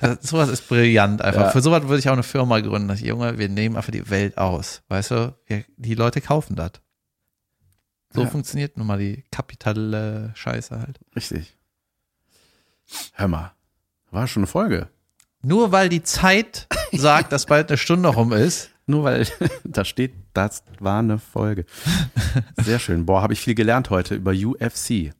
Das- 0.00 0.18
sowas 0.28 0.48
ist 0.48 0.66
brillant 0.68 1.22
einfach. 1.22 1.42
Ja. 1.42 1.50
Für 1.50 1.62
sowas 1.62 1.84
würde 1.84 1.98
ich 2.00 2.08
auch 2.08 2.12
eine 2.14 2.24
Firma 2.24 2.58
gründen. 2.58 2.88
Dass 2.88 3.00
ich, 3.00 3.06
Junge, 3.06 3.38
wir 3.38 3.48
nehmen 3.48 3.76
einfach 3.76 3.92
die 3.92 4.10
Welt 4.10 4.36
aus. 4.36 4.82
Weißt 4.88 5.12
du, 5.12 5.36
wir, 5.46 5.64
die 5.76 5.94
Leute 5.94 6.20
kaufen 6.20 6.56
das. 6.56 6.72
So 8.12 8.22
Ja. 8.22 8.28
funktioniert 8.28 8.76
nun 8.76 8.88
mal 8.88 8.98
die 8.98 9.22
kapitale 9.30 10.32
Scheiße 10.34 10.78
halt. 10.80 10.98
Richtig. 11.14 11.56
Hör 13.12 13.28
mal, 13.28 13.52
war 14.10 14.26
schon 14.26 14.40
eine 14.42 14.48
Folge. 14.48 14.88
Nur 15.42 15.70
weil 15.72 15.88
die 15.88 16.02
Zeit 16.02 16.66
sagt, 16.92 17.30
dass 17.32 17.46
bald 17.46 17.70
eine 17.70 17.78
Stunde 17.78 18.08
rum 18.08 18.32
ist 18.32 18.70
nur 18.86 19.04
weil 19.04 19.26
da 19.64 19.84
steht, 19.84 20.12
das 20.34 20.64
war 20.80 20.98
eine 20.98 21.18
Folge. 21.18 21.64
Sehr 22.56 22.78
schön. 22.78 23.06
Boah, 23.06 23.22
habe 23.22 23.32
ich 23.32 23.40
viel 23.40 23.54
gelernt 23.54 23.90
heute 23.90 24.14
über 24.14 24.32
UFC. 24.32 25.12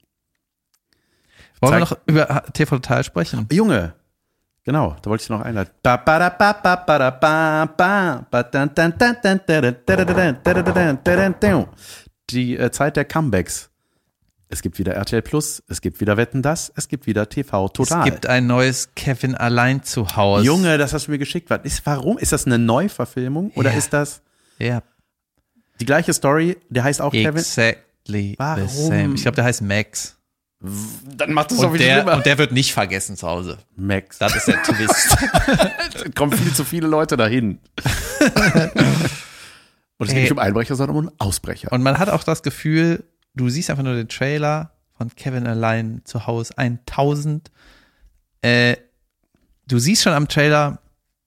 Wollen 1.60 1.70
Zeig 1.70 1.72
wir 1.72 1.78
noch 1.80 1.96
über 2.06 2.42
TV 2.52 2.76
Total 2.76 3.04
sprechen? 3.04 3.46
Junge, 3.52 3.94
Genau, 4.64 4.96
da 5.02 5.10
wollte 5.10 5.22
ich 5.24 5.28
noch 5.28 5.40
einladen. 5.40 5.70
Die 12.30 12.56
äh, 12.56 12.70
Zeit 12.70 12.96
der 12.96 13.04
Comebacks. 13.04 13.71
Es 14.52 14.60
gibt 14.60 14.78
wieder 14.78 14.92
RTL 14.94 15.22
Plus, 15.22 15.62
es 15.68 15.80
gibt 15.80 15.98
wieder 16.02 16.18
Wetten 16.18 16.42
das, 16.42 16.70
es 16.76 16.86
gibt 16.88 17.06
wieder 17.06 17.26
TV 17.30 17.70
Total. 17.70 18.00
Es 18.00 18.04
gibt 18.04 18.26
ein 18.26 18.46
neues 18.46 18.90
Kevin 18.94 19.34
allein 19.34 19.82
zu 19.82 20.14
Hause. 20.14 20.44
Junge, 20.44 20.76
das 20.76 20.92
hast 20.92 21.06
du 21.06 21.10
mir 21.10 21.16
geschickt. 21.18 21.48
Was 21.48 21.60
ist, 21.64 21.86
warum? 21.86 22.18
Ist 22.18 22.32
das 22.32 22.44
eine 22.44 22.58
Neuverfilmung 22.58 23.50
oder 23.54 23.70
Ja. 23.70 23.78
ist 23.78 23.94
das 23.94 24.20
Ja, 24.58 24.82
die 25.80 25.86
gleiche 25.86 26.12
Story? 26.12 26.58
Der 26.68 26.84
heißt 26.84 27.00
auch 27.00 27.12
Kevin. 27.12 27.38
exactly 27.38 28.34
Warum? 28.36 28.68
the 28.68 28.86
same. 28.88 29.14
Ich 29.14 29.22
glaube, 29.22 29.36
der 29.36 29.44
heißt 29.44 29.62
Max. 29.62 30.18
Dann 30.60 31.32
macht 31.32 31.50
es 31.50 31.58
Und 31.58 31.78
der, 31.80 32.06
und 32.14 32.26
der 32.26 32.36
wird 32.36 32.52
nicht 32.52 32.74
vergessen 32.74 33.16
zu 33.16 33.26
Hause. 33.26 33.56
Max. 33.74 34.18
Das 34.18 34.36
ist 34.36 34.48
der 34.48 34.62
Twist. 34.64 35.16
Da 35.94 36.08
kommen 36.14 36.36
viel 36.36 36.52
zu 36.52 36.64
viele 36.64 36.88
Leute 36.88 37.16
dahin. 37.16 37.58
Und 39.98 40.08
es 40.08 40.14
geht 40.14 40.22
nicht 40.24 40.32
um 40.32 40.38
Einbrecher, 40.40 40.74
sondern 40.74 40.96
um 40.96 41.10
Ausbrecher. 41.18 41.70
Und 41.70 41.82
man 41.82 41.98
hat 41.98 42.08
auch 42.10 42.24
das 42.24 42.42
Gefühl, 42.42 43.04
du 43.34 43.48
siehst 43.48 43.70
einfach 43.70 43.82
nur 43.84 43.94
den 43.94 44.08
Trailer 44.08 44.72
von 44.96 45.14
Kevin 45.14 45.46
allein 45.46 46.02
zu 46.04 46.26
Hause 46.26 46.56
1000. 46.58 47.50
Äh, 48.42 48.76
du 49.66 49.78
siehst 49.78 50.02
schon 50.02 50.12
am 50.12 50.28
Trailer, 50.28 50.80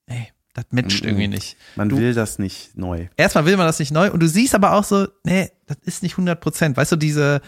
ey, 0.08 0.28
das 0.54 0.66
matcht 0.72 1.04
Mhm. 1.04 1.10
irgendwie 1.10 1.28
nicht. 1.30 1.58
Man 1.76 1.90
du- 1.90 1.98
will 1.98 2.14
das 2.14 2.40
nicht 2.40 2.78
neu. 2.78 3.08
Erstmal 3.18 3.46
will 3.46 3.58
man 3.58 3.66
das 3.68 3.80
nicht 3.80 3.92
neu 3.92 4.12
und 4.12 4.20
du 4.22 4.28
siehst 4.28 4.56
aber 4.56 4.74
auch 4.74 4.84
so, 4.84 5.08
nee, 5.24 5.50
das 5.66 5.78
ist 5.84 6.04
nicht 6.04 6.18
100 6.18 6.40
Prozent. 6.40 6.78
Weißt 6.78 6.92
du, 6.92 6.96
diese 6.96 7.42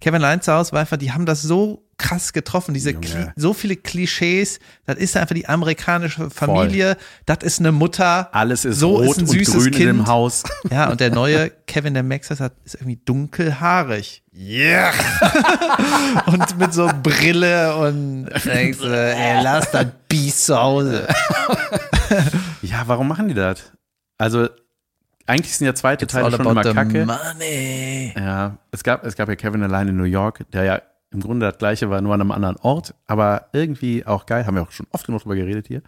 Kevin 0.00 0.22
allein 0.22 0.42
zu 0.42 0.52
Hause 0.52 0.72
war 0.72 0.80
einfach, 0.80 0.96
die 0.96 1.12
haben 1.12 1.26
das 1.26 1.42
so 1.42 1.83
krass 1.98 2.32
getroffen, 2.32 2.74
diese. 2.74 2.94
Kli 2.94 3.26
so 3.36 3.52
viele 3.54 3.76
Klischees. 3.76 4.58
Das 4.86 4.96
ist 4.96 5.16
einfach 5.16 5.34
die 5.34 5.48
amerikanische 5.48 6.30
Familie. 6.30 6.96
Das 7.26 7.38
ist 7.42 7.60
eine 7.60 7.72
Mutter. 7.72 8.28
Alles 8.34 8.64
ist 8.64 8.78
so 8.78 8.96
rot 8.96 9.16
ist 9.16 9.18
ein 9.18 9.22
und 9.22 9.30
süßes 9.30 9.54
grün 9.54 9.66
in 9.66 9.72
Kind. 9.72 9.88
dem 9.88 10.06
Haus. 10.06 10.42
Ja, 10.70 10.90
und 10.90 11.00
der 11.00 11.10
neue 11.10 11.50
Kevin, 11.66 11.94
der 11.94 12.02
Max 12.02 12.30
ist, 12.30 12.40
hat, 12.40 12.52
ist 12.64 12.74
irgendwie 12.74 13.00
dunkelhaarig. 13.04 14.22
Yeah. 14.36 14.92
Und 16.26 16.58
mit 16.58 16.74
so 16.74 16.90
Brille 17.04 17.76
und 17.76 18.28
denkst, 18.44 18.80
ey, 18.82 19.40
lass 19.42 19.70
das 19.70 19.86
Biest 20.08 20.46
zu 20.46 20.58
Hause. 20.58 21.06
Ja, 22.62 22.82
warum 22.86 23.08
machen 23.08 23.28
die 23.28 23.34
das? 23.34 23.72
Also, 24.18 24.48
eigentlich 25.26 25.56
sind 25.56 25.66
ja 25.66 25.74
zweite 25.74 26.06
Teile 26.06 26.30
schon 26.36 26.46
immer 26.46 26.62
kacke. 26.62 27.06
money. 27.06 28.12
Ja, 28.16 28.58
es 28.70 28.82
gab, 28.82 29.04
es 29.04 29.16
gab 29.16 29.28
ja 29.28 29.36
Kevin 29.36 29.62
allein 29.62 29.88
in 29.88 29.96
New 29.96 30.04
York, 30.04 30.44
der 30.52 30.64
ja 30.64 30.82
im 31.14 31.20
Grunde 31.20 31.46
das 31.48 31.58
gleiche 31.58 31.88
war, 31.90 32.00
nur 32.00 32.12
an 32.12 32.20
einem 32.20 32.30
anderen 32.32 32.56
Ort, 32.56 32.94
aber 33.06 33.46
irgendwie 33.52 34.04
auch 34.06 34.26
geil, 34.26 34.46
haben 34.46 34.56
wir 34.56 34.62
auch 34.62 34.70
schon 34.72 34.86
oft 34.90 35.06
genug 35.06 35.22
drüber 35.22 35.36
geredet 35.36 35.66
hier. 35.68 35.80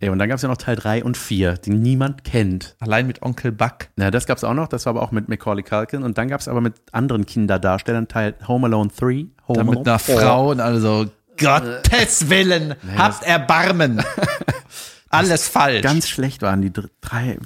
Ey, 0.00 0.08
und 0.08 0.18
dann 0.18 0.28
gab 0.28 0.36
es 0.36 0.42
ja 0.42 0.48
noch 0.48 0.56
Teil 0.56 0.74
3 0.74 1.04
und 1.04 1.16
4, 1.16 1.54
die 1.58 1.70
niemand 1.70 2.24
kennt. 2.24 2.74
Allein 2.80 3.06
mit 3.06 3.22
Onkel 3.22 3.52
Buck. 3.52 3.86
Na, 3.94 4.10
das 4.10 4.26
gab's 4.26 4.42
auch 4.42 4.52
noch, 4.54 4.66
das 4.66 4.84
war 4.84 4.90
aber 4.90 5.02
auch 5.02 5.12
mit 5.12 5.28
Macaulay 5.28 5.62
Culkin 5.62 6.02
und 6.02 6.18
dann 6.18 6.26
gab's 6.26 6.48
aber 6.48 6.60
mit 6.60 6.74
anderen 6.90 7.24
Kinderdarstellern 7.24 8.08
Teil 8.08 8.34
Home 8.48 8.66
Alone 8.66 8.90
3, 8.98 9.06
Home 9.06 9.28
Dann 9.58 9.66
mit 9.66 9.74
Alone 9.76 9.90
einer 9.90 9.98
4. 10.00 10.16
Frau 10.18 10.50
und 10.50 10.60
alle 10.60 10.80
so, 10.80 11.06
Gottes 11.38 12.28
Willen, 12.28 12.74
habt 12.98 13.24
Erbarmen. 13.24 14.02
Alles 15.08 15.46
falsch. 15.46 15.82
Ganz 15.82 16.08
schlecht 16.08 16.42
waren 16.42 16.62
die 16.62 16.72
dr- 16.72 16.88
drei, 17.00 17.38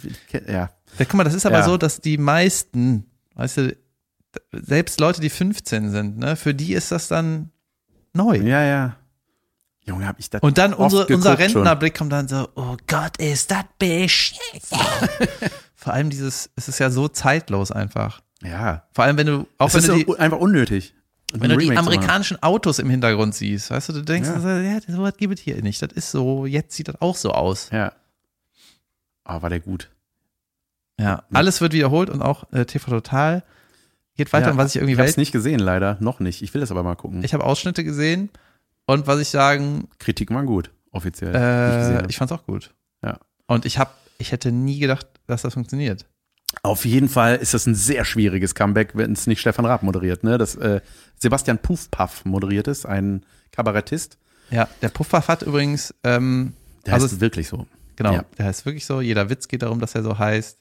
ja. 0.46 0.52
Ja, 0.52 0.70
guck 1.00 1.14
mal, 1.14 1.24
das 1.24 1.34
ist 1.34 1.44
aber 1.46 1.58
Ja. 1.58 1.64
so, 1.64 1.76
dass 1.76 2.00
die 2.00 2.16
meisten, 2.16 3.04
weißt 3.34 3.56
du, 3.58 3.76
selbst 4.52 5.00
Leute, 5.00 5.20
die 5.20 5.30
15 5.30 5.90
sind, 5.90 6.18
ne, 6.18 6.36
für 6.36 6.54
die 6.54 6.72
ist 6.74 6.92
das 6.92 7.08
dann 7.08 7.50
neu. 8.12 8.36
Ja, 8.36 8.62
ja. 8.62 8.96
Junge, 9.84 10.06
hab 10.06 10.18
ich 10.18 10.28
das 10.30 10.42
Und 10.42 10.58
dann 10.58 10.74
unsere, 10.74 11.06
unser 11.06 11.36
geguckt 11.36 11.50
schon. 11.52 11.62
Rentnerblick 11.62 11.96
kommt 11.96 12.12
dann 12.12 12.26
so, 12.28 12.48
oh 12.56 12.76
Gott, 12.88 13.16
ist 13.18 13.50
das 13.52 13.64
beschissen. 13.78 14.78
Vor 15.76 15.92
allem 15.92 16.10
dieses, 16.10 16.50
es 16.56 16.66
ist 16.68 16.80
ja 16.80 16.90
so 16.90 17.06
zeitlos 17.06 17.70
einfach. 17.70 18.20
Ja. 18.42 18.82
Vor 18.92 19.04
allem, 19.04 19.16
wenn 19.16 19.26
du, 19.28 19.46
auch 19.58 19.68
Es 19.68 19.74
wenn 19.74 19.80
ist 19.80 19.88
du 19.88 19.94
die, 19.94 20.04
so 20.06 20.16
einfach 20.16 20.38
unnötig. 20.38 20.94
wenn 21.32 21.50
du 21.50 21.56
die 21.56 21.76
amerikanischen 21.76 22.42
Autos 22.42 22.80
im 22.80 22.90
Hintergrund 22.90 23.34
siehst, 23.36 23.70
weißt 23.70 23.90
du, 23.90 23.92
du 23.92 24.02
denkst, 24.02 24.28
Ja. 24.28 24.40
so, 24.40 24.48
ja, 24.48 24.80
sowas 24.88 25.16
gibt 25.16 25.34
es 25.38 25.40
hier 25.40 25.62
nicht. 25.62 25.80
Das 25.80 25.92
ist 25.92 26.10
so, 26.10 26.46
jetzt 26.46 26.74
sieht 26.74 26.88
das 26.88 27.00
auch 27.00 27.14
so 27.16 27.30
aus. 27.30 27.70
Ja. 27.70 27.92
Oh, 29.24 29.40
war 29.40 29.50
der 29.50 29.60
gut. 29.60 29.90
Ja, 30.98 31.24
alles 31.32 31.60
wird 31.60 31.72
wiederholt 31.74 32.10
und 32.10 32.22
auch 32.22 32.50
äh, 32.52 32.64
TV 32.64 32.90
Total 32.90 33.44
geht 34.16 34.32
weiter 34.32 34.46
ja, 34.46 34.52
und 34.52 34.58
was 34.58 34.70
ich 34.74 34.76
irgendwie 34.76 34.94
Ich 34.94 34.98
hab's 34.98 35.08
Welt, 35.08 35.18
nicht 35.18 35.32
gesehen, 35.32 35.58
leider. 35.60 35.96
Noch 36.00 36.20
nicht. 36.20 36.42
Ich 36.42 36.52
will 36.54 36.60
das 36.60 36.70
aber 36.70 36.82
mal 36.82 36.94
gucken. 36.94 37.22
ich 37.24 37.34
habe 37.34 37.44
Ausschnitte 37.44 37.84
gesehen 37.84 38.30
und 38.86 39.06
was 39.06 39.20
ich 39.20 39.28
sagen, 39.28 39.88
Kritiken 39.98 40.34
waren 40.36 40.46
gut, 40.46 40.70
offiziell. 40.92 41.30
ich 41.30 41.36
äh, 41.36 41.96
hab. 41.98 42.10
ich 42.10 42.16
fand's 42.16 42.32
auch 42.32 42.44
gut. 42.46 42.74
Ja. 43.02 43.18
Und 43.46 43.64
ich 43.66 43.78
habe, 43.78 43.90
ich 44.18 44.32
hätte 44.32 44.52
nie 44.52 44.78
gedacht, 44.78 45.06
dass 45.26 45.42
das 45.42 45.54
funktioniert. 45.54 46.06
Auf 46.62 46.84
jeden 46.84 47.08
Fall 47.08 47.36
ist 47.36 47.54
das 47.54 47.66
ein 47.66 47.74
sehr 47.74 48.04
schwieriges 48.04 48.54
Comeback, 48.54 48.92
wenn 48.94 49.12
es 49.12 49.26
nicht 49.26 49.40
Stefan 49.40 49.66
Raab 49.66 49.82
moderiert. 49.82 50.24
Ne? 50.24 50.38
Das 50.38 50.54
äh, 50.54 50.80
Sebastian 51.18 51.58
Puffpaff 51.58 52.24
moderiert 52.24 52.66
es, 52.68 52.86
ein 52.86 53.24
Kabarettist. 53.52 54.18
Ja, 54.50 54.68
der 54.80 54.88
Puffpuff 54.88 55.28
hat 55.28 55.42
übrigens, 55.42 55.94
ähm, 56.04 56.54
Der 56.86 56.94
also 56.94 57.06
heißt 57.06 57.20
wirklich 57.20 57.48
so. 57.48 57.66
Genau, 57.96 58.12
Ja. 58.14 58.24
der 58.38 58.46
heißt 58.46 58.64
wirklich 58.64 58.86
so. 58.86 59.00
Jeder 59.00 59.28
Witz 59.28 59.48
geht 59.48 59.62
darum, 59.62 59.80
dass 59.80 59.94
er 59.94 60.02
so 60.02 60.18
heißt. 60.18 60.58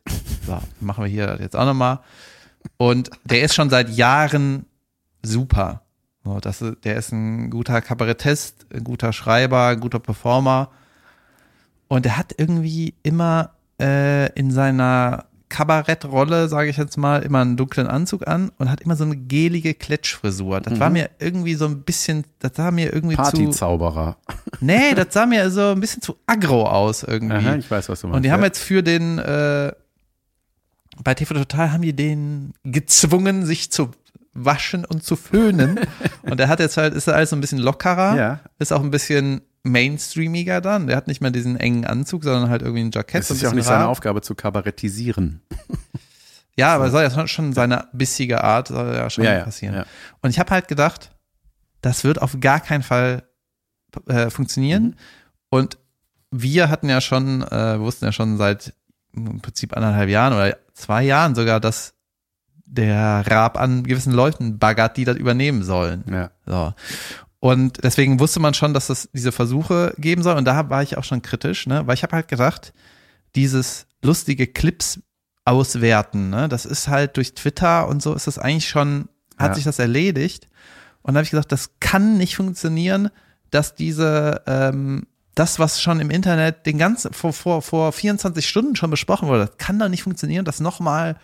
So, 0.47 0.59
machen 0.79 1.03
wir 1.03 1.09
hier 1.09 1.37
jetzt 1.39 1.55
auch 1.55 1.65
nochmal. 1.65 1.99
Und 2.77 3.09
der 3.23 3.43
ist 3.43 3.55
schon 3.55 3.69
seit 3.69 3.89
Jahren 3.89 4.65
super. 5.23 5.81
So, 6.23 6.39
das 6.39 6.63
der 6.83 6.95
ist 6.95 7.11
ein 7.11 7.49
guter 7.49 7.81
Kabarettist, 7.81 8.65
ein 8.73 8.83
guter 8.83 9.13
Schreiber, 9.13 9.67
ein 9.67 9.79
guter 9.79 9.99
Performer. 9.99 10.71
Und 11.87 12.05
er 12.05 12.17
hat 12.17 12.33
irgendwie 12.37 12.95
immer 13.03 13.51
äh, 13.79 14.31
in 14.33 14.49
seiner 14.49 15.25
Kabarettrolle, 15.49 16.49
sage 16.49 16.69
ich 16.69 16.77
jetzt 16.77 16.97
mal, 16.97 17.21
immer 17.21 17.41
einen 17.41 17.55
dunklen 17.55 17.87
Anzug 17.87 18.27
an 18.27 18.51
und 18.57 18.69
hat 18.71 18.81
immer 18.81 18.95
so 18.95 19.03
eine 19.03 19.15
gelige 19.15 19.73
Kletschfrisur. 19.73 20.59
Das 20.59 20.79
war 20.79 20.89
mir 20.89 21.11
irgendwie 21.19 21.53
so 21.53 21.65
ein 21.65 21.83
bisschen, 21.83 22.25
das 22.39 22.53
sah 22.55 22.71
mir 22.71 22.91
irgendwie 22.91 23.15
zu, 23.15 23.21
Partyzauberer. 23.21 24.17
nee, 24.59 24.93
das 24.95 25.07
sah 25.11 25.25
mir 25.25 25.49
so 25.51 25.71
ein 25.71 25.79
bisschen 25.79 26.01
zu 26.01 26.17
aggro 26.25 26.67
aus 26.67 27.03
irgendwie. 27.03 27.47
Aha, 27.47 27.55
ich 27.55 27.69
weiß, 27.69 27.87
was 27.89 28.01
du 28.01 28.07
meinst. 28.07 28.17
Und 28.17 28.23
die 28.23 28.31
haben 28.31 28.43
jetzt 28.43 28.59
für 28.59 28.81
den, 28.81 29.19
äh, 29.19 29.71
bei 31.03 31.13
TV 31.13 31.33
Total 31.33 31.71
haben 31.71 31.81
die 31.81 31.95
den 31.95 32.53
gezwungen, 32.63 33.45
sich 33.45 33.71
zu 33.71 33.91
waschen 34.33 34.85
und 34.85 35.03
zu 35.03 35.15
föhnen. 35.15 35.79
und 36.23 36.39
er 36.39 36.47
hat 36.47 36.59
jetzt 36.59 36.77
halt, 36.77 36.93
ist 36.93 37.07
alles 37.09 37.29
so 37.29 37.35
ein 37.35 37.41
bisschen 37.41 37.59
lockerer, 37.59 38.15
Ja. 38.17 38.39
ist 38.59 38.73
auch 38.73 38.81
ein 38.83 38.91
bisschen 38.91 39.41
mainstreamiger 39.63 40.61
dann. 40.61 40.87
Der 40.87 40.95
hat 40.97 41.07
nicht 41.07 41.21
mehr 41.21 41.31
diesen 41.31 41.57
engen 41.59 41.85
Anzug, 41.85 42.23
sondern 42.23 42.49
halt 42.49 42.61
irgendwie 42.61 42.83
ein 42.83 42.91
Jackett. 42.91 43.29
Ein 43.29 43.35
ist 43.35 43.41
ja 43.41 43.49
auch 43.49 43.53
nicht 43.53 43.65
seine 43.65 43.83
rar. 43.85 43.89
Aufgabe 43.89 44.21
zu 44.21 44.35
kabarettisieren. 44.35 45.41
Ja, 46.57 46.73
aber 46.73 46.89
soll 46.89 47.03
ja 47.03 47.27
schon- 47.27 47.51
seine 47.51 47.89
bissige 47.91 48.41
Art 48.41 48.69
soll 48.69 48.95
ja 48.95 49.09
schon 49.09 49.25
ja, 49.25 49.43
passieren. 49.43 49.75
ja. 49.75 49.85
Und 50.21 50.29
ich 50.29 50.39
habe 50.39 50.51
halt 50.51 50.69
gedacht, 50.69 51.11
das 51.81 52.05
wird 52.05 52.21
auf 52.21 52.39
gar 52.39 52.61
keinen 52.61 52.81
Fall 52.81 53.23
äh, 54.07 54.29
funktionieren. 54.29 54.83
Mhm. 54.83 54.93
Und 55.49 55.77
wir 56.31 56.69
hatten 56.69 56.87
ja 56.87 57.01
schon, 57.01 57.41
äh, 57.43 57.77
wussten 57.81 58.05
ja 58.05 58.13
schon 58.13 58.37
seit 58.37 58.73
im 59.13 59.41
Prinzip 59.41 59.75
anderthalb 59.75 60.09
Jahren 60.09 60.31
oder 60.31 60.57
zwei 60.75 61.03
Jahren 61.03 61.33
sogar, 61.33 61.59
dass 61.59 61.93
der 62.65 63.23
Raab 63.27 63.57
an 63.59 63.83
gewissen 63.83 64.13
Leuten 64.13 64.59
baggert, 64.59 64.97
die 64.97 65.05
das 65.05 65.17
übernehmen 65.17 65.63
sollen. 65.63 66.03
Ja. 66.11 66.31
So. 66.45 66.73
Und 67.39 67.83
deswegen 67.83 68.19
wusste 68.19 68.39
man 68.39 68.53
schon, 68.53 68.73
dass 68.73 68.89
es 68.89 69.09
diese 69.13 69.31
Versuche 69.31 69.93
geben 69.97 70.23
soll. 70.23 70.35
Und 70.35 70.45
da 70.45 70.69
war 70.69 70.83
ich 70.83 70.97
auch 70.97 71.03
schon 71.03 71.21
kritisch, 71.21 71.67
ne? 71.67 71.85
weil 71.87 71.93
ich 71.93 72.03
habe 72.03 72.15
halt 72.15 72.27
gedacht, 72.27 72.73
dieses 73.35 73.87
lustige 74.01 74.47
Clips 74.47 74.99
auswerten, 75.45 76.31
ne? 76.31 76.49
das 76.49 76.65
ist 76.65 76.87
halt 76.87 77.17
durch 77.17 77.35
Twitter 77.35 77.87
und 77.87 78.01
so 78.01 78.13
ist 78.15 78.25
das 78.27 78.39
eigentlich 78.39 78.67
schon, 78.67 79.09
hat 79.37 79.49
Ja. 79.51 79.55
sich 79.55 79.63
das 79.63 79.77
erledigt. 79.79 80.47
Und 81.03 81.13
da 81.13 81.19
habe 81.19 81.25
ich 81.25 81.31
gesagt, 81.31 81.51
das 81.51 81.71
kann 81.79 82.17
nicht 82.17 82.35
funktionieren, 82.35 83.09
dass 83.51 83.75
diese, 83.75 84.41
ähm, 84.47 85.05
das, 85.35 85.59
was 85.59 85.81
schon 85.81 85.99
im 85.99 86.09
Internet 86.09 86.65
den 86.65 86.77
ganzen, 86.77 87.13
vor, 87.13 87.33
vor, 87.33 87.61
vor 87.61 87.91
24 87.91 88.47
Stunden 88.47 88.75
schon 88.75 88.89
besprochen 88.89 89.27
wurde, 89.27 89.51
kann 89.57 89.77
doch 89.77 89.89
nicht 89.89 90.03
funktionieren, 90.03 90.45
das 90.45 90.59
nochmal 90.59 91.17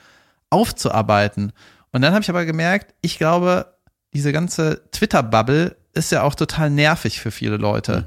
aufzuarbeiten. 0.50 1.54
Und 1.92 2.02
dann 2.02 2.14
habe 2.14 2.22
ich 2.22 2.30
aber 2.30 2.46
gemerkt, 2.46 2.94
ich 3.02 3.18
glaube, 3.18 3.74
diese 4.14 4.32
ganze 4.34 4.82
Twitter-Bubble 4.92 5.78
ist 5.94 6.12
ja 6.12 6.24
auch 6.24 6.36
total 6.36 6.70
nervig 6.70 7.20
für 7.20 7.32
viele 7.32 7.58
Leute. 7.58 8.04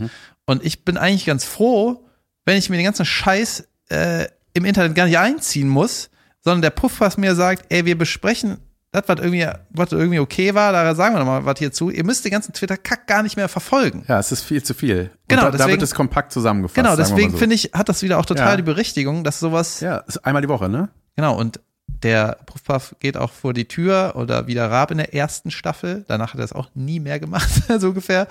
Und 0.47 0.65
ich 0.65 0.85
bin 0.85 0.97
eigentlich 0.97 1.25
ganz 1.25 1.45
froh, 1.45 2.07
wenn 2.45 2.59
ich 2.59 2.69
mir 2.69 2.77
den 2.77 2.85
ganzen 2.85 3.07
Scheiß 3.07 3.67
äh, 3.89 4.27
im 4.53 4.65
Internet 4.65 4.95
gar 4.95 5.07
nicht 5.07 5.19
einziehen 5.19 5.69
muss, 5.69 6.11
sondern 6.43 6.63
der 6.63 6.71
Puffpass 6.71 7.17
mir 7.17 7.35
sagt, 7.35 7.67
ey, 7.71 7.87
wir 7.87 7.97
besprechen 7.97 8.59
das, 8.95 9.03
was 9.09 9.19
irgendwie, 9.19 9.47
was 9.71 9.93
irgendwie 9.93 10.21
okay 10.21 10.55
war, 10.55 10.73
da 10.73 10.95
sagen 10.95 11.15
wir 11.15 11.19
nochmal 11.19 11.45
was 11.45 11.59
hierzu. 11.59 11.91
Ihr 11.91 12.05
müsst 12.05 12.25
den 12.25 12.31
ganzen 12.33 12.53
Twitter-Kack 12.53 13.07
gar 13.07 13.23
nicht 13.23 13.37
mehr 13.37 13.49
verfolgen. 13.49 14.05
Ja, 14.09 14.19
es 14.21 14.31
ist 14.33 14.43
viel 14.43 14.63
zu 14.63 14.73
viel. 14.73 15.11
Und 15.11 15.11
Genau, 15.29 15.43
da, 15.43 15.51
da 15.51 15.57
deswegen- 15.59 15.73
wird 15.73 15.83
es 15.83 15.95
kompakt 15.95 16.33
zusammengefasst. 16.33 16.77
Genau, 16.77 16.95
deswegen 16.97 17.33
so. 17.33 17.37
finde 17.39 17.57
ich, 17.57 17.71
hat 17.75 17.89
das 17.89 18.03
wieder 18.03 18.19
auch 18.19 18.27
total 18.27 18.51
Ja. 18.51 18.57
die 18.57 18.63
Berichtigung, 18.63 19.25
dass 19.25 19.41
sowas 19.41 19.81
Ja, 19.81 19.99
ist 19.99 20.19
einmal 20.25 20.43
die 20.43 20.49
Woche, 20.49 20.69
ne? 20.69 20.89
Genau, 21.17 21.37
und 21.37 21.61
der 21.87 22.39
Puffpuff 22.47 22.95
geht 23.01 23.17
auch 23.17 23.33
vor 23.33 23.53
die 23.53 23.67
Tür 23.67 24.13
oder 24.17 24.47
wie 24.47 24.55
der 24.55 24.71
Raab 24.71 24.91
in 24.91 24.99
der 24.99 25.13
ersten 25.15 25.51
Staffel. 25.51 26.05
Danach 26.09 26.33
hat 26.35 26.41
er 26.41 26.45
es 26.45 26.53
auch 26.53 26.69
nie 26.75 27.01
mehr 27.01 27.19
gemacht, 27.19 27.49
so 27.79 27.89
ungefähr. 27.89 28.27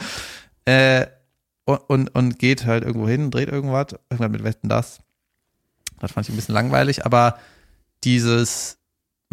Äh, 0.66 1.08
und, 1.66 1.78
und, 1.90 2.16
und 2.16 2.40
geht 2.40 2.66
halt 2.66 2.84
irgendwo 2.84 3.08
hin, 3.08 3.32
dreht 3.32 3.50
irgendwas, 3.50 3.88
irgendwann 4.10 4.32
mit 4.32 4.44
Wetten 4.44 4.70
das. 4.70 5.00
Das 6.00 6.12
fand 6.12 6.28
ich 6.28 6.34
ein 6.34 6.36
bisschen 6.36 6.56
langweilig, 6.56 7.06
aber 7.06 7.38
dieses, 8.04 8.78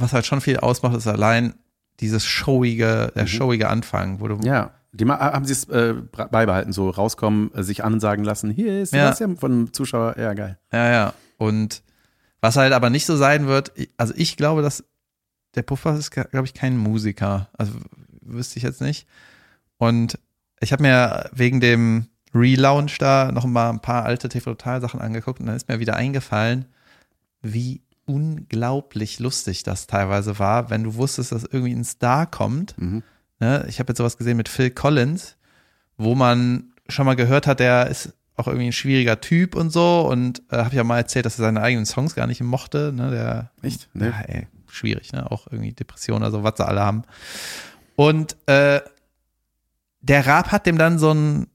was 0.00 0.12
halt 0.12 0.26
schon 0.26 0.40
viel 0.40 0.58
ausmacht, 0.58 0.96
ist 0.96 1.06
allein 1.06 1.54
dieses 2.00 2.24
showige, 2.24 3.12
der 3.14 3.26
showige 3.26 3.68
Anfang, 3.68 4.20
wo 4.20 4.28
du, 4.28 4.36
Mhm. 4.36 4.42
Ja. 4.42 4.70
Die 4.92 5.04
haben 5.04 5.44
sie 5.44 5.52
es 5.52 5.68
äh, 5.68 5.94
beibehalten, 6.32 6.72
so 6.72 6.90
rauskommen, 6.90 7.54
äh, 7.54 7.62
sich 7.62 7.84
ansagen 7.84 8.24
lassen. 8.24 8.50
Hier 8.50 8.82
ist 8.82 8.92
Ja. 8.92 9.04
Sebastian 9.04 9.36
von 9.36 9.52
einem 9.52 9.72
Zuschauer. 9.72 10.16
Ja, 10.18 10.34
geil. 10.34 10.58
Ja, 10.72 10.90
ja. 10.90 11.14
Und 11.38 11.82
was 12.40 12.56
halt 12.56 12.72
aber 12.72 12.90
nicht 12.90 13.06
so 13.06 13.16
sein 13.16 13.46
wird, 13.46 13.70
also 13.98 14.12
ich 14.16 14.36
glaube, 14.36 14.62
dass 14.62 14.82
der 15.54 15.62
Puffer 15.62 15.94
ist, 15.96 16.10
glaube 16.10 16.44
ich, 16.44 16.54
kein 16.54 16.76
Musiker. 16.76 17.48
Also 17.56 17.72
wüsste 18.20 18.56
ich 18.56 18.64
jetzt 18.64 18.80
nicht. 18.80 19.06
Und 19.78 20.18
ich 20.60 20.72
habe 20.72 20.82
mir 20.82 21.30
wegen 21.32 21.60
dem 21.60 22.06
Relaunch 22.34 22.98
da 22.98 23.30
noch 23.32 23.46
mal 23.46 23.70
ein 23.70 23.80
paar 23.80 24.04
alte 24.04 24.28
TV-Total-Sachen 24.28 25.00
angeguckt 25.00 25.38
und 25.40 25.46
dann 25.46 25.56
ist 25.56 25.68
mir 25.68 25.78
wieder 25.78 25.94
eingefallen, 25.96 26.64
wie 27.42 27.82
unglaublich 28.10 29.20
lustig 29.20 29.62
das 29.62 29.86
teilweise 29.86 30.38
war, 30.38 30.70
wenn 30.70 30.82
du 30.82 30.94
wusstest, 30.94 31.32
dass 31.32 31.44
irgendwie 31.44 31.72
ein 31.72 31.84
Star 31.84 32.26
kommt. 32.26 32.76
Mhm. 32.78 33.02
Ne? 33.38 33.64
Ich 33.68 33.78
habe 33.78 33.90
jetzt 33.90 33.98
sowas 33.98 34.18
gesehen 34.18 34.36
mit 34.36 34.48
Phil 34.48 34.70
Collins, 34.70 35.36
wo 35.96 36.14
man 36.14 36.72
schon 36.88 37.06
mal 37.06 37.14
gehört 37.14 37.46
hat, 37.46 37.60
der 37.60 37.86
ist 37.86 38.12
auch 38.36 38.48
irgendwie 38.48 38.66
ein 38.66 38.72
schwieriger 38.72 39.20
Typ 39.20 39.54
und 39.54 39.70
so 39.70 40.06
und 40.10 40.42
äh, 40.50 40.56
habe 40.56 40.74
ja 40.74 40.82
mal 40.82 40.96
erzählt, 40.96 41.26
dass 41.26 41.38
er 41.38 41.44
seine 41.44 41.62
eigenen 41.62 41.86
Songs 41.86 42.14
gar 42.14 42.26
nicht 42.26 42.40
mochte, 42.42 42.92
ne, 42.92 43.10
der 43.10 43.50
Echt? 43.62 43.88
Nee. 43.92 44.06
ja, 44.06 44.20
ey, 44.22 44.48
schwierig, 44.68 45.12
ne, 45.12 45.30
auch 45.30 45.46
irgendwie 45.50 45.72
Depressionen 45.72 46.22
oder 46.22 46.32
so, 46.32 46.42
was 46.42 46.54
sie 46.56 46.66
alle 46.66 46.80
haben. 46.80 47.02
Und 47.96 48.36
äh, 48.46 48.80
der 50.00 50.26
Raab 50.26 50.52
hat 50.52 50.66
dem 50.66 50.78
dann 50.78 50.98
so 50.98 51.10
einen 51.10 51.48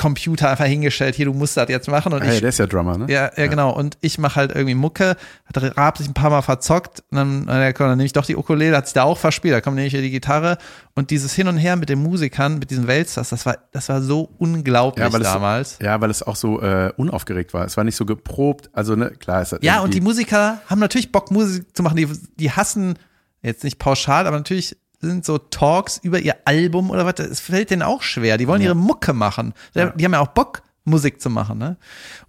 Drum-Computer 0.00 0.50
einfach 0.50 0.64
hingestellt, 0.64 1.14
hier, 1.14 1.26
du 1.26 1.32
musst 1.32 1.56
das 1.56 1.68
jetzt 1.68 1.88
machen 1.88 2.12
und 2.12 2.22
Hey, 2.22 2.34
ich 2.34 2.40
der 2.40 2.48
ist 2.48 2.58
ja 2.58 2.66
Drummer, 2.66 2.96
ne? 2.98 3.06
ja, 3.08 3.30
ja, 3.36 3.46
genau. 3.46 3.70
Und 3.70 3.98
ich 4.00 4.18
mache 4.18 4.36
halt 4.36 4.50
irgendwie 4.52 4.74
Mucke. 4.74 5.16
Hat 5.46 5.56
der 5.56 5.76
Raab 5.76 5.98
sich 5.98 6.08
ein 6.08 6.14
paar 6.14 6.30
Mal 6.30 6.42
verzockt. 6.42 7.02
Und 7.10 7.16
dann, 7.16 7.46
dann, 7.46 7.74
komm, 7.74 7.88
dann 7.88 7.98
nehme 7.98 8.06
ich 8.06 8.12
doch 8.12 8.24
die 8.24 8.36
Ukulele, 8.36 8.76
hat 8.76 8.86
sich 8.86 8.94
da 8.94 9.02
auch 9.04 9.18
verspielt. 9.18 9.54
Da 9.54 9.60
kommt 9.60 9.76
nämlich 9.76 9.92
hier 9.92 10.02
die 10.02 10.10
Gitarre. 10.10 10.58
Und 10.94 11.10
dieses 11.10 11.34
Hin 11.34 11.48
und 11.48 11.56
Her 11.56 11.76
mit 11.76 11.88
den 11.88 12.02
Musikern, 12.02 12.58
mit 12.58 12.70
diesen 12.70 12.86
Weltstars, 12.86 13.30
das 13.30 13.46
war, 13.46 13.58
das 13.72 13.88
war 13.88 14.02
so 14.02 14.30
unglaublich 14.38 15.04
Ja, 15.12 15.18
damals. 15.18 15.78
Ja, 15.80 16.00
weil 16.00 16.10
es 16.10 16.22
auch 16.22 16.36
so 16.36 16.60
äh, 16.60 16.92
unaufgeregt 16.96 17.54
war. 17.54 17.64
Es 17.64 17.76
war 17.76 17.84
nicht 17.84 17.96
so 17.96 18.04
geprobt. 18.04 18.70
Also, 18.72 18.96
ne, 18.96 19.10
klar 19.10 19.42
ist 19.42 19.52
das 19.52 19.60
Ja, 19.62 19.80
und 19.80 19.94
die 19.94 20.00
Musiker 20.00 20.60
haben 20.66 20.80
natürlich 20.80 21.12
Bock, 21.12 21.30
Musik 21.30 21.76
zu 21.76 21.82
machen. 21.82 21.96
Die, 21.96 22.08
die 22.38 22.50
hassen, 22.50 22.94
jetzt 23.42 23.64
nicht 23.64 23.78
pauschal, 23.78 24.26
aber 24.26 24.36
natürlich 24.36 24.76
sind 25.00 25.24
so 25.24 25.38
Talks 25.38 25.98
über 25.98 26.18
ihr 26.18 26.36
Album 26.44 26.90
oder 26.90 27.06
was, 27.06 27.18
es 27.18 27.40
fällt 27.40 27.70
denen 27.70 27.82
auch 27.82 28.02
schwer. 28.02 28.36
Die 28.36 28.46
wollen 28.46 28.60
ihre 28.60 28.74
Mucke 28.74 29.12
machen. 29.12 29.54
Die, 29.74 29.86
die 29.96 30.04
haben 30.04 30.12
ja 30.12 30.20
auch 30.20 30.28
Bock, 30.28 30.62
Musik 30.84 31.20
zu 31.20 31.30
machen. 31.30 31.58
Ne? 31.58 31.76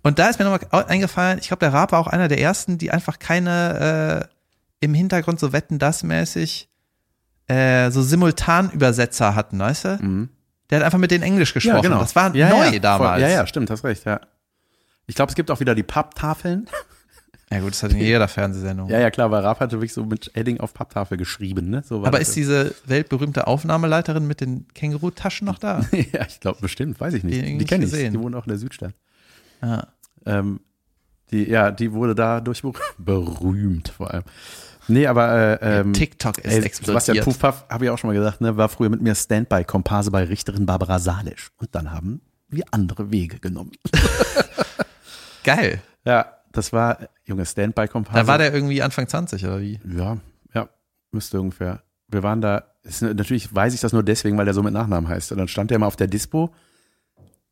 Und 0.03 0.19
da 0.19 0.29
ist 0.29 0.39
mir 0.39 0.45
nochmal 0.45 0.85
eingefallen, 0.85 1.39
ich 1.39 1.47
glaube, 1.47 1.59
der 1.59 1.73
Raab 1.73 1.91
war 1.91 1.99
auch 1.99 2.07
einer 2.07 2.27
der 2.27 2.39
ersten, 2.39 2.77
die 2.77 2.91
einfach 2.91 3.19
keine 3.19 4.29
äh, 4.81 4.85
im 4.85 4.93
Hintergrund 4.93 5.39
so 5.39 5.53
wetten 5.53 5.79
das 5.79 6.03
mäßig 6.03 6.69
äh, 7.47 7.91
so 7.91 8.01
Simultanübersetzer 8.01 9.35
hatten, 9.35 9.59
weißt 9.59 9.85
du? 9.85 9.97
Der 10.69 10.79
hat 10.79 10.85
einfach 10.85 10.97
mit 10.97 11.11
denen 11.11 11.23
Englisch 11.23 11.53
gesprochen. 11.53 11.77
Mhm. 11.77 11.83
ja, 11.83 11.89
genau. 11.89 12.01
Das 12.01 12.15
war 12.15 12.35
ja, 12.35 12.49
neu 12.49 12.69
ja, 12.69 12.79
damals. 12.79 13.11
Voll, 13.11 13.21
ja, 13.21 13.29
ja, 13.29 13.47
stimmt, 13.47 13.69
hast 13.69 13.83
recht, 13.83 14.05
ja. 14.05 14.21
Ich 15.05 15.15
glaube, 15.15 15.29
es 15.29 15.35
gibt 15.35 15.51
auch 15.51 15.59
wieder 15.59 15.75
die 15.75 15.83
Papptafeln. 15.83 16.67
Ja 17.51 17.59
gut, 17.59 17.71
das 17.71 17.83
hat 17.83 17.91
in 17.91 17.97
jeder 17.99 18.27
Fernsehsendung. 18.27 18.89
Ja, 18.89 18.99
ja, 18.99 19.11
klar, 19.11 19.29
weil 19.31 19.43
Raff 19.43 19.59
hatte 19.59 19.77
wirklich 19.77 19.93
so 19.93 20.05
mit 20.05 20.31
Edding 20.35 20.59
auf 20.59 20.73
Papptafel 20.73 21.17
geschrieben, 21.17 21.69
ne? 21.69 21.83
So 21.85 22.05
Aber 22.05 22.19
ist 22.21 22.35
diese 22.35 22.73
weltberühmte 22.85 23.47
Aufnahmeleiterin 23.47 24.25
mit 24.25 24.41
den 24.41 24.67
Kängurutaschen 24.73 25.45
noch 25.45 25.59
da? 25.59 25.81
ja, 25.91 26.25
ich 26.27 26.39
glaube 26.39 26.59
bestimmt, 26.61 26.99
weiß 26.99 27.13
ich 27.15 27.23
nicht. 27.23 27.45
Die 27.45 27.57
Die, 27.57 27.65
kenne 27.65 27.85
ich. 27.85 27.91
Die 27.91 28.19
wohnen 28.19 28.35
auch 28.35 28.45
in 28.45 28.49
der 28.51 28.57
Südstadt. 28.57 28.93
Ja. 29.61 29.87
Ähm, 30.25 30.61
die, 31.31 31.49
ja, 31.49 31.71
die 31.71 31.91
wurde 31.93 32.15
dadurch 32.15 32.61
ber- 32.61 32.71
berühmt 32.97 33.89
vor 33.89 34.11
allem. 34.11 34.23
Nee, 34.87 35.07
aber 35.07 35.61
äh, 35.61 35.79
ähm, 35.79 35.93
TikTok 35.93 36.39
ist 36.39 36.45
ey, 36.51 36.59
explodiert. 36.63 37.03
Sebastian 37.03 37.23
Puffpaff, 37.25 37.65
habe 37.69 37.85
ich 37.85 37.91
auch 37.91 37.97
schon 37.97 38.09
mal 38.09 38.13
gesagt, 38.15 38.41
ne, 38.41 38.57
war 38.57 38.67
früher 38.67 38.89
mit 38.89 39.01
mir 39.01 39.13
Standby-Komparse 39.15 40.09
bei 40.11 40.23
Richterin 40.23 40.65
Barbara 40.65 40.99
Salisch. 40.99 41.51
Und 41.57 41.73
dann 41.75 41.91
haben 41.91 42.21
wir 42.49 42.65
andere 42.71 43.11
Wege 43.11 43.39
genommen. 43.39 43.71
Geil. 45.43 45.81
Ja, 46.05 46.25
das 46.51 46.73
war, 46.73 47.09
junge 47.23 47.45
Standby-Komparse. 47.45 48.19
Da 48.19 48.27
war 48.27 48.37
der 48.37 48.53
irgendwie 48.53 48.81
Anfang 48.81 49.07
20 49.07 49.45
oder 49.45 49.61
wie? 49.61 49.79
Ja, 49.85 50.17
ja, 50.53 50.69
müsste 51.11 51.39
ungefähr. 51.39 51.83
Wir 52.07 52.23
waren 52.23 52.41
da, 52.41 52.63
ist, 52.83 53.01
natürlich 53.01 53.53
weiß 53.53 53.73
ich 53.73 53.79
das 53.79 53.93
nur 53.93 54.03
deswegen, 54.03 54.37
weil 54.37 54.45
der 54.45 54.53
so 54.53 54.63
mit 54.63 54.73
Nachnamen 54.73 55.09
heißt. 55.09 55.31
Und 55.31 55.37
dann 55.37 55.47
stand 55.47 55.71
der 55.71 55.79
mal 55.79 55.87
auf 55.87 55.95
der 55.95 56.07
Dispo 56.07 56.53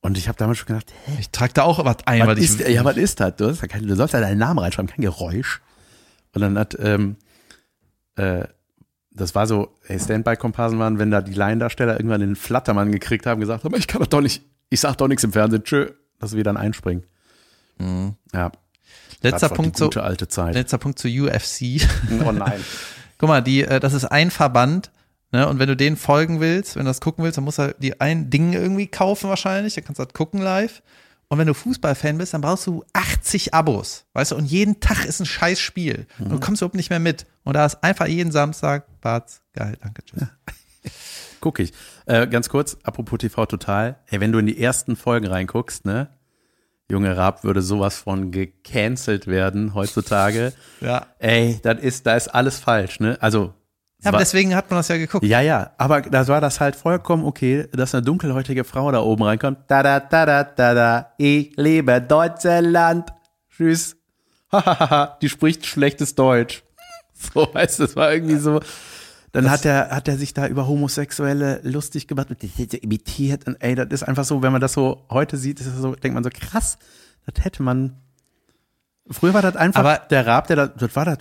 und 0.01 0.17
ich 0.17 0.27
habe 0.27 0.37
damals 0.37 0.57
schon 0.57 0.67
gedacht, 0.67 0.93
hä, 1.05 1.17
Ich 1.19 1.29
trage 1.29 1.53
da 1.53 1.63
auch 1.63 1.83
was 1.83 1.97
ein, 2.05 2.25
was 2.25 2.39
ist, 2.39 2.59
ja, 2.67 2.83
was 2.85 2.97
ist 2.97 3.19
das? 3.19 3.35
Du, 3.35 3.49
hast 3.49 3.61
du 3.61 3.95
sollst 3.95 4.13
ja 4.13 4.21
deinen 4.21 4.37
Namen 4.37 4.59
reinschreiben, 4.59 4.89
kein 4.89 5.01
Geräusch. 5.01 5.61
Und 6.33 6.41
dann 6.41 6.57
hat, 6.57 6.77
ähm, 6.79 7.17
äh, 8.15 8.45
das 9.11 9.35
war 9.35 9.47
so, 9.47 9.75
ey, 9.87 9.99
Standby-Komparsen 9.99 10.79
waren, 10.79 10.99
wenn 10.99 11.11
da 11.11 11.21
die 11.21 11.33
Laiendarsteller 11.33 11.93
irgendwann 11.97 12.21
den 12.21 12.35
Flattermann 12.35 12.91
gekriegt 12.91 13.25
haben, 13.25 13.41
gesagt 13.41 13.63
haben, 13.63 13.75
ich 13.75 13.87
kann 13.87 13.99
das 13.99 14.09
doch 14.09 14.21
nicht, 14.21 14.43
ich 14.69 14.79
sag 14.79 14.95
doch 14.97 15.07
nichts 15.07 15.23
im 15.23 15.33
Fernsehen, 15.33 15.63
tschö, 15.63 15.91
dass 16.19 16.35
wir 16.35 16.43
dann 16.43 16.55
einspringen. 16.55 17.05
Mhm. 17.77 18.15
Ja, 18.33 18.51
letzter 19.21 19.49
Punkt 19.49 19.77
zu, 19.77 19.89
letzter 19.89 20.77
Punkt 20.77 20.99
zu 20.99 21.07
UFC. 21.07 21.81
Oh 22.25 22.31
nein. 22.31 22.63
Guck 23.17 23.29
mal, 23.29 23.41
die, 23.41 23.63
äh, 23.63 23.79
das 23.79 23.93
ist 23.93 24.05
ein 24.05 24.31
Verband, 24.31 24.91
ne? 25.31 25.47
Und 25.47 25.59
wenn 25.59 25.67
du 25.67 25.75
denen 25.75 25.97
folgen 25.97 26.39
willst, 26.39 26.75
wenn 26.75 26.85
du 26.85 26.89
das 26.89 27.01
gucken 27.01 27.23
willst, 27.23 27.37
dann 27.37 27.43
musst 27.43 27.59
du 27.59 27.75
die 27.79 27.99
ein 27.99 28.29
Ding 28.29 28.53
irgendwie 28.53 28.87
kaufen 28.87 29.29
wahrscheinlich. 29.29 29.75
Dann 29.75 29.83
kannst 29.83 29.99
du 29.99 30.05
das 30.05 30.13
gucken 30.13 30.41
live. 30.41 30.81
Und 31.29 31.37
wenn 31.37 31.47
du 31.47 31.53
Fußballfan 31.53 32.17
bist, 32.17 32.33
dann 32.33 32.41
brauchst 32.41 32.65
du 32.65 32.83
80 32.93 33.53
Abos, 33.53 34.05
weißt 34.13 34.31
du, 34.31 34.35
und 34.35 34.45
jeden 34.45 34.79
Tag 34.79 35.05
ist 35.05 35.19
ein 35.19 35.27
scheiß 35.27 35.59
Spiel. 35.59 36.07
Und 36.17 36.31
du 36.31 36.39
kommst 36.39 36.61
überhaupt 36.61 36.75
nicht 36.75 36.89
mehr 36.89 36.99
mit. 36.99 37.27
Und 37.43 37.53
da 37.53 37.67
ist 37.67 37.83
einfach 37.83 38.07
jeden 38.07 38.31
Samstag, 38.31 38.87
Bart's, 38.99 39.43
geil, 39.53 39.77
danke, 39.79 40.03
tschüss. 40.03 40.23
Guck 41.39 41.59
ich. 41.59 41.71
Äh, 42.07 42.27
ganz 42.27 42.49
kurz, 42.49 42.77
apropos 42.81 43.19
TV 43.19 43.45
Total. 43.45 43.99
Ey, 44.07 44.19
wenn 44.19 44.31
du 44.31 44.39
in 44.39 44.47
die 44.47 44.59
ersten 44.59 44.95
Folgen 44.95 45.27
reinguckst, 45.27 45.85
ne? 45.85 46.09
Junge 46.91 47.15
Raab 47.15 47.43
würde 47.43 47.61
sowas 47.61 47.97
von 47.97 48.31
gecancelt 48.31 49.27
werden 49.27 49.73
heutzutage. 49.73 50.53
Ja. 50.81 51.07
Ey, 51.19 51.59
das 51.61 51.79
ist, 51.79 52.05
da 52.05 52.15
ist 52.15 52.29
alles 52.29 52.57
falsch, 52.57 53.01
ne? 53.01 53.17
Also. 53.19 53.53
Ja, 54.01 54.09
aber 54.09 54.19
deswegen 54.19 54.55
hat 54.55 54.69
man 54.69 54.79
das 54.79 54.87
ja 54.87 54.95
geguckt. 54.95 55.25
ja, 55.25 55.41
ja, 55.41 55.71
aber 55.77 56.01
da 56.01 56.25
war 56.29 56.39
das 56.39 56.61
halt 56.61 56.77
vollkommen 56.77 57.25
okay, 57.25 57.67
dass 57.73 57.93
eine 57.93 58.01
dunkelhäutige 58.01 58.63
Frau 58.63 58.89
da 58.93 59.01
oben 59.01 59.23
reinkommt. 59.23 59.59
Da, 59.67 59.83
da, 59.83 59.99
da, 59.99 60.25
da, 60.25 60.43
da, 60.45 60.73
da, 60.73 61.13
ich 61.17 61.51
liebe 61.57 62.01
Deutschland. 62.01 63.11
Tschüss. 63.49 63.97
Hahaha, 64.53 65.17
die 65.21 65.27
spricht 65.27 65.65
schlechtes 65.65 66.15
Deutsch. 66.15 66.63
So, 67.33 67.45
weißt 67.51 67.79
du, 67.79 67.83
das 67.83 67.97
war 67.97 68.13
irgendwie 68.13 68.37
so. 68.37 68.61
Dann 69.31 69.49
hat 69.51 69.63
er, 69.65 69.89
hat 69.91 70.07
er 70.07 70.17
sich 70.17 70.33
da 70.33 70.47
über 70.47 70.67
Homosexuelle 70.67 71.59
lustig 71.63 72.07
gemacht 72.07 72.29
er 72.73 72.83
imitiert 72.83 73.45
und 73.47 73.55
ey, 73.61 73.75
das 73.75 73.87
ist 73.89 74.03
einfach 74.03 74.25
so, 74.25 74.41
wenn 74.41 74.51
man 74.51 74.61
das 74.61 74.73
so 74.73 75.05
heute 75.09 75.37
sieht, 75.37 75.59
ist 75.59 75.67
das 75.69 75.75
so, 75.77 75.95
denkt 75.95 76.15
man 76.15 76.23
so, 76.23 76.29
krass, 76.33 76.77
das 77.25 77.43
hätte 77.43 77.61
man. 77.63 77.95
Früher 79.11 79.33
war 79.33 79.41
das 79.41 79.55
einfach 79.55 79.79
Aber- 79.81 79.97
der 80.09 80.25
Rab, 80.25 80.47
der 80.47 80.55
da, 80.55 80.67
das 80.67 80.95
war 80.95 81.05
das 81.05 81.17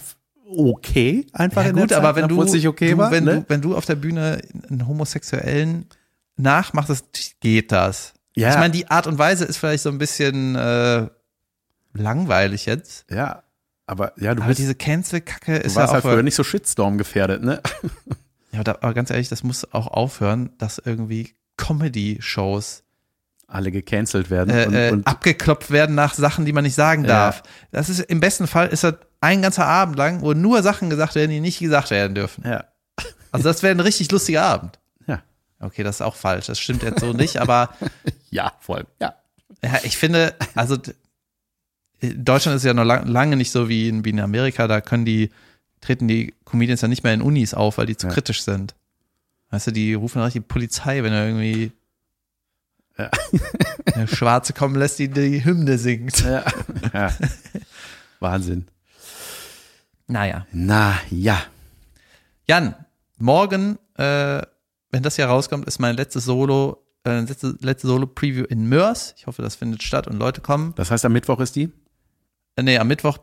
okay, 0.47 1.27
einfach 1.33 1.63
Ja, 1.63 1.71
in 1.71 1.77
gut, 1.77 1.91
der 1.91 1.99
Zeit, 1.99 2.05
aber 2.07 2.17
wenn 2.17 2.29
du, 2.29 2.37
okay 2.69 2.93
du, 2.93 2.99
war. 2.99 3.11
wenn, 3.11 3.25
ne? 3.25 3.35
du, 3.41 3.45
wenn 3.49 3.61
du 3.61 3.77
auf 3.77 3.85
der 3.85 3.97
Bühne 3.97 4.41
einen 4.71 4.87
Homosexuellen 4.89 5.87
nachmachst, 6.37 7.41
geht 7.41 7.73
das. 7.73 8.15
Ja. 8.35 8.51
Ich 8.51 8.57
meine, 8.57 8.73
die 8.73 8.89
Art 8.91 9.07
und 9.07 9.19
Weise 9.19 9.45
ist 9.45 9.59
vielleicht 9.59 9.83
so 9.83 9.91
ein 9.91 9.99
bisschen 9.99 10.55
äh, 10.57 11.09
langweilig 11.93 12.67
jetzt. 12.67 13.05
Ja, 13.11 13.43
aber 13.89 14.13
ja, 14.21 14.35
du 14.35 14.43
Aber 14.43 14.49
bist, 14.49 14.61
diese 14.61 14.75
Cancel-Kacke 14.75 15.57
ist 15.57 15.75
ja 15.75 15.81
warst 15.83 15.91
auch. 15.91 15.95
halt 15.95 16.05
früher 16.05 16.23
nicht 16.23 16.35
so 16.37 16.45
Shitstorm 16.45 16.99
gefährdet, 16.99 17.43
ne? 17.43 17.61
ja, 18.53 18.61
aber, 18.61 18.83
aber 18.83 18.95
ganz 18.95 19.11
ehrlich, 19.11 19.29
das 19.29 19.43
muss 19.43 19.73
auch 19.73 19.87
aufhören, 19.89 20.51
dass 20.59 20.79
irgendwie 20.79 21.35
Comedy-Shows 21.57 22.85
Alle 23.47 23.71
gecancelt 23.73 24.31
werden 24.31 24.55
äh, 24.55 24.67
und, 24.67 24.75
äh, 24.75 24.91
und 24.93 25.07
abgeklopft 25.07 25.71
werden 25.71 25.95
nach 25.95 26.15
Sachen, 26.15 26.45
die 26.45 26.53
man 26.53 26.65
nicht 26.65 26.75
sagen 26.75 27.03
Ja. 27.05 27.09
darf. 27.09 27.43
Das 27.71 27.89
ist 27.89 28.01
im 28.01 28.21
besten 28.21 28.47
Fall 28.47 28.69
ist 28.69 28.85
das 28.85 28.95
ein 29.21 29.43
ganzer 29.43 29.67
Abend 29.67 29.97
lang, 29.97 30.21
wo 30.21 30.33
nur 30.35 30.63
Sachen 30.63 30.91
gesagt 30.91 31.15
werden, 31.15 31.31
die 31.31 31.41
nicht 31.41 31.59
gesagt 31.59 31.91
werden 31.91 32.15
dürfen. 32.15 32.45
ja, 32.47 32.65
Also 33.33 33.49
das 33.49 33.63
wäre 33.63 33.75
ein 33.75 33.81
richtig 33.81 34.11
lustiger 34.13 34.43
Abend. 34.45 34.79
ja, 35.07 35.23
Okay, 35.61 35.83
das 35.83 35.97
ist 35.97 36.03
auch 36.03 36.15
falsch. 36.15 36.47
Das 36.47 36.59
stimmt 36.61 36.83
jetzt 36.83 37.01
so 37.01 37.13
nicht, 37.13 37.39
aber 37.39 37.71
ja, 38.31 38.53
voll, 38.61 38.87
ja. 39.01 39.15
ja, 39.65 39.79
ich 39.83 39.97
finde, 39.97 40.35
also 40.55 40.77
Deutschland 42.01 42.57
ist 42.57 42.65
ja 42.65 42.75
noch 42.75 42.85
lang, 42.85 43.07
lange 43.07 43.37
nicht 43.37 43.51
so 43.51 43.69
wie 43.69 43.89
in, 43.89 44.05
wie 44.05 44.11
in 44.11 44.21
Amerika. 44.21 44.69
Da 44.69 44.81
können 44.81 45.05
die, 45.05 45.31
treten 45.81 46.07
die 46.09 46.35
Comedians 46.45 46.81
ja 46.81 46.89
nicht 46.89 47.03
mehr 47.03 47.15
in 47.15 47.23
Unis 47.23 47.55
auf, 47.55 47.79
weil 47.79 47.87
die 47.87 47.97
zu 47.97 48.07
Ja. 48.07 48.13
kritisch 48.13 48.43
sind. 48.43 48.75
Weißt 49.51 49.67
du, 49.69 49.71
die 49.73 49.95
rufen 49.95 50.21
richtig 50.23 50.43
die 50.43 50.49
Polizei, 50.49 51.03
wenn 51.03 51.13
er 51.13 51.27
irgendwie 51.27 51.73
Ja. 52.99 53.11
eine 53.95 54.07
Schwarze 54.09 54.53
kommen 54.53 54.75
lässt, 54.77 54.99
die 54.99 55.09
die 55.09 55.45
Hymne 55.45 55.79
singt. 55.79 56.21
ja. 56.25 56.45
ja. 56.93 57.13
Wahnsinn. 58.21 58.67
Naja. 60.07 60.47
Na 60.53 60.99
ja, 61.11 61.41
Jan, 62.49 62.75
morgen, 63.19 63.79
äh, 63.95 64.41
wenn 64.91 65.03
das 65.03 65.17
hier 65.17 65.27
rauskommt, 65.27 65.67
ist 65.67 65.79
mein 65.81 65.97
letztes 65.97 66.25
Solo, 66.25 66.83
äh, 67.05 67.21
letzte, 67.21 67.55
letzte 67.61 67.87
Solo-Preview 67.89 68.45
in 68.45 68.69
Mörs. 68.69 69.15
Ich 69.19 69.27
hoffe, 69.27 69.43
das 69.43 69.55
findet 69.57 69.83
statt 69.83 70.07
und 70.09 70.17
Leute 70.19 70.41
kommen. 70.41 70.73
das 70.77 70.91
heißt, 70.91 71.05
am 71.05 71.13
Mittwoch 71.13 71.41
ist 71.41 71.57
die? 71.57 71.71
Äh, 72.59 72.63
nee, 72.65 72.77
am 72.77 72.89
Mittwoch 72.89 73.19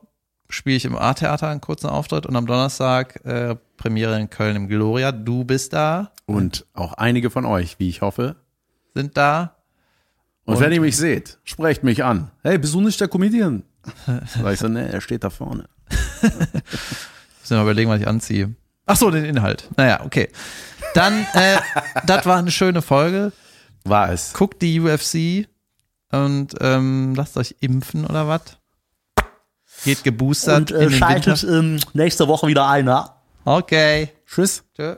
spiele 0.48 0.78
ich 0.78 0.86
im 0.86 0.96
A-Theater 0.96 1.50
einen 1.50 1.60
kurzen 1.60 1.88
Auftritt 1.88 2.26
und 2.26 2.38
am 2.38 2.46
Donnerstag 2.46 3.20
äh, 3.26 3.56
Premiere 3.76 4.18
in 4.18 4.30
Köln 4.30 4.56
im 4.56 4.68
Gloria. 4.70 5.12
Du 5.12 5.44
bist 5.44 5.74
da, 5.74 6.12
Und 6.26 6.66
auch 6.74 6.94
einige 6.94 7.30
von 7.30 7.44
euch, 7.46 7.78
wie 7.78 7.90
ich 7.90 8.02
hoffe. 8.02 8.38
sind 8.94 9.18
da. 9.18 9.58
Und, 10.46 10.56
Und- 10.56 10.62
wenn 10.62 10.72
ihr 10.72 10.80
mich 10.80 10.96
seht, 10.96 11.38
sprecht 11.44 11.84
mich 11.84 12.02
an. 12.06 12.32
Hey, 12.44 12.58
bist 12.58 12.74
du 12.74 12.80
nicht 12.80 13.00
der 13.02 13.10
Comedian? 13.10 13.64
Sag 14.06 14.54
ich 14.54 14.60
so, 14.60 14.70
ne, 14.70 14.88
er 14.90 15.02
steht 15.02 15.26
da 15.26 15.30
vorne. 15.30 15.68
Müssen 16.22 16.38
wir 17.50 17.58
mal 17.58 17.64
überlegen, 17.64 17.90
was 17.90 18.00
ich 18.00 18.08
anziehe. 18.08 18.56
Ach 18.86 18.96
so, 18.96 19.12
den 19.12 19.26
Inhalt. 19.26 19.70
Naja, 19.76 20.02
okay. 20.06 20.30
Dann, 20.94 21.26
äh, 21.34 21.58
das 22.06 22.26
war 22.26 22.38
eine 22.38 22.52
schöne 22.52 22.82
Folge. 22.82 23.34
War 23.84 24.12
es. 24.14 24.32
Guckt 24.32 24.62
die 24.62 24.80
UFC 24.80 25.48
und 26.12 26.56
ähm, 26.62 27.16
lasst 27.16 27.36
euch 27.36 27.56
impfen 27.60 28.06
oder 28.06 28.30
was? 28.30 28.58
Geht 29.86 30.04
geboostert 30.04 30.72
Und 30.72 30.82
äh, 30.82 30.92
schaltet 30.92 31.44
ähm, 31.44 31.80
nächste 31.94 32.28
Woche 32.28 32.48
wieder 32.48 32.68
ein, 32.68 32.88
ja? 32.88 33.22
Okay. 33.46 34.10
Tschüss. 34.26 34.64
Tschö. 34.76 34.98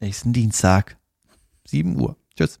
Nächsten 0.00 0.32
Dienstag. 0.32 0.96
7 1.66 2.00
Uhr. 2.00 2.16
Tschüss. 2.36 2.60